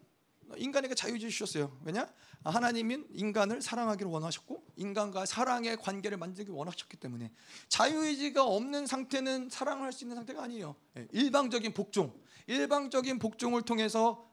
인간에게 0.57 0.93
자유를 0.93 1.19
주셨어요. 1.29 1.79
왜냐? 1.83 2.07
하나님은 2.43 3.07
인간을 3.11 3.61
사랑하기를 3.61 4.11
원하셨고 4.11 4.63
인간과 4.75 5.25
사랑의 5.25 5.77
관계를 5.77 6.17
만들기 6.17 6.51
원하셨기 6.51 6.97
때문에 6.97 7.31
자유의지가 7.69 8.43
없는 8.43 8.85
상태는 8.85 9.49
사랑할 9.49 9.93
수 9.93 10.03
있는 10.03 10.15
상태가 10.15 10.43
아니에요. 10.43 10.75
예, 10.97 11.07
일방적인 11.11 11.73
복종, 11.73 12.13
일방적인 12.47 13.19
복종을 13.19 13.61
통해서 13.61 14.09
어, 14.11 14.32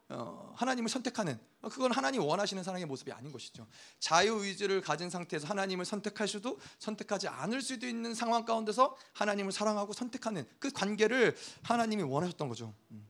하나님을 0.57 0.89
선택하는 0.89 1.39
그건 1.63 1.93
하나님 1.93 2.23
원하시는 2.23 2.63
사랑의 2.63 2.87
모습이 2.87 3.13
아닌 3.13 3.33
것이죠. 3.33 3.67
자유 3.99 4.35
의지를 4.45 4.81
가진 4.81 5.09
상태에서 5.09 5.47
하나님을 5.47 5.85
선택할 5.85 6.27
수도 6.27 6.59
선택하지 6.79 7.29
않을 7.29 7.63
수도 7.63 7.87
있는 7.87 8.15
상황 8.15 8.45
가운데서 8.45 8.97
하나님을 9.13 9.53
사랑하고 9.53 9.93
선택하는 9.93 10.47
그 10.59 10.71
관계를 10.71 11.37
하나님이 11.63 12.03
원하셨던 12.03 12.49
거죠. 12.49 12.75
음. 12.91 13.07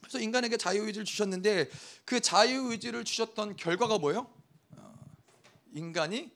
그래서 0.00 0.18
인간에게 0.20 0.56
자유 0.56 0.84
의지를 0.86 1.04
주셨는데 1.04 1.70
그 2.04 2.20
자유 2.20 2.70
의지를 2.70 3.04
주셨던 3.04 3.56
결과가 3.56 3.98
뭐예요? 3.98 4.26
어, 4.70 4.94
인간이 5.72 6.30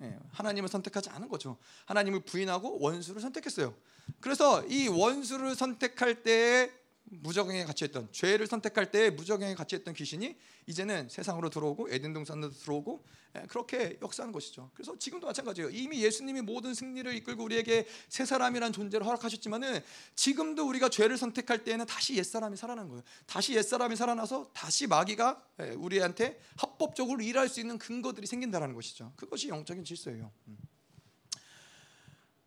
예, 0.00 0.18
하나님을 0.32 0.68
선택하지 0.68 1.10
않은 1.10 1.28
거죠. 1.28 1.56
하나님을 1.86 2.20
부인하고 2.20 2.80
원수를 2.80 3.20
선택했어요. 3.20 3.74
그래서 4.20 4.64
이 4.66 4.88
원수를 4.88 5.54
선택할 5.54 6.22
때 6.22 6.70
무적행에 7.08 7.64
갇혀있던 7.64 8.08
죄를 8.12 8.46
선택할 8.46 8.90
때 8.90 9.10
무적행에 9.10 9.54
갇혀있던 9.54 9.94
귀신이 9.94 10.36
이제는 10.66 11.08
세상으로 11.08 11.50
들어오고 11.50 11.88
에덴 11.90 12.12
동산으로 12.12 12.50
들어오고 12.50 13.04
예, 13.36 13.46
그렇게 13.46 13.98
역사하는 14.02 14.32
것이죠. 14.32 14.70
그래서 14.74 14.98
지금도 14.98 15.26
마찬가지예요. 15.26 15.70
이미 15.70 16.02
예수님이 16.02 16.40
모든 16.40 16.74
승리를 16.74 17.14
이끌고 17.14 17.44
우리에게 17.44 17.86
새 18.08 18.24
사람이란 18.24 18.72
존재를 18.72 19.06
허락하셨지만은 19.06 19.80
지금도 20.14 20.66
우리가 20.68 20.88
죄를 20.88 21.16
선택할 21.16 21.64
때에는 21.64 21.86
다시 21.86 22.16
옛 22.16 22.24
사람이 22.24 22.56
살아난 22.56 22.88
거예요. 22.88 23.02
다시 23.26 23.54
옛 23.54 23.62
사람이 23.62 23.94
살아나서 23.94 24.50
다시 24.52 24.86
마귀가 24.86 25.42
예, 25.60 25.70
우리한테 25.70 26.40
합법적으로 26.56 27.22
일할 27.22 27.48
수 27.48 27.60
있는 27.60 27.78
근거들이 27.78 28.26
생긴다라는 28.26 28.74
것이죠. 28.74 29.12
그것이 29.16 29.48
영적인 29.48 29.84
질서예요. 29.84 30.32
음. 30.48 30.58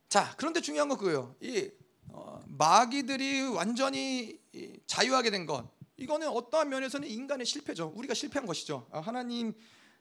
자, 0.09 0.33
그런데 0.37 0.59
중요한 0.59 0.89
건 0.89 0.97
그거예요. 0.97 1.35
이 1.39 1.69
어, 2.11 2.41
마귀들이 2.47 3.43
완전히 3.49 4.39
자유하게 4.87 5.31
된 5.31 5.45
것. 5.45 5.69
이거는 5.97 6.27
어떠한 6.29 6.69
면에서는 6.69 7.07
인간의 7.07 7.45
실패죠. 7.45 7.93
우리가 7.95 8.13
실패한 8.13 8.45
것이죠. 8.45 8.87
아, 8.91 8.99
하나님 8.99 9.53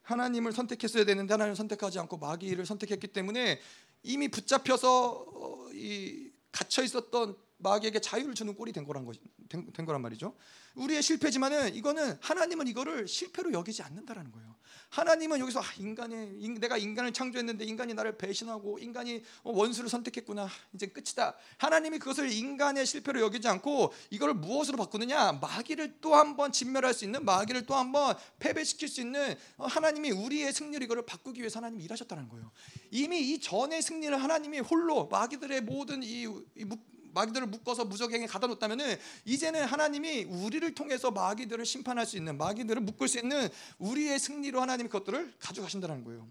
하나님을 0.03 0.53
선택했어야 0.53 1.05
되는데 1.05 1.35
하나님을 1.35 1.57
선택하지 1.57 1.99
않고 1.99 2.17
마귀를 2.17 2.65
선택했기 2.65 3.09
때문에 3.09 3.61
이미 4.03 4.29
붙잡혀서 4.29 5.11
어, 5.11 5.69
이 5.73 6.31
갇혀 6.51 6.83
있었던 6.83 7.37
마귀에게 7.59 8.01
자유를 8.01 8.35
주는 8.35 8.55
꼴이 8.55 8.73
된 8.73 8.85
거란 8.85 9.05
것, 9.05 9.17
된, 9.49 9.71
된 9.73 9.85
거란 9.85 10.01
말이죠. 10.01 10.35
우리의 10.77 11.03
실패지만은 11.03 11.75
이거는 11.75 12.17
하나님은 12.21 12.69
이거를 12.69 13.09
실패로 13.09 13.53
여기지 13.53 13.83
않는다라는 13.83 14.31
거예요. 14.33 14.55
하나님은 14.91 15.39
여기서 15.41 15.61
아, 15.61 15.65
인간의 15.79 16.49
내가 16.59 16.79
인간을 16.79 17.13
창조했는데 17.13 17.65
인간이 17.65 17.95
나를 17.95 18.17
배신하고 18.17 18.79
인간이 18.79 19.23
어, 19.43 19.53
원수를 19.53 19.91
선택했구나 19.91 20.49
이제 20.73 20.87
끝이다. 20.87 21.35
하나님이 21.59 21.99
그것을 21.99 22.33
인간의 22.33 22.87
실패로 22.87 23.21
여기지 23.21 23.49
않고 23.49 23.93
이걸 24.11 24.35
무엇으로 24.35 24.79
바꾸느냐? 24.79 25.33
마귀를 25.33 26.01
또 26.01 26.15
한 26.15 26.37
번 26.37 26.53
진멸할 26.53 26.95
수 26.95 27.05
있는 27.05 27.25
마귀를 27.25 27.67
또 27.67 27.75
한 27.75 27.93
번 27.93 28.17
패배시킬 28.39 28.89
수 28.89 29.01
있는 29.01 29.35
어, 29.57 29.67
하나님이 29.67 30.11
우리의 30.11 30.53
승리를 30.53 30.83
이거를 30.85 31.05
바꾸기 31.05 31.41
위해서 31.41 31.59
하나님이 31.59 31.85
일하셨다는 31.85 32.29
거예요. 32.29 32.51
이미 32.91 33.21
이 33.33 33.41
전의 33.41 33.83
승리를 33.83 34.17
하나님이 34.17 34.61
홀로 34.61 35.07
마귀들의 35.09 35.63
모든 35.63 36.03
이, 36.03 36.23
이 36.57 36.65
마귀들을 37.15 37.47
묶어서 37.49 37.85
무적행에 37.85 38.27
가다 38.27 38.47
놓다면은 38.47 38.97
이제는 39.25 39.65
하나님이 39.65 40.25
우리를 40.25 40.75
통해서 40.75 41.11
마귀들을 41.11 41.65
심판할 41.65 42.07
수 42.07 42.17
있는 42.17 42.39
마귀들을 42.39 42.83
묶을 42.83 43.09
수 43.09 43.19
있는 43.19 43.49
우리의 43.79 44.19
승리로 44.19 44.61
하나님이 44.61 44.89
그것들을 44.89 45.35
가져가신다는 45.39 46.05
거예요. 46.05 46.29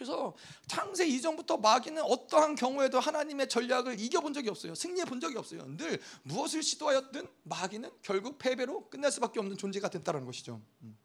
그래서 0.00 0.34
창세 0.66 1.06
이전부터 1.06 1.58
마귀는 1.58 2.02
어떠한 2.02 2.54
경우에도 2.54 2.98
하나님의 2.98 3.50
전략을 3.50 4.00
이겨본 4.00 4.32
적이 4.32 4.48
없어요. 4.48 4.74
승리해 4.74 5.04
본 5.04 5.20
적이 5.20 5.36
없어요. 5.36 5.62
늘 5.76 6.00
무엇을 6.22 6.62
시도하였든 6.62 7.28
마귀는 7.42 7.90
결국 8.00 8.38
패배로 8.38 8.88
끝날 8.88 9.12
수밖에 9.12 9.38
없는 9.40 9.58
존재가 9.58 9.90
됐다는 9.90 10.24
것이죠. 10.24 10.62
음. 10.84 10.96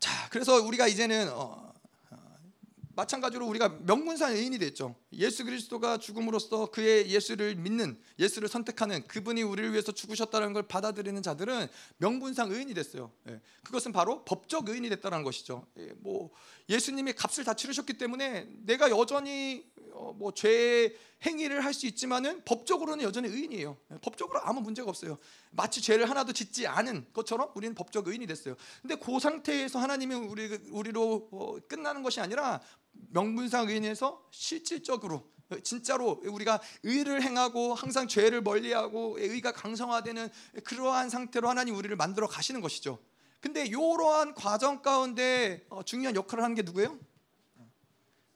자, 0.00 0.28
그래서 0.30 0.60
우리가 0.60 0.88
이제는 0.88 1.28
어, 1.30 1.71
마찬가지로 2.94 3.46
우리가 3.46 3.78
명문상 3.82 4.32
의인이 4.32 4.58
됐죠. 4.58 4.96
예수 5.12 5.44
그리스도가 5.44 5.98
죽음으로써 5.98 6.66
그의 6.66 7.08
예수를 7.10 7.56
믿는 7.56 7.98
예수를 8.18 8.48
선택하는 8.48 9.06
그분이 9.06 9.42
우리를 9.42 9.72
위해서 9.72 9.92
죽으셨다는 9.92 10.52
걸 10.52 10.64
받아들이는 10.64 11.22
자들은 11.22 11.68
명분상 11.98 12.50
의인이 12.50 12.74
됐어요. 12.74 13.12
예. 13.28 13.40
그것은 13.64 13.92
바로 13.92 14.24
법적 14.24 14.68
의인이 14.68 14.88
됐다는 14.90 15.22
것이죠. 15.22 15.66
예. 15.78 15.92
뭐 15.98 16.30
예수님이 16.68 17.12
값을 17.14 17.44
다 17.44 17.54
치르셨기 17.54 17.94
때문에 17.94 18.48
내가 18.64 18.90
여전히 18.90 19.70
어, 19.92 20.14
뭐죄 20.16 20.96
행위를 21.24 21.64
할 21.64 21.72
수 21.72 21.86
있지만은 21.86 22.42
법적으로는 22.44 23.04
여전히 23.04 23.28
의인이에요. 23.28 23.76
예. 23.92 23.98
법적으로 24.02 24.40
아무 24.42 24.60
문제가 24.60 24.88
없어요. 24.90 25.18
마치 25.50 25.80
죄를 25.80 26.08
하나도 26.10 26.32
짓지 26.32 26.66
않은 26.66 27.06
것처럼 27.12 27.50
우리는 27.54 27.74
법적 27.74 28.08
의인이 28.08 28.26
됐어요. 28.26 28.56
근데 28.82 28.96
그 28.96 29.18
상태에서 29.18 29.78
하나님이 29.78 30.14
우리 30.14 30.46
우리로 30.70 31.28
어, 31.30 31.56
끝나는 31.68 32.02
것이 32.02 32.20
아니라 32.20 32.60
명분상 33.12 33.68
의인에서 33.68 34.26
실질적으로 34.30 35.30
진짜로 35.62 36.20
우리가 36.24 36.60
의를 36.82 37.22
행하고 37.22 37.74
항상 37.74 38.08
죄를 38.08 38.40
멀리하고 38.40 39.18
의가 39.18 39.52
강성화되는 39.52 40.28
그러한 40.64 41.10
상태로 41.10 41.48
하나님 41.48 41.76
우리를 41.76 41.94
만들어 41.96 42.26
가시는 42.26 42.60
것이죠. 42.60 42.98
근데 43.40 43.66
이러한 43.66 44.34
과정 44.34 44.80
가운데 44.82 45.66
어, 45.68 45.82
중요한 45.82 46.14
역할을 46.16 46.42
하는 46.42 46.54
게 46.54 46.62
누구예요? 46.62 46.98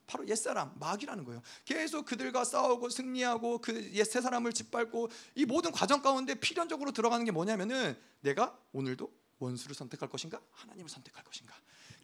바로 0.07 0.29
옛사람 0.29 0.73
마귀라는 0.79 1.25
거예요. 1.25 1.43
계속 1.65 2.05
그들과 2.05 2.45
싸우고 2.45 2.91
승리하고 2.91 3.59
그 3.59 3.91
옛 3.95 4.05
세 4.05 4.21
사람을 4.21 4.53
짓밟고 4.53 5.09
이 5.35 5.45
모든 5.45 5.73
과정 5.73 6.01
가운데 6.03 6.35
필연적으로 6.35 6.93
들어가는 6.93 7.25
게 7.25 7.33
뭐냐면은 7.33 7.99
내가 8.21 8.57
오늘도 8.73 9.11
원수를 9.39 9.75
선택할 9.75 10.09
것인가 10.09 10.41
하나님을 10.53 10.89
선택할 10.89 11.25
것인가 11.25 11.55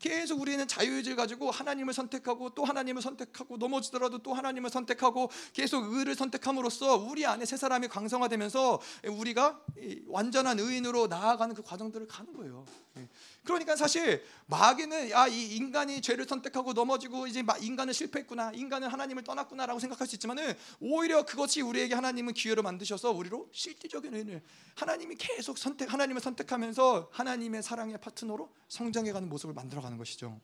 계속 0.03 0.41
우리는 0.41 0.67
자유의지를 0.67 1.17
가지고 1.17 1.53
하나님을 1.53 1.95
선택하고 1.95 2.51
또 2.51 2.65
하나님을 2.65 3.01
선택하고 3.01 3.57
넘어지더라도 3.57 4.19
또 4.19 4.35
하나님을 4.35 4.69
선택하고 4.69 5.31
계속 5.53 5.95
의를 5.95 6.17
선택함으로써 6.17 6.97
우리 6.97 7.25
안에 7.25 7.45
새 7.47 7.57
사람이 7.57 7.87
강성화되면서 7.87 8.81
우리가 9.09 9.61
완전한 10.09 10.59
의인으로 10.59 11.07
나아가는 11.07 11.55
그 11.55 11.63
과정들을 11.63 12.09
가는 12.09 12.33
거예요. 12.33 12.65
예. 12.99 13.09
그러니까 13.45 13.77
사실 13.77 14.23
마귀는 14.47 15.11
야이 15.11 15.57
인간이 15.57 16.01
죄를 16.01 16.27
선택하고 16.27 16.73
넘어지고 16.73 17.27
이제 17.27 17.45
인간은 17.61 17.93
실패했구나, 17.93 18.53
인간은 18.53 18.89
하나님을 18.89 19.25
떠났구나라고 19.25 19.81
생각할 19.81 20.07
수 20.07 20.17
있지만은 20.17 20.55
오히려 20.81 21.25
그것이 21.25 21.61
우리에게 21.63 21.95
하나님은 21.95 22.35
기회를 22.35 22.63
만드셔서 22.63 23.11
우리로 23.13 23.49
실질적인 23.53 24.15
의인을 24.15 24.43
하나님이 24.75 25.17
계속 25.17 25.59
선택 25.59 25.93
하나님을 25.93 26.21
선택하면서 26.21 27.11
하나님의 27.13 27.63
사랑의 27.63 27.99
파트너로 27.99 28.53
성장해가는 28.69 29.29
모습을 29.29 29.55
만들어가는 29.55 29.97
것이죠. 29.99 30.41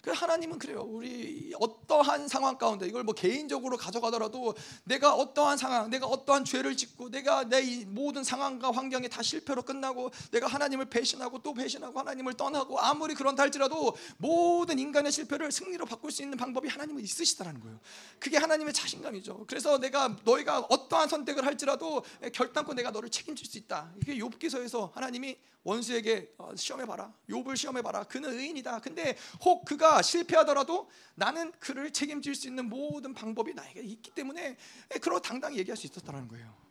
그 0.00 0.12
하나님은 0.12 0.58
그래요. 0.58 0.82
우리 0.82 1.52
어떠한 1.58 2.28
상황 2.28 2.56
가운데 2.56 2.86
이걸 2.86 3.02
뭐 3.02 3.14
개인적으로 3.14 3.76
가져가더라도 3.76 4.54
내가 4.84 5.14
어떠한 5.14 5.58
상황, 5.58 5.90
내가 5.90 6.06
어떠한 6.06 6.44
죄를 6.44 6.76
짓고 6.76 7.10
내가 7.10 7.44
내 7.44 7.84
모든 7.84 8.22
상황과 8.22 8.70
환경이 8.70 9.08
다 9.08 9.22
실패로 9.22 9.62
끝나고 9.62 10.10
내가 10.30 10.46
하나님을 10.46 10.84
배신하고 10.86 11.42
또 11.42 11.52
배신하고 11.52 11.98
하나님을 11.98 12.34
떠나고 12.34 12.78
아무리 12.78 13.14
그런다 13.14 13.42
할지라도 13.42 13.96
모든 14.18 14.78
인간의 14.78 15.10
실패를 15.10 15.50
승리로 15.50 15.84
바꿀 15.84 16.12
수 16.12 16.22
있는 16.22 16.38
방법이 16.38 16.68
하나님은 16.68 17.02
있으시다라는 17.02 17.60
거예요. 17.60 17.80
그게 18.20 18.36
하나님의 18.36 18.72
자신감이죠. 18.74 19.46
그래서 19.48 19.78
내가 19.78 20.16
너희가 20.24 20.60
어떠한 20.60 21.08
선택을 21.08 21.44
할지라도 21.44 22.04
결단코 22.32 22.72
내가 22.72 22.92
너를 22.92 23.10
책임질 23.10 23.46
수 23.46 23.58
있다. 23.58 23.92
이게 24.00 24.14
욥기서에서 24.16 24.92
하나님이 24.94 25.38
원수에게 25.64 26.32
어, 26.38 26.54
시험해 26.56 26.86
봐라. 26.86 27.12
욥을 27.28 27.56
시험해 27.56 27.82
봐라. 27.82 28.04
그는 28.04 28.32
의인이다. 28.38 28.80
근데 28.80 29.16
혹 29.44 29.64
그가 29.64 29.87
실패하더라도 30.02 30.88
나는 31.14 31.52
그를 31.58 31.92
책임질 31.92 32.34
수 32.34 32.48
있는 32.48 32.68
모든 32.68 33.14
방법이 33.14 33.54
나에게 33.54 33.80
있기 33.80 34.10
때문에 34.12 34.56
그러 35.00 35.18
당당히 35.20 35.58
얘기할 35.58 35.76
수 35.76 35.86
있었다는 35.86 36.28
거예요. 36.28 36.67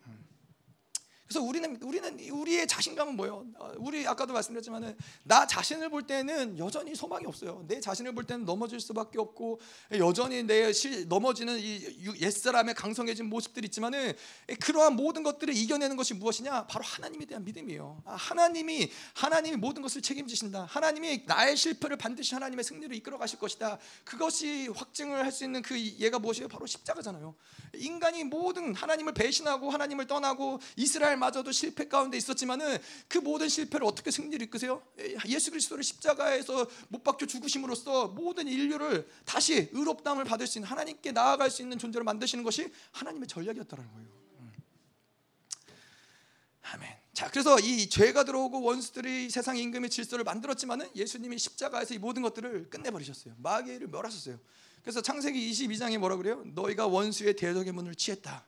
그래서 1.28 1.42
우리는 1.42 1.78
우리는 1.82 2.30
우리의 2.30 2.66
자신감은 2.66 3.16
뭐예요? 3.16 3.46
어, 3.56 3.72
우리 3.78 4.06
아까도 4.06 4.32
말씀드렸지만은 4.32 4.96
나 5.24 5.46
자신을 5.46 5.88
볼 5.90 6.06
때는 6.06 6.58
여전히 6.58 6.94
소망이 6.94 7.26
없어요. 7.26 7.64
내 7.68 7.80
자신을 7.80 8.12
볼 8.14 8.24
때는 8.24 8.44
넘어질 8.44 8.80
수밖에 8.80 9.18
없고 9.18 9.60
여전히 9.92 10.42
내 10.42 10.72
실, 10.72 11.08
넘어지는 11.08 11.58
이 11.58 11.80
옛사람의 12.20 12.74
강성해진 12.74 13.26
모습들이 13.26 13.66
있지만은 13.66 14.14
그러한 14.60 14.96
모든 14.96 15.22
것들을 15.22 15.54
이겨내는 15.56 15.96
것이 15.96 16.14
무엇이냐? 16.14 16.66
바로 16.66 16.84
하나님에 16.84 17.24
대한 17.24 17.44
믿음이에요. 17.44 18.02
아, 18.04 18.14
하나님이 18.14 18.90
하나님이 19.14 19.56
모든 19.56 19.82
것을 19.82 20.02
책임지신다. 20.02 20.64
하나님이 20.64 21.24
나의 21.26 21.56
실패를 21.56 21.96
반드시 21.96 22.34
하나님의 22.34 22.64
승리로 22.64 22.94
이끌어 22.94 23.18
가실 23.18 23.38
것이다. 23.38 23.78
그것이 24.04 24.68
확증을 24.68 25.24
할 25.24 25.38
수 25.38 25.44
있는 25.44 25.62
그 25.62 25.78
예가 25.78 26.18
무엇이에요? 26.18 26.48
바로 26.48 26.66
십자가잖아요. 26.66 27.34
인간이 27.74 28.24
모든 28.24 28.74
하나님을 28.74 29.14
배신하고 29.14 29.70
하나님을 29.70 30.06
떠나고 30.06 30.58
이스라엘 30.74 31.16
이스라엘마저도 31.18 31.52
실패 31.52 31.88
가운데 31.88 32.16
있었지만은 32.16 32.78
그 33.08 33.18
모든 33.18 33.48
실패를 33.48 33.86
어떻게 33.86 34.10
승리를 34.10 34.40
이끄세요? 34.46 34.82
예수 35.26 35.50
그리스도를 35.50 35.84
십자가에서 35.84 36.66
못 36.88 37.04
박혀 37.04 37.26
죽으심으로써 37.26 38.08
모든 38.08 38.48
인류를 38.48 39.08
다시 39.24 39.68
의롭다함을 39.72 40.24
받을 40.24 40.46
수 40.46 40.58
있는 40.58 40.68
하나님께 40.70 41.12
나아갈 41.12 41.50
수 41.50 41.62
있는 41.62 41.78
존재로 41.78 42.04
만드시는 42.04 42.44
것이 42.44 42.72
하나님의 42.92 43.28
전략이었다는 43.28 43.92
거예요. 43.92 44.08
음. 44.40 44.52
아멘. 46.62 46.96
자, 47.12 47.30
그래서 47.30 47.58
이 47.58 47.88
죄가 47.88 48.24
들어오고 48.24 48.62
원수들이 48.62 49.28
세상 49.28 49.56
임금의 49.56 49.90
질서를 49.90 50.24
만들었지만은 50.24 50.88
예수님이 50.94 51.38
십자가에서 51.38 51.94
이 51.94 51.98
모든 51.98 52.22
것들을 52.22 52.70
끝내버리셨어요. 52.70 53.34
마귀를 53.38 53.88
멸하셨어요. 53.88 54.38
그래서 54.82 55.02
창세기 55.02 55.50
22장에 55.50 55.98
뭐라 55.98 56.16
그래요? 56.16 56.42
너희가 56.54 56.86
원수의 56.86 57.36
대적의 57.36 57.72
문을 57.72 57.94
취했다. 57.94 58.46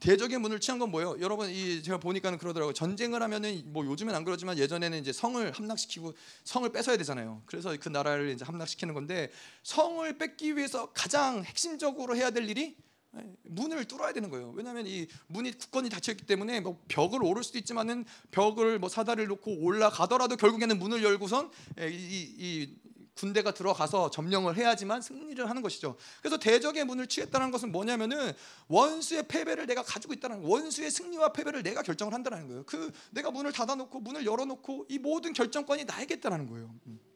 대적의 0.00 0.38
문을 0.38 0.60
취한 0.60 0.78
건 0.78 0.90
뭐예요? 0.90 1.16
여러분 1.20 1.50
이 1.50 1.82
제가 1.82 1.98
보니까는 1.98 2.38
그러더라고요. 2.38 2.72
전쟁을 2.72 3.22
하면은 3.22 3.62
뭐 3.66 3.84
요즘엔 3.84 4.14
안 4.14 4.24
그러지만 4.24 4.58
예전에는 4.58 4.98
이제 4.98 5.12
성을 5.12 5.50
함락시키고 5.52 6.14
성을 6.44 6.68
뺏어야 6.70 6.96
되잖아요. 6.96 7.42
그래서 7.46 7.76
그 7.78 7.88
나라를 7.88 8.30
이제 8.30 8.44
함락시키는 8.44 8.94
건데 8.94 9.30
성을 9.62 10.18
뺏기 10.18 10.56
위해서 10.56 10.90
가장 10.92 11.44
핵심적으로 11.44 12.16
해야 12.16 12.30
될 12.30 12.48
일이 12.48 12.76
예, 13.16 13.24
문을 13.42 13.84
뚫어야 13.86 14.12
되는 14.12 14.30
거예요. 14.30 14.52
왜냐하면 14.54 14.86
이 14.86 15.06
문이 15.26 15.58
굳건히 15.58 15.88
닫혀 15.88 16.12
있기 16.12 16.26
때문에 16.26 16.60
뭐 16.60 16.80
벽을 16.88 17.22
오를 17.24 17.42
수도 17.42 17.58
있지만은 17.58 18.04
벽을 18.30 18.78
뭐 18.78 18.88
사다리를 18.88 19.26
놓고 19.28 19.62
올라가더라도 19.62 20.36
결국에는 20.36 20.78
문을 20.78 21.02
열고선 21.02 21.50
예, 21.80 21.90
이, 21.90 21.94
이, 21.94 22.34
이 22.38 22.76
군대가 23.20 23.52
들어가서 23.52 24.08
점령을 24.10 24.56
해야지만 24.56 25.02
승리를 25.02 25.48
하는 25.48 25.60
것이죠. 25.60 25.96
그래서 26.22 26.38
대적의 26.38 26.84
문을 26.84 27.06
취했다는 27.06 27.50
것은 27.50 27.70
뭐냐면은 27.70 28.32
원수의 28.68 29.28
패배를 29.28 29.66
내가 29.66 29.82
가지고 29.82 30.14
있다는 30.14 30.40
원수의 30.42 30.90
승리와 30.90 31.34
패배를 31.34 31.62
내가 31.62 31.82
결정을 31.82 32.14
한다는 32.14 32.48
거예요. 32.48 32.62
그 32.64 32.90
내가 33.10 33.30
문을 33.30 33.52
닫아놓고 33.52 34.00
문을 34.00 34.24
열어놓고 34.24 34.86
이 34.88 34.98
모든 34.98 35.34
결정권이 35.34 35.84
나에게 35.84 36.14
있다는 36.14 36.48
거예요. 36.48 36.74
음. 36.86 37.09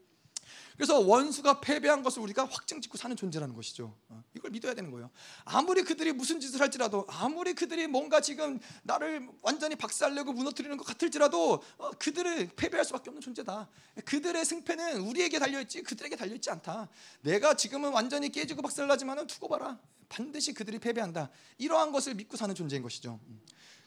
그래서 0.77 0.99
원수가 0.99 1.61
패배한 1.61 2.03
것을 2.03 2.21
우리가 2.23 2.47
확증 2.47 2.81
짓고 2.81 2.99
사는 2.99 3.15
존재라는 3.15 3.55
것이죠. 3.55 3.97
어, 4.09 4.25
이걸 4.35 4.51
믿어야 4.51 4.75
되는 4.75 4.91
거예요. 4.91 5.11
아무리 5.45 5.83
그들이 5.83 6.13
무슨 6.13 6.41
짓을 6.41 6.61
할지라도, 6.61 7.07
아무리 7.09 7.55
그들이 7.55 7.87
뭔가 7.87 8.21
지금 8.21 8.59
나를 8.83 9.29
완전히 9.43 9.77
박살내고 9.77 10.33
무너뜨리는 10.33 10.77
것 10.77 10.85
같을지라도, 10.85 11.63
어, 11.79 11.91
그들은 11.93 12.51
패배할 12.57 12.85
수밖에 12.85 13.11
없는 13.11 13.21
존재다. 13.21 13.69
그들의 14.05 14.45
승패는 14.45 15.01
우리에게 15.03 15.39
달려있지, 15.39 15.83
그들에게 15.83 16.17
달려있지 16.17 16.51
않다. 16.51 16.89
내가 17.21 17.55
지금은 17.55 17.93
완전히 17.93 18.31
깨지고 18.31 18.63
박살나지만은 18.63 19.29
두고 19.29 19.49
봐라. 19.49 19.79
반드시 20.09 20.53
그들이 20.53 20.79
패배한다. 20.79 21.31
이러한 21.59 21.93
것을 21.93 22.15
믿고 22.15 22.37
사는 22.37 22.55
존재인 22.55 22.83
것이죠. 22.83 23.21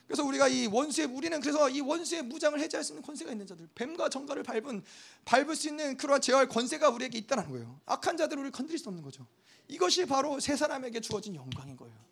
음. 0.08 0.14
그래서 0.18 0.24
우리가 0.24 0.48
이 0.48 0.68
원수의 0.68 1.08
우리는 1.08 1.40
그래서 1.42 1.70
이 1.70 1.82
원수의 1.82 2.24
무장을 2.24 2.60
해제할 2.60 2.84
수 2.84 2.94
있는 2.94 3.04
권세가 3.04 3.32
있는 3.32 3.46
자들, 3.46 3.68
뱀과 3.76 4.10
정갈을 4.10 4.44
밟은 4.44 4.84
밟을 5.26 5.56
수 5.56 5.68
있는 5.68 5.98
그러한 5.98 6.22
제어할 6.22 6.48
권세가 6.48 6.90
우리에게 6.90 7.18
있다는 7.20 7.50
거예요. 7.50 7.80
악한 7.86 8.18
자들을 8.18 8.44
우리 8.44 8.52
건드릴 8.52 8.80
수 8.80 8.90
없는 8.90 9.04
거죠. 9.04 9.28
이것이 9.68 10.06
바로 10.06 10.40
세 10.40 10.56
사람에게 10.56 11.02
주어진 11.02 11.36
영광인 11.36 11.76
거예요. 11.76 12.07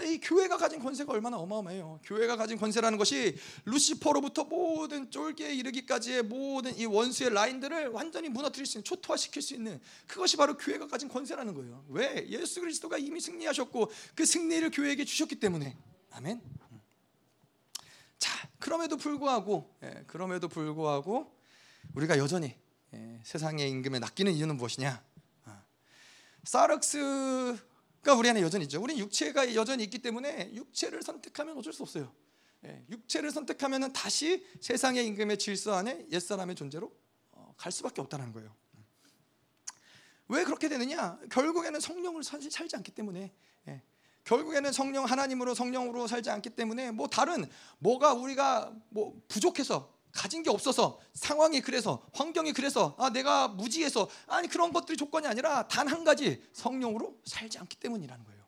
이 0.00 0.18
교회가 0.20 0.56
가진 0.56 0.80
권세가 0.80 1.12
얼마나 1.12 1.36
어마어마해요. 1.36 2.00
교회가 2.04 2.36
가진 2.36 2.56
권세라는 2.56 2.96
것이 2.96 3.36
루시퍼로부터 3.66 4.44
모든 4.44 5.10
쫄개에 5.10 5.52
이르기까지의 5.54 6.22
모든 6.22 6.74
이 6.78 6.86
원수의 6.86 7.34
라인들을 7.34 7.88
완전히 7.88 8.30
무너뜨릴 8.30 8.64
수 8.64 8.78
있는 8.78 8.84
초토화시킬 8.84 9.42
수 9.42 9.52
있는 9.52 9.78
그것이 10.06 10.38
바로 10.38 10.56
교회가 10.56 10.86
가진 10.86 11.10
권세라는 11.10 11.52
거예요. 11.52 11.84
왜? 11.88 12.26
예수 12.28 12.60
그리스도가 12.60 12.96
이미 12.96 13.20
승리하셨고 13.20 13.90
그 14.14 14.24
승리를 14.24 14.70
교회에게 14.70 15.04
주셨기 15.04 15.34
때문에. 15.34 15.76
아멘. 16.12 16.40
자, 18.18 18.48
그럼에도 18.58 18.96
불구하고 18.96 19.76
예, 19.82 20.04
그럼에도 20.06 20.48
불구하고 20.48 21.36
우리가 21.94 22.16
여전히 22.16 22.56
예, 22.94 23.20
세상의 23.24 23.68
임금에 23.68 23.98
낚이는 23.98 24.32
이유는 24.32 24.56
무엇이냐? 24.56 25.04
아, 25.44 25.62
사르스 26.44 27.58
그러니까 28.02 28.18
우리 28.18 28.28
안에 28.28 28.42
여전히 28.42 28.64
있죠. 28.64 28.82
우리 28.82 28.98
육체가 28.98 29.54
여전히 29.54 29.84
있기 29.84 30.00
때문에 30.00 30.52
육체를 30.54 31.02
선택하면 31.02 31.56
어쩔 31.56 31.72
수 31.72 31.84
없어요. 31.84 32.12
예, 32.64 32.84
육체를 32.90 33.30
선택하면 33.30 33.92
다시 33.92 34.44
세상의 34.60 35.06
임금의 35.06 35.38
질서 35.38 35.74
안에 35.74 36.06
옛사람의 36.10 36.56
존재로 36.56 36.92
어, 37.30 37.54
갈 37.56 37.72
수밖에 37.72 38.00
없다는 38.00 38.32
거예요. 38.32 38.54
왜 40.28 40.44
그렇게 40.44 40.68
되느냐? 40.68 41.18
결국에는 41.30 41.78
성령을 41.78 42.22
살지 42.24 42.76
않기 42.76 42.92
때문에 42.92 43.32
예, 43.68 43.82
결국에는 44.24 44.72
성령 44.72 45.04
하나님으로 45.04 45.54
성령으로 45.54 46.08
살지 46.08 46.30
않기 46.30 46.50
때문에 46.50 46.90
뭐 46.90 47.06
다른 47.06 47.48
뭐가 47.78 48.14
우리가 48.14 48.74
뭐 48.88 49.20
부족해서 49.28 49.91
가진 50.12 50.42
게 50.42 50.50
없어서 50.50 51.00
상황이 51.14 51.60
그래서 51.60 52.06
환경이 52.12 52.52
그래서 52.52 52.94
아 52.98 53.10
내가 53.10 53.48
무지해서 53.48 54.08
아니 54.26 54.46
그런 54.48 54.72
것들이 54.72 54.96
조건이 54.96 55.26
아니라 55.26 55.66
단 55.68 55.88
한 55.88 56.04
가지 56.04 56.42
성령으로 56.52 57.18
살지 57.24 57.58
않기 57.58 57.76
때문이라는 57.78 58.24
거예요. 58.24 58.42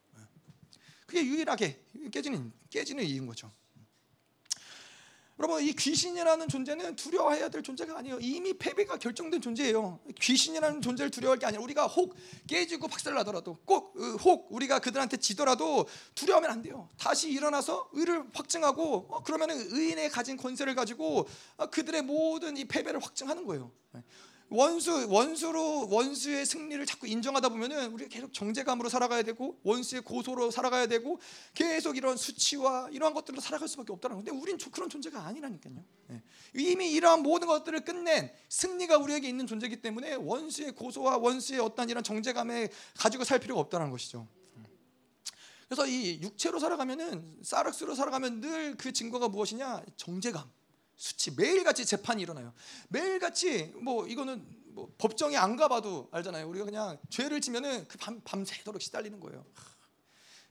그게 1.07 1.24
유일하게 1.24 1.85
깨지는 2.11 2.53
깨지는 2.70 3.05
이유인 3.05 3.27
거죠. 3.27 3.51
여러분 5.39 5.62
이 5.62 5.73
귀신이라는 5.73 6.48
존재는 6.48 6.94
두려워해야 6.94 7.48
될 7.48 7.62
존재가 7.62 7.98
아니에요. 7.98 8.19
이미 8.20 8.56
패배가 8.56 8.98
결정된 8.98 9.40
존재예요. 9.40 10.01
귀신이라는 10.20 10.81
존재를 10.81 11.11
두려워할 11.11 11.39
게 11.39 11.47
아니라 11.47 11.62
우리가 11.62 11.86
혹 11.86 12.15
깨지고 12.47 12.86
박살나더라도 12.86 13.56
꼭혹 13.65 14.27
어, 14.27 14.47
우리가 14.51 14.78
그들한테 14.78 15.16
지더라도 15.16 15.89
두려워하면 16.15 16.51
안 16.51 16.62
돼요. 16.62 16.89
다시 16.97 17.31
일어나서 17.31 17.90
의를 17.93 18.24
확증하고 18.32 19.06
어, 19.11 19.23
그러면 19.24 19.51
의인의 19.51 20.11
가진 20.11 20.36
권세를 20.36 20.77
가지고 20.77 21.27
어, 21.56 21.66
그들의 21.66 22.02
모든 22.02 22.56
이 22.56 22.65
패배를 22.66 23.01
확증하는 23.01 23.44
거예요. 23.44 23.73
원수 24.55 25.07
원수로 25.09 25.89
원수의 25.91 26.47
승리를 26.47 26.87
자꾸 26.87 27.07
인정하다 27.07 27.49
보면은 27.49 27.93
우리가 27.93 28.09
계속 28.09 28.33
정제감으로 28.33 28.89
살아가야 28.89 29.23
되고 29.23 29.59
원수의 29.65 30.03
고소로 30.03 30.51
살아가야 30.51 30.87
되고 30.87 31.21
계속 31.55 31.97
이런 31.97 32.17
수치와 32.17 32.89
이러한 32.93 33.15
것들로 33.15 33.41
살아갈 33.41 33.69
수밖에 33.69 33.93
없다는 33.93 34.17
건데 34.17 34.31
우린 34.31 34.57
그런 34.71 34.89
존재가 34.89 35.21
아니라니까요. 35.27 35.85
네. 36.09 36.23
이미 36.55 36.93
이러한 36.93 37.23
모든 37.23 37.49
것들을 37.49 37.81
끝낸 37.85 38.31
승리가 38.49 38.99
우리에게 38.99 39.29
있는 39.29 39.47
존재이기 39.47 39.83
때문에 39.83 40.15
원수의 40.15 40.73
고소와 40.73 41.19
원수의 41.19 41.61
어떤 41.61 41.91
이런 41.91 42.05
정제감에 42.05 42.69
가지고 42.97 43.25
살 43.25 43.41
필요가 43.41 43.61
없다는 43.61 43.91
것이죠. 43.91 44.29
그래서 45.69 45.87
이 45.87 46.21
육체로 46.23 46.59
살아가면은 46.61 47.39
사륵스로 47.43 47.95
살아가면 47.95 48.41
늘 48.41 48.77
그 48.77 48.93
증거가 48.93 49.29
무엇이냐 49.29 49.83
정제감. 49.97 50.49
수치 50.97 51.31
매일같이 51.33 51.85
재판이 51.85 52.23
일어나요. 52.23 52.53
매일같이 52.89 53.73
뭐 53.83 54.07
이거는 54.07 54.45
뭐 54.75 54.93
법정에 54.99 55.37
안 55.37 55.57
가봐도 55.57 56.09
알잖아요. 56.12 56.49
우리가 56.49 56.65
그냥 56.65 56.99
죄를 57.11 57.41
지면은 57.41 57.87
그 57.89 57.99
밤 57.99 58.21
밤새도록 58.25 58.81
시달리는 58.83 59.19
거예요. 59.21 59.45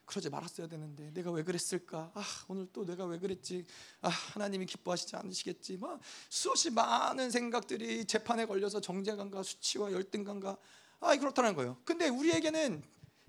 그러지 0.05 0.29
말았어야 0.29 0.67
되는데 0.67 1.11
내가 1.13 1.31
왜 1.31 1.43
그랬을까? 1.43 2.11
아 2.13 2.23
오늘 2.49 2.67
또 2.73 2.85
내가 2.85 3.05
왜 3.05 3.17
그랬지? 3.17 3.65
아 4.01 4.09
하나님이 4.09 4.65
기뻐하시지 4.65 5.15
않으시겠지? 5.15 5.77
막 5.77 5.99
수없이 6.29 6.69
많은 6.69 7.31
생각들이 7.31 8.05
재판에 8.05 8.45
걸려서 8.45 8.81
정죄감과 8.81 9.43
수치와 9.43 9.91
열등감과 9.93 10.57
아 10.99 11.15
그렇다는 11.15 11.55
거예요. 11.55 11.77
근데 11.85 12.09
우리에게는 12.09 12.83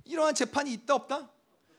이러한 0.04 0.34
재판이 0.34 0.72
있다 0.72 0.94
없다? 0.96 1.30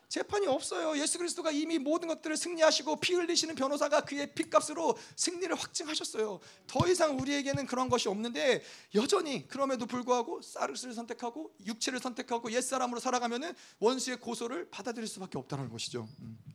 재판이 0.09 0.47
없어요. 0.47 0.99
예수 1.01 1.17
그리스도가 1.17 1.51
이미 1.51 1.79
모든 1.79 2.07
것들을 2.07 2.37
승리하시고 2.37 2.97
피 2.97 3.13
흘리시는 3.13 3.55
변호사가 3.55 4.01
그의 4.01 4.33
피값으로 4.33 4.97
승리를 5.15 5.53
확증하셨어요. 5.55 6.39
더 6.67 6.87
이상 6.87 7.19
우리에게는 7.19 7.65
그런 7.65 7.89
것이 7.89 8.07
없는데 8.07 8.63
여전히 8.95 9.47
그럼에도 9.47 9.85
불구하고 9.85 10.41
사르스를 10.41 10.93
선택하고 10.93 11.51
육체를 11.65 11.99
선택하고 11.99 12.51
옛 12.51 12.61
사람으로 12.61 12.99
살아가면은 12.99 13.53
원수의 13.79 14.19
고소를 14.19 14.69
받아들일 14.69 15.07
수밖에 15.07 15.37
없다는 15.37 15.69
것이죠. 15.69 16.07
음. 16.19 16.54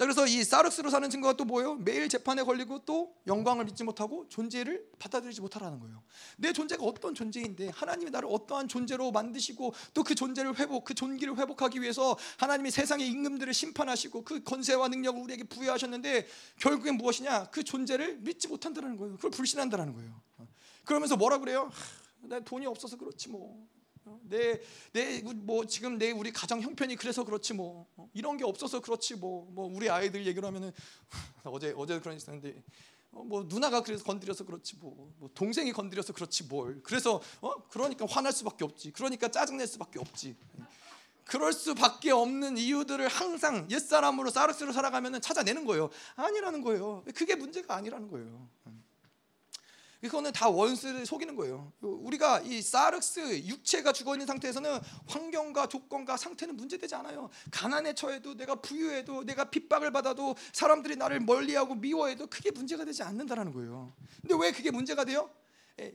자 0.00 0.06
그래서 0.06 0.26
이 0.26 0.42
사르스로 0.42 0.88
사는 0.88 1.10
증거가 1.10 1.34
또 1.34 1.44
뭐예요? 1.44 1.74
매일 1.74 2.08
재판에 2.08 2.42
걸리고 2.42 2.86
또 2.86 3.14
영광을 3.26 3.66
믿지 3.66 3.84
못하고 3.84 4.26
존재를 4.30 4.88
받아들이지 4.98 5.42
못하라는 5.42 5.78
거예요. 5.78 6.02
내 6.38 6.54
존재가 6.54 6.82
어떤 6.82 7.14
존재인데 7.14 7.68
하나님이 7.68 8.10
나를 8.10 8.26
어떠한 8.32 8.68
존재로 8.68 9.12
만드시고 9.12 9.74
또 9.92 10.02
그 10.02 10.14
존재를 10.14 10.58
회복, 10.58 10.86
그 10.86 10.94
존귀를 10.94 11.36
회복하기 11.36 11.82
위해서 11.82 12.16
하나님이 12.38 12.70
세상의 12.70 13.08
임금들을 13.08 13.52
심판하시고 13.52 14.24
그 14.24 14.42
권세와 14.42 14.88
능력을 14.88 15.20
우리에게 15.20 15.44
부여하셨는데 15.44 16.26
결국엔 16.60 16.96
무엇이냐? 16.96 17.50
그 17.50 17.62
존재를 17.62 18.20
믿지 18.20 18.48
못한다는 18.48 18.96
거예요. 18.96 19.16
그걸 19.16 19.30
불신한다는 19.32 19.92
거예요. 19.92 20.18
그러면서 20.86 21.18
뭐라 21.18 21.36
그래요? 21.36 21.70
내 22.22 22.42
돈이 22.42 22.64
없어서 22.64 22.96
그렇지 22.96 23.28
뭐. 23.28 23.68
내 24.28 24.60
내 24.92 25.22
뭐 25.22 25.64
지금 25.66 25.98
내 25.98 26.10
우리 26.10 26.32
가정 26.32 26.60
형편이 26.60 26.96
그래서 26.96 27.24
그렇지 27.24 27.54
뭐. 27.54 27.86
어, 27.96 28.08
이런 28.14 28.36
게 28.36 28.44
없어서 28.44 28.80
그렇지 28.80 29.16
뭐뭐 29.16 29.46
뭐 29.50 29.70
우리 29.72 29.88
아이들 29.90 30.26
얘기를 30.26 30.46
하면은 30.46 30.72
어제 31.44 31.74
어제 31.76 31.98
그런 32.00 32.16
있었는데 32.16 32.62
어, 33.12 33.22
뭐 33.24 33.44
누나가 33.48 33.82
그래서 33.82 34.04
건드려서 34.04 34.44
그렇지 34.44 34.76
뭐, 34.76 35.12
뭐 35.18 35.28
동생이 35.34 35.72
건드려서 35.72 36.12
그렇지 36.12 36.44
뭘. 36.44 36.80
그래서 36.82 37.20
어? 37.40 37.54
그러니까 37.68 38.06
화날 38.08 38.32
수밖에 38.32 38.64
없지. 38.64 38.92
그러니까 38.92 39.28
짜증 39.30 39.56
낼 39.56 39.66
수밖에 39.66 39.98
없지. 39.98 40.36
그럴 41.24 41.52
수밖에 41.52 42.10
없는 42.10 42.58
이유들을 42.58 43.06
항상 43.06 43.68
옛 43.70 43.78
사람으로 43.78 44.30
사르스로 44.30 44.72
살아가면은 44.72 45.20
찾아내는 45.20 45.64
거예요. 45.64 45.88
아니라는 46.16 46.60
거예요. 46.62 47.04
그게 47.14 47.36
문제가 47.36 47.76
아니라는 47.76 48.10
거예요. 48.10 48.48
이거는 50.02 50.32
다 50.32 50.48
원수를 50.48 51.04
속이는 51.04 51.36
거예요. 51.36 51.72
우리가 51.80 52.40
이 52.40 52.62
사르스 52.62 53.20
육체가 53.44 53.92
죽어 53.92 54.14
있는 54.14 54.26
상태에서는 54.26 54.80
환경과 55.06 55.66
조건과 55.66 56.16
상태는 56.16 56.56
문제되지 56.56 56.94
않아요. 56.94 57.28
가난에 57.50 57.94
처해도 57.94 58.34
내가 58.34 58.54
부유해도 58.56 59.24
내가 59.24 59.50
핍박을 59.50 59.90
받아도 59.92 60.34
사람들이 60.52 60.96
나를 60.96 61.20
멀리하고 61.20 61.74
미워해도 61.74 62.28
그게 62.28 62.50
문제가 62.50 62.84
되지 62.84 63.02
않는다라는 63.02 63.52
거예요. 63.52 63.94
근데 64.22 64.34
왜 64.38 64.52
그게 64.52 64.70
문제가 64.70 65.04
돼요? 65.04 65.30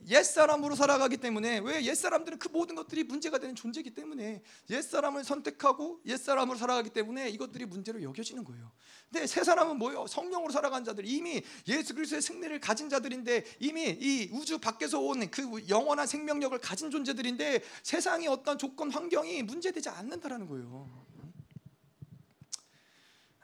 옛 0.07 0.24
사람으로 0.24 0.76
살아가기 0.76 1.18
때문에 1.18 1.60
왜 1.60 1.84
옛 1.86 1.95
사람들은 1.95 2.40
그 2.40 2.48
모든 2.49 2.76
것들이 2.76 3.03
문제가 3.03 3.38
되는 3.38 3.56
존재이기 3.56 3.94
때문에 3.94 4.41
옛 4.70 4.82
사람을 4.82 5.24
선택하고 5.24 6.02
옛 6.06 6.18
사람으로 6.18 6.57
살아가기 6.57 6.90
때문에 6.91 7.30
이것들이 7.30 7.66
문제로 7.66 8.02
여겨지는 8.02 8.44
거예요. 8.44 8.72
근데 9.12 9.28
새 9.28 9.44
사람은 9.44 9.78
뭐요? 9.78 10.07
성령으로 10.07 10.52
살아간 10.52 10.84
자들 10.84 11.06
이미 11.06 11.44
예수 11.68 11.94
그리스도의 11.94 12.22
승리를 12.22 12.60
가진 12.60 12.90
자들인데 12.90 13.45
이미 13.60 13.90
이 13.90 14.30
우주 14.34 14.60
밖에서 14.60 14.99
온 14.99 15.16
그 15.30 15.68
영원한 15.70 16.07
생명력을 16.07 16.57
가진 16.60 16.91
존재들인데 16.91 17.62
세상의 17.84 18.28
어떤 18.28 18.57
조건 18.57 18.91
환경이 18.91 19.44
문제되지 19.44 19.90
않는다라는 19.90 20.48
거예요. 20.48 21.06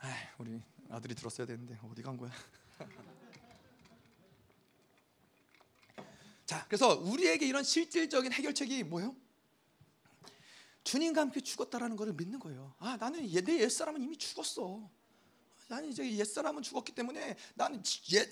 아, 0.01 0.07
우리 0.37 0.61
아들이 0.89 1.15
들었어야 1.15 1.45
되는데 1.47 1.77
어디 1.83 2.01
간 2.01 2.17
거야? 2.17 2.31
자, 6.51 6.65
그래서 6.67 6.99
우리에게 6.99 7.47
이런 7.47 7.63
실질적인 7.63 8.33
해결책이 8.33 8.83
뭐예요? 8.83 9.15
주님과 10.83 11.21
함께 11.21 11.39
죽었다라는 11.39 11.95
것을 11.95 12.11
믿는 12.11 12.39
거예요. 12.39 12.75
아, 12.77 12.97
나는 12.97 13.25
내 13.25 13.61
옛사람은 13.61 14.01
이미 14.01 14.17
죽었어. 14.17 14.89
나는 15.69 15.87
이제 15.87 16.03
옛사람은 16.11 16.61
죽었기 16.61 16.91
때문에 16.91 17.37
나는 17.55 17.81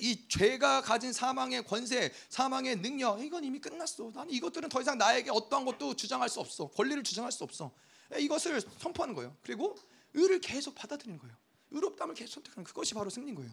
이 0.01 0.27
죄가 0.27 0.81
가진 0.81 1.13
사망의 1.13 1.63
권세, 1.63 2.11
사망의 2.27 2.81
능력 2.81 3.23
이건 3.23 3.45
이미 3.45 3.61
끝났어. 3.61 4.11
나는 4.13 4.33
이것들은 4.33 4.67
더 4.67 4.81
이상 4.81 4.97
나에게 4.97 5.31
어떠한 5.31 5.63
것도 5.63 5.95
주장할 5.95 6.27
수 6.27 6.41
없어. 6.41 6.67
권리를 6.71 7.01
주장할 7.03 7.31
수 7.31 7.45
없어. 7.45 7.71
이것을 8.19 8.59
선포하는 8.79 9.15
거예요. 9.15 9.33
그리고 9.43 9.77
의를 10.13 10.41
계속 10.41 10.75
받아들이는 10.75 11.19
거예요. 11.19 11.37
의롭담을 11.71 12.15
계속 12.15 12.33
선택하는 12.33 12.65
그것이 12.65 12.95
바로 12.95 13.09
승리인 13.09 13.35
거예요. 13.35 13.49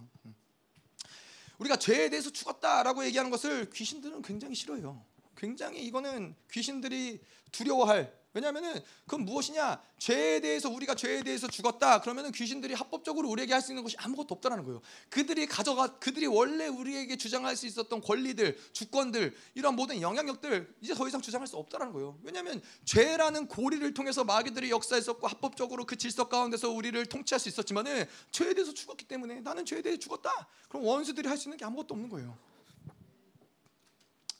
음. 1.56 1.60
우리가 1.60 1.76
죄에 1.76 2.10
대해서 2.10 2.30
죽었다라고 2.30 3.04
얘기하는 3.06 3.30
것을 3.30 3.70
귀신들은 3.70 4.22
굉장히 4.22 4.54
싫어요. 4.54 5.04
굉장히 5.36 5.84
이거는 5.84 6.34
귀신들이 6.50 7.20
두려워할 7.52 8.12
왜냐하면은 8.36 8.82
그건 9.06 9.24
무엇이냐 9.24 9.80
죄에 9.98 10.40
대해서 10.40 10.68
우리가 10.68 10.94
죄에 10.94 11.22
대해서 11.22 11.48
죽었다 11.48 12.02
그러면은 12.02 12.32
귀신들이 12.32 12.74
합법적으로 12.74 13.30
우리에게 13.30 13.54
할 13.54 13.62
수 13.62 13.72
있는 13.72 13.82
것이 13.82 13.96
아무것도 13.98 14.34
없다라는 14.34 14.64
거예요. 14.64 14.82
그들이 15.08 15.46
가져가 15.46 15.98
그들이 15.98 16.26
원래 16.26 16.66
우리에게 16.68 17.16
주장할 17.16 17.56
수 17.56 17.66
있었던 17.66 18.02
권리들, 18.02 18.58
주권들 18.72 19.34
이런 19.54 19.74
모든 19.74 20.02
영향력들 20.02 20.76
이제 20.82 20.94
더 20.94 21.08
이상 21.08 21.22
주장할 21.22 21.46
수 21.48 21.56
없다라는 21.56 21.94
거예요. 21.94 22.18
왜냐하면 22.22 22.60
죄라는 22.84 23.48
고리를 23.48 23.94
통해서 23.94 24.22
마귀들이 24.22 24.70
역사했었고 24.70 25.26
합법적으로 25.26 25.86
그 25.86 25.96
질서 25.96 26.28
가운데서 26.28 26.70
우리를 26.70 27.06
통치할 27.06 27.40
수 27.40 27.48
있었지만은 27.48 28.04
죄에 28.30 28.52
대해서 28.52 28.74
죽었기 28.74 29.06
때문에 29.06 29.40
나는 29.40 29.64
죄에 29.64 29.80
대해 29.82 29.96
죽었다. 29.96 30.46
그럼 30.68 30.84
원수들이 30.84 31.26
할 31.26 31.38
수 31.38 31.48
있는 31.48 31.56
게 31.56 31.64
아무것도 31.64 31.94
없는 31.94 32.10
거예요. 32.10 32.36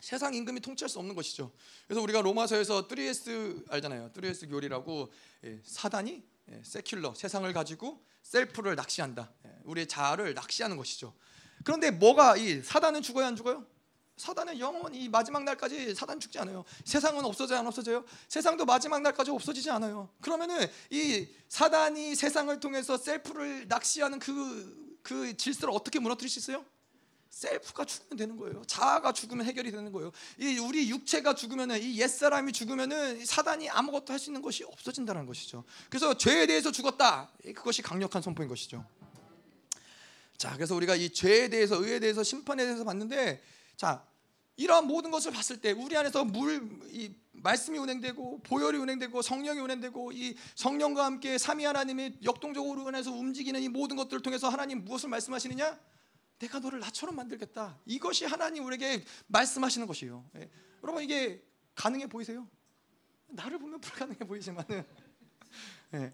세상 0.07 0.35
임금이 0.35 0.61
통치할 0.61 0.89
수 0.89 1.01
없는 1.01 1.17
것이죠. 1.17 1.51
그래서 1.89 2.01
우리가 2.01 2.21
로마서에서 2.21 2.87
3S 2.87 3.69
알잖아요. 3.69 4.13
3S 4.13 4.49
교리라고 4.49 5.13
예, 5.43 5.61
사단이 5.65 6.23
예, 6.49 6.63
세큘러 6.63 7.17
세상을 7.17 7.53
가지고 7.53 8.05
셀프를 8.23 8.77
낚시한다. 8.77 9.33
예, 9.45 9.51
우리의 9.65 9.89
자아를 9.89 10.35
낚시하는 10.35 10.77
것이죠. 10.77 11.13
그런데 11.65 11.91
뭐가 11.91 12.37
이 12.37 12.63
사단은 12.63 13.03
죽어야 13.03 13.27
안 13.27 13.35
죽어요? 13.35 13.67
사단은 14.17 14.61
영원히 14.61 15.09
마지막 15.09 15.43
날까지 15.43 15.97
사단 15.97 16.21
죽지 16.21 16.39
않아요. 16.39 16.65
세상은 16.85 17.25
없어져야 17.25 17.59
안 17.59 17.67
없어져요? 17.67 18.05
세상도 18.29 18.65
마지막 18.65 19.03
날까지 19.03 19.33
없어지지 19.33 19.73
않아요. 19.73 20.09
그러면은 20.21 20.69
이 20.89 21.27
사단이 21.49 22.15
세상을 22.15 22.61
통해서 22.61 22.97
셀프를 22.97 23.67
낚시하는 23.67 24.21
그그 24.21 25.37
질서를 25.37 25.75
어떻게 25.75 25.99
무너뜨릴 25.99 26.31
수 26.31 26.39
있어요? 26.39 26.65
셀프가 27.31 27.85
죽으면 27.85 28.17
되는 28.17 28.37
거예요. 28.37 28.63
자아가 28.67 29.13
죽으면 29.13 29.45
해결이 29.47 29.71
되는 29.71 29.93
거예요. 29.93 30.11
이 30.39 30.59
우리 30.59 30.89
육체가 30.91 31.35
죽으면은 31.35 31.83
이 31.83 32.01
옛사람이 32.01 32.53
죽으면은 32.53 33.25
사단이 33.25 33.69
아무것도 33.69 34.13
할 34.13 34.19
수 34.19 34.31
있는 34.31 34.41
것이 34.43 34.65
없어진다는 34.65 35.27
것이죠. 35.27 35.65
그래서 35.91 36.17
죄에 36.17 36.47
대해서 36.47 36.73
죽었다. 36.73 37.31
그것이 37.43 37.83
강력한 37.83 38.23
선포인 38.23 38.49
것이죠. 38.49 38.85
자, 40.39 40.55
그래서 40.55 40.75
우리가 40.75 40.97
이 40.97 41.11
죄에 41.11 41.49
대해서 41.49 41.77
의에 41.77 42.01
대해서 42.01 42.23
심판에 42.23 42.65
대해서 42.65 42.85
봤는데 42.85 43.43
자, 43.77 44.05
이러한 44.57 44.87
모든 44.87 45.11
것을 45.11 45.33
봤을 45.33 45.61
때 45.61 45.73
우리 45.73 45.97
안에서 45.97 46.25
물 46.25 46.81
이 46.91 47.15
말씀이 47.43 47.79
운행되고 47.79 48.41
보혈이 48.43 48.79
운행되고 48.79 49.23
성령이 49.23 49.61
운행되고 49.61 50.13
이 50.13 50.35
성령과 50.55 51.05
함께 51.05 51.39
삼위 51.39 51.65
하나님의 51.65 52.19
역동적으로 52.25 52.85
운해서 52.85 53.13
움직이는 53.13 53.63
이 53.63 53.69
모든 53.69 53.97
것들을 53.97 54.23
통해서 54.23 54.49
하나님 54.49 54.85
무엇을 54.85 55.09
말씀하시느냐? 55.11 55.79
내가 56.39 56.59
너를 56.59 56.81
나처럼 56.81 57.17
만들겠다. 57.17 57.79
이것이 57.87 58.25
하나님 58.25 58.65
우리에게 58.67 59.05
말씀하시는 59.27 59.87
것이에요. 59.87 60.29
예. 60.37 60.51
여러분 60.83 61.03
이게 61.03 61.43
가능해 61.75 62.07
보이세요? 62.07 62.47
나를 63.29 63.59
보면 63.59 63.81
불가능해 63.81 64.19
보이지만은 64.21 64.85
예. 65.95 66.13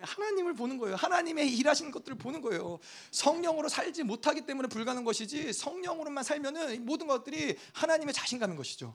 하나님을 0.00 0.54
보는 0.54 0.78
거예요. 0.78 0.96
하나님의 0.96 1.56
일하시는 1.56 1.90
것들을 1.90 2.16
보는 2.18 2.40
거예요. 2.40 2.78
성령으로 3.10 3.68
살지 3.68 4.04
못하기 4.04 4.42
때문에 4.42 4.68
불가능한 4.68 5.04
것이지 5.04 5.52
성령으로만 5.52 6.22
살면은 6.24 6.84
모든 6.84 7.06
것들이 7.06 7.56
하나님의 7.72 8.14
자신감인 8.14 8.56
것이죠. 8.56 8.94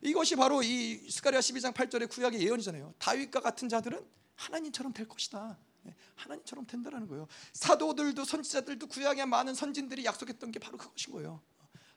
이것이 0.00 0.34
바로 0.34 0.62
이 0.62 1.08
스가랴 1.08 1.38
12장 1.38 1.72
8절의 1.72 2.10
구약의 2.10 2.42
예언이잖아요. 2.42 2.94
다윗과 2.98 3.40
같은 3.40 3.68
자들은 3.68 4.04
하나님처럼 4.34 4.92
될 4.92 5.06
것이다. 5.06 5.56
예, 5.86 5.94
하나님처럼 6.14 6.66
된다라는 6.66 7.08
거예요. 7.08 7.26
사도들도 7.52 8.24
선지자들도 8.24 8.86
구약의 8.86 9.26
많은 9.26 9.54
선진들이 9.54 10.04
약속했던 10.04 10.52
게 10.52 10.58
바로 10.58 10.78
그것인 10.78 11.12
거예요. 11.12 11.40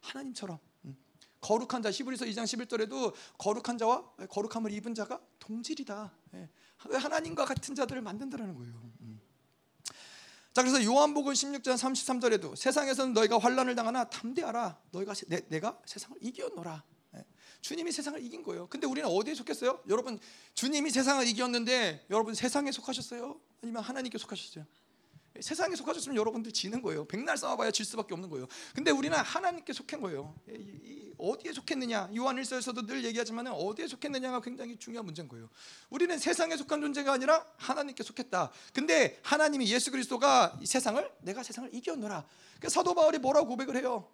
하나님처럼 0.01 0.59
음. 0.85 0.97
거룩한 1.41 1.83
자 1.83 1.91
히브리서 1.91 2.25
2장 2.25 2.43
11절에도 2.43 3.13
거룩한 3.37 3.77
자와 3.77 4.03
거룩함을 4.29 4.71
입은 4.71 4.95
자가 4.95 5.21
동질이다. 5.39 6.13
예, 6.35 6.49
하나님과 6.77 7.45
같은 7.45 7.75
자들을 7.75 8.01
만든다라는 8.01 8.55
거예요. 8.55 8.91
음. 9.01 9.21
자 10.53 10.63
그래서 10.63 10.81
요한복음 10.83 11.33
16장 11.33 11.75
33절에도 11.75 12.55
세상에서는 12.55 13.13
너희가 13.13 13.37
환란을 13.37 13.75
당하나 13.75 14.05
담대하라 14.05 14.79
너희가 14.91 15.13
내, 15.27 15.59
가 15.59 15.77
세상을 15.85 16.17
이겨노라 16.21 16.81
주님이 17.65 17.91
세상을 17.91 18.23
이긴 18.23 18.43
거예요. 18.43 18.67
근데 18.67 18.85
우리는 18.85 19.09
어디에 19.09 19.33
속했어요? 19.33 19.81
여러분 19.89 20.19
주님이 20.53 20.91
세상을 20.91 21.27
이겼는데 21.27 22.05
여러분 22.11 22.35
세상에 22.35 22.71
속하셨어요? 22.71 23.41
아니면 23.63 23.81
하나님께 23.81 24.19
속하셨어요? 24.19 24.67
세상에 25.41 25.75
속하셨으면 25.75 26.15
여러분들 26.15 26.51
지는 26.51 26.83
거예요. 26.83 27.05
백날 27.05 27.37
싸워봐야 27.37 27.71
질 27.71 27.83
수밖에 27.83 28.13
없는 28.13 28.29
거예요. 28.29 28.45
근데 28.75 28.91
우리는 28.91 29.17
하나님께 29.17 29.73
속한 29.73 29.99
거예요. 29.99 30.35
어디에 31.17 31.53
속했느냐? 31.53 32.11
요한일서에서도 32.15 32.85
늘 32.85 33.03
얘기하지만 33.03 33.47
어디에 33.47 33.87
속했느냐가 33.87 34.41
굉장히 34.41 34.77
중요한 34.77 35.03
문제인 35.03 35.27
거예요. 35.27 35.49
우리는 35.89 36.15
세상에 36.19 36.55
속한 36.55 36.81
존재가 36.81 37.13
아니라 37.13 37.47
하나님께 37.57 38.03
속했다. 38.03 38.51
근데 38.73 39.19
하나님이 39.23 39.71
예수 39.71 39.89
그리스도가 39.89 40.55
이 40.61 40.67
세상을 40.67 41.11
내가 41.21 41.41
세상을 41.41 41.73
이겨노라. 41.73 42.27
사도 42.67 42.93
바울이 42.93 43.17
뭐라고 43.17 43.47
고백을 43.47 43.75
해요? 43.77 44.07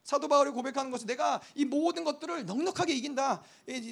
예. 0.00 0.04
사도 0.04 0.28
바울이 0.28 0.50
고백하는 0.50 0.90
것은 0.90 1.06
내가 1.06 1.40
이 1.54 1.64
모든 1.64 2.04
것들을 2.04 2.46
넉넉하게 2.46 2.94
이긴다. 2.94 3.42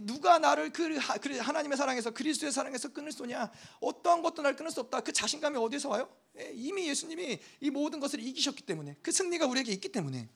누가 0.02 0.38
나를 0.38 0.72
그 0.72 0.96
하나님의 0.96 1.76
사랑에서 1.76 2.10
그리스도의 2.12 2.50
사랑에서 2.50 2.88
끊을 2.88 3.12
수냐? 3.12 3.50
어떠한 3.80 4.22
것도 4.22 4.42
날 4.42 4.56
끊을 4.56 4.70
수 4.70 4.80
없다. 4.80 5.00
그 5.00 5.12
자신감이 5.12 5.56
어디서 5.58 5.88
와요? 5.90 6.08
예, 6.38 6.50
이미 6.54 6.88
예수님이 6.88 7.38
이 7.60 7.70
모든 7.70 8.00
것을 8.00 8.20
이기셨기 8.20 8.62
때문에 8.62 8.96
그 9.02 9.12
승리가 9.12 9.46
우리에게 9.46 9.72
있기 9.72 9.90
때문에. 9.90 10.28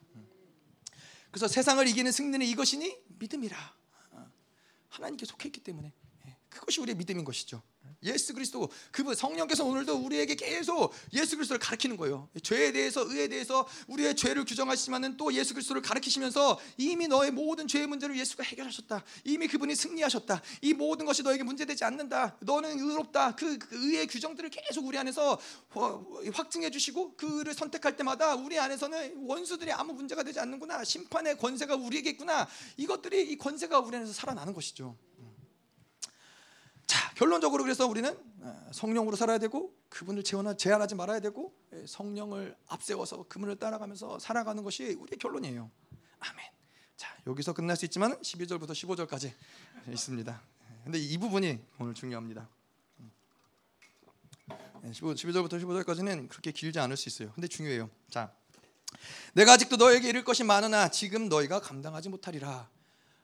그래서 1.31 1.49
세상을 1.49 1.87
이기는 1.89 2.13
승리는 2.13 2.45
이것이니 2.47 2.97
믿음이라. 3.19 3.75
어, 4.11 4.31
하나님께 4.91 5.25
속해 5.25 5.49
있기 5.49 5.61
때문에 5.61 5.93
예, 6.27 6.37
그것이 6.49 6.81
우리의 6.81 6.97
믿음인 6.97 7.25
것이죠. 7.25 7.63
예수 8.05 8.35
그리스도 8.35 8.69
그분 8.91 9.15
성령께서 9.15 9.65
오늘도 9.65 9.97
우리에게 9.97 10.35
계속 10.35 10.93
예수 11.13 11.37
그리스도를 11.37 11.61
가르치는 11.61 11.97
거예요. 11.97 12.29
죄에 12.43 12.73
대해서 12.73 13.03
의에 13.07 13.29
대해서 13.29 13.69
우리의 13.87 14.17
죄를 14.17 14.45
규정하시지만은 14.45 15.17
또 15.17 15.33
예수 15.35 15.55
그리스도를 15.55 15.83
가르치시면서 15.83 16.59
이미 16.79 17.09
너의 17.09 17.31
모든 17.31 17.69
죄의 17.69 17.87
문제를 17.87 18.19
예수가 18.19 18.43
해결하셨다. 18.43 19.05
이미 19.25 19.49
그분이 19.49 19.75
승리하셨다. 19.75 20.43
이 20.63 20.75
모든 20.75 21.07
것이 21.07 21.23
너에게 21.23 21.43
문제되지 21.43 21.85
않는다. 21.85 22.37
너는 22.41 22.79
의롭다. 22.79 23.35
그, 23.37 23.59
그 23.59 23.77
의의 23.77 24.07
규정들을 24.07 24.51
계속 24.51 24.87
우리 24.87 24.99
안에서 24.99 25.39
확증해 26.33 26.71
주시고 26.71 27.17
그를 27.17 27.55
선택할 27.55 27.97
때마다 27.97 28.35
우리 28.35 28.59
안에서는 28.59 29.25
원수들이 29.27 29.73
아무 29.73 29.93
문제가 29.93 30.23
되지 30.23 30.41
않는구나. 30.41 30.85
심판의 30.85 31.39
권세가 31.39 31.77
우리에게 31.77 32.11
있구나. 32.11 32.49
이것들이 32.77 33.31
이 33.31 33.37
권세가 33.37 33.81
우리 33.81 33.97
안에서 33.97 34.13
살아나는 34.13 34.53
것이죠. 34.53 34.97
자, 37.13 37.15
결론적으로 37.17 37.63
그래서 37.63 37.87
우리는 37.87 38.17
어, 38.41 38.71
성령으로 38.73 39.17
살아야 39.17 39.39
되고 39.39 39.75
그분을 39.91 40.23
제한하지 40.23 40.95
말아야 40.95 41.21
되고 41.21 41.55
예, 41.75 41.87
성령을 41.87 42.57
앞세워서 42.67 43.25
그분을 43.29 43.57
따라가면서 43.57 44.19
살아가는 44.19 44.63
것이 44.63 44.97
우리의 44.99 45.19
결론이에요. 45.19 45.71
아멘. 46.21 46.47
자, 46.97 47.15
여기서 47.27 47.53
끝날 47.53 47.77
수 47.77 47.85
있지만 47.85 48.19
12절부터 48.21 48.71
15절까지 48.71 49.33
있습니다. 49.91 50.43
근데 50.85 50.99
이 50.99 51.19
부분이 51.19 51.61
오늘 51.79 51.95
중요합니다. 51.95 52.49
12절부터 54.85 55.55
예, 55.55 55.65
15절까지는 55.65 56.29
그렇게 56.29 56.51
길지 56.51 56.79
않을 56.81 56.97
수 56.97 57.09
있어요. 57.09 57.31
근데 57.35 57.47
중요해요. 57.47 57.91
자, 58.11 58.33
내가 59.35 59.53
아직도 59.53 59.77
너에게 59.77 60.09
이를 60.09 60.25
것이 60.25 60.45
많으나 60.45 60.89
지금 60.89 61.29
너희가 61.29 61.61
감당하지 61.61 62.09
못하리라. 62.09 62.69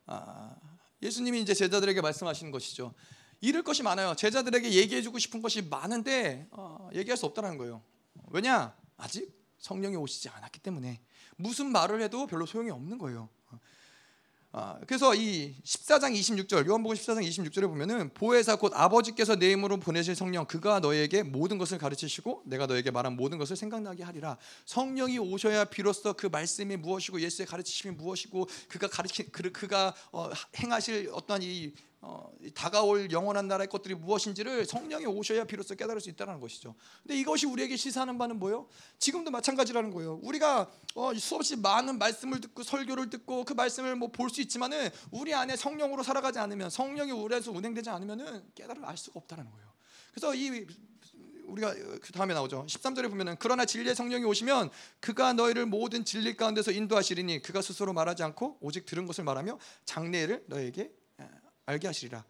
아, 0.06 0.56
예수님이 1.02 1.40
이제 1.40 1.54
제자들에게 1.54 2.00
말씀하시는 2.00 2.52
것이죠. 2.52 2.94
잃을 3.40 3.62
것이 3.62 3.82
많아요. 3.82 4.14
제자들에게 4.14 4.72
얘기해주고 4.72 5.18
싶은 5.18 5.42
것이 5.42 5.62
많은데 5.62 6.46
어, 6.50 6.90
얘기할 6.94 7.16
수 7.16 7.26
없다는 7.26 7.58
거예요. 7.58 7.82
왜냐? 8.30 8.74
아직 8.96 9.32
성령이 9.58 9.96
오시지 9.96 10.28
않았기 10.28 10.60
때문에 10.60 11.00
무슨 11.36 11.70
말을 11.70 12.02
해도 12.02 12.26
별로 12.26 12.46
소용이 12.46 12.70
없는 12.70 12.98
거예요. 12.98 13.28
아, 14.50 14.78
그래서 14.86 15.14
이 15.14 15.54
14장 15.62 16.18
26절 16.18 16.66
요한복음 16.66 16.96
14장 16.96 17.22
26절에 17.22 17.68
보면은 17.68 18.08
보혜사 18.14 18.56
곧 18.56 18.72
아버지께서 18.74 19.36
내 19.36 19.48
이름으로 19.48 19.76
보내실 19.76 20.14
성령 20.14 20.46
그가 20.46 20.80
너에게 20.80 21.22
모든 21.22 21.58
것을 21.58 21.76
가르치시고 21.76 22.44
내가 22.46 22.66
너에게 22.66 22.90
말한 22.90 23.14
모든 23.14 23.36
것을 23.36 23.56
생각나게 23.56 24.04
하리라 24.04 24.38
성령이 24.64 25.18
오셔야 25.18 25.66
비로소 25.66 26.14
그 26.14 26.28
말씀이 26.28 26.76
무엇이고 26.76 27.20
예수의 27.20 27.46
가르치심이 27.46 27.94
무엇이고 27.96 28.48
그가 28.68 28.88
가르치 28.88 29.24
그, 29.30 29.52
그가 29.52 29.94
어, 30.12 30.30
행하실 30.56 31.10
어떠한 31.12 31.42
이 31.42 31.74
어, 32.00 32.32
다가올 32.54 33.10
영원한 33.10 33.48
나라의 33.48 33.68
것들이 33.68 33.94
무엇인지를 33.94 34.66
성령이 34.66 35.06
오셔야 35.06 35.44
비로소 35.44 35.74
깨달을 35.74 36.00
수 36.00 36.08
있다는 36.10 36.38
것이죠. 36.40 36.76
근데 37.02 37.18
이것이 37.18 37.46
우리에게 37.46 37.76
시사하는 37.76 38.18
바는 38.18 38.38
뭐예요? 38.38 38.68
지금도 39.00 39.30
마찬가지라는 39.32 39.90
거예요. 39.90 40.20
우리가 40.22 40.70
어, 40.94 41.12
수없이 41.14 41.56
많은 41.56 41.98
말씀을 41.98 42.40
듣고 42.40 42.62
설교를 42.62 43.10
듣고 43.10 43.44
그 43.44 43.52
말씀을 43.52 43.96
뭐 43.96 44.08
볼 44.08 44.30
수 44.30 44.40
있지만은 44.42 44.90
우리 45.10 45.34
안에 45.34 45.56
성령으로 45.56 46.02
살아가지 46.02 46.38
않으면 46.38 46.70
성령이 46.70 47.10
우리 47.12 47.34
안에서 47.34 47.50
운행되지 47.50 47.90
않으면은 47.90 48.44
깨달을 48.54 48.84
알 48.84 48.96
수가 48.96 49.18
없다는 49.20 49.50
거예요. 49.50 49.68
그래서 50.12 50.34
이 50.34 50.66
우리가 51.46 51.74
그 52.00 52.12
다음에 52.12 52.34
나오죠. 52.34 52.66
13절에 52.68 53.08
보면은 53.08 53.36
그러나 53.38 53.64
진리의 53.64 53.94
성령이 53.94 54.24
오시면 54.24 54.70
그가 55.00 55.32
너희를 55.32 55.66
모든 55.66 56.04
진리 56.04 56.36
가운데서 56.36 56.72
인도하시리니 56.72 57.42
그가 57.42 57.62
스스로 57.62 57.92
말하지 57.92 58.22
않고 58.22 58.58
오직 58.60 58.84
들은 58.84 59.06
것을 59.06 59.24
말하며 59.24 59.58
장래를 59.86 60.44
너에게 60.46 60.92
알게 61.68 61.86
하시리라. 61.86 62.24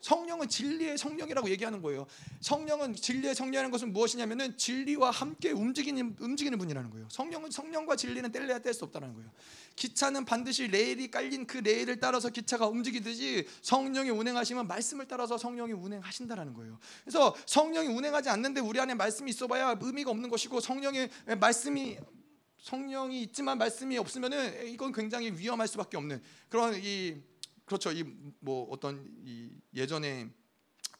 성령은 0.00 0.48
진리의 0.48 0.96
성령이라고 0.96 1.50
얘기하는 1.50 1.82
거예요. 1.82 2.06
성령은 2.40 2.94
진리의 2.94 3.34
성령이라는 3.34 3.70
것은 3.72 3.92
무엇이냐면은 3.92 4.56
진리와 4.56 5.10
함께 5.10 5.50
움직이는 5.50 6.16
움직이는 6.20 6.56
분이라는 6.56 6.90
거예요. 6.90 7.08
성령은 7.10 7.50
성령과 7.50 7.96
진리는 7.96 8.30
뗄래야 8.30 8.60
뗄 8.60 8.72
수 8.72 8.84
없다는 8.84 9.12
거예요. 9.14 9.30
기차는 9.74 10.24
반드시 10.24 10.68
레일이 10.68 11.10
깔린 11.10 11.46
그 11.46 11.58
레일을 11.58 11.98
따라서 11.98 12.28
기차가 12.30 12.68
움직이듯이 12.68 13.46
성령이 13.60 14.10
운행하시면 14.10 14.68
말씀을 14.68 15.08
따라서 15.08 15.36
성령이 15.36 15.72
운행하신다라는 15.72 16.54
거예요. 16.54 16.78
그래서 17.04 17.34
성령이 17.46 17.88
운행하지 17.88 18.28
않는데 18.28 18.60
우리 18.60 18.80
안에 18.80 18.94
말씀이 18.94 19.30
있어봐야 19.30 19.76
의미가 19.80 20.12
없는 20.12 20.30
것이고 20.30 20.60
성령의 20.60 21.10
말씀이 21.40 21.98
성령이 22.62 23.22
있지만 23.22 23.58
말씀이 23.58 23.98
없으면은 23.98 24.68
이건 24.68 24.92
굉장히 24.92 25.32
위험할 25.32 25.66
수밖에 25.66 25.96
없는 25.96 26.22
그런 26.48 26.74
이 26.82 27.20
그렇죠. 27.68 27.92
이 27.92 28.04
뭐 28.40 28.66
어떤 28.70 29.04
이 29.24 29.50
예전에 29.74 30.30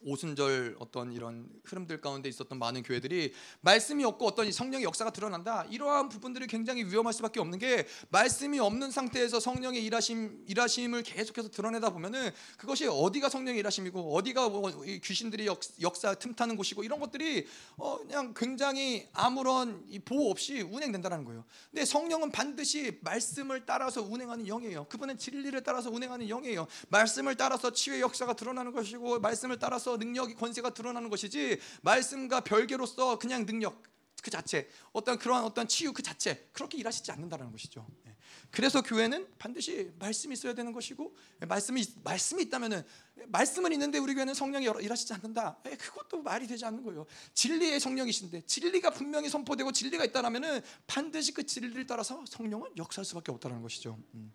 오순절 0.01 0.77
어떤 0.79 1.13
이런 1.13 1.49
흐름들 1.65 2.01
가운데 2.01 2.29
있었던 2.29 2.59
많은 2.59 2.83
교회들이 2.83 3.33
말씀이 3.61 4.05
없고 4.05 4.27
어떤 4.27 4.51
성령의 4.51 4.85
역사가 4.85 5.11
드러난다. 5.11 5.65
이러한 5.71 6.09
부분들이 6.09 6.47
굉장히 6.47 6.85
위험할 6.85 7.13
수밖에 7.13 7.41
없는 7.41 7.59
게 7.59 7.87
말씀이 8.11 8.59
없는 8.61 8.91
상태에서 8.91 9.41
성령의 9.41 9.85
일하심 9.85 10.45
일하심을 10.47 11.03
계속해서 11.03 11.51
드러내다 11.51 11.91
보면은 11.91 12.31
그것이 12.57 12.87
어디가 12.87 13.29
성령의 13.29 13.59
일하심이고 13.61 14.15
어디가 14.15 14.49
뭐 14.49 14.71
귀신들이 15.03 15.47
역, 15.47 15.97
사 15.97 16.15
틈타는 16.15 16.57
곳이고 16.57 16.85
이런 16.85 17.01
것들이 17.01 17.47
어 17.77 17.99
그냥 17.99 18.35
굉장히 18.37 19.09
아무런 19.13 19.85
보호 20.05 20.31
없이 20.31 20.61
운행된다는 20.61 21.25
거예요. 21.25 21.45
근데 21.71 21.85
성령은 21.85 22.31
반드시 22.31 22.99
말씀을 23.03 23.67
따라서 23.67 24.03
운행하는 24.03 24.47
영이에요. 24.47 24.87
그분은 24.89 25.19
진리를 25.19 25.61
따라서 25.63 25.91
운행하는 25.91 26.29
영이에요. 26.29 26.69
말씀을 26.89 27.37
따라서 27.37 27.73
치유의 27.73 28.01
역사가 28.01 28.35
드러나는 28.35 28.73
것이고 28.73 29.19
말씀을 29.19 29.59
따라서 29.59 29.88
따라서 29.89 29.97
능력이 29.97 30.35
권세가 30.35 30.75
드러나는 30.75 31.09
것이지 31.09 31.59
말씀과 31.83 32.41
별개로서 32.41 33.19
그냥 33.19 33.47
능력 33.47 33.83
그 34.23 34.31
자체 34.31 34.69
어떤 34.93 35.17
그러한 35.19 35.45
어떤 35.45 35.67
치유 35.67 35.93
그 35.93 36.03
자체 36.03 36.49
그렇게 36.53 36.77
일하시지 36.77 37.11
않는다는 37.11 37.51
것이죠. 37.53 37.87
예. 38.07 38.17
그래서 38.51 38.83
교회는 38.83 39.27
반드시 39.39 39.91
말씀이 39.99 40.35
있어야 40.35 40.53
되는 40.53 40.73
것이고 40.73 41.15
예, 41.41 41.47
말씀이 41.47 41.83
말씀이 42.05 42.43
있다면은 42.43 42.83
말씀은 43.29 43.73
있는데 43.73 43.99
우리 43.99 44.15
교회는 44.15 44.35
성령이 44.35 44.67
일하시지 44.83 45.15
않는다. 45.15 45.59
예, 45.67 45.77
그것도 45.77 46.23
말이 46.23 46.47
되지 46.47 46.67
않는 46.67 46.83
거예요. 46.83 47.07
진리의 47.33 47.81
성령이신데 47.81 48.43
진리가 48.43 48.91
분명히 48.91 49.31
선포되고 49.31 49.73
진리가 49.73 50.05
있다라면은 50.05 50.61
반드시 50.87 51.33
그 51.33 51.47
진리를 51.47 51.87
따라서 51.87 52.23
성령은 52.27 52.77
역사할 52.77 53.07
수밖에 53.07 53.33
없다는 53.33 53.63
것이죠. 53.63 53.99
음. 54.15 54.33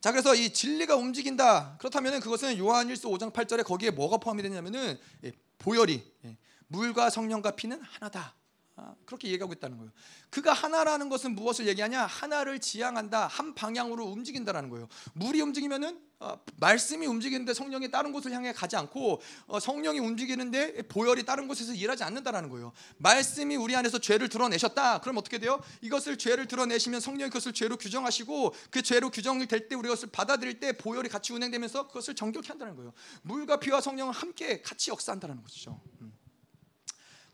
자 0.00 0.12
그래서 0.12 0.34
이 0.34 0.52
진리가 0.52 0.96
움직인다. 0.96 1.76
그렇다면 1.78 2.20
그것은 2.20 2.56
요한일서 2.58 3.08
5장 3.08 3.32
8절에 3.32 3.64
거기에 3.64 3.90
뭐가 3.90 4.18
포함이 4.18 4.42
되냐면은 4.42 4.98
예, 5.24 5.32
보혈이 5.58 6.02
예, 6.24 6.36
물과 6.68 7.10
성령과 7.10 7.52
피는 7.52 7.80
하나다. 7.82 8.34
아, 8.80 8.94
그렇게 9.04 9.26
얘기하고 9.28 9.52
있다는 9.52 9.76
거예요. 9.76 9.90
그가 10.30 10.52
하나라는 10.52 11.08
것은 11.08 11.34
무엇을 11.34 11.66
얘기하냐? 11.66 12.06
하나를 12.06 12.60
지향한다. 12.60 13.26
한 13.26 13.52
방향으로 13.52 14.06
움직인다라는 14.06 14.70
거예요. 14.70 14.88
물이 15.14 15.40
움직이면은 15.40 16.00
어, 16.20 16.38
말씀이 16.56 17.04
움직이는데 17.06 17.54
성령이 17.54 17.90
다른 17.90 18.12
곳을 18.12 18.32
향해 18.32 18.52
가지 18.52 18.76
않고 18.76 19.20
어, 19.46 19.58
성령이 19.58 19.98
움직이는데 19.98 20.82
보혈이 20.82 21.24
다른 21.24 21.48
곳에서 21.48 21.74
일하지 21.74 22.04
않는다라는 22.04 22.50
거예요. 22.50 22.72
말씀이 22.98 23.56
우리 23.56 23.74
안에서 23.74 23.98
죄를 23.98 24.28
드러내셨다. 24.28 25.00
그럼 25.00 25.16
어떻게 25.16 25.38
돼요? 25.38 25.60
이것을 25.80 26.16
죄를 26.16 26.46
드러내시면 26.46 27.00
성령이 27.00 27.30
그것을 27.30 27.52
죄로 27.52 27.76
규정하시고 27.76 28.54
그 28.70 28.82
죄로 28.82 29.10
규정이 29.10 29.46
될때 29.48 29.74
우리가 29.74 29.94
그것을 29.94 30.10
받아들일 30.12 30.60
때 30.60 30.72
보혈이 30.72 31.08
같이 31.08 31.32
운행되면서 31.32 31.88
그것을 31.88 32.14
정결케 32.14 32.48
한다는 32.48 32.76
거예요. 32.76 32.92
물과 33.22 33.58
피와 33.58 33.80
성령은 33.80 34.12
함께 34.12 34.62
같이 34.62 34.90
역사한다는 34.90 35.42
것이죠. 35.42 35.80
음. 36.00 36.17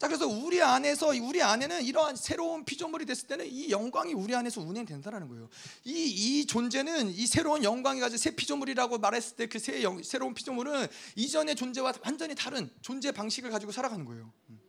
자 0.04 0.08
그래서 0.08 0.26
우리 0.26 0.60
안에서 0.60 1.08
우리 1.22 1.40
안에는 1.40 1.82
이러한 1.82 2.14
새로운 2.16 2.66
피조물이 2.66 3.06
됐을 3.06 3.26
때는 3.26 3.46
이 3.46 3.70
영광이 3.70 4.12
우리 4.12 4.34
안에서 4.34 4.60
운행된다라는 4.60 5.28
거예요. 5.28 5.48
이 5.86 6.42
이 6.42 6.46
존재는 6.46 7.08
이 7.08 7.26
새로운 7.26 7.64
영광이 7.64 8.00
가진 8.00 8.18
새 8.18 8.36
피조물이라고 8.36 8.98
말했을 8.98 9.36
때 9.36 9.46
그 9.46 9.58
새로운 9.58 10.34
피조물은 10.34 10.88
이전의 11.16 11.56
존재와 11.56 11.94
완전히 12.04 12.34
다른 12.34 12.68
존재 12.82 13.12
방식을 13.12 13.50
가지고 13.50 13.72
살아가는 13.72 14.04
거예요. 14.04 14.30
음. 14.50 14.60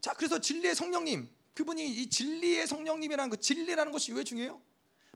자 0.00 0.12
그래서 0.14 0.40
진리의 0.40 0.74
성령님 0.74 1.28
그분이 1.54 1.86
이 1.86 2.10
진리의 2.10 2.66
성령님이라는 2.66 3.30
그 3.30 3.36
진리라는 3.38 3.92
것이 3.92 4.12
왜 4.12 4.24
중요해요? 4.24 4.60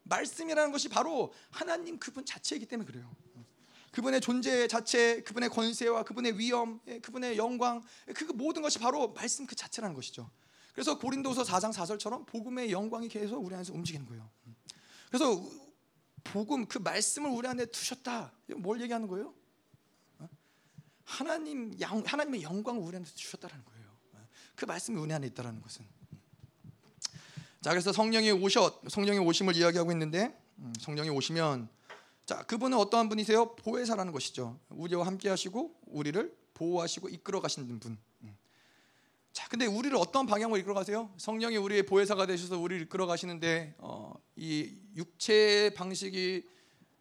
말씀이라는 0.04 0.70
것이 0.70 0.88
바로 0.88 1.32
하나님 1.50 1.98
그분 1.98 2.24
자체이기 2.24 2.66
때문에 2.66 2.86
그래요. 2.86 3.10
그분의 3.90 4.20
존재 4.20 4.68
자체, 4.68 5.22
그분의 5.22 5.48
권세와 5.50 6.04
그분의 6.04 6.38
위엄, 6.38 6.80
예, 6.86 7.00
그분의 7.00 7.36
영광, 7.36 7.82
예, 8.08 8.12
그 8.12 8.24
모든 8.24 8.62
것이 8.62 8.78
바로 8.78 9.12
말씀 9.12 9.46
그 9.46 9.54
자체라는 9.54 9.94
것이죠. 9.94 10.30
그래서 10.72 10.98
고린도서 10.98 11.42
4장 11.42 11.72
4절처럼 11.72 12.26
복음의 12.26 12.70
영광이 12.70 13.08
계속 13.08 13.44
우리 13.44 13.54
안에서 13.54 13.72
움직이는 13.72 14.06
거예요. 14.06 14.30
그래서 15.08 15.44
복음 16.22 16.66
그 16.66 16.78
말씀을 16.78 17.30
우리 17.30 17.48
안에 17.48 17.66
두셨다. 17.66 18.32
뭘 18.56 18.80
얘기하는 18.80 19.08
거예요? 19.08 19.34
어? 20.18 20.28
하나님 21.04 21.78
양, 21.80 22.02
하나님의 22.06 22.42
영광을 22.42 22.80
우리 22.80 22.96
안에 22.96 23.04
주셨다는 23.04 23.64
거예요. 23.64 23.80
그 24.54 24.66
말씀이 24.66 24.98
우리 24.98 25.12
안에 25.12 25.26
있다라는 25.28 25.62
것은. 25.62 25.86
자, 27.62 27.70
그래서 27.70 27.92
성령이 27.92 28.30
오셔 28.30 28.80
성령의 28.88 29.20
오심을 29.20 29.56
이야기하고 29.56 29.90
있는데 29.92 30.38
음, 30.58 30.72
성령이 30.78 31.08
오시면 31.08 31.68
자, 32.30 32.44
그분은 32.44 32.78
어떠한 32.78 33.08
분이세요? 33.08 33.56
보혜사라는 33.56 34.12
것이죠. 34.12 34.56
우리와 34.68 35.04
함께 35.04 35.28
하시고 35.28 35.74
우리를 35.86 36.32
보호하시고 36.54 37.08
이끌어 37.08 37.40
가시는 37.40 37.80
분. 37.80 37.98
음. 38.22 38.36
자, 39.32 39.48
근데 39.48 39.66
우리를 39.66 39.96
어떤 39.96 40.28
방향으로 40.28 40.56
이끌어 40.60 40.72
가세요? 40.74 41.12
성령이 41.16 41.56
우리의 41.56 41.86
보혜사가 41.86 42.26
되셔서 42.26 42.56
우리를 42.60 42.82
이끌어 42.82 43.08
가시는데 43.08 43.74
어, 43.78 44.14
이 44.36 44.76
육체 44.94 45.74
방식이 45.74 46.48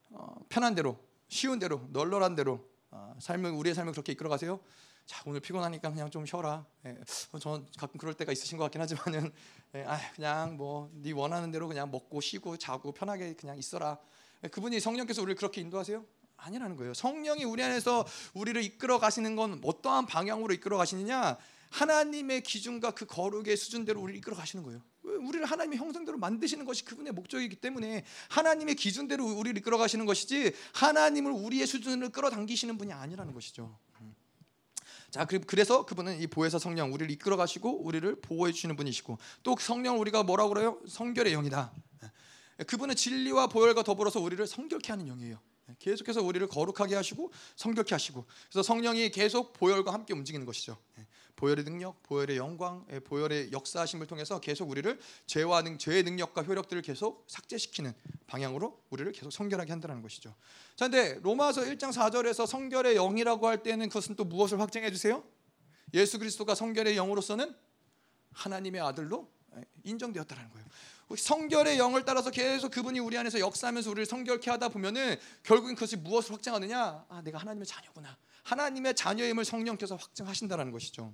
어, 0.09 0.33
편한 0.49 0.73
대로, 0.73 0.97
쉬운 1.27 1.59
대로, 1.59 1.85
널널한 1.91 2.33
대로 2.33 2.67
어, 2.89 3.13
삶을 3.19 3.51
우리의 3.51 3.75
삶을 3.75 3.91
그렇게 3.91 4.13
이끌어 4.13 4.31
가세요. 4.31 4.59
자, 5.05 5.21
오늘 5.27 5.41
피곤하니까 5.41 5.91
그냥 5.91 6.09
좀 6.09 6.25
쉬어라. 6.25 6.65
예, 6.87 6.97
저는 7.39 7.67
가끔 7.77 7.99
그럴 7.99 8.15
때가 8.15 8.31
있으신 8.31 8.57
것 8.57 8.63
같긴 8.63 8.81
하지만은 8.81 9.31
예, 9.75 9.83
아, 9.83 9.99
그냥 10.15 10.57
뭐 10.57 10.89
네 10.93 11.11
원하는 11.11 11.51
대로 11.51 11.67
그냥 11.67 11.91
먹고 11.91 12.19
쉬고 12.19 12.57
자고 12.57 12.91
편하게 12.91 13.35
그냥 13.35 13.59
있어라. 13.59 13.99
그분이 14.47 14.79
성령께서 14.79 15.21
우리를 15.21 15.35
그렇게 15.35 15.61
인도하세요? 15.61 16.05
아니라는 16.37 16.75
거예요. 16.77 16.93
성령이 16.93 17.43
우리 17.43 17.61
안에서 17.63 18.05
우리를 18.33 18.63
이끌어 18.63 18.99
가시는 18.99 19.35
건 19.35 19.59
어떠한 19.63 20.05
방향으로 20.05 20.53
이끌어 20.53 20.77
가시느냐? 20.77 21.37
하나님의 21.71 22.41
기준과 22.41 22.91
그 22.91 23.05
거룩의 23.05 23.55
수준대로 23.57 24.01
우리를 24.01 24.17
이끌어 24.19 24.35
가시는 24.35 24.63
거예요. 24.63 24.81
우리를 25.03 25.45
하나님의 25.45 25.77
형상대로 25.77 26.17
만드시는 26.17 26.65
것이 26.65 26.85
그분의 26.85 27.13
목적이기 27.13 27.57
때문에 27.57 28.05
하나님의 28.29 28.75
기준대로 28.75 29.25
우리를 29.25 29.57
이끌어 29.57 29.77
가시는 29.77 30.05
것이지 30.05 30.53
하나님을 30.73 31.31
우리의 31.31 31.67
수준을 31.67 32.09
끌어당기시는 32.09 32.77
분이 32.77 32.93
아니라는 32.93 33.33
것이죠. 33.33 33.77
자, 35.11 35.25
그래서 35.25 35.85
그분은 35.85 36.21
이 36.21 36.27
보혜사 36.27 36.59
성령 36.59 36.93
우리를 36.93 37.11
이끌어 37.11 37.35
가시고 37.35 37.83
우리를 37.83 38.21
보호해 38.21 38.51
주시는 38.51 38.75
분이시고 38.75 39.17
또 39.41 39.55
성령 39.59 39.99
우리가 39.99 40.23
뭐라고 40.23 40.53
그래요? 40.53 40.79
성결의 40.87 41.33
영이다. 41.33 41.71
그분은 42.67 42.95
진리와 42.95 43.47
보혈과 43.47 43.83
더불어서 43.83 44.19
우리를 44.19 44.45
성결케 44.45 44.91
하는 44.91 45.05
영이에요. 45.07 45.39
계속해서 45.77 46.23
우리를 46.23 46.47
거룩하게 46.47 46.95
하시고 46.95 47.31
성결케 47.55 47.93
하시고 47.93 48.25
그래서 48.49 48.63
성령이 48.63 49.11
계속 49.11 49.53
보혈과 49.53 49.93
함께 49.93 50.13
움직이는 50.13 50.45
것이죠. 50.45 50.77
보혈의 51.35 51.63
능력, 51.63 52.03
보혈의 52.03 52.35
영광, 52.35 52.85
보혈의 53.05 53.51
역사하심을 53.53 54.07
통해서 54.07 54.41
계속 54.41 54.69
우리를 54.69 54.99
죄와 55.25 55.61
능 55.61 55.77
죄의 55.77 56.03
능력과 56.03 56.43
효력들을 56.43 56.81
계속 56.81 57.23
삭제시키는 57.29 57.93
방향으로 58.27 58.81
우리를 58.89 59.09
계속 59.13 59.31
성결하게 59.31 59.71
한다는 59.71 60.01
것이죠. 60.01 60.35
자, 60.75 60.89
근데 60.89 61.17
로마서 61.21 61.61
1장 61.61 61.93
4절에서 61.93 62.45
성결의 62.45 62.95
영이라고 62.95 63.47
할 63.47 63.63
때는 63.63 63.87
그것은 63.87 64.15
또 64.15 64.25
무엇을 64.25 64.59
확증해 64.59 64.91
주세요? 64.91 65.23
예수 65.93 66.19
그리스도가 66.19 66.55
성결의 66.55 66.97
영으로서는 66.97 67.55
하나님의 68.33 68.81
아들로 68.81 69.31
인정되었다는 69.83 70.49
거예요. 70.49 70.67
성결의 71.15 71.79
영을 71.79 72.05
따라서 72.05 72.29
계속 72.29 72.71
그분이 72.71 72.99
우리 72.99 73.17
안에서 73.17 73.39
역사하면서 73.39 73.89
우리를 73.89 74.05
성결케 74.05 74.51
하다 74.51 74.69
보면은 74.69 75.17
결국엔 75.43 75.75
그것이 75.75 75.97
무엇을 75.97 76.33
확증하느냐? 76.33 77.05
아, 77.09 77.21
내가 77.23 77.39
하나님의 77.39 77.65
자녀구나. 77.65 78.17
하나님의 78.43 78.95
자녀임을 78.95 79.43
성령께서 79.43 79.95
확증하신다는 79.95 80.71
것이죠. 80.71 81.11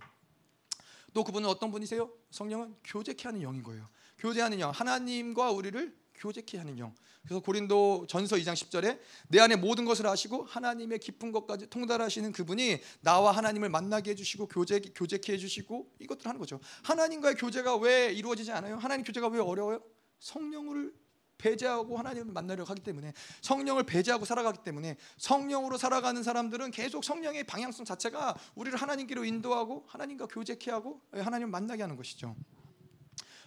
또 1.14 1.24
그분은 1.24 1.48
어떤 1.48 1.72
분이세요? 1.72 2.12
성령은 2.32 2.76
교제케 2.84 3.24
하는 3.24 3.42
영인 3.42 3.64
거예요. 3.64 3.88
교제하는 4.18 4.60
영, 4.60 4.72
하나님과 4.72 5.52
우리를 5.52 5.96
교제케 6.18 6.58
하는 6.58 6.78
영. 6.80 6.94
그래서 7.24 7.40
고린도 7.40 8.06
전서 8.08 8.36
2장 8.36 8.54
10절에 8.54 9.00
내 9.30 9.40
안에 9.40 9.56
모든 9.56 9.86
것을 9.86 10.06
아시고 10.08 10.44
하나님의 10.46 11.00
깊은 11.00 11.32
것까지 11.32 11.68
통달하시는 11.68 12.32
그분이 12.32 12.80
나와 13.02 13.32
하나님을 13.32 13.70
만나게 13.70 14.12
해주시고 14.12 14.48
교제 14.48 14.80
교제케 14.80 15.34
해주시고 15.34 15.94
이것들 16.00 16.28
하는 16.28 16.40
거죠. 16.40 16.60
하나님과의 16.84 17.36
교제가 17.36 17.78
왜 17.78 18.12
이루어지지 18.14 18.52
않아요? 18.52 18.78
하나님 18.78 19.04
교제가 19.04 19.28
왜 19.28 19.40
어려워요? 19.40 19.82
성령을 20.20 20.94
배제하고 21.38 21.98
하나님을 21.98 22.32
만나려고 22.32 22.70
하기 22.70 22.82
때문에 22.82 23.14
성령을 23.42 23.84
배제하고 23.84 24.26
살아가기 24.26 24.60
때문에 24.64 24.98
성령으로 25.18 25.78
살아가는 25.78 26.22
사람들은 26.24 26.72
계속 26.72 27.04
성령의 27.04 27.44
방향성 27.46 27.86
자체가 27.86 28.36
우리를 28.56 28.80
하나님께로 28.80 29.26
인도하고 29.26 29.86
하나님과 29.88 30.28
교제케 30.28 30.72
하고 30.72 31.02
하나님을 31.12 31.52
만나게 31.52 31.82
하는 31.82 31.96
것이죠. 31.96 32.36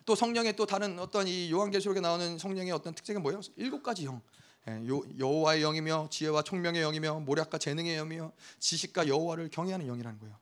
또 0.09 0.14
성령의 0.14 0.56
또 0.56 0.64
다른 0.64 0.98
어떤 0.98 1.28
이 1.28 1.52
요한계시록에 1.52 2.01
나오는 2.01 2.39
성령의 2.39 2.72
어떤 2.72 2.94
특징은 2.94 3.20
뭐예요? 3.20 3.43
일곱 3.56 3.82
가지 3.82 4.06
영. 4.06 4.22
예, 4.66 4.82
여호와의 5.18 5.60
영이며 5.60 6.09
지혜와 6.10 6.44
총명의 6.44 6.80
영이며 6.80 7.20
모략과 7.20 7.59
재능의 7.59 7.94
영이며 7.98 8.32
지식과 8.59 9.06
여호와를 9.06 9.51
경외하는 9.51 9.86
영이라는 9.86 10.18
거예요. 10.18 10.35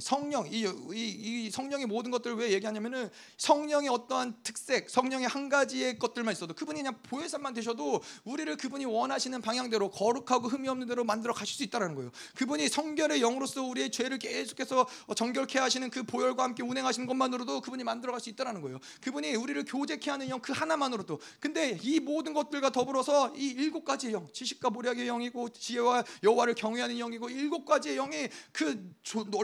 성령 0.00 0.46
이, 0.50 0.66
이, 0.92 1.46
이, 1.46 1.50
성령의 1.50 1.86
모든 1.86 2.10
것들을 2.10 2.36
왜 2.36 2.52
얘기하냐면은 2.52 3.10
성령의 3.36 3.88
어떠한 3.90 4.42
특색, 4.42 4.88
성령의 4.88 5.28
한 5.28 5.48
가지의 5.48 5.98
것들만 5.98 6.32
있어도 6.32 6.54
그분이 6.54 6.80
그냥 6.80 6.98
보혜사만 7.02 7.52
되셔도 7.52 8.02
우리를 8.24 8.56
그분이 8.56 8.86
원하시는 8.86 9.40
방향대로 9.42 9.90
거룩하고 9.90 10.48
흠이 10.48 10.68
없는 10.68 10.86
대로 10.86 11.04
만들어 11.04 11.34
가실 11.34 11.56
수 11.56 11.62
있다라는 11.64 11.94
거예요. 11.94 12.10
그분이 12.36 12.68
성결의 12.68 13.20
영으로서 13.20 13.62
우리의 13.62 13.90
죄를 13.90 14.18
계속해서 14.18 14.86
정결케 15.14 15.58
하시는 15.58 15.90
그 15.90 16.02
보혈과 16.02 16.42
함께 16.42 16.62
운행하시는 16.62 17.06
것만으로도 17.06 17.60
그분이 17.60 17.84
만들어 17.84 18.12
갈 18.12 18.16
수 18.16 18.30
있다라는 18.30 18.62
거예요. 18.62 18.78
그분이 19.02 19.34
우리를 19.34 19.64
교제케 19.66 20.10
하는 20.10 20.28
영 20.30 20.40
그 20.46 20.52
하나만으로도. 20.52 21.18
근데 21.40 21.76
이 21.82 21.98
모든 21.98 22.32
것들과 22.32 22.70
더불어서 22.70 23.34
이 23.36 23.48
일곱 23.48 23.84
가지의 23.84 24.12
영, 24.12 24.28
지식과 24.32 24.70
모략의 24.70 25.06
영이고 25.06 25.48
지혜와 25.48 26.04
여호와를 26.22 26.54
경외하는 26.54 26.96
영이고 26.98 27.28
일곱 27.30 27.64
가지의 27.64 27.96
영이 27.96 28.28
그 28.52 28.94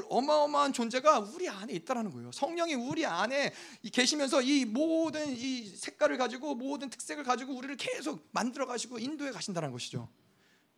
어마 0.08 0.41
어마어마한 0.42 0.72
존재가 0.72 1.20
우리 1.20 1.48
안에 1.48 1.72
있다라는 1.74 2.10
거예요. 2.10 2.32
성령이 2.32 2.74
우리 2.74 3.06
안에 3.06 3.52
계시면서 3.92 4.42
이 4.42 4.64
모든 4.64 5.30
이 5.36 5.66
색깔을 5.66 6.18
가지고 6.18 6.54
모든 6.54 6.90
특색을 6.90 7.24
가지고 7.24 7.54
우리를 7.54 7.76
계속 7.76 8.28
만들어 8.32 8.66
가시고 8.66 8.98
인도해 8.98 9.30
가신다는 9.30 9.72
것이죠. 9.72 10.08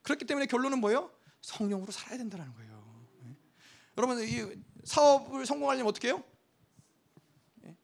그렇기 0.03 0.27
때문에 0.27 0.47
결론은 0.47 0.81
뭐예요? 0.81 1.11
성령으로 1.41 1.93
살아야 1.93 2.19
된다는 2.19 2.53
거예요. 2.55 3.05
네. 3.23 3.37
여러분 3.99 4.21
이 4.23 4.63
사업을 4.85 5.47
성공하려면 5.47 5.89
어떻게 5.89 6.09
해요? 6.09 6.23
네. 7.57 7.77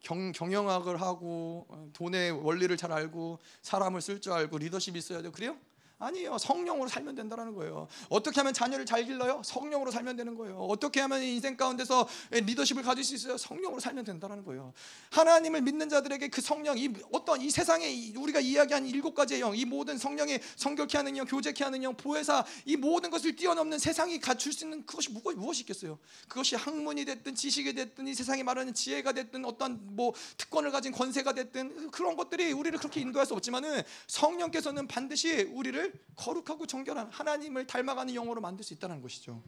경, 0.00 0.32
경영학을 0.32 1.00
하고 1.00 1.66
어, 1.68 1.90
돈의 1.92 2.32
원리를 2.32 2.76
잘 2.76 2.92
알고 2.92 3.38
사람을 3.62 4.00
쓸 4.00 4.20
줄 4.20 4.32
알고 4.32 4.58
리더십이 4.58 4.98
있어야 4.98 5.22
돼요. 5.22 5.32
그래요? 5.32 5.56
아니에요. 5.98 6.38
성령으로 6.38 6.88
살면 6.88 7.14
된다는 7.14 7.54
거예요. 7.54 7.86
어떻게 8.08 8.40
하면 8.40 8.52
자녀를 8.52 8.84
잘 8.84 9.04
길러요? 9.04 9.42
성령으로 9.44 9.90
살면 9.90 10.16
되는 10.16 10.34
거예요. 10.34 10.58
어떻게 10.58 11.00
하면 11.00 11.22
인생 11.22 11.56
가운데서 11.56 12.08
리더십을 12.30 12.82
가질 12.82 13.04
수 13.04 13.14
있어요? 13.14 13.36
성령으로 13.36 13.80
살면 13.80 14.04
된다는 14.04 14.44
거예요. 14.44 14.72
하나님을 15.10 15.62
믿는 15.62 15.88
자들에게 15.88 16.28
그 16.28 16.40
성령, 16.40 16.76
이 16.78 16.92
어떤 17.12 17.40
이 17.40 17.50
세상에 17.50 18.12
우리가 18.16 18.40
이야기한 18.40 18.86
일곱 18.86 19.14
가지의 19.14 19.40
영, 19.40 19.56
이 19.56 19.64
모든 19.64 19.96
성령의 19.96 20.40
성결케 20.56 20.98
하는 20.98 21.16
영, 21.16 21.26
교제케 21.26 21.62
하는 21.62 21.82
영, 21.82 21.96
보혜사, 21.96 22.44
이 22.64 22.76
모든 22.76 23.10
것을 23.10 23.36
뛰어넘는 23.36 23.78
세상이 23.78 24.18
갖출 24.18 24.52
수 24.52 24.64
있는 24.64 24.84
그것이 24.84 25.10
무엇이 25.10 25.60
있겠어요? 25.60 25.98
그것이 26.28 26.56
학문이 26.56 27.04
됐든 27.04 27.34
지식이 27.34 27.72
됐든 27.74 28.08
이 28.08 28.14
세상이 28.14 28.42
말하는 28.42 28.74
지혜가 28.74 29.12
됐든 29.12 29.44
어떤 29.44 29.78
뭐 29.94 30.12
특권을 30.36 30.72
가진 30.72 30.92
권세가 30.92 31.34
됐든 31.34 31.90
그런 31.92 32.16
것들이 32.16 32.52
우리를 32.52 32.76
그렇게 32.78 33.00
인도할 33.00 33.26
수 33.26 33.34
없지만은 33.34 33.82
성령께서는 34.08 34.88
반드시 34.88 35.42
우리를 35.52 35.83
우리를 35.84 35.92
거룩하고 36.16 36.66
정결한 36.66 37.10
하나님을 37.10 37.66
닮아가는 37.66 38.14
영으로 38.14 38.40
만들 38.40 38.64
수 38.64 38.72
있다는 38.72 39.02
것이죠. 39.02 39.42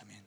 아멘. 0.00 0.24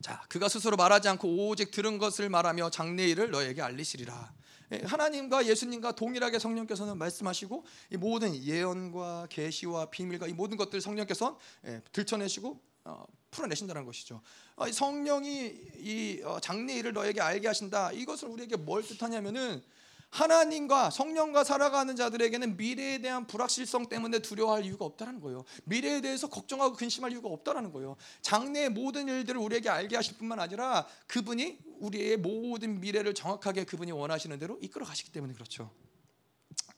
자, 0.00 0.22
그가 0.28 0.48
스스로 0.48 0.76
말하지 0.76 1.08
않고 1.08 1.48
오직 1.48 1.70
들은 1.70 1.98
것을 1.98 2.28
말하며 2.28 2.70
장래 2.70 3.06
일을 3.08 3.30
너에게 3.30 3.62
알리시리라. 3.62 4.32
예, 4.72 4.78
하나님과 4.84 5.46
예수님과 5.46 5.92
동일하게 5.92 6.38
성령께서는 6.38 6.96
말씀하시고 6.96 7.64
이 7.90 7.96
모든 7.98 8.34
예언과 8.34 9.26
계시와 9.28 9.90
비밀과 9.90 10.28
이 10.28 10.32
모든 10.32 10.56
것들 10.56 10.80
성령께서 10.80 11.38
예, 11.66 11.82
들춰내시고 11.92 12.58
어, 12.84 13.04
풀어내신다는 13.30 13.84
것이죠. 13.84 14.22
어, 14.56 14.70
성령이 14.70 15.54
이 15.78 16.22
어, 16.24 16.40
장래 16.40 16.74
일을 16.76 16.94
너에게 16.94 17.20
알게 17.20 17.46
하신다. 17.46 17.92
이것을 17.92 18.28
우리에게 18.28 18.56
뭘 18.56 18.82
뜻하냐면은 18.82 19.62
하나님과 20.12 20.90
성령과 20.90 21.42
살아가는 21.42 21.96
자들에게는 21.96 22.58
미래에 22.58 22.98
대한 22.98 23.26
불확실성 23.26 23.88
때문에 23.88 24.18
두려워할 24.18 24.64
이유가 24.64 24.84
없다는 24.84 25.20
거예요. 25.20 25.44
미래에 25.64 26.02
대해서 26.02 26.28
걱정하고 26.28 26.76
근심할 26.76 27.12
이유가 27.12 27.30
없다는 27.30 27.72
거예요. 27.72 27.96
장래의 28.20 28.68
모든 28.68 29.08
일들을 29.08 29.40
우리에게 29.40 29.70
알게 29.70 29.96
하실 29.96 30.18
뿐만 30.18 30.38
아니라 30.38 30.86
그분이 31.06 31.58
우리의 31.80 32.18
모든 32.18 32.78
미래를 32.80 33.14
정확하게 33.14 33.64
그분이 33.64 33.90
원하시는 33.92 34.38
대로 34.38 34.58
이끌어 34.60 34.84
가시기 34.84 35.10
때문에 35.12 35.32
그렇죠. 35.32 35.72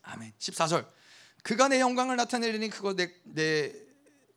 아멘. 0.03 0.33
14절. 0.39 0.87
그가 1.43 1.67
내 1.67 1.81
영광을 1.81 2.15
나타내리니 2.15 2.71
그거 2.71 2.95
내, 2.95 3.13
내 3.25 3.75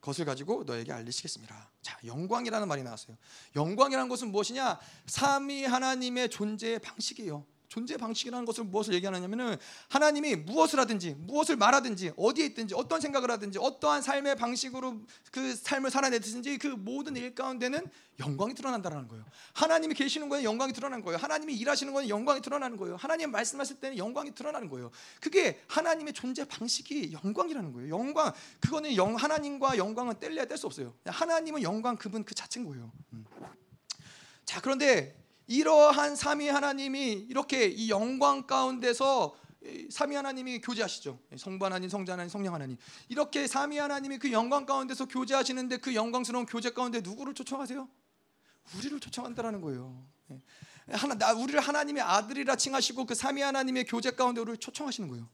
것을 0.02 0.26
가지고 0.26 0.64
너에게 0.64 0.92
알리시겠습니다. 0.92 1.70
자, 1.84 2.00
영광이라는 2.04 2.68
말이 2.68 2.82
나왔어요. 2.82 3.16
영광이라는 3.56 4.10
것은 4.10 4.32
무엇이냐? 4.32 4.80
삼위 5.06 5.66
하나님의 5.66 6.30
존재의 6.30 6.80
방식이에요. 6.80 7.46
존재 7.68 7.98
방식이라는 7.98 8.46
것을 8.46 8.64
무엇을 8.64 8.94
얘기하느냐면은 8.94 9.58
하나님이 9.90 10.38
무엇을 10.38 10.80
하든지 10.80 11.16
무엇을 11.20 11.58
말하든지 11.58 12.14
어디에 12.16 12.46
있든지 12.48 12.76
어떤 12.76 13.02
생각을 13.02 13.30
하든지 13.32 13.60
어떠한 13.60 14.02
삶의 14.02 14.36
방식으로 14.38 15.02
그 15.32 15.56
삶을 15.56 15.92
살아내든지 15.92 16.58
그 16.58 16.68
모든 16.68 17.18
일 17.18 17.36
가운데는 17.36 17.86
영광이 18.20 18.54
드러난다는 18.56 19.08
거예요. 19.08 19.26
하나님이 19.54 19.94
계시는 19.94 20.30
거에 20.30 20.44
영광이 20.44 20.74
드러나는 20.74 21.04
거예요. 21.04 21.18
하나님이 21.18 21.56
일하시는 21.56 21.94
거에 21.94 22.10
영광이 22.10 22.42
드러나는 22.42 22.78
거예요. 22.78 22.96
하나님 22.96 23.32
말씀하실 23.32 23.80
때는 23.80 23.98
영광이 23.98 24.34
드러나는 24.34 24.70
거예요. 24.70 24.90
그게 25.20 25.62
하나님의 25.68 26.14
존재 26.14 26.46
방식이 26.46 27.14
영광이라는 27.24 27.74
거예요. 27.74 27.90
영광 27.90 28.34
그거는 28.62 28.96
영 28.96 29.16
하나님과 29.16 29.78
영광은 29.78 30.20
뗄래야 30.20 30.46
뗄 30.46 30.58
수 30.58 30.68
없어요. 30.68 30.96
하나님은 31.06 31.62
영광 31.62 31.96
그분 31.96 32.24
그 32.24 32.34
자체인 32.34 32.66
거예요. 32.66 32.92
음. 33.14 33.26
자 34.46 34.62
그런데 34.62 35.27
이러한 35.48 36.16
삼위 36.16 36.50
하나님이 36.50 37.26
이렇게 37.30 37.66
이 37.66 37.90
영광 37.90 38.46
가운데서 38.46 39.36
삼위 39.90 40.16
하나님이 40.16 40.62
교제하시죠. 40.62 41.20
성부 41.38 41.66
하나님, 41.66 41.90
성자 41.90 42.14
하나님, 42.14 42.30
성령 42.30 42.54
하나님. 42.54 42.78
이렇게 43.10 43.48
삼위 43.48 43.78
하나님이 43.78 44.18
그 44.20 44.32
영광 44.32 44.66
가운데서 44.66 45.06
교제하시는데 45.06 45.78
그 45.78 45.96
영광스러운 45.96 46.46
교제 46.46 46.72
가운데 46.72 47.02
누구를 47.02 47.34
초청하세요? 47.34 47.88
우리를 48.76 49.00
초청한다라는 49.00 49.62
거예요. 49.62 50.06
예. 50.32 50.42
하나, 50.90 51.16
나, 51.16 51.34
우리를 51.34 51.60
하나님의 51.60 52.04
아들이라 52.04 52.56
칭하시고 52.56 53.06
그 53.06 53.16
삼위 53.16 53.42
하나님의 53.42 53.86
교제 53.86 54.12
가운데 54.12 54.40
우리를 54.42 54.58
초청하시는 54.58 55.10
거예요. 55.10 55.28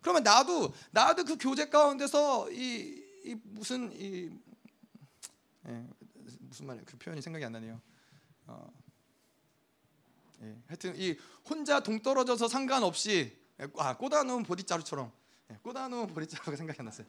그러면 0.00 0.22
나도 0.22 0.72
나도 0.90 1.24
그 1.24 1.36
교제 1.38 1.68
가운데서 1.68 2.50
이, 2.50 3.02
이 3.24 3.36
무슨 3.44 3.92
이 3.92 4.30
예, 5.66 5.86
무슨 6.40 6.66
말이에요? 6.66 6.84
그 6.86 6.98
표현이 6.98 7.22
생각이 7.22 7.44
안 7.44 7.52
나네요. 7.52 7.80
어, 8.46 8.70
예, 10.42 10.56
하여튼 10.66 10.94
이 10.96 11.16
혼자 11.48 11.80
동떨어져서 11.80 12.48
상관없이 12.48 13.36
아 13.76 13.96
꽂아놓은 13.96 14.42
보리자루처럼 14.42 15.12
예, 15.50 15.58
꽂아놓은 15.62 16.08
보리자루가 16.08 16.56
생각이 16.56 16.78
안 16.80 16.86
났어요. 16.86 17.06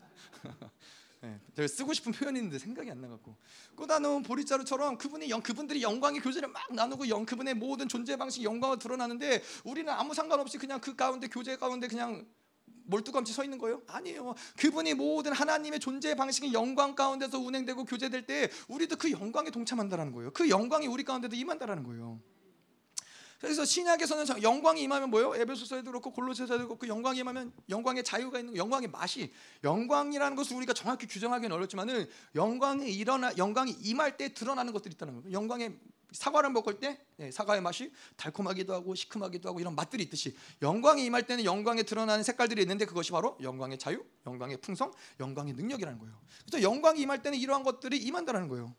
네, 1.21 1.39
제가 1.55 1.67
쓰고 1.67 1.93
싶은 1.93 2.11
표현인데 2.11 2.59
생각이 2.59 2.89
안 2.91 3.01
나갖고 3.01 3.35
꽂아놓은 3.75 4.23
보리자루처럼 4.23 4.97
그분이 4.97 5.29
영, 5.29 5.41
그분들이 5.41 5.81
영광의 5.81 6.21
교제를 6.21 6.49
막 6.49 6.73
나누고 6.73 7.09
영, 7.09 7.25
그분의 7.25 7.55
모든 7.55 7.87
존재 7.87 8.15
방식 8.15 8.43
영광을 8.43 8.79
드러나는데 8.79 9.41
우리는 9.63 9.91
아무 9.91 10.13
상관없이 10.13 10.57
그냥 10.57 10.79
그 10.79 10.95
가운데 10.95 11.27
교제 11.27 11.55
가운데 11.57 11.87
그냥 11.87 12.25
몰두감치 12.87 13.33
서 13.33 13.43
있는 13.43 13.57
거예요? 13.57 13.81
아니에요. 13.87 14.35
그분이 14.57 14.93
모든 14.93 15.33
하나님의 15.33 15.79
존재 15.79 16.15
방식이 16.15 16.53
영광 16.53 16.95
가운데서 16.95 17.39
운행되고 17.39 17.85
교제될 17.85 18.25
때 18.25 18.49
우리도 18.67 18.97
그 18.97 19.11
영광에 19.11 19.49
동참한다라는 19.49 20.11
거예요. 20.11 20.31
그 20.31 20.49
영광이 20.49 20.87
우리 20.87 21.03
가운데도 21.03 21.35
임한다라는 21.35 21.83
거예요. 21.83 22.19
그래서 23.45 23.63
신약에서는 23.63 24.41
영광이 24.41 24.81
임하면 24.81 25.11
뭐예요? 25.11 25.35
에베소서에도 25.35 25.91
그렇고 25.91 26.11
골로새서에도 26.11 26.65
그렇고 26.65 26.77
그 26.79 26.87
영광이 26.87 27.19
임하면 27.19 27.53
영광의 27.69 28.03
자유가 28.03 28.39
있는 28.39 28.55
영광의 28.55 28.89
맛이 28.89 29.31
영광이라는 29.63 30.35
것을 30.35 30.57
우리가 30.57 30.73
정확히 30.73 31.05
규정하기는 31.05 31.55
어렵지만은 31.55 32.09
영광이 32.33 32.91
일어나 32.91 33.31
영광이 33.37 33.71
임할 33.83 34.17
때 34.17 34.33
드러나는 34.33 34.73
것들이 34.73 34.95
있다는 34.95 35.13
거예요. 35.13 35.31
영광의 35.31 35.77
사과를 36.11 36.49
먹을 36.49 36.79
때 36.79 36.99
네, 37.17 37.29
사과의 37.29 37.61
맛이 37.61 37.91
달콤하기도 38.15 38.73
하고 38.73 38.95
시큼하기도 38.95 39.47
하고 39.47 39.59
이런 39.59 39.75
맛들이 39.75 40.01
있듯이 40.03 40.35
영광이 40.63 41.05
임할 41.05 41.27
때는 41.27 41.45
영광에 41.45 41.83
드러나는 41.83 42.23
색깔들이 42.23 42.63
있는데 42.63 42.85
그것이 42.85 43.11
바로 43.11 43.37
영광의 43.43 43.77
자유, 43.77 44.03
영광의 44.25 44.57
풍성, 44.57 44.91
영광의 45.19 45.53
능력이라는 45.53 45.99
거예요. 45.99 46.19
그래서 46.47 46.63
영광이 46.63 46.99
임할 47.01 47.21
때는 47.21 47.37
이러한 47.37 47.61
것들이 47.61 47.97
임한다는 47.97 48.47
거예요. 48.47 48.73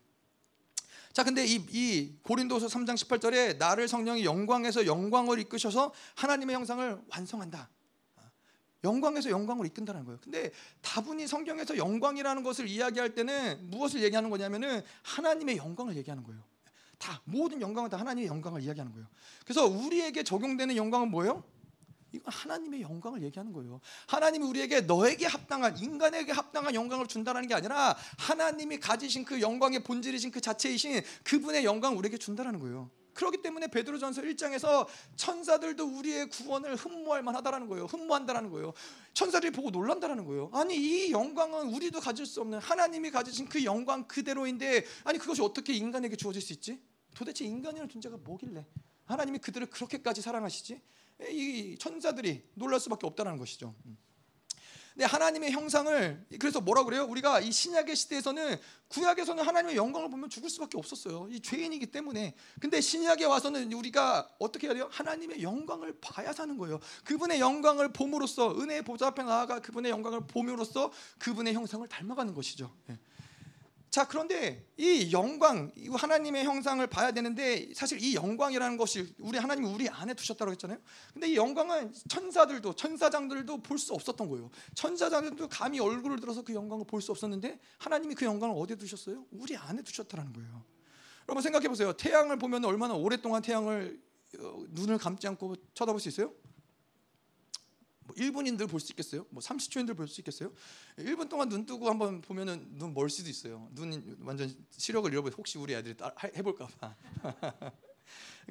자, 1.17 1.23
근데 1.23 1.43
이, 1.47 1.55
이 1.71 2.13
고린도서 2.21 2.67
3장 2.67 2.93
18절에 2.93 3.57
나를 3.57 3.87
성령이 3.87 4.23
영광에서 4.23 4.85
영광을 4.85 5.39
이끄셔서 5.39 5.91
하나님의 6.13 6.55
형상을 6.55 7.01
완성한다. 7.09 7.71
영광에서 8.83 9.31
영광을 9.31 9.65
이끈다는 9.65 10.05
거예요. 10.05 10.19
근데 10.23 10.51
다분히 10.79 11.25
성경에서 11.25 11.75
영광이라는 11.75 12.43
것을 12.43 12.67
이야기할 12.67 13.15
때는 13.15 13.67
무엇을 13.71 14.03
얘기하는 14.03 14.29
거냐면은 14.29 14.83
하나님의 15.01 15.57
영광을 15.57 15.97
얘기하는 15.97 16.23
거예요. 16.23 16.39
다 16.99 17.19
모든 17.23 17.61
영광은 17.61 17.89
다 17.89 17.97
하나님의 17.97 18.27
영광을 18.27 18.61
이야기하는 18.61 18.91
거예요. 18.91 19.07
그래서 19.43 19.65
우리에게 19.65 20.21
적용되는 20.21 20.75
영광은 20.75 21.09
뭐예요? 21.09 21.43
이건 22.11 22.33
하나님의 22.33 22.81
영광을 22.81 23.21
얘기하는 23.23 23.51
거예요. 23.53 23.79
하나님이 24.07 24.45
우리에게 24.45 24.81
너에게 24.81 25.25
합당한 25.25 25.77
인간에게 25.77 26.31
합당한 26.31 26.73
영광을 26.73 27.07
준다는 27.07 27.47
게 27.47 27.53
아니라 27.53 27.95
하나님이 28.17 28.79
가지신 28.79 29.25
그 29.25 29.41
영광의 29.41 29.83
본질이신 29.83 30.31
그 30.31 30.41
자체이신 30.41 31.01
그분의 31.23 31.65
영광을 31.65 31.97
우리에게 31.97 32.17
준다는 32.17 32.59
거예요. 32.59 32.89
그렇기 33.17 33.41
때문에 33.41 33.67
베드로전서 33.67 34.21
1장에서 34.21 34.87
천사들도 35.15 35.83
우리의 35.85 36.29
구원을 36.29 36.75
흠모할 36.75 37.23
만하다라는 37.23 37.67
거예요. 37.67 37.85
흠모한다라는 37.85 38.51
거예요. 38.51 38.73
천사들이 39.13 39.51
보고 39.51 39.71
놀란다라는 39.71 40.23
거예요. 40.25 40.51
아니 40.53 40.75
이 40.77 41.11
영광은 41.11 41.73
우리도 41.73 41.99
가질 41.99 42.27
수 42.27 42.41
없는 42.41 42.59
하나님이 42.59 43.09
가지신 43.09 43.49
그 43.49 43.63
영광 43.63 44.07
그대로인데 44.07 44.85
아니 45.03 45.17
그것이 45.17 45.41
어떻게 45.41 45.73
인간에게 45.73 46.15
주어질 46.15 46.43
수 46.43 46.53
있지? 46.53 46.79
도대체 47.15 47.43
인간이라는 47.43 47.89
존재가 47.89 48.17
뭐길래 48.17 48.63
하나님이 49.05 49.39
그들을 49.39 49.67
그렇게까지 49.67 50.21
사랑하시지? 50.21 50.79
이 51.29 51.77
천사들이 51.79 52.43
놀랄 52.53 52.79
수밖에 52.79 53.07
없다는 53.07 53.37
것이죠. 53.37 53.73
근데 54.97 55.05
하나님의 55.05 55.51
형상을 55.51 56.25
그래서 56.39 56.59
뭐라 56.59 56.83
그래요? 56.83 57.05
우리가 57.05 57.39
이 57.39 57.51
신약의 57.51 57.95
시대에서는 57.95 58.57
구약에서는 58.87 59.43
하나님의 59.43 59.75
영광을 59.75 60.09
보면 60.09 60.27
죽을 60.27 60.49
수밖에 60.49 60.75
없었어요. 60.75 61.27
이 61.29 61.39
죄인이기 61.39 61.91
때문에. 61.91 62.33
근데 62.59 62.81
신약에 62.81 63.25
와서는 63.25 63.71
우리가 63.73 64.27
어떻게 64.39 64.65
해야 64.65 64.73
돼요? 64.73 64.89
하나님의 64.91 65.43
영광을 65.43 65.99
봐야 66.01 66.33
사는 66.33 66.57
거예요. 66.57 66.79
그분의 67.03 67.39
영광을 67.39 67.93
봄으로써 67.93 68.59
은혜의 68.59 68.81
보좌 68.81 69.07
앞에 69.07 69.21
나아가 69.21 69.59
그분의 69.59 69.91
영광을 69.91 70.21
봄으로써 70.25 70.91
그분의 71.19 71.53
형상을 71.53 71.87
닮아가는 71.87 72.33
것이죠. 72.33 72.75
예. 72.89 72.97
자 73.97 74.07
그런데 74.07 74.63
이 74.77 75.11
영광 75.11 75.71
하나님의 75.91 76.43
형상을 76.43 76.85
봐야 76.85 77.11
되는데 77.11 77.67
사실 77.73 77.99
이 77.99 78.13
영광이라는 78.13 78.77
것이 78.77 79.11
우리 79.17 79.39
하나님이 79.39 79.67
우리 79.67 79.89
안에 79.89 80.13
두셨다고 80.13 80.51
했잖아요. 80.51 80.77
근데 81.13 81.29
이 81.29 81.35
영광은 81.35 81.91
천사들도 82.07 82.75
천사장들도 82.75 83.63
볼 83.63 83.79
수 83.79 83.95
없었던 83.95 84.29
거예요. 84.29 84.51
천사장들도 84.75 85.47
감히 85.49 85.79
얼굴을 85.79 86.19
들어서 86.19 86.43
그 86.43 86.53
영광을 86.53 86.85
볼 86.85 87.01
수 87.01 87.11
없었는데 87.11 87.59
하나님이 87.79 88.13
그 88.13 88.23
영광을 88.25 88.55
어디에 88.59 88.75
두셨어요? 88.75 89.25
우리 89.31 89.57
안에 89.57 89.81
두셨다는 89.81 90.31
거예요. 90.31 90.63
여러분 91.27 91.41
생각해 91.41 91.67
보세요. 91.67 91.91
태양을 91.93 92.37
보면 92.37 92.65
얼마나 92.65 92.93
오랫동안 92.93 93.41
태양을 93.41 93.99
어, 94.37 94.63
눈을 94.69 94.99
감지 94.99 95.27
않고 95.27 95.55
쳐다볼 95.73 95.99
수 95.99 96.09
있어요? 96.09 96.31
뭐 98.07 98.15
1분인들 98.15 98.67
볼 98.69 98.79
수 98.79 98.91
있겠어요? 98.93 99.25
뭐 99.29 99.41
30초인들 99.41 99.95
볼 99.95 100.07
수 100.07 100.21
있겠어요? 100.21 100.51
1분 100.97 101.29
동안 101.29 101.49
눈 101.49 101.65
뜨고 101.65 101.89
한번 101.89 102.21
보면은 102.21 102.65
눈 102.77 102.93
멀 102.93 103.09
수도 103.09 103.29
있어요. 103.29 103.69
눈 103.73 104.17
완전 104.21 104.49
시력을 104.71 105.11
잃어버 105.11 105.29
혹시 105.37 105.57
우리 105.57 105.73
애들이 105.75 105.95
해볼까 106.35 106.67
봐. 106.79 106.95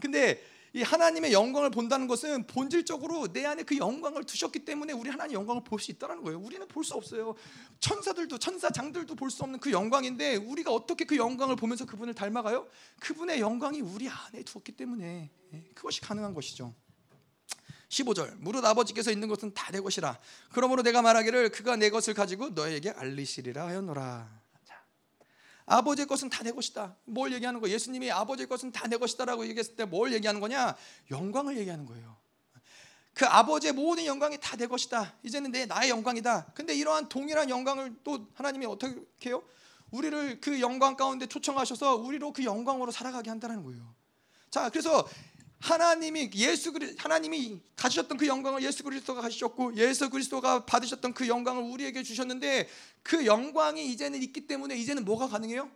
근데 0.00 0.42
이 0.74 0.82
하나님의 0.82 1.32
영광을 1.32 1.70
본다는 1.70 2.06
것은 2.06 2.46
본질적으로 2.46 3.32
내 3.32 3.46
안에 3.46 3.62
그 3.62 3.78
영광을 3.78 4.24
두셨기 4.24 4.66
때문에 4.66 4.92
우리 4.92 5.08
하나님 5.08 5.36
영광을 5.36 5.64
볼 5.64 5.80
수 5.80 5.90
있다는 5.90 6.22
거예요. 6.22 6.38
우리는 6.38 6.68
볼 6.68 6.84
수 6.84 6.92
없어요. 6.94 7.34
천사들도 7.80 8.36
천사장들도 8.38 9.14
볼 9.14 9.30
수 9.30 9.42
없는 9.44 9.58
그 9.58 9.72
영광인데 9.72 10.36
우리가 10.36 10.70
어떻게 10.70 11.06
그 11.06 11.16
영광을 11.16 11.56
보면서 11.56 11.86
그분을 11.86 12.12
닮아가요? 12.12 12.68
그분의 13.00 13.40
영광이 13.40 13.80
우리 13.80 14.06
안에 14.08 14.42
두었기 14.42 14.72
때문에 14.72 15.30
예, 15.54 15.64
그것이 15.74 16.02
가능한 16.02 16.34
것이죠. 16.34 16.74
15절 17.88 18.36
무릇 18.38 18.64
아버지께서 18.64 19.10
있는 19.10 19.28
것은 19.28 19.54
다 19.54 19.70
내 19.72 19.80
것이라. 19.80 20.18
그러므로 20.52 20.82
내가 20.82 21.02
말하기를 21.02 21.50
그가 21.50 21.76
내 21.76 21.90
것을 21.90 22.14
가지고 22.14 22.50
너에게 22.50 22.90
알리시리라 22.90 23.66
하였노라. 23.66 24.28
자, 24.64 24.74
아버지의 25.66 26.06
것은 26.06 26.28
다 26.30 26.42
내 26.42 26.52
것이다. 26.52 26.96
뭘 27.04 27.32
얘기하는 27.32 27.60
거예요? 27.60 27.74
예수님이 27.74 28.10
아버지의 28.10 28.48
것은 28.48 28.72
다 28.72 28.86
내 28.88 28.96
것이다 28.96 29.24
라고 29.24 29.44
얘기했을 29.46 29.76
때 29.76 29.84
뭘 29.84 30.12
얘기하는 30.12 30.40
거냐? 30.40 30.74
영광을 31.10 31.56
얘기하는 31.58 31.86
거예요. 31.86 32.16
그 33.14 33.24
아버지의 33.24 33.72
모든 33.72 34.04
영광이 34.04 34.38
다 34.40 34.56
내 34.56 34.66
것이다. 34.66 35.14
이제는 35.22 35.50
내 35.52 35.64
나의 35.66 35.90
영광이다. 35.90 36.52
근데 36.54 36.74
이러한 36.74 37.08
동일한 37.08 37.48
영광을 37.50 37.94
또 38.04 38.26
하나님이 38.34 38.66
어떻게 38.66 39.30
해요? 39.30 39.42
우리를 39.90 40.40
그 40.40 40.60
영광 40.60 40.96
가운데 40.96 41.26
초청하셔서 41.26 41.96
우리로 41.96 42.32
그 42.32 42.44
영광으로 42.44 42.90
살아가게 42.90 43.30
한다는 43.30 43.62
거예요. 43.62 43.94
자 44.50 44.68
그래서 44.70 45.08
하나님이 45.60 46.30
예수 46.34 46.72
그리 46.72 46.94
하나님이 46.98 47.60
가지셨던 47.76 48.18
그 48.18 48.26
영광을 48.26 48.62
예수 48.62 48.82
그리스도가 48.82 49.22
가지셨고 49.22 49.76
예수 49.76 50.10
그리스도가 50.10 50.66
받으셨던 50.66 51.14
그 51.14 51.28
영광을 51.28 51.62
우리에게 51.62 52.02
주셨는데 52.02 52.68
그 53.02 53.24
영광이 53.26 53.90
이제는 53.92 54.22
있기 54.22 54.46
때문에 54.46 54.76
이제는 54.76 55.04
뭐가 55.04 55.28
가능해요? 55.28 55.70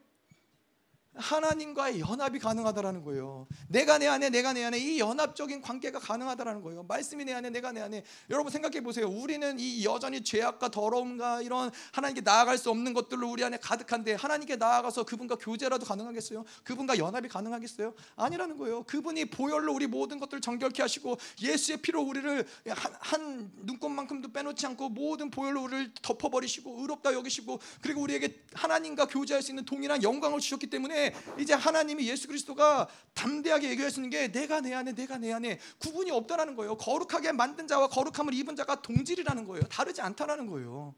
하나님과의 1.14 2.00
연합이 2.00 2.38
가능하다라는 2.38 3.02
거예요. 3.02 3.46
내가 3.68 3.98
내 3.98 4.06
안에 4.06 4.30
내가 4.30 4.52
내 4.52 4.64
안에 4.64 4.78
이 4.78 4.98
연합적인 5.00 5.60
관계가 5.60 5.98
가능하다라는 5.98 6.62
거예요. 6.62 6.84
말씀이 6.84 7.24
내 7.24 7.32
안에 7.32 7.50
내가 7.50 7.72
내 7.72 7.80
안에 7.80 8.04
여러분 8.30 8.52
생각해 8.52 8.80
보세요. 8.80 9.08
우리는 9.08 9.58
이 9.58 9.84
여전히 9.84 10.22
죄악과 10.22 10.70
더러움과 10.70 11.42
이런 11.42 11.70
하나님께 11.92 12.22
나아갈 12.22 12.58
수 12.58 12.70
없는 12.70 12.94
것들로 12.94 13.28
우리 13.30 13.42
안에 13.44 13.58
가득한데 13.58 14.14
하나님께 14.14 14.56
나아가서 14.56 15.04
그분과 15.04 15.36
교제라도 15.36 15.84
가능하겠어요? 15.84 16.44
그분과 16.62 16.98
연합이 16.98 17.28
가능하겠어요? 17.28 17.92
아니라는 18.16 18.56
거예요. 18.56 18.84
그분이 18.84 19.26
보혈로 19.26 19.74
우리 19.74 19.86
모든 19.88 20.20
것들을 20.20 20.40
정결케 20.40 20.82
하시고 20.82 21.18
예수의 21.42 21.78
피로 21.78 22.02
우리를 22.02 22.46
한, 22.68 22.92
한 23.00 23.52
눈곱만큼도 23.56 24.32
빼놓지 24.32 24.64
않고 24.66 24.90
모든 24.90 25.30
보혈로 25.30 25.64
우리를 25.64 25.92
덮어 26.02 26.30
버리시고 26.30 26.80
의롭다 26.80 27.12
여기시고 27.14 27.58
그리고 27.82 28.00
우리에게 28.02 28.42
하나님과 28.54 29.06
교제할 29.06 29.42
수 29.42 29.50
있는 29.50 29.64
동일한 29.64 30.02
영광을 30.02 30.38
주셨기 30.38 30.68
때문에 30.68 30.99
이제 31.38 31.54
하나님이 31.54 32.08
예수 32.08 32.26
그리스도가 32.26 32.88
담대하게 33.14 33.70
얘기하시는 33.70 34.08
게 34.10 34.30
내가 34.32 34.60
내 34.60 34.74
안에 34.74 34.92
내가 34.92 35.18
내 35.18 35.32
안에 35.32 35.58
구분이 35.78 36.10
없다라는 36.10 36.56
거예요. 36.56 36.76
거룩하게 36.76 37.32
만든 37.32 37.66
자와 37.66 37.88
거룩함을 37.88 38.34
입은 38.34 38.56
자가 38.56 38.82
동질이라는 38.82 39.44
거예요. 39.46 39.62
다르지 39.64 40.00
않다라는 40.00 40.46
거예요. 40.46 40.94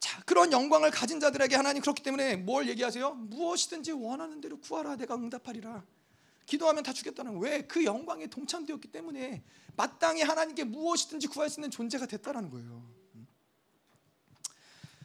자, 0.00 0.22
그런 0.24 0.52
영광을 0.52 0.90
가진 0.90 1.20
자들에게 1.20 1.54
하나님 1.54 1.80
그렇기 1.80 2.02
때문에 2.02 2.36
뭘 2.36 2.68
얘기하세요? 2.68 3.14
무엇이든지 3.14 3.92
원하는 3.92 4.40
대로 4.40 4.58
구하라 4.58 4.96
내가 4.96 5.14
응답하리라. 5.14 5.84
기도하면 6.46 6.82
다 6.82 6.92
주겠다는 6.92 7.38
왜? 7.38 7.62
그 7.62 7.84
영광에 7.84 8.26
동참되었기 8.26 8.88
때문에 8.88 9.42
마땅히 9.76 10.22
하나님께 10.22 10.64
무엇이든지 10.64 11.28
구할 11.28 11.48
수 11.48 11.60
있는 11.60 11.70
존재가 11.70 12.06
됐다라는 12.06 12.50
거예요. 12.50 13.01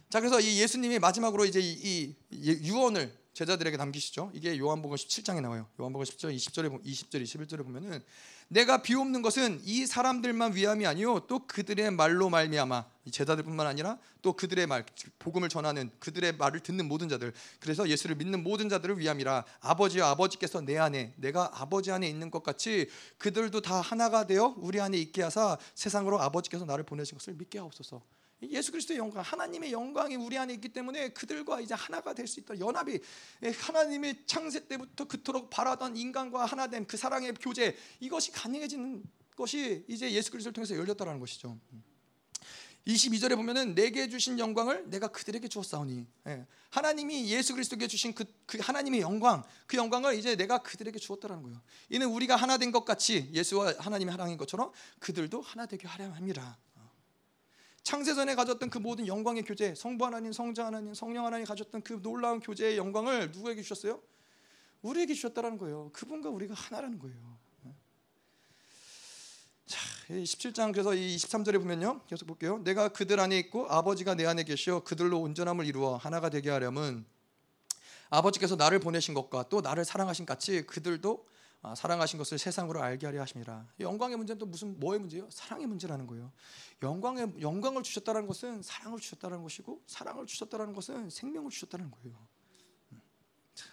자 0.10 0.22
그래서 0.22 0.40
이 0.40 0.62
예수님이 0.62 1.00
마지막으로 1.00 1.46
이제 1.46 1.60
이, 1.60 2.16
이 2.32 2.58
유언을 2.64 3.14
제자들에게 3.34 3.78
남기시죠. 3.78 4.32
이게 4.34 4.58
요한복음 4.58 4.96
17장에 4.96 5.42
나와요. 5.42 5.68
요한복음 5.80 6.06
10장 6.06 6.36
20절에 6.36 6.84
20절 6.84 7.22
21절에 7.22 7.64
보면은 7.64 8.02
내가 8.48 8.82
비옵는 8.82 9.22
것은 9.22 9.62
이 9.64 9.86
사람들만 9.86 10.56
위함이 10.56 10.88
아니요 10.88 11.20
또 11.28 11.46
그들의 11.46 11.92
말로 11.92 12.30
말미암아 12.30 12.86
제자들뿐만 13.12 13.68
아니라 13.68 14.00
또 14.22 14.34
그들의 14.34 14.66
말 14.68 14.86
복음을 15.20 15.50
전하는 15.50 15.92
그들의 16.00 16.38
말을 16.38 16.62
듣는 16.62 16.88
모든 16.88 17.10
자들 17.10 17.34
그래서 17.60 17.90
예수를 17.90 18.16
믿는 18.16 18.42
모든 18.44 18.70
자들을 18.70 18.98
위함이라 18.98 19.44
아버지와 19.60 20.10
아버지께서 20.12 20.62
내 20.62 20.78
안에 20.78 21.14
내가 21.18 21.52
아버지 21.54 21.92
안에 21.92 22.08
있는 22.08 22.32
것 22.32 22.42
같이 22.42 22.90
그들도 23.18 23.62
다 23.62 23.82
하나가 23.82 24.26
되어 24.26 24.56
우리 24.58 24.80
안에 24.80 24.98
있게 24.98 25.22
하사 25.24 25.58
세상으로 25.76 26.22
아버지께서 26.22 26.66
나를 26.66 26.86
보내신 26.86 27.18
것을 27.18 27.34
믿게 27.34 27.60
하옵소서. 27.60 28.02
예수 28.43 28.72
그리스도의 28.72 28.99
영광, 28.99 29.23
하나님의 29.23 29.72
영광이 29.72 30.15
우리 30.15 30.38
안에 30.38 30.53
있기 30.53 30.69
때문에 30.69 31.09
그들과 31.09 31.59
이제 31.59 31.73
하나가 31.73 32.14
될 32.14 32.27
수 32.27 32.39
있다. 32.39 32.59
연합이 32.59 32.99
예, 33.43 33.49
하나님의 33.49 34.26
창세 34.26 34.68
때부터 34.68 35.05
그토록 35.05 35.49
바라던 35.49 35.97
인간과 35.97 36.45
하나됨, 36.45 36.85
그 36.85 36.97
사랑의 36.97 37.34
교제 37.41 37.76
이것이 37.99 38.31
가능해지는 38.31 39.03
것이 39.35 39.85
이제 39.88 40.11
예수 40.11 40.30
그리스도를 40.31 40.53
통해서 40.53 40.76
열렸다라는 40.76 41.19
것이죠. 41.19 41.57
22절에 42.85 43.35
보면은 43.35 43.76
내게 43.76 44.07
주신 44.07 44.39
영광을 44.39 44.89
내가 44.89 45.09
그들에게 45.09 45.47
주었사오니 45.49 46.07
예. 46.27 46.45
하나님이 46.69 47.27
예수 47.30 47.53
그리스도께 47.53 47.88
주신 47.88 48.14
그, 48.14 48.23
그, 48.45 48.59
하나님의 48.61 49.01
영광 49.01 49.43
그 49.65 49.76
영광을 49.77 50.15
이제 50.15 50.35
내가 50.38 50.59
그들에게 50.59 50.97
주었다라는 50.97 51.43
거예요. 51.43 51.61
이는 51.89 52.07
우리가 52.07 52.35
하나 52.35 52.57
된 52.57 52.72
것 52.72 52.85
같이 52.85 53.30
예수와 53.34 53.73
하나님이 53.80 54.11
하나인 54.11 54.38
것처럼 54.38 54.72
그들도 54.99 55.41
하나 55.41 55.65
되게 55.65 55.88
하려 55.88 56.11
합니다. 56.11 56.57
창세전에 57.88 58.35
가졌던 58.35 58.69
그 58.69 58.80
모든 58.80 59.07
영광의 59.07 59.43
교제, 59.43 59.73
성부 59.73 60.05
하나님, 60.05 60.34
성자 60.34 60.65
하나님, 60.65 60.93
성령 60.93 61.26
하나님 61.26 61.45
가졌던 61.45 61.84
그 61.84 62.01
놀라운 62.01 62.41
교제의 62.41 62.76
영광을 62.76 63.31
누구에게 63.31 63.61
주셨어요? 63.61 64.01
우리에게 64.81 65.14
주셨다라는 65.14 65.57
거예요. 65.57 65.89
그분과 65.93 66.30
우리가 66.30 66.53
하나라는 66.53 66.99
거예요. 66.99 67.38
자, 69.65 69.80
17장 70.09 70.73
그래서 70.73 70.93
이 70.93 71.15
23절에 71.15 71.59
보면요. 71.59 72.01
계속 72.07 72.26
볼게요. 72.26 72.57
내가 72.57 72.89
그들 72.89 73.22
안에 73.22 73.39
있고 73.39 73.68
아버지가 73.69 74.15
내 74.15 74.26
안에 74.26 74.43
계시어 74.43 74.81
그들로 74.81 75.22
온전함을 75.22 75.65
이루어 75.65 75.95
하나가 75.95 76.30
되게 76.30 76.49
하려면 76.49 77.05
아버지께서 78.09 78.57
나를 78.57 78.80
보내신 78.80 79.14
것과 79.14 79.43
또 79.47 79.61
나를 79.61 79.85
사랑하신 79.85 80.26
같이 80.26 80.64
그들도 80.64 81.26
아, 81.26 81.38
사랑하신 81.76 82.18
것을 82.18 82.38
세상으로 82.38 82.82
알게 82.82 83.06
하려 83.06 83.22
하십니다. 83.22 83.68
영광의 83.80 84.18
문제는 84.18 84.38
또 84.38 84.46
무슨 84.46 84.80
뭐의 84.80 85.00
문제요? 85.00 85.30
사랑의 85.30 85.68
문제라는 85.68 86.08
거예요. 86.08 86.32
영광의 86.82 87.42
영광을 87.42 87.84
주셨다는 87.84 88.28
것은 88.28 88.62
사랑을 88.62 89.00
주셨다는 89.00 89.42
것이고 89.44 89.84
사랑을 89.88 90.26
주셨다는 90.26 90.74
것은 90.74 91.10
생명을 91.10 91.50
주셨다는 91.50 91.92
거예요. 91.92 92.28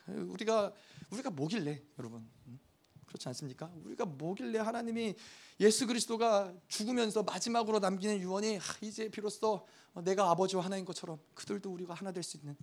음. 0.09 0.31
우리가 0.31 0.73
우리가 1.11 1.31
뭐길래 1.31 1.83
여러분 1.99 2.29
음. 2.47 2.59
그렇지 3.07 3.29
않습니까? 3.29 3.71
우리가 3.85 4.07
뭐길래 4.07 4.59
하나님이 4.59 5.15
예수 5.61 5.87
그리스도가 5.87 6.53
죽으면서 6.67 7.23
마지막으로 7.23 7.79
남기는 7.79 8.19
유언이 8.19 8.59
아, 8.59 8.61
이제 8.81 9.09
비로소 9.09 9.67
내가 10.03 10.31
아버지와 10.31 10.65
하나인 10.65 10.85
것처럼 10.85 11.21
그들도 11.35 11.71
우리가 11.73 11.95
하나 11.95 12.11
될 12.11 12.25
수 12.25 12.39
있는 12.39 12.57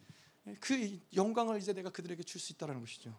그 0.60 1.00
영광을 1.16 1.58
이제 1.58 1.72
내가 1.72 1.90
그들에게 1.90 2.24
줄 2.24 2.42
수 2.42 2.52
있다는 2.52 2.82
것이죠. 2.82 3.16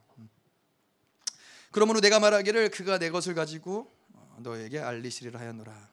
음. 1.72 1.74
그러므로 1.74 2.00
내가 2.00 2.20
말하기를 2.20 2.70
그가 2.70 2.98
내 2.98 3.10
것을 3.10 3.34
가지고 3.34 3.90
어, 4.12 4.36
너에게 4.40 4.78
알리시리라 4.78 5.40
하였노라. 5.40 5.90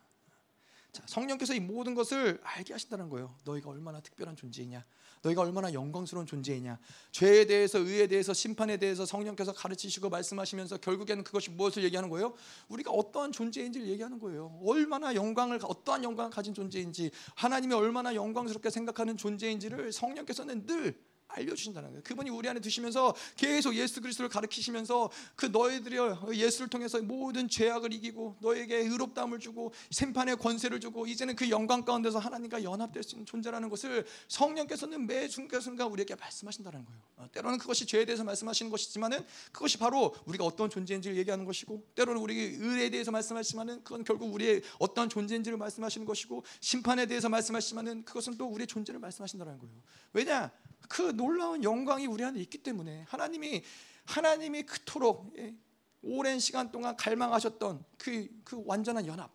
자, 0.91 1.03
성령께서 1.05 1.53
이 1.53 1.59
모든 1.59 1.95
것을 1.95 2.39
알게 2.43 2.73
하신다는 2.73 3.09
거예요. 3.09 3.35
너희가 3.45 3.69
얼마나 3.69 4.01
특별한 4.01 4.35
존재이냐. 4.35 4.83
너희가 5.21 5.41
얼마나 5.41 5.71
영광스러운 5.73 6.25
존재이냐. 6.25 6.79
죄에 7.11 7.45
대해서 7.45 7.77
의에 7.77 8.07
대해서 8.07 8.33
심판에 8.33 8.77
대해서 8.77 9.05
성령께서 9.05 9.53
가르치시고 9.53 10.09
말씀하시면서 10.09 10.77
결국에는 10.77 11.23
그것이 11.23 11.51
무엇을 11.51 11.83
얘기하는 11.83 12.09
거예요? 12.09 12.33
우리가 12.69 12.91
어떠한 12.91 13.31
존재인지를 13.33 13.87
얘기하는 13.87 14.19
거예요. 14.19 14.59
얼마나 14.63 15.13
영광을 15.13 15.59
어떠한 15.61 16.03
영광을 16.03 16.31
가진 16.31 16.53
존재인지 16.53 17.11
하나님이 17.35 17.75
얼마나 17.75 18.15
영광스럽게 18.15 18.69
생각하는 18.69 19.17
존재인지를 19.17 19.91
성령께서는 19.91 20.65
늘 20.65 20.97
알려주신다는 21.29 21.89
거예요. 21.89 22.03
그분이 22.03 22.29
우리 22.29 22.49
안에 22.49 22.59
드시면서 22.59 23.15
계속 23.35 23.75
예수 23.75 24.01
그리스도를 24.01 24.29
가르치시면서 24.29 25.09
그 25.35 25.47
너희들이 25.47 25.97
예수를 26.33 26.67
통해서 26.67 27.01
모든 27.01 27.47
죄악을 27.47 27.93
이기고 27.93 28.37
너에게 28.41 28.77
의롭다함을 28.77 29.39
주고 29.39 29.71
심판의 29.91 30.37
권세를 30.37 30.79
주고 30.79 31.07
이제는 31.07 31.35
그 31.35 31.49
영광 31.49 31.85
가운데서 31.85 32.19
하나님과 32.19 32.63
연합될 32.63 33.03
수 33.03 33.15
있는 33.15 33.25
존재라는 33.25 33.69
것을 33.69 34.05
성령께서는 34.27 35.05
매 35.07 35.27
순간순간 35.27 35.87
우리에게 35.87 36.15
말씀하신다는 36.15 36.85
거예요. 36.85 37.01
어, 37.17 37.27
때로는 37.31 37.57
그것이 37.59 37.85
죄에 37.85 38.05
대해서 38.05 38.23
말씀하시는 38.23 38.71
것이지만은 38.71 39.25
그것이 39.51 39.77
바로 39.77 40.15
우리가 40.25 40.43
어떤 40.43 40.69
존재인지를 40.69 41.17
얘기하는 41.17 41.45
것이고 41.45 41.83
때로는 41.95 42.21
우리 42.21 42.35
의에 42.35 42.89
대해서 42.89 43.11
말씀하시지만은 43.11 43.83
그건 43.83 44.03
결국 44.03 44.33
우리의 44.33 44.61
어떤 44.79 45.09
존재인지를 45.09 45.57
말씀하시는 45.57 46.05
것이고 46.05 46.43
심판에 46.59 47.05
대해서 47.05 47.29
말씀하시지만은 47.29 48.05
그것은 48.05 48.37
또 48.37 48.47
우리의 48.47 48.67
존재를 48.67 48.99
말씀하신다는 48.99 49.59
거예요. 49.59 49.75
왜냐? 50.13 50.51
그 50.89 51.15
놀라운 51.15 51.63
영광이 51.63 52.07
우리 52.07 52.25
안에 52.25 52.41
있기 52.41 52.57
때문에 52.57 53.05
하나님이 53.07 53.63
하나님이 54.05 54.63
그토록 54.63 55.33
예, 55.37 55.55
오랜 56.01 56.39
시간 56.39 56.71
동안 56.71 56.97
갈망하셨던 56.97 57.85
그, 57.97 58.27
그 58.43 58.61
완전한 58.65 59.05
연합, 59.05 59.31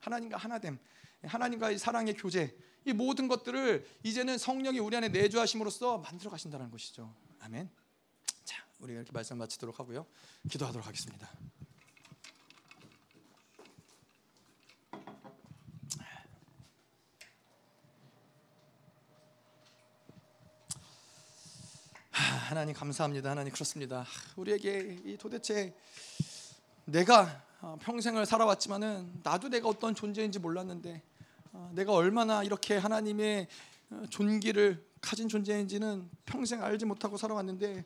하나님과 0.00 0.38
하나됨, 0.38 0.78
하나님과의 1.22 1.78
사랑의 1.78 2.14
교제, 2.14 2.56
이 2.86 2.92
모든 2.92 3.28
것들을 3.28 3.86
이제는 4.02 4.38
성령이 4.38 4.78
우리 4.78 4.96
안에 4.96 5.08
내주하심으로써 5.08 5.98
만들어 5.98 6.30
가신다는 6.30 6.70
것이죠. 6.70 7.14
아멘. 7.40 7.70
자, 8.44 8.64
우리가 8.78 9.00
이렇게 9.00 9.12
말씀 9.12 9.36
마치도록 9.38 9.78
하고요. 9.78 10.06
기도하도록 10.48 10.86
하겠습니다. 10.86 11.30
하나님 22.44 22.74
감사합니다. 22.74 23.30
하나님 23.30 23.52
그렇습니다. 23.52 24.04
우리에게 24.36 24.98
이 25.06 25.16
도대체 25.16 25.74
내가 26.84 27.42
어, 27.62 27.78
평생을 27.80 28.26
살아왔지만은 28.26 29.20
나도 29.22 29.48
내가 29.48 29.66
어떤 29.68 29.94
존재인지 29.94 30.38
몰랐는데 30.38 31.02
어, 31.52 31.70
내가 31.74 31.94
얼마나 31.94 32.42
이렇게 32.42 32.76
하나님의 32.76 33.48
어, 33.90 34.02
존귀를 34.10 34.84
가진 35.04 35.28
존재인지는 35.28 36.08
평생 36.24 36.64
알지 36.64 36.86
못하고 36.86 37.18
살아왔는데 37.18 37.84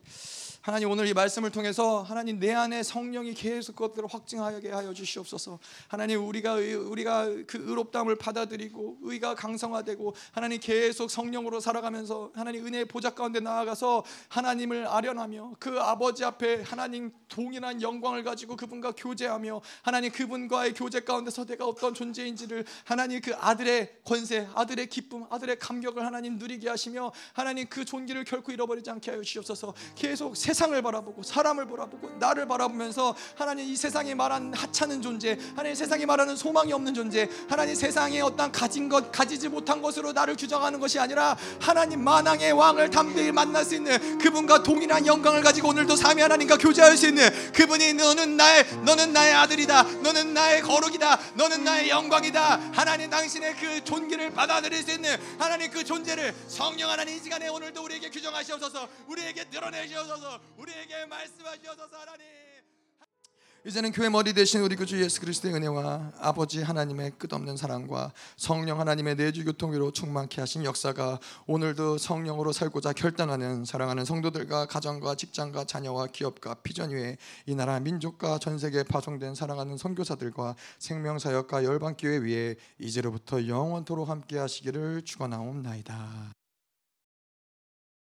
하나님 0.60 0.90
오늘 0.90 1.06
이 1.06 1.14
말씀을 1.14 1.50
통해서 1.50 2.02
하나님 2.02 2.38
내 2.38 2.52
안에 2.52 2.82
성령이 2.82 3.34
계속 3.34 3.74
그것들을 3.76 4.08
확증하게 4.10 4.70
하여 4.70 4.92
주시옵소서. 4.92 5.58
하나님 5.88 6.26
우리가 6.26 6.54
우리가 6.54 7.26
그 7.46 7.58
의롭다함을 7.58 8.16
받아들이고 8.16 8.98
의가 9.02 9.34
강성화되고 9.34 10.14
하나님 10.32 10.60
계속 10.60 11.10
성령으로 11.10 11.60
살아가면서 11.60 12.32
하나님 12.34 12.66
은혜의 12.66 12.84
보좌 12.86 13.10
가운데 13.10 13.40
나아가서 13.40 14.04
하나님을 14.28 14.86
아련하며 14.86 15.56
그 15.58 15.80
아버지 15.80 16.24
앞에 16.24 16.62
하나님 16.62 17.12
동일한 17.28 17.80
영광을 17.80 18.22
가지고 18.22 18.56
그분과 18.56 18.92
교제하며 18.96 19.60
하나님 19.82 20.12
그분과의 20.12 20.74
교제 20.74 21.00
가운데서 21.00 21.46
내가 21.46 21.66
어떤 21.66 21.94
존재인지를 21.94 22.64
하나님 22.84 23.20
그 23.20 23.34
아들의 23.34 24.00
권세, 24.04 24.48
아들의 24.54 24.88
기쁨, 24.88 25.26
아들의 25.30 25.58
감격을 25.58 26.04
하나님 26.04 26.36
누리게 26.36 26.68
하시며 26.68 27.07
하나님 27.32 27.66
그 27.68 27.84
존귀를 27.84 28.24
결코 28.24 28.52
잃어버리지 28.52 28.90
않게 28.90 29.10
하여 29.10 29.22
주시옵소서. 29.22 29.74
계속 29.94 30.36
세상을 30.36 30.80
바라보고 30.82 31.22
사람을 31.22 31.66
바라보고 31.66 32.10
나를 32.18 32.46
바라보면서 32.46 33.14
하나님 33.36 33.66
이 33.66 33.76
세상에 33.76 34.14
말하는 34.14 34.54
하찮은 34.54 35.02
존재, 35.02 35.38
하나님 35.56 35.74
세상에 35.74 36.06
말하는 36.06 36.36
소망이 36.36 36.72
없는 36.72 36.94
존재, 36.94 37.28
하나님 37.48 37.74
세상에 37.74 38.20
어떤 38.20 38.50
가진 38.52 38.88
것 38.88 39.10
가지지 39.12 39.48
못한 39.48 39.82
것으로 39.82 40.12
나를 40.12 40.36
규정하는 40.36 40.80
것이 40.80 40.98
아니라 40.98 41.36
하나님 41.60 42.02
만왕의 42.02 42.52
왕을 42.52 42.90
담대히 42.90 43.32
만날 43.32 43.64
수 43.64 43.74
있는 43.74 44.18
그분과 44.18 44.62
동일한 44.62 45.06
영광을 45.06 45.42
가지고 45.42 45.68
오늘도 45.68 45.96
삼위 45.96 46.22
하나님과 46.22 46.58
교제할 46.58 46.96
수 46.96 47.08
있는 47.08 47.28
그분이 47.52 47.94
너는 47.94 48.36
나의 48.36 48.64
너는 48.84 49.12
나의 49.12 49.34
아들이다, 49.34 49.82
너는 49.82 50.34
나의 50.34 50.62
거룩이다, 50.62 51.18
너는 51.34 51.64
나의 51.64 51.88
영광이다. 51.90 52.72
하나님 52.72 53.10
당신의 53.10 53.56
그 53.56 53.84
존귀를 53.84 54.30
받아들일 54.30 54.82
수 54.82 54.90
있는 54.90 55.16
하나님 55.38 55.70
그 55.70 55.84
존재를 55.84 56.34
성령 56.46 56.87
하나님 56.88 57.16
이 57.16 57.20
시간에 57.20 57.48
오늘도 57.48 57.84
우리에게 57.84 58.10
규정하시옵소서, 58.10 58.88
우리에게 59.08 59.50
드러내시옵소서. 59.50 60.40
우리에게 60.56 61.06
말씀하셔서 61.06 61.88
하나님 61.92 62.26
이제는 63.66 63.90
교회 63.90 64.08
머리 64.08 64.32
대신 64.32 64.62
우리 64.62 64.76
구주 64.76 65.02
예수 65.02 65.20
그리스도의 65.20 65.52
은혜와 65.52 66.12
아버지 66.20 66.62
하나님의 66.62 67.12
끝없는 67.18 67.56
사랑과 67.56 68.12
성령 68.36 68.78
하나님의 68.78 69.16
내주 69.16 69.44
교통위로 69.44 69.90
충만케 69.90 70.40
하신 70.40 70.64
역사가 70.64 71.18
오늘도 71.46 71.98
성령으로 71.98 72.52
살고자 72.52 72.92
결단하는 72.92 73.64
사랑하는 73.64 74.04
성도들과 74.04 74.66
가정과 74.66 75.16
직장과 75.16 75.64
자녀와 75.64 76.06
기업과 76.06 76.54
피전 76.62 76.92
위에 76.92 77.18
이 77.46 77.54
나라 77.56 77.80
민족과 77.80 78.38
전 78.38 78.58
세계에 78.58 78.84
파송된 78.84 79.34
사랑하는 79.34 79.76
선교사들과 79.76 80.54
생명 80.78 81.18
사역과 81.18 81.64
열방교회 81.64 82.18
위에 82.18 82.56
이제로부터 82.78 83.48
영원토록 83.48 84.08
함께 84.08 84.38
하시기를 84.38 85.02
축원하옵나이다. 85.04 86.37